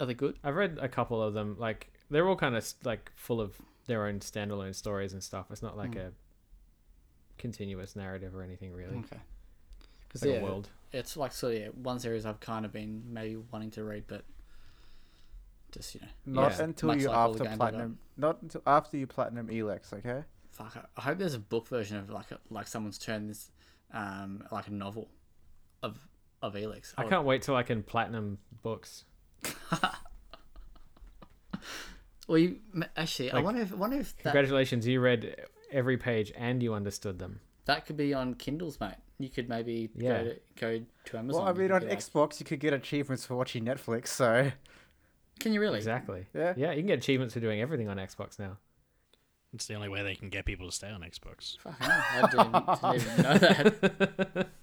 Are 0.00 0.06
they 0.06 0.14
good? 0.14 0.38
I've 0.44 0.54
read 0.56 0.78
a 0.80 0.88
couple 0.88 1.22
of 1.22 1.34
them. 1.34 1.56
Like 1.58 1.92
they're 2.10 2.28
all 2.28 2.36
kind 2.36 2.56
of 2.56 2.72
like 2.84 3.10
full 3.14 3.40
of 3.40 3.56
their 3.86 4.06
own 4.06 4.20
standalone 4.20 4.74
stories 4.74 5.12
and 5.12 5.22
stuff. 5.22 5.46
It's 5.50 5.62
not 5.62 5.76
like 5.76 5.92
Mm. 5.92 6.08
a 6.08 6.12
continuous 7.38 7.96
narrative 7.96 8.34
or 8.34 8.42
anything 8.42 8.72
really. 8.72 8.96
Okay. 8.96 9.16
It's 9.16 9.88
Because 10.08 10.22
like 10.22 10.30
yeah, 10.34 10.40
a 10.40 10.44
world. 10.44 10.68
it's 10.92 11.16
like 11.16 11.32
so 11.32 11.48
yeah, 11.48 11.68
one 11.68 11.98
series 11.98 12.24
I've 12.26 12.40
kind 12.40 12.64
of 12.64 12.72
been 12.72 13.02
maybe 13.12 13.36
wanting 13.52 13.70
to 13.72 13.84
read, 13.84 14.04
but 14.06 14.24
just 15.72 15.94
you 15.94 16.00
know, 16.00 16.42
Not 16.42 16.52
Yeah. 16.58 16.64
until 16.64 16.96
you 16.96 17.08
like 17.08 17.16
after 17.16 17.44
games 17.44 17.56
platinum. 17.56 17.98
Not 18.16 18.42
until 18.42 18.62
after 18.66 18.96
you 18.96 19.06
platinum 19.06 19.48
Elex. 19.48 19.92
Okay. 19.92 20.22
fuck. 20.50 20.76
I- 20.76 20.86
I 20.96 21.00
hope 21.02 21.18
there's 21.18 21.34
a 21.34 21.38
book 21.40 21.66
version 21.68 21.96
of 21.96 22.10
like 22.10 22.30
a, 22.30 22.38
like 22.50 22.68
someone's 22.68 22.98
turned 22.98 23.28
this 23.28 23.50
um 23.94 24.44
like 24.52 24.66
a 24.68 24.72
novel 24.72 25.08
of 25.82 25.98
of 26.42 26.54
Elex. 26.54 26.92
I 26.98 27.04
can't 27.08 27.24
wait 27.24 27.40
till 27.42 27.56
I 27.56 27.62
can 27.62 27.82
platinum 27.82 28.38
books. 28.62 29.04
Well, 32.26 32.38
you 32.38 32.60
m- 32.74 32.86
actually, 32.96 33.30
I 33.32 33.36
Like, 33.36 33.44
wonder 33.44 33.60
if 33.60 33.72
wonder 33.72 33.98
if 33.98 34.16
that, 34.16 34.22
Congratulations, 34.32 34.86
you 34.86 34.98
read 35.00 35.36
every 35.70 35.98
page 35.98 36.32
and 36.36 36.62
you 36.62 36.72
understood 36.72 37.18
them. 37.18 37.40
that 37.66 37.84
could 37.86 37.96
be 37.98 38.14
on 38.14 38.34
Kindles, 38.34 38.80
mate. 38.80 38.94
You 39.18 39.28
could 39.28 39.48
maybe 39.48 39.90
Yeah. 39.94 40.22
go 40.22 40.24
to 40.30 40.40
go 40.56 40.84
to 41.06 41.18
Amazon. 41.18 41.42
Well, 41.44 41.50
I 41.50 41.52
mean, 41.56 41.70
on 41.70 41.80
be 41.82 41.88
like- 41.88 41.98
Xbox 41.98 42.40
you 42.40 42.46
could 42.46 42.60
get 42.60 42.72
achievements 42.72 43.26
for 43.26 43.36
watching 43.36 43.64
Netflix. 43.64 44.06
So 44.08 44.50
can 45.38 45.52
you 45.52 45.60
really? 45.60 45.76
Exactly. 45.78 46.26
yeah. 46.34 46.54
Yeah, 46.56 46.70
you 46.72 46.78
can 46.78 46.86
get 46.86 46.98
achievements 46.98 47.34
for 47.34 47.40
doing 47.40 47.60
everything 47.60 47.88
on 47.88 47.98
Xbox 47.98 48.38
now. 48.38 48.56
It's 49.54 49.66
the 49.66 49.74
only 49.74 49.88
way 49.88 50.02
they 50.02 50.16
can 50.16 50.30
get 50.30 50.44
people 50.44 50.66
to 50.66 50.72
stay 50.72 50.90
on 50.90 51.02
Xbox. 51.02 51.56
Fuck, 51.58 51.76
I 51.80 52.28
didn't, 52.28 52.52
didn't 52.52 52.94
even 52.94 53.22
know 53.22 53.38
that. 53.38 54.48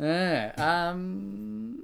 Yeah. 0.00 0.52
Um. 0.56 1.82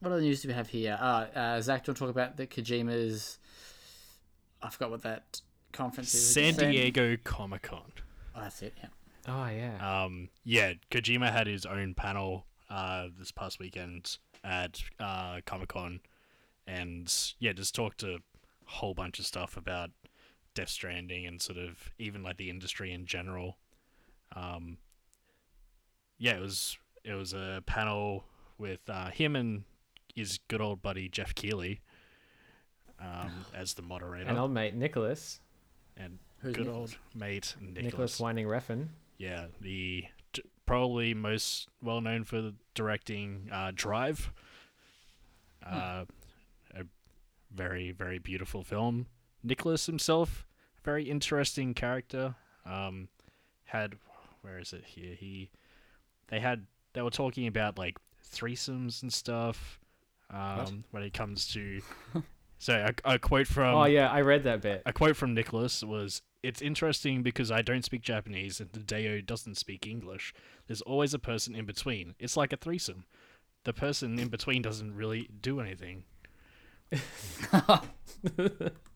What 0.00 0.12
other 0.12 0.20
news 0.20 0.42
do 0.42 0.48
we 0.48 0.54
have 0.54 0.68
here? 0.68 0.98
Uh, 1.00 1.26
uh, 1.34 1.60
Zach, 1.62 1.84
do 1.84 1.88
you 1.88 1.92
want 1.92 1.96
to 1.96 2.04
talk 2.04 2.10
about 2.10 2.36
the 2.36 2.46
Kojima's? 2.46 3.38
I 4.60 4.68
forgot 4.68 4.90
what 4.90 5.02
that 5.02 5.40
conference 5.72 6.12
is. 6.12 6.34
San 6.34 6.54
San- 6.54 6.72
Diego 6.72 7.16
Comic 7.24 7.62
Con. 7.62 7.92
Oh, 8.36 8.40
that's 8.42 8.60
it. 8.60 8.74
Yeah. 8.76 8.88
Oh 9.28 9.48
yeah. 9.48 10.04
Um, 10.04 10.28
yeah, 10.44 10.74
Kojima 10.90 11.32
had 11.32 11.46
his 11.46 11.64
own 11.64 11.94
panel 11.94 12.44
uh, 12.68 13.06
this 13.18 13.32
past 13.32 13.58
weekend 13.58 14.18
at 14.42 14.82
uh, 15.00 15.40
Comic 15.46 15.68
Con, 15.68 16.00
and 16.66 17.10
yeah, 17.38 17.52
just 17.52 17.74
talked 17.74 17.98
to 18.00 18.16
a 18.16 18.18
whole 18.66 18.92
bunch 18.92 19.18
of 19.18 19.24
stuff 19.24 19.56
about 19.56 19.90
Death 20.54 20.68
Stranding 20.68 21.26
and 21.26 21.40
sort 21.42 21.58
of 21.58 21.90
even 21.98 22.22
like 22.22 22.36
the 22.36 22.50
industry 22.50 22.92
in 22.92 23.06
general. 23.06 23.58
Um, 24.34 24.78
yeah, 26.18 26.36
it 26.36 26.40
was 26.40 26.78
it 27.04 27.14
was 27.14 27.32
a 27.32 27.62
panel 27.66 28.24
with 28.58 28.80
uh, 28.88 29.10
him 29.10 29.36
and 29.36 29.64
his 30.14 30.38
good 30.48 30.60
old 30.60 30.80
buddy 30.80 31.08
Geoff 31.08 31.34
Keighley 31.34 31.80
um, 33.00 33.44
as 33.54 33.74
the 33.74 33.82
moderator, 33.82 34.28
and 34.28 34.38
old 34.38 34.52
mate 34.52 34.74
Nicholas, 34.74 35.40
and 35.96 36.18
Who's 36.38 36.54
good 36.54 36.66
Nicholas? 36.66 36.92
old 36.92 37.20
mate 37.20 37.54
Nicholas 37.60 37.84
Nicholas. 37.84 38.20
Winding 38.20 38.46
Refn. 38.46 38.88
Yeah, 39.18 39.46
the 39.60 40.04
d- 40.32 40.42
probably 40.66 41.14
most 41.14 41.68
well 41.82 42.00
known 42.00 42.24
for 42.24 42.52
directing 42.74 43.48
uh, 43.52 43.72
Drive. 43.74 44.32
Uh, 45.64 46.04
a 46.74 46.84
very 47.52 47.90
very 47.90 48.18
beautiful 48.18 48.62
film. 48.62 49.06
Nicholas 49.44 49.86
himself, 49.86 50.46
very 50.82 51.04
interesting 51.04 51.74
character. 51.74 52.34
Um, 52.66 53.08
had 53.64 53.94
where 54.40 54.58
is 54.58 54.72
it 54.72 54.84
here? 54.84 55.14
He 55.14 55.50
they 56.28 56.40
had 56.40 56.66
they 56.94 57.02
were 57.02 57.10
talking 57.10 57.46
about 57.46 57.78
like 57.78 57.98
threesomes 58.24 59.02
and 59.02 59.12
stuff. 59.12 59.78
Um, 60.30 60.84
when 60.90 61.02
it 61.02 61.12
comes 61.12 61.46
to 61.52 61.80
so 62.58 62.86
a, 63.04 63.14
a 63.14 63.18
quote 63.18 63.46
from 63.46 63.74
oh 63.74 63.84
yeah, 63.84 64.10
I 64.10 64.22
read 64.22 64.44
that 64.44 64.62
bit. 64.62 64.82
a 64.86 64.92
quote 64.92 65.16
from 65.16 65.34
Nicholas 65.34 65.82
was 65.84 66.22
It's 66.42 66.62
interesting 66.62 67.22
because 67.22 67.50
I 67.50 67.62
don't 67.62 67.84
speak 67.84 68.02
Japanese 68.02 68.58
and 68.58 68.72
Hideo 68.72 69.24
doesn't 69.24 69.56
speak 69.56 69.86
English. 69.86 70.32
There's 70.66 70.80
always 70.80 71.12
a 71.14 71.18
person 71.18 71.54
in 71.54 71.66
between. 71.66 72.14
It's 72.18 72.36
like 72.36 72.52
a 72.52 72.56
threesome. 72.56 73.04
The 73.64 73.72
person 73.72 74.18
in 74.18 74.28
between 74.28 74.62
doesn't 74.62 74.94
really 74.94 75.28
do 75.40 75.60
anything. 75.60 76.04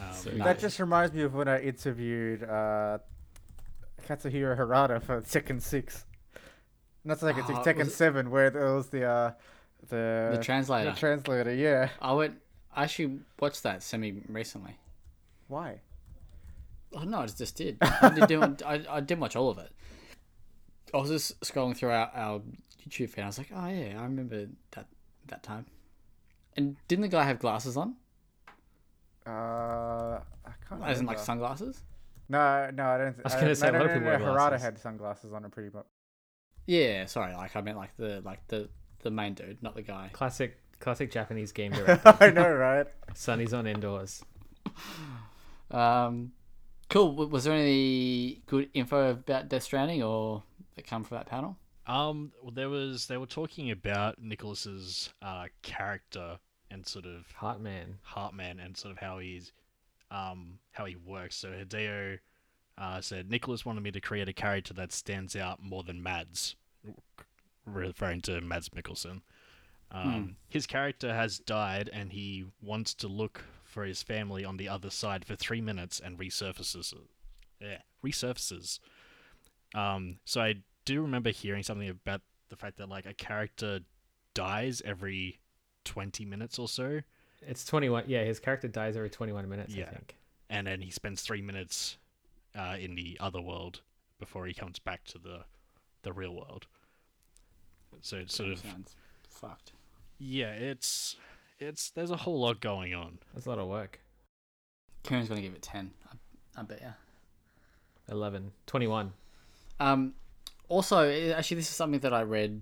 Um, 0.00 0.12
So- 0.14 0.30
That 0.30 0.58
just 0.58 0.78
reminds 0.78 1.14
me 1.14 1.22
of 1.22 1.34
when 1.34 1.48
I 1.48 1.60
interviewed 1.60 2.42
uh, 2.44 2.98
Katsuhiro 4.06 4.56
Harada 4.58 5.02
for 5.02 5.20
Tekken 5.20 5.60
Six. 5.60 6.04
Not 7.04 7.18
Tekken 7.18 7.46
Six, 7.46 7.58
Oh, 7.58 7.62
Tekken 7.62 7.78
was 7.78 7.88
it- 7.88 7.92
Seven, 7.92 8.30
where 8.30 8.50
there 8.50 8.74
was 8.74 8.88
the 8.88 9.04
uh, 9.04 9.32
the 9.88 10.30
the 10.36 10.42
translator. 10.42 10.90
the 10.90 10.96
translator. 10.96 11.54
Yeah. 11.54 11.88
I 12.00 12.12
went. 12.12 12.34
I 12.74 12.84
actually 12.84 13.20
watched 13.40 13.62
that 13.64 13.82
semi 13.82 14.22
recently. 14.28 14.76
Why? 15.48 15.80
Oh 16.94 17.02
no, 17.02 17.20
I 17.20 17.26
just 17.26 17.56
did. 17.56 17.78
I, 17.80 18.08
did 18.10 18.26
do, 18.28 18.42
I, 18.66 18.82
I 18.88 19.00
didn't 19.00 19.20
watch 19.20 19.36
all 19.36 19.48
of 19.50 19.58
it. 19.58 19.70
I 20.92 20.96
was 20.98 21.08
just 21.10 21.40
scrolling 21.40 21.76
through 21.76 21.90
our, 21.90 22.10
our 22.14 22.40
YouTube 22.84 23.10
feed. 23.10 23.22
I 23.22 23.26
was 23.26 23.38
like, 23.38 23.50
oh 23.54 23.66
yeah, 23.68 23.96
I 23.98 24.02
remember 24.04 24.46
that 24.72 24.86
that 25.28 25.42
time. 25.42 25.66
And 26.56 26.76
didn't 26.88 27.02
the 27.02 27.08
guy 27.08 27.24
have 27.24 27.38
glasses 27.38 27.76
on? 27.76 27.94
Uh, 29.26 30.20
I 30.46 30.52
can't. 30.68 30.82
As 30.84 31.00
in 31.00 31.06
like 31.06 31.18
sunglasses? 31.18 31.82
No, 32.28 32.70
no, 32.72 32.86
I 32.86 32.98
don't. 32.98 33.14
Th- 33.14 33.24
was 33.24 33.34
uh, 33.34 33.40
gonna 33.40 33.54
say, 33.54 33.70
no, 33.70 33.72
a 33.72 33.78
lot 33.78 33.78
no, 33.78 33.84
of 33.84 33.90
no, 33.90 34.10
people 34.10 34.18
no, 34.18 34.32
wear 34.32 34.50
Harada 34.50 34.60
had 34.60 34.78
sunglasses 34.78 35.32
on. 35.32 35.44
I'm 35.44 35.50
pretty 35.50 35.70
much. 35.74 35.86
Yeah, 36.66 37.06
sorry. 37.06 37.34
Like 37.34 37.56
I 37.56 37.60
meant 37.60 37.76
like 37.76 37.96
the 37.96 38.22
like 38.24 38.46
the 38.48 38.68
the 39.02 39.10
main 39.10 39.34
dude, 39.34 39.62
not 39.62 39.74
the 39.74 39.82
guy. 39.82 40.10
Classic, 40.12 40.56
classic 40.78 41.10
Japanese 41.10 41.52
game 41.52 41.72
director. 41.72 42.16
I 42.20 42.30
know, 42.30 42.52
right? 42.52 42.86
Sunny's 43.14 43.52
on 43.52 43.66
indoors. 43.66 44.24
Um, 45.72 46.32
cool. 46.88 47.14
Was 47.14 47.44
there 47.44 47.54
any 47.54 48.42
good 48.46 48.70
info 48.74 49.10
about 49.10 49.48
Death 49.48 49.62
Stranding 49.62 50.02
or 50.02 50.42
that 50.74 50.84
come 50.84 51.04
from 51.04 51.18
that 51.18 51.26
panel? 51.26 51.56
Um, 51.86 52.32
well, 52.42 52.50
there 52.50 52.68
was 52.68 53.06
they 53.06 53.16
were 53.16 53.26
talking 53.26 53.70
about 53.70 54.20
Nicholas's 54.20 55.10
uh 55.22 55.44
character 55.62 56.38
and 56.70 56.86
sort 56.86 57.06
of 57.06 57.26
Heartman. 57.40 57.96
Heartman 58.14 58.64
and 58.64 58.76
sort 58.76 58.92
of 58.92 58.98
how 58.98 59.18
he's 59.18 59.52
um 60.10 60.58
how 60.72 60.84
he 60.84 60.96
works. 60.96 61.36
So 61.36 61.50
Hideo 61.50 62.18
uh, 62.78 63.00
said 63.00 63.30
Nicholas 63.30 63.64
wanted 63.64 63.82
me 63.82 63.90
to 63.90 64.00
create 64.00 64.28
a 64.28 64.32
character 64.32 64.72
that 64.74 64.92
stands 64.92 65.36
out 65.36 65.62
more 65.62 65.82
than 65.82 66.02
Mads, 66.02 66.56
referring 67.66 68.22
to 68.22 68.40
Mads 68.40 68.70
Mikkelsen. 68.70 69.20
Um, 69.92 70.36
His 70.48 70.66
character 70.66 71.12
has 71.12 71.38
died, 71.38 71.90
and 71.92 72.12
he 72.12 72.46
wants 72.62 72.94
to 72.94 73.08
look 73.08 73.44
for 73.64 73.84
his 73.84 74.02
family 74.02 74.44
on 74.44 74.56
the 74.56 74.68
other 74.68 74.88
side 74.88 75.24
for 75.24 75.36
three 75.36 75.60
minutes 75.60 76.00
and 76.00 76.18
resurfaces. 76.18 76.94
Yeah, 77.60 77.78
resurfaces. 78.04 78.78
Um, 79.74 80.18
so 80.24 80.40
I 80.40 80.56
do 80.84 81.02
remember 81.02 81.30
hearing 81.30 81.62
something 81.62 81.88
about 81.88 82.22
the 82.48 82.56
fact 82.56 82.78
that 82.78 82.88
like 82.88 83.06
a 83.06 83.14
character 83.14 83.80
dies 84.34 84.80
every 84.84 85.40
twenty 85.84 86.24
minutes 86.24 86.58
or 86.58 86.68
so. 86.68 87.00
It's 87.42 87.64
21. 87.64 88.04
Yeah, 88.06 88.22
his 88.24 88.38
character 88.38 88.68
dies 88.68 88.96
every 88.98 89.08
21 89.08 89.48
minutes, 89.48 89.74
Yeah. 89.74 89.86
I 89.86 89.90
think. 89.94 90.16
and 90.50 90.66
then 90.66 90.82
he 90.82 90.90
spends 90.90 91.22
three 91.22 91.40
minutes 91.40 91.96
uh, 92.54 92.76
in 92.78 92.94
the 92.96 93.16
other 93.18 93.40
world 93.40 93.80
before 94.18 94.44
he 94.46 94.52
comes 94.52 94.78
back 94.78 95.04
to 95.04 95.18
the 95.18 95.44
the 96.02 96.12
real 96.12 96.34
world. 96.34 96.66
So 98.02 98.18
it's 98.18 98.34
sort 98.34 98.50
of 98.50 98.58
Sounds 98.58 98.94
fucked. 99.28 99.72
yeah, 100.18 100.50
it's 100.52 101.16
it's 101.58 101.90
there's 101.90 102.10
a 102.10 102.16
whole 102.16 102.40
lot 102.40 102.60
going 102.60 102.94
on. 102.94 103.18
That's 103.34 103.46
a 103.46 103.48
lot 103.48 103.58
of 103.58 103.68
work. 103.68 104.00
Kieran's 105.02 105.28
gonna 105.28 105.40
give 105.40 105.54
it 105.54 105.62
ten. 105.62 105.92
I, 106.12 106.60
I 106.60 106.62
bet 106.62 106.80
ya. 106.82 106.90
11. 108.08 108.52
21. 108.66 109.12
Um, 109.78 110.14
also, 110.68 111.00
eh, 111.08 111.32
actually, 111.32 111.56
this 111.58 111.68
is 111.70 111.76
something 111.76 112.00
that 112.00 112.12
I 112.12 112.22
read 112.22 112.60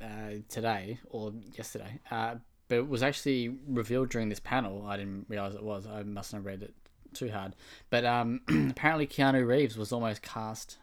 uh, 0.00 0.40
today 0.48 0.98
or 1.10 1.32
yesterday, 1.56 2.00
uh, 2.10 2.36
but 2.68 2.76
it 2.76 2.88
was 2.88 3.02
actually 3.02 3.56
revealed 3.68 4.08
during 4.10 4.28
this 4.28 4.40
panel. 4.40 4.86
I 4.86 4.96
didn't 4.96 5.26
realize 5.28 5.54
it 5.54 5.62
was. 5.62 5.86
I 5.86 6.02
mustn't 6.02 6.40
have 6.40 6.46
read 6.46 6.62
it 6.62 6.74
too 7.14 7.30
hard. 7.30 7.54
But 7.90 8.04
um, 8.04 8.40
apparently, 8.70 9.06
Keanu 9.06 9.46
Reeves 9.46 9.76
was 9.78 9.92
almost 9.92 10.22
cast 10.22 10.78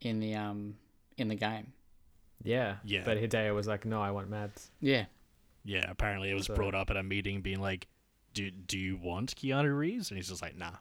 in 0.00 0.18
the 0.20 0.34
um 0.34 0.76
in 1.16 1.28
the 1.28 1.34
game. 1.34 1.72
Yeah. 2.42 2.76
Yeah. 2.84 3.02
But 3.04 3.18
Hideo 3.18 3.54
was 3.54 3.66
like, 3.66 3.84
no, 3.84 4.00
I 4.00 4.10
want 4.12 4.30
Mads. 4.30 4.70
Yeah, 4.80 5.04
Yeah, 5.62 5.84
apparently 5.90 6.30
it 6.30 6.34
was 6.34 6.46
So- 6.46 6.54
brought 6.54 6.74
up 6.74 6.88
at 6.90 6.96
a 6.96 7.02
meeting, 7.02 7.42
being 7.42 7.60
like, 7.60 7.86
"Do 8.32 8.50
do 8.50 8.78
you 8.78 8.96
want 8.96 9.34
Keanu 9.36 9.76
Reeves?" 9.76 10.10
And 10.10 10.16
he's 10.16 10.28
just 10.28 10.40
like, 10.40 10.56
"Nah, 10.56 10.72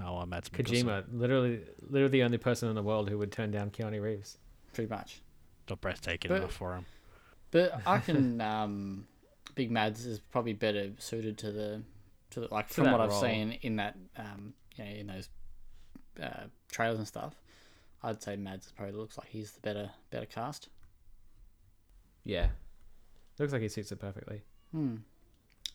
I 0.00 0.10
want 0.10 0.30
Matt 0.30 0.50
Mikkelsen." 0.50 0.84
Kojima, 0.84 1.04
literally, 1.12 1.60
literally 1.82 2.12
the 2.12 2.22
only 2.22 2.38
person 2.38 2.70
in 2.70 2.74
the 2.74 2.82
world 2.82 3.10
who 3.10 3.18
would 3.18 3.30
turn 3.30 3.50
down 3.50 3.70
Keanu 3.70 4.00
Reeves. 4.00 4.38
pretty 4.72 4.88
much. 4.88 5.20
Not 5.68 5.82
breathtaking 5.82 6.30
But- 6.30 6.38
enough 6.38 6.54
for 6.54 6.74
him. 6.74 6.86
But 7.52 7.80
I 7.86 7.98
can 8.06 8.40
um, 8.40 9.06
Big 9.54 9.70
Mads 9.70 10.04
is 10.04 10.18
probably 10.18 10.52
better 10.54 10.90
suited 10.98 11.38
to 11.38 11.52
the 11.52 11.82
to 12.30 12.40
the, 12.40 12.48
like 12.52 12.68
from 12.68 12.90
what 12.90 13.00
I've 13.00 13.10
role. 13.10 13.20
seen 13.20 13.52
in 13.62 13.76
that 13.76 13.94
um 14.16 14.54
you 14.76 14.84
know 14.84 14.90
in 14.90 15.06
those 15.06 15.28
uh, 16.20 16.46
trailers 16.70 16.98
and 16.98 17.06
stuff. 17.06 17.34
I'd 18.02 18.20
say 18.20 18.34
Mads 18.34 18.72
probably 18.76 18.94
looks 18.96 19.16
like 19.16 19.28
he's 19.28 19.52
the 19.52 19.60
better 19.60 19.90
better 20.10 20.26
cast. 20.26 20.68
Yeah. 22.24 22.48
Looks 23.38 23.52
like 23.52 23.62
he 23.62 23.68
suits 23.68 23.92
it 23.92 23.96
perfectly. 24.00 24.42
Hmm. 24.72 24.96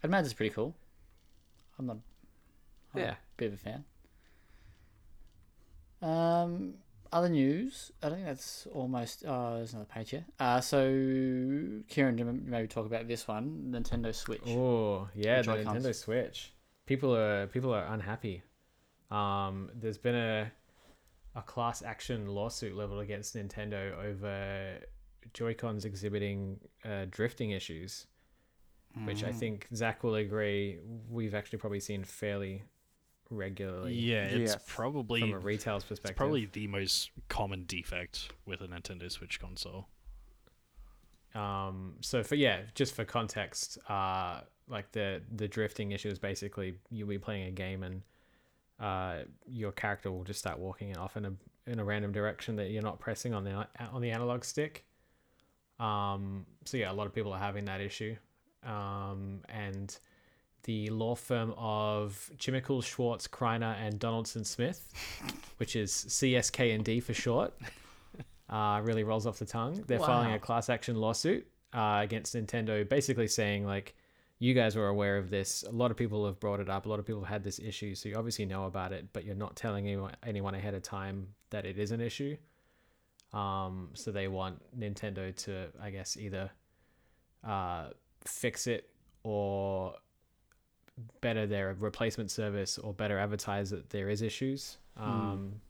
And 0.04 0.12
Mads 0.12 0.28
is 0.28 0.34
pretty 0.34 0.54
cool. 0.54 0.76
I'm 1.80 1.86
not. 1.88 1.98
I'm 2.94 3.02
Yeah. 3.02 3.12
a 3.12 3.16
bit 3.38 3.48
of 3.48 3.54
a 3.54 3.58
fan. 3.58 3.86
Um, 6.02 6.74
other 7.12 7.30
news. 7.30 7.92
I 8.04 8.10
think 8.10 8.26
that's 8.26 8.68
almost. 8.74 9.24
Oh, 9.28 9.56
there's 9.58 9.74
another 9.74 9.88
page 9.92 10.12
here. 10.12 10.26
Uh, 10.40 10.60
so 10.62 10.80
Kieran, 11.90 12.44
maybe 12.48 12.68
talk 12.68 12.86
about 12.86 13.08
this 13.08 13.28
one, 13.28 13.72
Nintendo 13.72 14.14
Switch. 14.14 14.42
Oh, 14.48 15.08
yeah, 15.16 15.42
the. 15.42 15.66
Nintendo 15.66 15.96
Switch. 15.96 16.54
People 16.86 17.16
are 17.16 17.48
people 17.48 17.74
are 17.74 17.86
unhappy. 17.86 18.44
Um, 19.12 19.70
there's 19.74 19.98
been 19.98 20.16
a 20.16 20.52
a 21.36 21.42
class 21.42 21.82
action 21.84 22.28
lawsuit 22.28 22.76
leveled 22.76 23.02
against 23.02 23.36
Nintendo 23.36 23.96
over 24.04 24.80
Joy-Cons 25.34 25.86
exhibiting 25.86 26.60
uh, 26.84 27.06
drifting 27.12 27.52
issues, 27.52 28.08
which 29.06 29.24
I 29.24 29.30
Mm. 29.30 29.36
think 29.36 29.68
Zach 29.76 30.04
will 30.04 30.16
agree 30.16 30.80
we've 31.10 31.36
actually 31.36 31.60
probably 31.60 31.80
seen 31.80 32.04
fairly 32.04 32.64
regularly 33.30 33.94
Yeah, 33.94 34.24
it's 34.26 34.54
Yes. 34.54 34.64
probably 34.68 35.20
from 35.22 35.34
a 35.34 35.40
retail's 35.40 35.84
it's 35.84 35.90
perspective. 35.90 36.16
probably 36.18 36.46
the 36.46 36.68
most 36.68 37.12
common 37.30 37.66
defect 37.66 38.32
with 38.46 38.62
a 38.62 38.68
Nintendo 38.68 39.12
Switch 39.12 39.40
console. 39.40 39.88
Um, 41.36 41.96
so 42.02 42.24
for 42.24 42.36
yeah, 42.36 42.62
just 42.74 42.96
for 42.96 43.06
context, 43.06 43.78
uh, 43.90 44.42
like 44.68 44.92
the 44.92 45.22
the 45.36 45.48
drifting 45.48 45.92
issue 45.92 46.10
is 46.10 46.20
basically 46.20 46.78
you'll 46.90 47.08
be 47.08 47.20
playing 47.20 47.48
a 47.48 47.52
game 47.52 47.84
and 47.84 48.02
uh, 48.80 49.24
your 49.48 49.72
character 49.72 50.12
will 50.12 50.24
just 50.24 50.40
start 50.40 50.58
walking 50.60 50.96
off 50.98 51.18
in 51.18 51.26
a 51.26 51.34
in 51.68 51.80
a 51.80 51.84
random 51.84 52.12
direction 52.12 52.56
that 52.56 52.72
you're 52.72 52.82
not 52.82 53.00
pressing 53.00 53.34
on 53.34 53.44
the 53.44 53.68
on 53.92 54.02
the 54.02 54.12
analog 54.12 54.44
stick. 54.44 54.86
Um, 55.80 56.46
so 56.66 56.78
yeah, 56.78 56.92
a 56.92 56.94
lot 56.94 57.06
of 57.08 57.14
people 57.14 57.34
are 57.34 57.40
having 57.40 57.66
that 57.66 57.82
issue, 57.82 58.16
um, 58.64 59.42
and 59.50 59.96
the 60.68 60.90
law 60.90 61.16
firm 61.16 61.54
of 61.58 62.30
Chimicles, 62.38 62.86
Schwartz, 62.86 63.26
Kriner, 63.26 63.76
and 63.80 63.98
Donaldson 63.98 64.44
Smith, 64.44 64.94
which 65.58 65.78
is 65.78 65.92
CSK 65.92 66.76
and 66.76 66.84
D 66.84 67.00
for 67.00 67.14
short, 67.14 67.54
uh, 68.50 68.82
really 68.84 69.04
rolls 69.04 69.26
off 69.26 69.40
the 69.40 69.46
tongue. 69.46 69.82
They're 69.88 69.98
filing 69.98 70.34
a 70.34 70.40
class 70.40 70.70
action 70.70 70.98
lawsuit 70.98 71.48
uh, 71.74 72.02
against 72.04 72.36
Nintendo, 72.36 72.88
basically 72.88 73.30
saying 73.30 73.66
like, 73.66 73.96
you 74.40 74.54
guys 74.54 74.76
were 74.76 74.90
aware 74.90 75.18
of 75.18 75.30
this. 75.32 75.64
A 75.68 75.72
lot 75.72 75.90
of 75.90 75.98
people 75.98 76.26
have 76.28 76.40
brought 76.40 76.60
it 76.60 76.70
up. 76.70 76.86
A 76.86 76.90
lot 76.90 77.00
of 77.00 77.06
people 77.06 77.22
have 77.22 77.30
had 77.30 77.44
this 77.44 77.60
issue, 77.60 77.96
so 77.96 78.10
you 78.10 78.16
obviously 78.16 78.46
know 78.46 78.66
about 78.66 78.92
it, 78.92 79.08
but 79.12 79.24
you're 79.24 79.36
not 79.36 79.56
telling 79.56 79.88
anyone, 79.88 80.14
anyone 80.22 80.54
ahead 80.54 80.76
of 80.76 80.84
time 80.84 81.30
that 81.50 81.66
it 81.66 81.80
is 81.80 81.92
an 81.92 82.02
issue. 82.02 82.38
Um, 83.34 83.90
so 83.94 84.12
they 84.12 84.28
want 84.28 84.62
Nintendo 84.78 85.36
to, 85.38 85.70
I 85.82 85.90
guess, 85.90 86.18
either 86.18 86.52
uh, 87.44 87.88
fix 88.26 88.68
it 88.68 88.90
or 89.24 89.96
better 91.22 91.46
their 91.46 91.76
replacement 91.80 92.32
service 92.32 92.78
or 92.78 92.94
better 92.94 93.20
advertise 93.20 93.70
that 93.70 93.90
there 93.90 94.10
is 94.10 94.22
issues. 94.22 94.78
Um, 94.98 95.62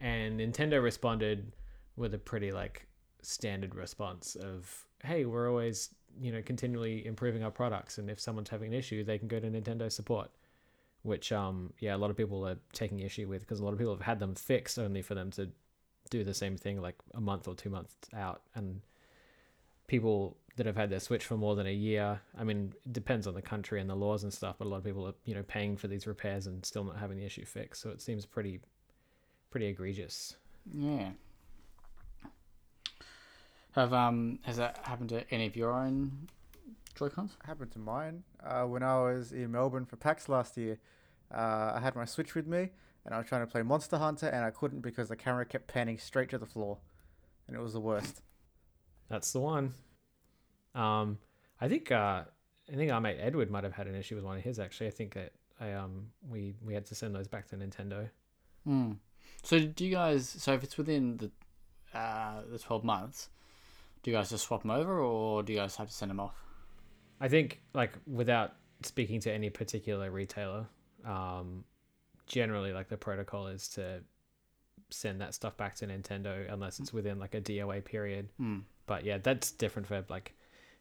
and 0.00 0.40
Nintendo 0.40 0.82
responded 0.82 1.52
with 1.96 2.14
a 2.14 2.18
pretty 2.18 2.50
like 2.50 2.86
standard 3.22 3.74
response 3.74 4.36
of, 4.36 4.86
"Hey, 5.02 5.24
we're 5.24 5.48
always 5.48 5.90
you 6.20 6.32
know 6.32 6.42
continually 6.42 7.06
improving 7.06 7.42
our 7.44 7.50
products, 7.50 7.98
and 7.98 8.10
if 8.10 8.20
someone's 8.20 8.48
having 8.48 8.72
an 8.72 8.78
issue, 8.78 9.04
they 9.04 9.18
can 9.18 9.28
go 9.28 9.40
to 9.40 9.48
Nintendo 9.48 9.90
support." 9.90 10.30
which 11.04 11.32
um 11.32 11.72
yeah 11.78 11.94
a 11.94 11.98
lot 11.98 12.10
of 12.10 12.16
people 12.16 12.46
are 12.46 12.56
taking 12.72 12.98
issue 12.98 13.28
with 13.28 13.42
because 13.42 13.60
a 13.60 13.64
lot 13.64 13.72
of 13.72 13.78
people 13.78 13.92
have 13.92 14.02
had 14.02 14.18
them 14.18 14.34
fixed 14.34 14.78
only 14.78 15.02
for 15.02 15.14
them 15.14 15.30
to 15.30 15.48
do 16.10 16.24
the 16.24 16.34
same 16.34 16.56
thing 16.56 16.80
like 16.80 16.96
a 17.14 17.20
month 17.20 17.46
or 17.46 17.54
two 17.54 17.70
months 17.70 17.94
out 18.14 18.42
and 18.54 18.80
people 19.86 20.36
that 20.56 20.66
have 20.66 20.76
had 20.76 20.88
their 20.90 21.00
switch 21.00 21.24
for 21.24 21.36
more 21.36 21.56
than 21.56 21.66
a 21.66 21.72
year 21.72 22.20
i 22.38 22.44
mean 22.44 22.72
it 22.84 22.92
depends 22.92 23.26
on 23.26 23.34
the 23.34 23.42
country 23.42 23.80
and 23.80 23.88
the 23.90 23.94
laws 23.94 24.22
and 24.22 24.32
stuff 24.32 24.56
but 24.58 24.66
a 24.66 24.68
lot 24.68 24.76
of 24.78 24.84
people 24.84 25.06
are 25.06 25.14
you 25.24 25.34
know 25.34 25.42
paying 25.42 25.76
for 25.76 25.88
these 25.88 26.06
repairs 26.06 26.46
and 26.46 26.64
still 26.64 26.84
not 26.84 26.96
having 26.98 27.16
the 27.18 27.24
issue 27.24 27.44
fixed 27.44 27.82
so 27.82 27.90
it 27.90 28.00
seems 28.00 28.24
pretty 28.26 28.60
pretty 29.50 29.66
egregious 29.66 30.36
Yeah. 30.72 31.10
Have 33.72 33.92
um 33.92 34.38
has 34.42 34.56
that 34.56 34.78
happened 34.84 35.08
to 35.10 35.28
any 35.32 35.46
of 35.46 35.56
your 35.56 35.72
own 35.72 36.28
Joy 36.94 37.08
Cons? 37.08 37.36
happened 37.44 37.72
to 37.72 37.78
mine 37.80 38.22
uh, 38.44 38.62
when 38.64 38.82
I 38.84 39.00
was 39.02 39.32
in 39.32 39.50
Melbourne 39.50 39.84
for 39.84 39.96
PAX 39.96 40.28
last 40.28 40.56
year. 40.56 40.78
Uh, 41.34 41.72
I 41.74 41.80
had 41.82 41.96
my 41.96 42.04
Switch 42.04 42.36
with 42.36 42.46
me, 42.46 42.70
and 43.04 43.12
I 43.12 43.18
was 43.18 43.26
trying 43.26 43.40
to 43.44 43.50
play 43.50 43.62
Monster 43.62 43.98
Hunter, 43.98 44.28
and 44.28 44.44
I 44.44 44.50
couldn't 44.50 44.80
because 44.80 45.08
the 45.08 45.16
camera 45.16 45.44
kept 45.44 45.66
panning 45.66 45.98
straight 45.98 46.30
to 46.30 46.38
the 46.38 46.46
floor, 46.46 46.78
and 47.48 47.56
it 47.56 47.60
was 47.60 47.72
the 47.72 47.80
worst. 47.80 48.22
That's 49.08 49.32
the 49.32 49.40
one. 49.40 49.74
Um, 50.74 51.18
I 51.60 51.68
think 51.68 51.90
uh, 51.92 52.24
I 52.72 52.76
think 52.76 52.90
our 52.90 53.00
mate 53.00 53.18
Edward 53.20 53.50
might 53.50 53.64
have 53.64 53.72
had 53.72 53.86
an 53.86 53.94
issue 53.94 54.14
with 54.14 54.24
one 54.24 54.38
of 54.38 54.42
his. 54.42 54.58
Actually, 54.58 54.88
I 54.88 54.90
think 54.90 55.14
that 55.14 55.32
I 55.60 55.72
um 55.72 56.06
we 56.28 56.54
we 56.64 56.74
had 56.74 56.86
to 56.86 56.94
send 56.94 57.14
those 57.14 57.28
back 57.28 57.46
to 57.48 57.56
Nintendo. 57.56 58.08
Hmm. 58.64 58.92
So 59.42 59.58
do 59.60 59.84
you 59.84 59.92
guys? 59.92 60.28
So 60.28 60.52
if 60.52 60.64
it's 60.64 60.76
within 60.76 61.16
the 61.16 61.30
uh 61.96 62.42
the 62.50 62.58
twelve 62.58 62.84
months, 62.84 63.28
do 64.02 64.10
you 64.10 64.16
guys 64.16 64.30
just 64.30 64.44
swap 64.44 64.62
them 64.62 64.70
over, 64.70 64.98
or 64.98 65.42
do 65.42 65.52
you 65.52 65.58
guys 65.58 65.76
have 65.76 65.88
to 65.88 65.94
send 65.94 66.10
them 66.10 66.20
off? 66.20 66.36
I 67.20 67.28
think 67.28 67.60
like 67.72 67.98
without 68.06 68.54
speaking 68.82 69.20
to 69.20 69.32
any 69.32 69.50
particular 69.50 70.10
retailer, 70.10 70.66
um, 71.04 71.64
generally 72.26 72.72
like 72.72 72.88
the 72.88 72.96
protocol 72.96 73.46
is 73.46 73.68
to 73.68 74.02
send 74.90 75.20
that 75.20 75.34
stuff 75.34 75.56
back 75.56 75.74
to 75.76 75.86
Nintendo 75.86 76.52
unless 76.52 76.80
it's 76.80 76.92
within 76.92 77.18
like 77.18 77.34
a 77.34 77.40
DOA 77.40 77.84
period. 77.84 78.28
Hmm. 78.38 78.60
But 78.86 79.04
yeah, 79.04 79.18
that's 79.18 79.50
different 79.52 79.88
for 79.88 80.04
like 80.08 80.34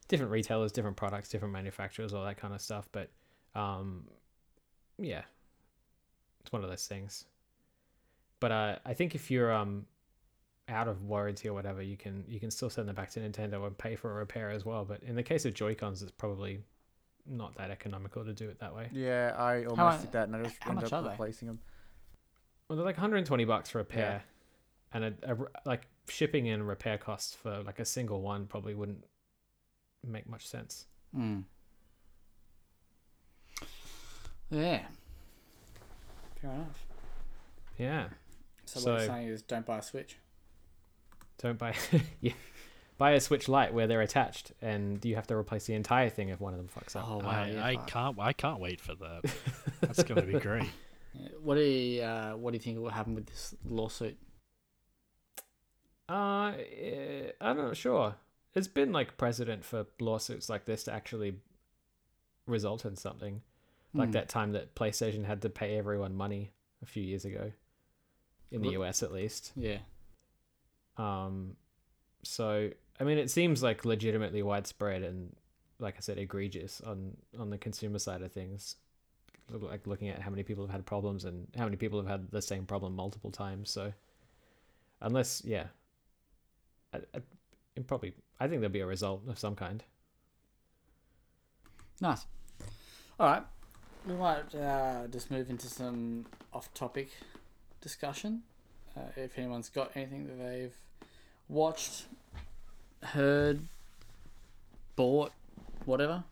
different 0.03 0.31
retailers, 0.31 0.71
different 0.71 0.97
products, 0.97 1.29
different 1.29 1.53
manufacturers, 1.53 2.13
all 2.13 2.23
that 2.23 2.37
kind 2.37 2.53
of 2.53 2.61
stuff. 2.61 2.87
But 2.91 3.09
um, 3.55 4.05
yeah, 4.97 5.21
it's 6.41 6.51
one 6.51 6.63
of 6.63 6.69
those 6.69 6.85
things. 6.87 7.25
But 8.39 8.51
uh, 8.51 8.75
I 8.85 8.93
think 8.93 9.15
if 9.15 9.31
you're 9.31 9.51
um 9.51 9.85
out 10.69 10.87
of 10.87 11.03
warranty 11.03 11.49
or 11.49 11.53
whatever, 11.53 11.81
you 11.81 11.97
can 11.97 12.23
you 12.27 12.39
can 12.39 12.51
still 12.51 12.69
send 12.69 12.87
them 12.87 12.95
back 12.95 13.09
to 13.11 13.19
Nintendo 13.19 13.65
and 13.65 13.77
pay 13.77 13.95
for 13.95 14.11
a 14.11 14.15
repair 14.15 14.49
as 14.49 14.65
well. 14.65 14.85
But 14.85 15.03
in 15.03 15.15
the 15.15 15.23
case 15.23 15.45
of 15.45 15.53
Joy 15.53 15.75
Cons, 15.75 16.01
it's 16.01 16.11
probably 16.11 16.61
not 17.25 17.55
that 17.55 17.71
economical 17.71 18.25
to 18.25 18.33
do 18.33 18.49
it 18.49 18.59
that 18.59 18.75
way. 18.75 18.89
Yeah, 18.91 19.33
I 19.37 19.65
almost 19.65 19.99
mu- 19.99 20.05
did 20.05 20.11
that, 20.13 20.27
and 20.27 20.35
I 20.35 20.43
just 20.43 20.57
ended 20.67 20.85
up 20.85 20.93
are 20.93 21.01
they? 21.03 21.09
replacing 21.09 21.47
them. 21.47 21.59
Well, 22.67 22.77
they're 22.77 22.85
like 22.85 22.97
120 22.97 23.45
bucks 23.45 23.69
for 23.69 23.79
a 23.79 23.85
pair, 23.85 24.23
and 24.93 25.05
a, 25.05 25.13
a 25.23 25.35
r- 25.37 25.51
like 25.65 25.87
shipping 26.09 26.49
and 26.49 26.67
repair 26.67 26.97
costs 26.97 27.35
for 27.35 27.61
like 27.63 27.79
a 27.79 27.85
single 27.85 28.21
one 28.21 28.45
probably 28.45 28.73
wouldn't 28.73 29.05
make 30.11 30.27
much 30.27 30.47
sense. 30.47 30.85
Hmm. 31.13 31.39
Yeah. 34.49 34.81
Fair 36.41 36.51
enough. 36.51 36.85
Yeah. 37.77 38.05
So, 38.65 38.79
what 38.79 38.99
you're 38.99 39.07
saying 39.07 39.27
is 39.27 39.41
don't 39.41 39.65
buy 39.65 39.79
a 39.79 39.81
Switch. 39.81 40.17
Don't 41.37 41.57
buy 41.57 41.75
yeah. 42.21 42.33
Buy 42.97 43.11
a 43.11 43.19
Switch 43.19 43.49
Lite 43.49 43.73
where 43.73 43.87
they're 43.87 44.01
attached, 44.01 44.51
and 44.61 45.03
you 45.03 45.15
have 45.15 45.27
to 45.27 45.35
replace 45.35 45.65
the 45.65 45.73
entire 45.73 46.09
thing 46.09 46.29
if 46.29 46.39
one 46.39 46.53
of 46.53 46.59
them 46.59 46.69
fucks 46.69 46.95
up. 46.95 47.09
Oh, 47.09 47.17
wow. 47.17 47.29
I, 47.29 47.49
yeah, 47.49 47.65
I 47.65 47.75
can't. 47.75 48.17
I 48.19 48.33
can't 48.33 48.59
wait 48.59 48.79
for 48.79 48.93
that. 48.95 49.33
That's 49.81 50.03
gonna 50.03 50.21
be 50.21 50.39
great. 50.39 50.69
What 51.41 51.55
do 51.55 51.61
you, 51.61 52.01
uh, 52.01 52.33
what 52.33 52.51
do 52.51 52.55
you 52.55 52.61
think 52.61 52.79
will 52.79 52.89
happen 52.89 53.15
with 53.15 53.25
this 53.25 53.55
lawsuit? 53.67 54.17
Uh, 56.07 56.53
I'm 57.41 57.57
not 57.57 57.77
sure. 57.77 58.15
It's 58.55 58.67
been 58.67 58.91
like 58.91 59.17
precedent 59.17 59.63
for 59.65 59.85
lawsuits 59.99 60.49
like 60.49 60.65
this 60.65 60.83
to 60.85 60.93
actually 60.93 61.35
result 62.45 62.85
in 62.85 62.95
something, 62.95 63.41
like 63.93 64.09
Hmm. 64.09 64.13
that 64.13 64.29
time 64.29 64.51
that 64.51 64.75
PlayStation 64.75 65.25
had 65.25 65.41
to 65.41 65.49
pay 65.49 65.77
everyone 65.77 66.15
money 66.15 66.51
a 66.81 66.85
few 66.85 67.03
years 67.03 67.25
ago, 67.25 67.51
in 68.51 68.61
the 68.61 68.71
US 68.71 69.01
at 69.01 69.11
least. 69.11 69.51
Yeah. 69.55 69.79
Um, 70.97 71.55
so 72.23 72.69
I 72.99 73.03
mean, 73.03 73.17
it 73.17 73.31
seems 73.31 73.63
like 73.63 73.85
legitimately 73.85 74.43
widespread 74.43 75.01
and, 75.01 75.35
like 75.79 75.95
I 75.97 75.99
said, 76.01 76.17
egregious 76.19 76.79
on 76.81 77.17
on 77.39 77.49
the 77.49 77.57
consumer 77.57 77.97
side 77.99 78.21
of 78.21 78.31
things. 78.31 78.75
Like 79.49 79.87
looking 79.87 80.09
at 80.09 80.21
how 80.21 80.29
many 80.29 80.43
people 80.43 80.63
have 80.65 80.71
had 80.71 80.85
problems 80.85 81.25
and 81.25 81.47
how 81.57 81.65
many 81.65 81.75
people 81.75 81.99
have 81.99 82.07
had 82.07 82.31
the 82.31 82.41
same 82.41 82.65
problem 82.65 82.95
multiple 82.95 83.31
times. 83.31 83.69
So, 83.71 83.91
unless 85.01 85.41
yeah, 85.43 85.67
I, 86.93 86.97
I, 87.13 87.21
it 87.75 87.87
probably 87.87 88.13
I 88.39 88.47
think 88.47 88.61
there'll 88.61 88.73
be 88.73 88.81
a 88.81 88.85
result 88.85 89.23
of 89.27 89.39
some 89.39 89.55
kind. 89.55 89.83
Nice. 92.01 92.25
All 93.19 93.27
right. 93.27 93.43
We 94.05 94.15
might 94.15 94.53
uh, 94.53 95.07
just 95.07 95.31
move 95.31 95.49
into 95.49 95.67
some 95.67 96.25
off-topic 96.51 97.09
discussion. 97.79 98.41
Uh, 98.97 99.01
if 99.15 99.37
anyone's 99.37 99.69
got 99.69 99.91
anything 99.95 100.27
that 100.27 100.37
they've 100.43 100.75
watched, 101.47 102.05
heard, 103.01 103.61
bought, 104.95 105.31
whatever. 105.85 106.23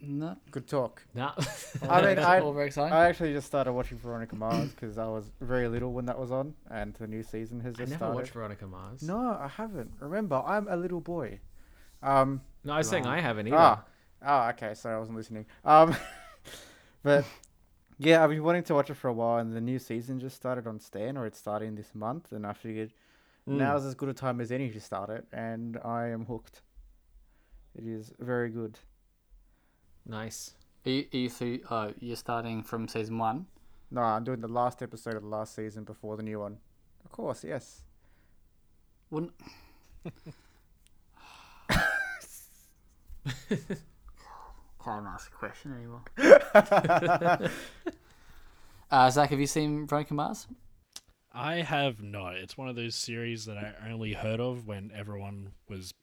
No. 0.00 0.36
Good 0.50 0.66
talk. 0.66 1.02
Nah. 1.14 1.32
I 1.88 2.02
mean, 2.06 2.18
I- 2.18 2.40
all 2.40 2.52
very 2.52 2.66
exciting. 2.66 2.92
I 2.92 3.06
actually 3.08 3.32
just 3.32 3.46
started 3.46 3.72
watching 3.72 3.98
Veronica 3.98 4.34
Mars 4.36 4.70
because 4.70 4.98
I 4.98 5.06
was 5.06 5.30
very 5.40 5.68
little 5.68 5.92
when 5.92 6.06
that 6.06 6.18
was 6.18 6.30
on, 6.32 6.54
and 6.70 6.94
the 6.94 7.06
new 7.06 7.22
season 7.22 7.60
has 7.60 7.74
I 7.76 7.78
just 7.78 7.90
never 7.90 7.98
started. 7.98 8.14
watched 8.16 8.30
Veronica 8.32 8.66
Mars. 8.66 9.02
No, 9.02 9.16
I 9.18 9.48
haven't. 9.48 9.92
Remember, 10.00 10.42
I'm 10.44 10.66
a 10.68 10.76
little 10.76 11.00
boy. 11.00 11.40
Um. 12.02 12.40
no, 12.64 12.72
I 12.72 12.78
was 12.78 12.88
saying 12.88 13.06
I 13.06 13.20
haven't 13.20 13.46
either. 13.46 13.56
Ah. 13.56 13.84
Oh, 14.24 14.48
okay. 14.50 14.74
Sorry, 14.74 14.94
I 14.96 14.98
wasn't 14.98 15.16
listening. 15.16 15.46
Um. 15.64 15.94
but 17.02 17.24
yeah, 17.98 18.22
I've 18.24 18.30
been 18.30 18.42
wanting 18.42 18.64
to 18.64 18.74
watch 18.74 18.90
it 18.90 18.94
for 18.94 19.08
a 19.08 19.12
while, 19.12 19.38
and 19.38 19.52
the 19.54 19.60
new 19.60 19.78
season 19.78 20.18
just 20.20 20.34
started 20.36 20.66
on 20.66 20.80
Stan, 20.80 21.16
or 21.16 21.26
it's 21.26 21.38
starting 21.38 21.74
this 21.76 21.94
month, 21.94 22.32
and 22.32 22.46
I 22.46 22.52
figured 22.52 22.92
Mm. 23.48 23.54
now's 23.58 23.84
as 23.84 23.96
good 23.96 24.08
a 24.08 24.14
time 24.14 24.40
as 24.40 24.52
any 24.52 24.70
to 24.70 24.80
start 24.80 25.10
it, 25.10 25.26
and 25.32 25.76
I 25.84 26.06
am 26.10 26.26
hooked. 26.26 26.62
It 27.74 27.84
is 27.84 28.12
very 28.20 28.50
good. 28.50 28.78
Nice. 30.06 30.54
Are 30.84 30.90
you, 30.90 31.06
are 31.12 31.16
you 31.16 31.28
through, 31.30 31.60
uh, 31.70 31.92
you're 32.00 32.16
starting 32.16 32.62
from 32.62 32.88
season 32.88 33.18
one? 33.18 33.46
No, 33.90 34.00
I'm 34.00 34.24
doing 34.24 34.40
the 34.40 34.48
last 34.48 34.82
episode 34.82 35.14
of 35.14 35.22
the 35.22 35.28
last 35.28 35.54
season 35.54 35.84
before 35.84 36.16
the 36.16 36.22
new 36.22 36.40
one. 36.40 36.58
Of 37.04 37.12
course, 37.12 37.44
yes. 37.44 37.82
Wouldn't. 39.10 39.32
Can't 44.84 45.06
ask 45.06 45.30
a 45.30 45.36
question 45.36 45.74
anymore. 45.74 46.02
uh, 48.90 49.10
Zach, 49.10 49.30
have 49.30 49.38
you 49.38 49.46
seen 49.46 49.86
Veronica 49.86 50.14
Mars? 50.14 50.48
I 51.32 51.56
have 51.56 52.02
not. 52.02 52.36
It's 52.36 52.58
one 52.58 52.68
of 52.68 52.76
those 52.76 52.94
series 52.94 53.44
that 53.46 53.56
I 53.56 53.74
only 53.90 54.12
heard 54.12 54.40
of 54.40 54.66
when 54.66 54.90
everyone 54.94 55.52
was 55.68 55.94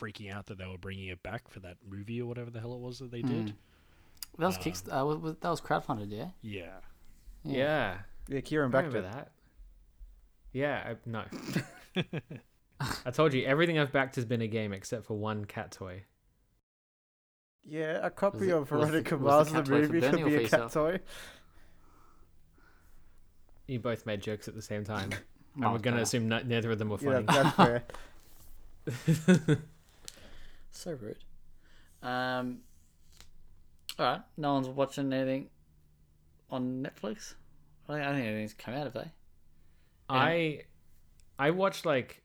freaking 0.00 0.32
out 0.32 0.46
that 0.46 0.58
they 0.58 0.66
were 0.66 0.78
bringing 0.78 1.08
it 1.08 1.22
back 1.22 1.48
for 1.48 1.60
that 1.60 1.76
movie 1.88 2.20
or 2.20 2.26
whatever 2.26 2.50
the 2.50 2.60
hell 2.60 2.74
it 2.74 2.80
was 2.80 2.98
that 3.00 3.10
they 3.10 3.22
did. 3.22 3.54
That 4.38 4.46
was 4.46 4.56
Um, 4.56 4.62
kicked. 4.62 4.88
Uh, 4.88 5.04
was, 5.04 5.18
was, 5.18 5.36
that 5.40 5.50
was 5.50 5.60
crowdfunded, 5.60 6.10
yeah. 6.10 6.28
Yeah. 6.42 6.76
Yeah. 7.44 7.98
Yeah, 8.28 8.40
Kieran 8.40 8.74
I 8.74 8.82
back 8.82 8.90
to 8.92 9.02
that. 9.02 9.32
Yeah, 10.52 10.92
I, 10.92 10.96
no. 11.06 11.24
I 13.06 13.10
told 13.10 13.34
you 13.34 13.44
everything 13.44 13.78
I've 13.78 13.92
backed 13.92 14.16
has 14.16 14.24
been 14.24 14.40
a 14.42 14.46
game 14.46 14.72
except 14.72 15.04
for 15.06 15.16
one 15.18 15.44
cat 15.44 15.72
toy. 15.72 16.04
Yeah, 17.64 17.98
a 18.02 18.10
copy 18.10 18.48
it- 18.48 18.52
of 18.52 18.70
was 18.70 18.88
Veronica 18.88 19.16
was 19.16 19.22
the 19.22 19.28
Mars 19.28 19.50
cat 19.52 19.64
the 19.66 19.70
movie 19.72 20.00
Bernie 20.00 20.18
could 20.18 20.22
or 20.22 20.26
be 20.26 20.30
for 20.32 20.38
a 20.38 20.42
yourself? 20.42 20.62
cat 20.62 20.72
toy. 20.72 21.00
You 23.66 23.78
both 23.80 24.06
made 24.06 24.22
jokes 24.22 24.48
at 24.48 24.54
the 24.54 24.62
same 24.62 24.84
time. 24.84 25.10
And 25.60 25.72
we're 25.72 25.78
gonna 25.80 26.02
assume 26.02 26.28
neither 26.28 26.70
of 26.70 26.78
them 26.78 26.88
were 26.88 26.98
Yeah, 27.00 27.22
funny. 27.22 27.26
that's 27.26 27.56
fair. 27.56 27.82
So 30.78 30.92
rude. 30.92 31.24
Um. 32.04 32.58
All 33.98 34.06
right. 34.06 34.20
No 34.36 34.54
one's 34.54 34.68
watching 34.68 35.12
anything 35.12 35.48
on 36.50 36.86
Netflix. 36.86 37.34
I 37.88 37.98
don't, 37.98 38.14
think 38.14 38.26
anything's 38.26 38.54
come 38.54 38.74
out 38.74 38.86
of 38.86 38.92
they. 38.92 39.10
I 40.08 40.60
I 41.36 41.50
watched 41.50 41.84
like 41.84 42.22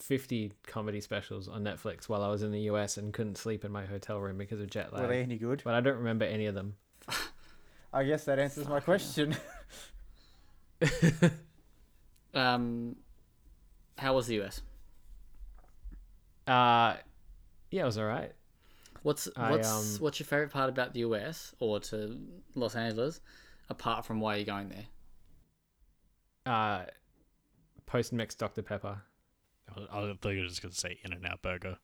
fifty 0.00 0.52
comedy 0.66 1.02
specials 1.02 1.48
on 1.48 1.62
Netflix 1.62 2.08
while 2.08 2.22
I 2.22 2.28
was 2.28 2.42
in 2.42 2.50
the 2.50 2.60
US 2.60 2.96
and 2.96 3.12
couldn't 3.12 3.36
sleep 3.36 3.66
in 3.66 3.70
my 3.70 3.84
hotel 3.84 4.18
room 4.18 4.38
because 4.38 4.62
of 4.62 4.70
jet 4.70 4.90
lag. 4.94 5.02
Were 5.02 5.08
lag. 5.08 5.18
they 5.18 5.22
any 5.22 5.36
good? 5.36 5.60
But 5.62 5.74
I 5.74 5.82
don't 5.82 5.98
remember 5.98 6.24
any 6.24 6.46
of 6.46 6.54
them. 6.54 6.76
I 7.92 8.04
guess 8.04 8.24
that 8.24 8.38
answers 8.38 8.66
my 8.66 8.80
question. 8.80 9.36
Um. 12.34 12.96
How 13.98 14.14
was 14.14 14.26
the 14.26 14.40
US? 14.40 14.62
Uh 16.46 16.96
yeah, 17.70 17.82
it 17.82 17.86
was 17.86 17.98
alright. 17.98 18.32
What's 19.02 19.28
I, 19.36 19.50
what's 19.50 19.96
um, 19.96 20.02
what's 20.02 20.20
your 20.20 20.26
favorite 20.26 20.50
part 20.50 20.68
about 20.68 20.92
the 20.94 21.00
US 21.00 21.54
or 21.58 21.80
to 21.80 22.18
Los 22.54 22.76
Angeles, 22.76 23.20
apart 23.68 24.04
from 24.04 24.20
why 24.20 24.36
you're 24.36 24.44
going 24.46 24.68
there? 24.68 24.84
Uh, 26.44 26.84
post 27.86 28.12
mix 28.12 28.34
Dr 28.34 28.62
Pepper, 28.62 28.98
I 29.76 29.80
I 29.98 30.14
thought 30.20 30.30
you 30.30 30.42
were 30.42 30.48
just 30.48 30.62
gonna 30.62 30.74
say 30.74 30.98
In 31.04 31.12
and 31.12 31.24
Out 31.26 31.42
Burger. 31.42 31.78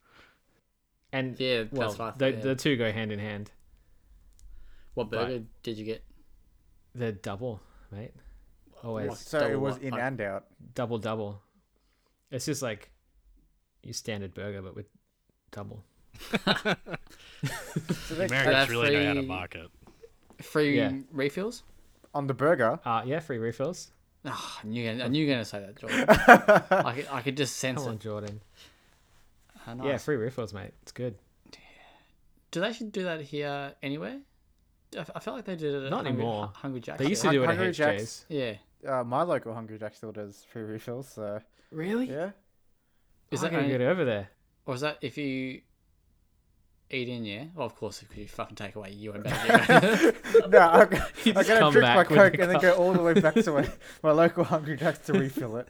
and 1.13 1.39
Yeah, 1.39 1.65
well, 1.71 1.89
what 1.89 1.95
I 1.95 1.97
thought. 1.97 2.19
the 2.19 2.31
yeah. 2.33 2.41
the 2.41 2.55
two 2.55 2.77
go 2.77 2.91
hand 2.93 3.13
in 3.13 3.19
hand. 3.19 3.51
what 4.95 5.11
but- 5.11 5.27
burger 5.29 5.45
did 5.63 5.79
you 5.79 5.85
get? 5.85 6.05
They're 6.95 7.13
double, 7.13 7.61
mate. 7.93 8.15
Always 8.83 9.11
What? 9.11 9.19
So 9.19 9.39
it 9.47 9.61
was 9.61 9.75
what? 9.75 9.83
in 9.83 9.91
Like- 9.91 10.03
and 10.03 10.21
out. 10.21 10.47
double 10.75 10.99
double. 10.99 11.43
It's 12.31 12.47
just 12.47 12.63
like 12.63 12.91
your 13.89 13.95
standard 13.95 14.35
burger, 14.35 14.63
but 14.63 14.75
with 14.77 14.87
double. 15.51 15.85
So 16.21 18.15
Americans 18.15 18.29
That's 18.31 18.71
really 18.71 18.91
know 18.93 19.07
how 19.07 19.15
to 19.15 19.21
free- 19.21 19.27
market. 19.29 19.67
Free 20.43 20.77
Yeah. 20.77 20.93
refills? 21.13 21.63
on 22.15 22.27
the 22.27 22.35
burger. 22.35 22.81
Uh 22.85 23.03
yeah, 23.05 23.21
free 23.21 23.39
refills. 23.39 23.93
Ah, 24.25 24.61
I 24.63 24.67
knew 24.67 24.83
you- 24.83 25.03
I 25.03 25.09
knew 25.09 25.21
you 25.21 25.27
were 25.29 25.33
gonna 25.35 25.45
say 25.45 25.61
that, 25.61 25.77
Jordan. 25.79 26.05
I 26.87 26.93
could, 26.95 27.07
I 27.13 27.21
could 27.23 27.37
just 27.37 27.57
sense 27.57 27.79
Come 27.81 27.89
on, 27.89 27.95
it. 27.95 28.01
Jordan. 28.01 28.41
Yeah, 29.67 29.75
nice. 29.75 30.05
free 30.05 30.17
refills, 30.17 30.55
mate. 30.55 30.73
It's 30.83 30.93
good. 30.93 31.17
Do 32.51 32.61
they 32.61 32.67
actually 32.69 32.89
do 32.91 33.05
that 33.05 33.21
here 33.21 33.75
anywhere? 33.83 34.21
I 34.99 35.21
felt 35.21 35.37
like 35.37 35.45
they 35.45 35.55
did 35.57 35.75
it 35.75 35.85
at 35.85 35.91
Not 35.91 36.07
Hungry, 36.07 36.23
anymore. 36.23 36.51
Hungry 36.55 36.81
Jack's. 36.81 36.99
They 37.03 37.09
used 37.11 37.21
to 37.23 37.31
do 37.31 37.43
it 37.43 37.45
at 37.45 37.49
Hungry 37.51 37.69
HJ's. 37.69 37.77
Jack's. 37.77 38.25
Yeah. 38.31 38.55
Uh, 38.89 39.05
my 39.05 39.23
local 39.23 39.53
Hungry 39.53 39.79
Jack 39.79 39.95
still 39.95 40.13
does 40.13 40.47
free 40.51 40.63
refills. 40.63 41.07
So 41.09 41.41
Really? 41.71 42.09
yeah. 42.11 42.31
Is 43.31 43.41
that 43.43 43.51
gonna 43.51 43.65
only- 43.65 43.77
get 43.79 43.81
over 43.87 44.05
there? 44.05 44.29
Or 44.67 44.75
is 44.75 44.81
that 44.83 44.99
if 45.01 45.17
you 45.19 45.61
eat 46.91 47.09
in, 47.09 47.25
yeah? 47.25 47.45
Well, 47.55 47.67
of 47.67 47.75
course, 47.77 48.03
if 48.03 48.17
you 48.17 48.27
fucking 48.27 48.57
take 48.57 48.75
away, 48.77 48.91
you 48.93 49.13
went 49.13 49.25
back. 49.25 50.15
No, 50.49 50.59
I, 50.59 50.83
You 51.25 51.33
I 51.33 51.43
just 51.43 51.49
gotta 51.49 51.71
drink 51.73 51.95
my 51.95 52.05
coke 52.05 52.39
and 52.39 52.51
then 52.51 52.61
go 52.61 52.73
all 52.75 52.93
the 52.93 53.03
way 53.03 53.15
back 53.15 53.35
to 53.35 53.53
my, 53.53 53.69
my 54.03 54.11
local 54.13 54.45
Hungry 54.45 54.77
Jack's 54.77 55.01
to 55.07 55.13
refill 55.15 55.57
it. 55.59 55.69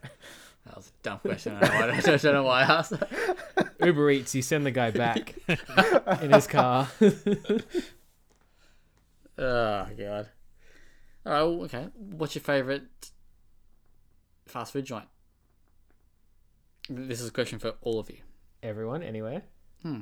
that 0.66 0.76
was 0.76 0.88
a 0.88 1.02
dumb 1.02 1.18
question. 1.20 1.56
I 1.56 1.60
don't 1.60 1.70
know 1.72 1.78
why 1.80 2.12
I 2.12 2.16
don't 2.16 2.24
know 2.34 2.42
why 2.44 2.60
I 2.60 2.64
asked 2.64 2.90
that. 2.90 3.74
Uber 3.84 4.10
Eats, 4.10 4.34
you 4.34 4.42
send 4.42 4.66
the 4.66 4.70
guy 4.70 4.90
back 4.90 5.34
in 6.22 6.32
his 6.32 6.46
car. 6.46 6.88
Oh 9.38 9.86
god. 9.96 10.28
All 11.26 11.32
right. 11.32 11.42
well, 11.42 11.62
Okay. 11.64 11.88
What's 11.96 12.34
your 12.34 12.42
favorite 12.42 12.86
fast 14.46 14.72
food 14.72 14.84
joint? 14.84 15.06
This 16.88 17.20
is 17.20 17.28
a 17.28 17.32
question 17.32 17.58
for 17.58 17.74
all 17.82 17.98
of 17.98 18.08
you. 18.10 18.18
Everyone, 18.62 19.02
anywhere. 19.02 19.42
Hmm. 19.82 20.00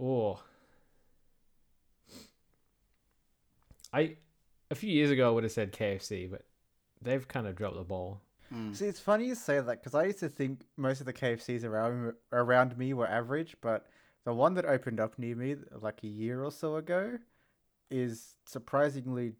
Oh. 0.00 0.40
I 3.92 4.16
a 4.70 4.74
few 4.74 4.90
years 4.90 5.10
ago 5.10 5.28
I 5.28 5.30
would 5.30 5.44
have 5.44 5.52
said 5.52 5.72
KFC, 5.72 6.30
but 6.30 6.42
they've 7.00 7.26
kind 7.26 7.46
of 7.46 7.56
dropped 7.56 7.76
the 7.76 7.84
ball. 7.84 8.20
Mm. 8.54 8.74
See, 8.76 8.86
it's 8.86 9.00
funny 9.00 9.26
you 9.26 9.34
say 9.34 9.60
that 9.60 9.82
because 9.82 9.94
I 9.94 10.04
used 10.04 10.20
to 10.20 10.28
think 10.28 10.60
most 10.76 11.00
of 11.00 11.06
the 11.06 11.12
KFCs 11.12 11.64
around 11.64 12.14
around 12.32 12.76
me 12.78 12.94
were 12.94 13.08
average, 13.08 13.56
but 13.60 13.86
the 14.24 14.34
one 14.34 14.54
that 14.54 14.64
opened 14.66 15.00
up 15.00 15.18
near 15.18 15.36
me 15.36 15.56
like 15.80 16.02
a 16.02 16.08
year 16.08 16.42
or 16.44 16.50
so 16.50 16.76
ago 16.76 17.18
is 17.90 18.34
surprisingly 18.44 19.32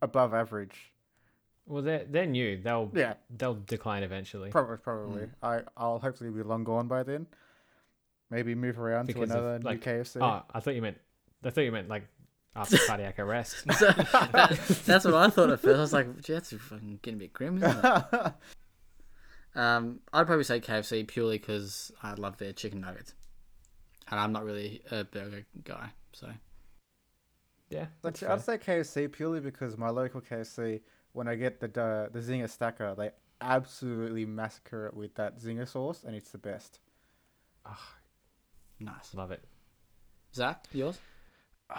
above 0.00 0.34
average. 0.34 0.91
Well, 1.66 1.82
they're 1.82 2.04
they're 2.04 2.26
new. 2.26 2.60
They'll 2.60 2.90
Yeah, 2.94 3.14
they'll 3.30 3.54
decline 3.54 4.02
eventually. 4.02 4.50
probably 4.50 4.76
probably. 4.78 5.28
I 5.42 5.60
I'll 5.76 5.98
hopefully 5.98 6.30
be 6.30 6.42
long 6.42 6.64
gone 6.64 6.88
by 6.88 7.02
then. 7.02 7.26
Maybe 8.30 8.54
move 8.54 8.78
around 8.80 9.06
Because 9.06 9.28
to 9.28 9.34
of, 9.36 9.44
another 9.44 9.58
like, 9.62 9.84
new 9.86 9.92
KFC. 9.92 10.18
Oh, 10.22 10.42
I 10.52 10.60
thought 10.60 10.74
you 10.74 10.82
meant 10.82 10.98
I 11.44 11.50
thought 11.50 11.60
you 11.62 11.72
meant 11.72 11.88
like 11.88 12.04
after 12.56 12.76
cardiac 12.86 13.18
arrest. 13.18 13.64
So, 13.78 13.86
that- 13.86 14.58
that's 14.86 15.04
what 15.04 15.14
I 15.14 15.28
thought 15.30 15.50
at 15.50 15.60
first. 15.60 15.76
I 15.78 15.80
was 15.80 15.92
like, 15.92 16.20
"Gee, 16.22 16.32
that's 16.34 16.52
fucking 16.52 16.98
getting 17.02 17.18
a 17.18 17.20
bit 17.20 17.32
grim, 17.32 17.58
isn't? 17.62 17.84
Um, 19.54 20.00
I'd 20.12 20.26
probably 20.26 20.44
say 20.44 20.60
KFC 20.60 21.06
purely 21.06 21.38
because 21.38 21.92
I 22.02 22.14
love 22.14 22.38
their 22.38 22.52
chicken 22.54 22.80
nuggets, 22.80 23.14
and 24.10 24.18
I'm 24.18 24.32
not 24.32 24.44
really 24.44 24.80
a 24.90 25.04
burger 25.04 25.44
guy. 25.62 25.90
So 26.14 26.28
Yeah, 27.68 27.86
that's 28.02 28.22
Actually, 28.22 28.44
fair. 28.44 28.56
I'd 28.56 28.62
say 28.64 28.72
KFC 28.72 29.12
purely 29.12 29.40
because 29.40 29.76
my 29.76 29.90
local 29.90 30.22
KFC, 30.22 30.80
when 31.12 31.28
I 31.28 31.34
get 31.36 31.60
the 31.60 31.68
the, 31.68 32.08
the 32.12 32.20
zinger 32.20 32.48
stacker, 32.48 32.94
they 32.96 33.10
absolutely 33.40 34.24
massacre 34.24 34.86
it 34.86 34.94
with 34.94 35.14
that 35.16 35.38
zinger 35.38 35.66
sauce, 35.68 36.04
and 36.04 36.14
it's 36.14 36.30
the 36.30 36.38
best. 36.38 36.80
nice. 38.80 39.14
love 39.14 39.30
it. 39.30 39.44
Zach, 40.34 40.66
yours? 40.72 40.98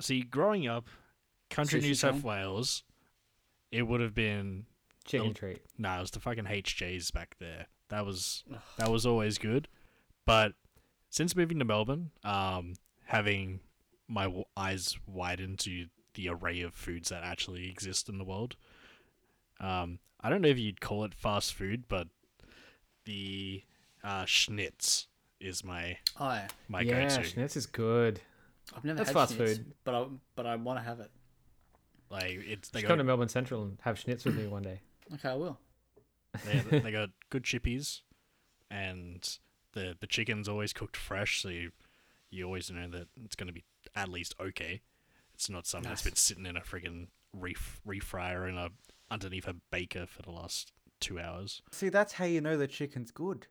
See, 0.00 0.22
growing 0.22 0.66
up, 0.66 0.88
country 1.50 1.80
Sushi 1.80 1.84
New 1.84 1.94
South 1.94 2.14
chain? 2.14 2.22
Wales, 2.22 2.82
it 3.70 3.82
would 3.82 4.00
have 4.00 4.14
been 4.14 4.66
Chicken 5.04 5.28
Oh. 5.28 5.32
treat. 5.32 5.62
nah, 5.78 5.98
it 5.98 6.00
was 6.00 6.10
the 6.10 6.20
fucking 6.20 6.44
HJs 6.44 7.12
back 7.12 7.36
there. 7.38 7.66
That 7.90 8.04
was 8.04 8.42
that 8.78 8.90
was 8.90 9.06
always 9.06 9.38
good. 9.38 9.68
But 10.26 10.54
since 11.10 11.36
moving 11.36 11.58
to 11.60 11.64
Melbourne, 11.64 12.10
um, 12.24 12.74
having 13.04 13.60
my 14.08 14.24
w- 14.24 14.44
eyes 14.56 14.96
widened 15.06 15.58
to 15.60 15.86
the 16.14 16.28
array 16.28 16.60
of 16.62 16.74
foods 16.74 17.08
that 17.10 17.22
actually 17.22 17.68
exist 17.70 18.08
in 18.08 18.18
the 18.18 18.24
world, 18.24 18.56
um, 19.60 19.98
I 20.20 20.30
don't 20.30 20.40
know 20.42 20.48
if 20.48 20.58
you'd 20.58 20.80
call 20.80 21.04
it 21.04 21.14
fast 21.14 21.54
food, 21.54 21.84
but 21.88 22.08
the 23.04 23.62
uh, 24.02 24.24
schnitz 24.24 25.06
is 25.40 25.62
my 25.64 25.98
Oh, 26.18 26.30
yeah. 26.30 26.48
my 26.68 26.80
yeah, 26.80 27.08
go-to. 27.08 27.22
schnitz 27.28 27.56
is 27.56 27.66
good. 27.66 28.20
I've 28.74 28.84
never 28.84 28.98
That's 28.98 29.10
had 29.10 29.14
fast 29.14 29.34
schnitz, 29.34 29.56
food. 29.58 29.72
but 29.84 29.94
I 29.94 30.06
but 30.36 30.46
I 30.46 30.56
want 30.56 30.78
to 30.78 30.84
have 30.84 31.00
it. 31.00 31.10
Like 32.10 32.24
it's 32.46 32.68
they 32.70 32.78
Just 32.80 32.82
got 32.84 32.88
come 32.88 32.98
to 32.98 33.04
Melbourne 33.04 33.28
Central 33.28 33.62
and 33.62 33.78
have 33.82 33.96
schnitz 33.98 34.24
with 34.24 34.36
me 34.36 34.46
one 34.46 34.62
day. 34.62 34.80
Okay, 35.14 35.28
I 35.28 35.34
will. 35.34 35.58
they, 36.46 36.78
they 36.80 36.90
got 36.92 37.10
good 37.30 37.42
chippies, 37.42 38.00
and 38.70 39.38
the 39.72 39.96
the 40.00 40.06
chicken's 40.06 40.48
always 40.48 40.72
cooked 40.72 40.96
fresh, 40.96 41.42
so 41.42 41.48
you 41.50 41.72
you 42.30 42.44
always 42.46 42.70
know 42.70 42.88
that 42.88 43.08
it's 43.24 43.36
going 43.36 43.48
to 43.48 43.52
be 43.52 43.64
at 43.94 44.08
least 44.08 44.34
okay. 44.40 44.80
It's 45.34 45.50
not 45.50 45.66
something 45.66 45.90
that's 45.90 46.02
been 46.02 46.16
sitting 46.16 46.46
in 46.46 46.56
a 46.56 46.60
friggin' 46.60 47.08
ref 47.32 47.80
refryer 47.86 48.48
in 48.48 48.56
a 48.56 48.68
underneath 49.10 49.46
a 49.48 49.54
baker 49.70 50.06
for 50.06 50.22
the 50.22 50.30
last 50.30 50.72
two 51.00 51.18
hours. 51.20 51.60
See, 51.72 51.88
that's 51.88 52.14
how 52.14 52.24
you 52.24 52.40
know 52.40 52.56
the 52.56 52.66
chicken's 52.68 53.10
good. 53.10 53.46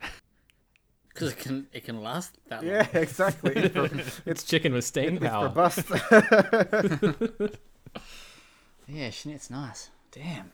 Because 1.08 1.32
it 1.32 1.38
can 1.38 1.66
it 1.72 1.84
can 1.84 2.00
last 2.00 2.38
that 2.48 2.62
long. 2.62 2.72
Yeah, 2.72 2.86
exactly. 2.92 3.52
It's, 3.56 3.74
ro- 3.74 3.88
It's 4.26 4.44
chicken 4.44 4.72
with 4.72 4.84
staying 4.84 5.16
it's 5.16 5.24
power. 5.26 5.46
robust. 5.46 5.84
Yeah, 8.86 9.08
Schnitt's 9.10 9.50
nice. 9.50 9.90
Damn. 10.12 10.52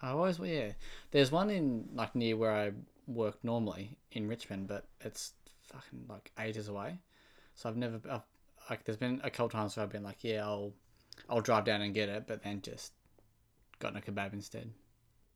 I 0.00 0.10
always 0.10 0.38
yeah. 0.38 0.72
There's 1.10 1.32
one 1.32 1.48
in 1.50 1.88
like 1.94 2.14
near 2.14 2.36
where 2.36 2.52
I 2.52 2.72
work 3.06 3.38
normally 3.42 3.96
in 4.12 4.28
Richmond, 4.28 4.68
but 4.68 4.86
it's 5.00 5.32
fucking 5.62 6.04
like 6.08 6.30
ages 6.38 6.68
away. 6.68 6.98
So 7.54 7.68
I've 7.68 7.76
never 7.76 8.00
I've, 8.10 8.22
like 8.70 8.84
there's 8.84 8.96
been 8.98 9.20
a 9.24 9.30
couple 9.30 9.48
times 9.50 9.76
where 9.76 9.84
I've 9.84 9.92
been 9.92 10.02
like, 10.02 10.22
yeah, 10.22 10.44
I'll 10.44 10.72
I'll 11.28 11.40
drive 11.40 11.64
down 11.64 11.82
and 11.82 11.94
get 11.94 12.08
it, 12.08 12.26
but 12.26 12.42
then 12.42 12.60
just 12.62 12.92
gotten 13.78 13.98
a 13.98 14.00
kebab 14.00 14.32
instead. 14.32 14.70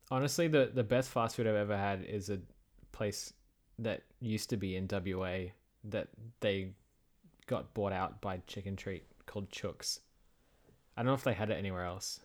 Honestly, 0.09 0.47
the 0.47 0.71
the 0.73 0.83
best 0.83 1.09
fast 1.09 1.35
food 1.35 1.47
I've 1.47 1.55
ever 1.55 1.77
had 1.77 2.03
is 2.03 2.29
a 2.29 2.39
place 2.91 3.33
that 3.79 4.03
used 4.21 4.49
to 4.49 4.57
be 4.57 4.75
in 4.75 4.87
WA 4.89 5.51
that 5.83 6.07
they 6.39 6.69
got 7.45 7.73
bought 7.73 7.93
out 7.93 8.21
by 8.21 8.41
Chicken 8.47 8.75
Treat 8.75 9.03
called 9.25 9.49
Chooks. 9.51 9.99
I 10.95 11.01
don't 11.01 11.07
know 11.07 11.13
if 11.13 11.23
they 11.23 11.33
had 11.33 11.49
it 11.51 11.55
anywhere 11.55 11.85
else, 11.85 12.21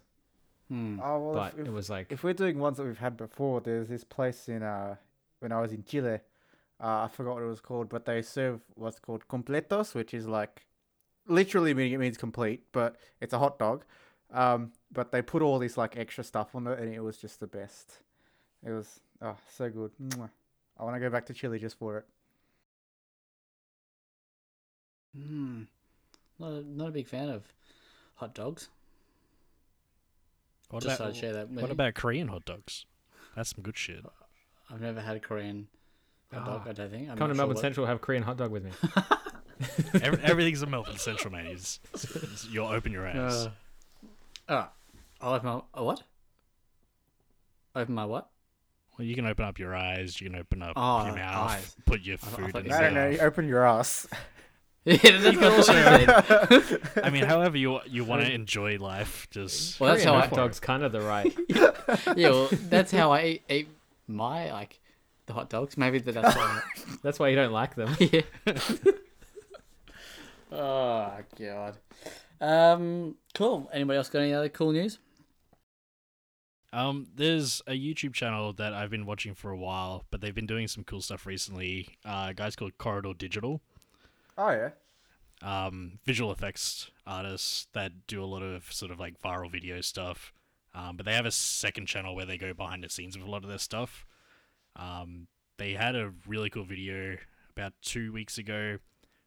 Hmm. 0.69 0.99
oh 1.03 1.19
well, 1.19 1.35
but 1.35 1.53
if, 1.55 1.61
if, 1.61 1.67
it 1.67 1.73
was 1.73 1.91
like 1.91 2.11
if 2.11 2.25
we're 2.25 2.33
doing 2.33 2.59
ones 2.59 2.79
that 2.79 2.85
we've 2.85 2.97
had 2.99 3.17
before, 3.17 3.61
there's 3.61 3.89
this 3.89 4.05
place 4.05 4.49
in 4.49 4.63
uh 4.63 4.97
when 5.41 5.53
I 5.53 5.61
was 5.61 5.73
in 5.73 5.85
Chile. 5.85 6.21
Uh, 6.81 7.05
I 7.05 7.09
forgot 7.13 7.35
what 7.35 7.43
it 7.45 7.47
was 7.47 7.61
called, 7.61 7.89
but 7.89 8.07
they 8.07 8.23
serve 8.23 8.61
what's 8.75 8.99
called 8.99 9.29
completos, 9.29 9.95
which 9.95 10.15
is 10.15 10.27
like 10.27 10.67
literally 11.27 11.75
meaning 11.75 11.93
it 11.93 11.99
means 11.99 12.17
complete, 12.17 12.63
but 12.73 12.97
it's 13.21 13.33
a 13.33 13.39
hot 13.39 13.59
dog. 13.59 13.85
Um, 14.33 14.73
but 14.91 15.13
they 15.13 15.23
put 15.23 15.43
all 15.43 15.59
this 15.59 15.77
like 15.77 15.97
extra 15.97 16.25
stuff 16.25 16.55
on 16.55 16.67
it, 16.67 16.79
and 16.79 16.93
it 16.93 17.01
was 17.01 17.19
just 17.19 17.41
the 17.41 17.47
best. 17.47 17.99
It 18.65 18.71
was 18.71 19.01
oh 19.21 19.37
so 19.51 19.69
good. 19.71 19.91
Mwah. 20.03 20.31
I 20.79 20.85
want 20.85 20.97
to 20.97 21.01
go 21.01 21.11
back 21.11 21.27
to 21.27 21.35
Chile 21.35 21.59
just 21.59 21.79
for 21.79 21.99
it. 21.99 22.05
Hmm. 25.17 25.63
Not 26.39 26.53
a, 26.53 26.63
not 26.63 26.89
a 26.89 26.93
big 26.93 27.07
fan 27.07 27.29
of 27.29 27.45
hot 28.15 28.35
dogs. 28.35 28.69
What 30.71 30.83
just 30.83 30.99
about 31.01 31.15
share 31.15 31.35
that. 31.35 31.51
with 31.51 31.61
what 31.61 31.71
about 31.71 31.95
Korean 31.95 32.29
hot 32.29 32.47
dogs? 32.47 32.87
That's 33.37 33.55
some 33.55 33.63
good 33.63 33.77
shit. 33.77 34.05
I've 34.71 34.81
never 34.81 35.01
had 35.01 35.17
a 35.17 35.21
Korean 35.21 35.69
hot 36.33 36.47
dog. 36.47 36.63
Ah. 36.65 36.71
I 36.71 36.73
don't 36.73 36.91
think. 36.91 37.11
I'm 37.11 37.19
come 37.19 37.29
to 37.29 37.35
sure 37.35 37.37
Melbourne 37.37 37.55
what- 37.57 37.61
Central, 37.61 37.87
have 37.87 38.01
Korean 38.01 38.23
hot 38.23 38.39
dog 38.39 38.51
with 38.51 38.65
me. 38.65 38.71
Every, 40.03 40.23
everything's 40.23 40.63
a 40.63 40.67
Melbourne 40.67 40.99
Central, 40.99 41.33
man. 41.33 41.47
It's- 41.47 41.79
it's- 41.95 42.47
you'll 42.51 42.67
open 42.69 42.93
your 42.93 43.07
eyes. 43.07 43.47
Uh, 43.47 43.51
oh, 44.49 44.69
I'll 45.21 45.35
open 45.35 45.49
my 45.49 45.61
a 45.75 45.85
what? 45.85 46.03
Open 47.75 47.95
my 47.95 48.05
what? 48.05 48.29
Well, 48.99 49.07
you 49.07 49.15
can 49.15 49.27
open 49.27 49.45
up 49.45 49.59
your 49.59 49.75
eyes. 49.75 50.21
You 50.21 50.29
can 50.31 50.39
open 50.39 50.63
up 50.63 50.75
Oh, 50.77 51.07
your 51.07 51.15
mouth. 51.17 51.51
eyes. 51.53 51.77
Put 51.87 52.03
your 52.03 52.19
I- 52.23 52.27
I 52.27 52.31
food 52.31 52.53
thought 52.53 52.65
in 52.65 52.71
you 52.71 52.77
I 52.77 52.81
don't 52.83 52.95
know. 52.95 53.09
You 53.09 53.19
open 53.21 53.49
your 53.49 53.67
ass. 53.67 54.07
yeah, 54.85 54.97
that's 55.19 55.69
what 55.69 55.71
I. 55.71 57.01
I 57.05 57.11
mean, 57.11 57.23
however 57.25 57.57
you 57.57 57.79
you 57.87 58.03
want 58.05 58.23
to 58.23 58.33
enjoy 58.33 58.79
life, 58.79 59.29
just 59.31 59.79
Well, 59.79 59.93
that's 59.93 60.03
how 60.03 60.15
I. 60.17 60.23
hot 60.27 60.33
dog's 60.33 60.59
kind 60.59 60.83
of 60.83 60.91
the 60.91 61.01
right. 61.01 61.33
Yeah, 61.49 61.71
well, 62.31 62.49
that's 62.69 62.91
how 62.91 63.13
I 63.13 63.25
eat, 63.25 63.43
eat 63.49 63.69
my 64.09 64.51
like 64.53 64.81
the 65.27 65.35
hot 65.35 65.49
dogs. 65.49 65.79
Maybe 65.79 66.01
that's 66.01 66.35
why. 66.37 66.63
That's 67.05 67.21
why 67.21 67.29
you 67.29 67.37
don't 67.37 67.53
like 67.53 67.77
them. 67.77 67.97
yeah. 68.01 68.23
Oh 70.53 71.13
god. 71.39 71.79
Um. 72.41 73.17
Cool. 73.35 73.71
Anybody 73.73 73.97
else 73.97 74.09
got 74.09 74.21
any 74.21 74.35
other 74.35 74.49
cool 74.49 74.73
news? 74.73 74.99
Um, 76.73 77.09
there's 77.15 77.61
a 77.67 77.73
YouTube 77.73 78.15
channel 78.15 78.55
that 78.55 78.73
I've 78.73 78.91
been 78.91 79.05
watching 79.05 79.35
for 79.35 79.51
a 79.51 79.57
while, 79.57 80.05
but 80.11 80.21
they've 80.21 80.35
been 80.35 80.47
doing 80.47 80.69
some 80.69 80.85
cool 80.85 81.03
stuff 81.03 81.27
recently. 81.27 81.89
Uh, 82.05 82.29
a 82.31 82.35
guy's 82.35 82.57
called 82.57 82.79
Corridor 82.79 83.13
Digital. 83.13 83.61
Oh 84.39 84.51
yeah. 84.51 84.71
Um, 85.43 85.99
visual 86.07 86.33
effects 86.33 86.91
artists 87.07 87.67
that 87.73 88.07
do 88.07 88.23
a 88.23 88.27
lot 88.27 88.43
of 88.43 88.73
sort 88.73 88.91
of 88.91 88.99
like 88.99 89.21
viral 89.21 89.51
video 89.51 89.81
stuff. 89.81 90.33
Um, 90.75 90.97
but 90.97 91.05
they 91.05 91.13
have 91.13 91.27
a 91.27 91.31
second 91.31 91.87
channel 91.87 92.15
where 92.15 92.25
they 92.25 92.39
go 92.39 92.55
behind 92.55 92.83
the 92.83 92.89
scenes 92.89 93.17
of 93.17 93.23
a 93.23 93.31
lot 93.31 93.43
of 93.43 93.51
their 93.51 93.59
stuff. 93.59 94.07
Um, 94.77 95.27
they 95.59 95.73
had 95.73 95.95
a 95.95 96.13
really 96.27 96.49
cool 96.49 96.65
video 96.65 97.19
about 97.55 97.75
two 97.83 98.13
weeks 98.13 98.39
ago 98.39 98.79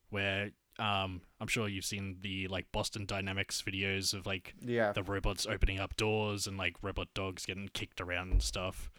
where 0.10 0.52
um, 0.80 1.22
I'm 1.40 1.48
sure 1.48 1.68
you've 1.68 1.86
seen 1.86 2.18
the 2.22 2.48
like 2.48 2.72
Boston 2.72 3.06
Dynamics 3.06 3.64
videos 3.66 4.14
of 4.14 4.26
like 4.26 4.54
Yeah. 4.62 4.92
the 4.92 5.04
robots 5.04 5.46
opening 5.46 5.80
up 5.80 5.96
doors 5.96 6.48
and 6.48 6.58
like 6.58 6.76
robot 6.82 7.08
dogs 7.14 7.46
getting 7.46 7.70
kicked 7.70 8.02
around 8.02 8.32
and 8.32 8.42
stuff. 8.44 8.92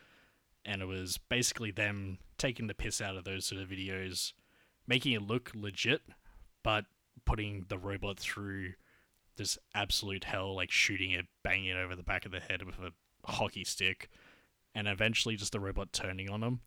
And 0.65 0.83
it 0.83 0.87
was 0.87 1.19
basically 1.19 1.71
them 1.71 2.19
taking 2.39 2.67
the 2.67 2.75
piss 2.75 3.01
out 3.01 3.17
of 3.17 3.25
those 3.25 3.45
sort 3.45 3.61
of 3.63 3.69
videos, 3.69 4.33
making 4.87 5.13
it 5.13 5.23
look 5.23 5.53
legit, 5.55 6.03
but 6.63 6.87
putting 7.25 7.67
the 7.69 7.79
robot 7.79 8.19
through 8.19 8.73
this 9.37 9.59
absolute 9.75 10.25
hell, 10.25 10.55
like 10.57 10.71
shooting 10.71 11.11
it, 11.13 11.27
banging 11.45 11.67
it 11.67 11.77
over 11.77 11.95
the 11.95 12.03
back 12.03 12.25
of 12.25 12.33
the 12.33 12.41
head 12.41 12.63
with 12.65 12.79
a 12.79 12.93
hockey 13.31 13.65
stick, 13.65 14.09
and 14.75 14.89
eventually 14.89 15.37
just 15.37 15.53
the 15.53 15.61
robot 15.61 15.93
turning 15.93 16.31
on 16.31 16.41
them. 16.41 16.61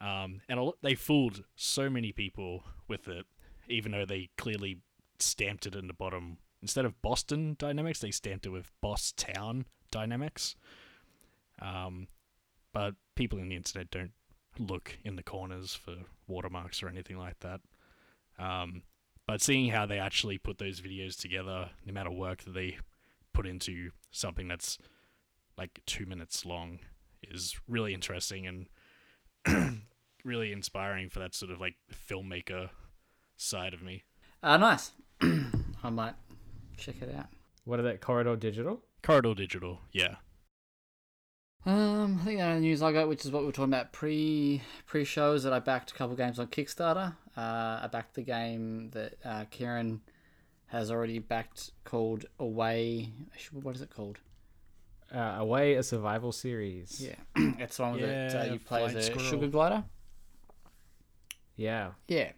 Um, 0.00 0.42
and 0.48 0.60
they 0.82 0.94
fooled 0.94 1.44
so 1.56 1.88
many 1.88 2.12
people 2.12 2.64
with 2.86 3.08
it, 3.08 3.24
even 3.68 3.92
though 3.92 4.04
they 4.04 4.30
clearly 4.36 4.80
stamped 5.18 5.66
it 5.66 5.74
in 5.74 5.86
the 5.86 5.94
bottom. 5.94 6.38
Instead 6.62 6.84
of 6.84 7.00
Boston 7.02 7.56
Dynamics, 7.58 8.00
they 8.00 8.10
stamped 8.10 8.46
it 8.46 8.50
with 8.50 8.70
Boss 8.80 9.12
Town 9.16 9.66
Dynamics. 9.90 10.56
Um, 11.60 12.08
but 12.72 12.94
people 13.14 13.38
in 13.38 13.48
the 13.48 13.56
internet 13.56 13.90
don't 13.90 14.12
look 14.58 14.98
in 15.04 15.16
the 15.16 15.22
corners 15.22 15.74
for 15.74 15.94
watermarks 16.26 16.82
or 16.82 16.88
anything 16.88 17.18
like 17.18 17.40
that. 17.40 17.60
Um, 18.38 18.82
but 19.26 19.40
seeing 19.40 19.70
how 19.70 19.86
they 19.86 19.98
actually 19.98 20.38
put 20.38 20.58
those 20.58 20.80
videos 20.80 21.18
together, 21.18 21.70
the 21.84 21.90
amount 21.90 22.08
of 22.08 22.14
work 22.14 22.42
that 22.44 22.54
they 22.54 22.78
put 23.32 23.46
into 23.46 23.90
something 24.10 24.48
that's 24.48 24.78
like 25.58 25.80
two 25.86 26.06
minutes 26.06 26.44
long, 26.44 26.80
is 27.22 27.58
really 27.66 27.92
interesting 27.94 28.46
and 29.46 29.82
really 30.24 30.52
inspiring 30.52 31.08
for 31.08 31.18
that 31.18 31.34
sort 31.34 31.50
of 31.50 31.60
like 31.60 31.74
filmmaker 31.92 32.70
side 33.36 33.74
of 33.74 33.82
me. 33.82 34.04
Uh, 34.42 34.56
nice. 34.56 34.92
I 35.20 35.90
might 35.90 36.14
check 36.76 36.96
it 37.00 37.14
out. 37.14 37.26
What 37.64 37.80
are 37.80 37.84
that? 37.84 38.00
Corridor 38.00 38.36
Digital? 38.36 38.82
Corridor 39.02 39.34
Digital, 39.34 39.80
yeah. 39.92 40.16
Um, 41.64 42.18
I 42.20 42.24
think 42.24 42.38
the 42.38 42.44
only 42.44 42.60
news 42.60 42.80
I 42.80 42.92
got, 42.92 43.08
which 43.08 43.24
is 43.24 43.32
what 43.32 43.40
we 43.40 43.46
were 43.46 43.52
talking 43.52 43.72
about 43.72 43.92
pre 43.92 44.62
pre 44.86 45.04
shows, 45.04 45.42
that 45.42 45.52
I 45.52 45.58
backed 45.58 45.90
a 45.90 45.94
couple 45.94 46.14
games 46.14 46.38
on 46.38 46.46
Kickstarter. 46.46 47.14
Uh, 47.36 47.80
I 47.82 47.88
backed 47.90 48.14
the 48.14 48.22
game 48.22 48.90
that 48.92 49.14
uh, 49.24 49.44
Kieran 49.50 50.00
has 50.66 50.90
already 50.92 51.18
backed 51.18 51.72
called 51.84 52.26
Away. 52.38 53.10
What 53.52 53.74
is 53.74 53.82
it 53.82 53.90
called? 53.90 54.18
Uh, 55.12 55.36
Away, 55.38 55.74
a 55.74 55.82
survival 55.82 56.30
series. 56.30 57.00
Yeah, 57.04 57.16
it's 57.58 57.78
the 57.78 57.82
one 57.82 58.00
that 58.00 58.34
uh, 58.48 58.52
you 58.52 58.60
play 58.60 58.84
as 58.84 58.94
a 58.94 59.02
Squirrel. 59.02 59.28
sugar 59.28 59.48
glider. 59.48 59.84
Yeah. 61.56 61.92
Yeah. 62.06 62.30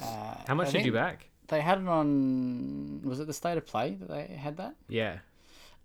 Uh, 0.00 0.34
How 0.46 0.54
much 0.54 0.68
I 0.68 0.72
did 0.72 0.86
you 0.86 0.92
back? 0.92 1.28
They 1.48 1.60
had 1.60 1.80
it 1.80 1.88
on. 1.88 3.02
Was 3.04 3.20
it 3.20 3.26
the 3.26 3.32
state 3.32 3.58
of 3.58 3.66
play 3.66 3.96
that 4.00 4.08
they 4.08 4.34
had 4.34 4.56
that? 4.56 4.74
Yeah. 4.88 5.18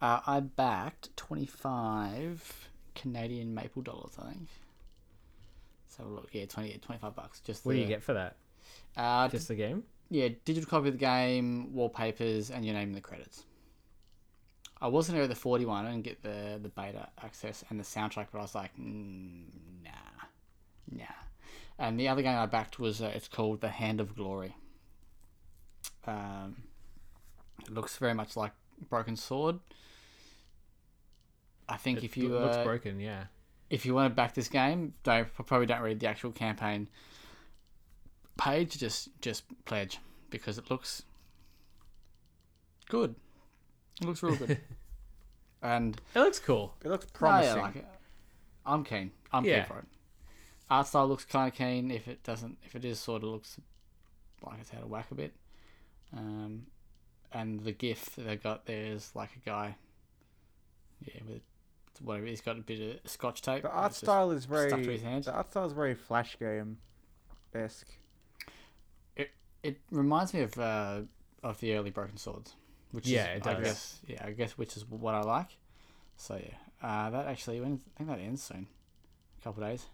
Uh, 0.02 0.20
I 0.26 0.40
backed 0.40 1.16
twenty 1.18 1.46
five 1.46 2.70
Canadian 2.96 3.54
maple 3.54 3.82
dollars. 3.82 4.14
I 4.20 4.30
think. 4.32 4.48
So 5.90 6.04
look, 6.04 6.30
yeah, 6.32 6.46
20, 6.46 6.78
25 6.78 7.16
bucks. 7.16 7.40
Just 7.40 7.66
What 7.66 7.74
do 7.74 7.80
you 7.80 7.88
get 7.88 8.04
for 8.04 8.14
that? 8.14 8.36
Uh, 8.96 9.28
Just 9.30 9.48
the 9.48 9.56
game? 9.56 9.84
yeah, 10.12 10.30
digital 10.46 10.70
copy 10.70 10.90
of 10.90 10.94
the 10.94 11.00
game, 11.00 11.74
wallpapers, 11.74 12.52
and 12.52 12.64
your 12.64 12.76
name 12.76 12.90
in 12.90 12.94
the 12.94 13.02
credits. 13.02 13.44
I 14.80 14.88
was 14.90 15.08
gonna 15.08 15.20
go 15.20 15.26
the 15.28 15.34
forty 15.34 15.66
one 15.66 15.88
and 15.88 16.04
get 16.04 16.22
the 16.22 16.60
the 16.62 16.70
beta 16.70 17.10
access 17.24 17.64
and 17.70 17.80
the 17.80 17.84
soundtrack, 17.84 18.28
but 18.32 18.38
I 18.38 18.42
was 18.44 18.54
like, 18.54 18.76
mm, 18.78 19.46
nah, 19.84 19.90
nah. 20.92 21.06
And 21.80 22.00
the 22.00 22.08
other 22.08 22.22
game 22.22 22.38
I 22.38 22.46
backed 22.48 22.80
was 22.80 23.02
uh, 23.02 23.12
it's 23.14 23.28
called 23.28 23.62
The 23.62 23.70
Hand 23.70 24.00
of 24.02 24.16
Glory. 24.16 24.56
Um, 26.06 26.64
it 27.62 27.72
looks 27.72 27.98
very 27.98 28.14
much 28.14 28.36
like 28.36 28.52
Broken 28.90 29.16
Sword. 29.16 29.60
I 31.70 31.78
think 31.78 32.00
It 32.00 32.04
if 32.06 32.18
you 32.18 32.30
lo- 32.30 32.42
looks 32.46 32.58
uh, 32.58 32.64
broken, 32.64 33.00
yeah. 33.00 33.26
if 33.70 33.86
you 33.86 33.94
want 33.94 34.10
to 34.12 34.16
back 34.16 34.34
this 34.34 34.48
game, 34.48 34.94
don't 35.04 35.28
probably 35.46 35.66
don't 35.68 35.82
read 35.82 36.00
the 36.00 36.08
actual 36.08 36.32
campaign 36.32 36.88
page. 38.38 38.78
Just 38.78 39.10
just 39.22 39.44
pledge 39.66 40.00
because 40.30 40.58
it 40.58 40.72
looks 40.72 41.04
good. 42.90 43.16
It 44.02 44.08
looks 44.08 44.24
real 44.24 44.36
good, 44.38 44.60
and 45.62 46.00
It 46.16 46.20
looks 46.20 46.40
cool. 46.40 46.74
It 46.86 46.88
looks 46.90 47.06
yeah, 47.06 47.18
promising. 47.20 47.62
like 47.62 47.76
it. 47.76 47.86
I'm 48.66 48.84
keen. 48.86 49.12
I'm 49.34 49.44
Yeah. 49.44 49.60
keen 49.60 49.66
for 49.66 49.80
it. 49.80 49.86
Art 50.70 50.88
style 50.88 51.08
looks 51.08 51.26
kind 51.26 51.52
of 51.52 51.58
keen. 51.58 51.92
If 51.92 52.08
it 52.08 52.24
doesn't, 52.24 52.58
if 52.64 52.76
it 52.76 52.84
is 52.84 53.00
sort 53.00 53.24
of 53.24 53.30
looks 53.30 53.58
like 54.46 54.60
it's 54.62 54.74
out 54.74 54.84
of 54.84 54.90
whack 54.90 55.08
a 55.12 55.16
bit. 55.16 55.34
Um, 56.16 56.68
and 57.32 57.62
the 57.62 57.72
GIF 57.72 58.16
that 58.16 58.24
they've 58.24 58.42
got 58.42 58.66
there 58.66 58.86
is 58.86 59.12
like 59.16 59.30
a 59.36 59.50
guy. 59.50 59.76
Yeah, 61.06 61.22
with 61.28 61.42
whatever 62.02 62.26
he's 62.26 62.42
got 62.42 62.58
a 62.58 62.62
bit 62.62 63.02
of 63.04 63.10
scotch 63.10 63.42
tape. 63.42 63.64
the 63.64 63.72
art 63.72 63.94
style 63.94 64.32
is 64.32 64.44
stuck 64.44 64.70
to 64.70 64.76
very. 64.78 64.94
his 64.94 65.04
hand. 65.04 65.24
The 65.26 65.34
art 65.34 65.52
style 65.52 65.66
is 65.66 65.74
very 65.74 65.96
flash 65.96 66.38
game 66.40 66.78
esque. 67.54 67.90
It 69.16 69.32
it 69.64 69.80
reminds 69.92 70.34
me 70.34 70.42
of 70.42 70.58
uh, 70.58 71.02
of 71.44 71.60
the 71.60 71.76
early 71.76 71.90
Broken 71.90 72.18
Swords, 72.18 72.56
which 72.92 73.08
Yeah, 73.08 73.34
is, 73.34 73.42
it 73.42 73.48
I 73.48 73.62
guess, 73.62 74.00
yeah, 74.08 74.24
I 74.26 74.32
guess 74.32 74.58
which 74.58 74.78
is 74.78 74.86
what 74.88 75.16
I 75.16 75.22
like. 75.22 75.58
So 76.18 76.36
yeah, 76.36 76.88
uh, 76.88 77.10
that 77.10 77.28
actually 77.28 77.60
when 77.62 77.82
I 77.96 77.98
think 77.98 78.10
that 78.10 78.20
ends 78.20 78.44
soon, 78.44 78.68
a 79.40 79.44
couple 79.44 79.64
of 79.64 79.70
days. 79.70 79.86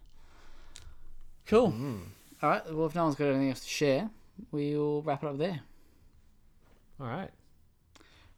Cool. 1.46 1.72
Mm. 1.72 2.00
All 2.42 2.50
right. 2.50 2.74
Well, 2.74 2.86
if 2.86 2.94
no 2.94 3.04
one's 3.04 3.16
got 3.16 3.26
anything 3.26 3.50
else 3.50 3.60
to 3.60 3.68
share, 3.68 4.08
we'll 4.50 5.02
wrap 5.02 5.22
it 5.22 5.28
up 5.28 5.36
there. 5.38 5.60
All 7.00 7.06
right. 7.06 7.30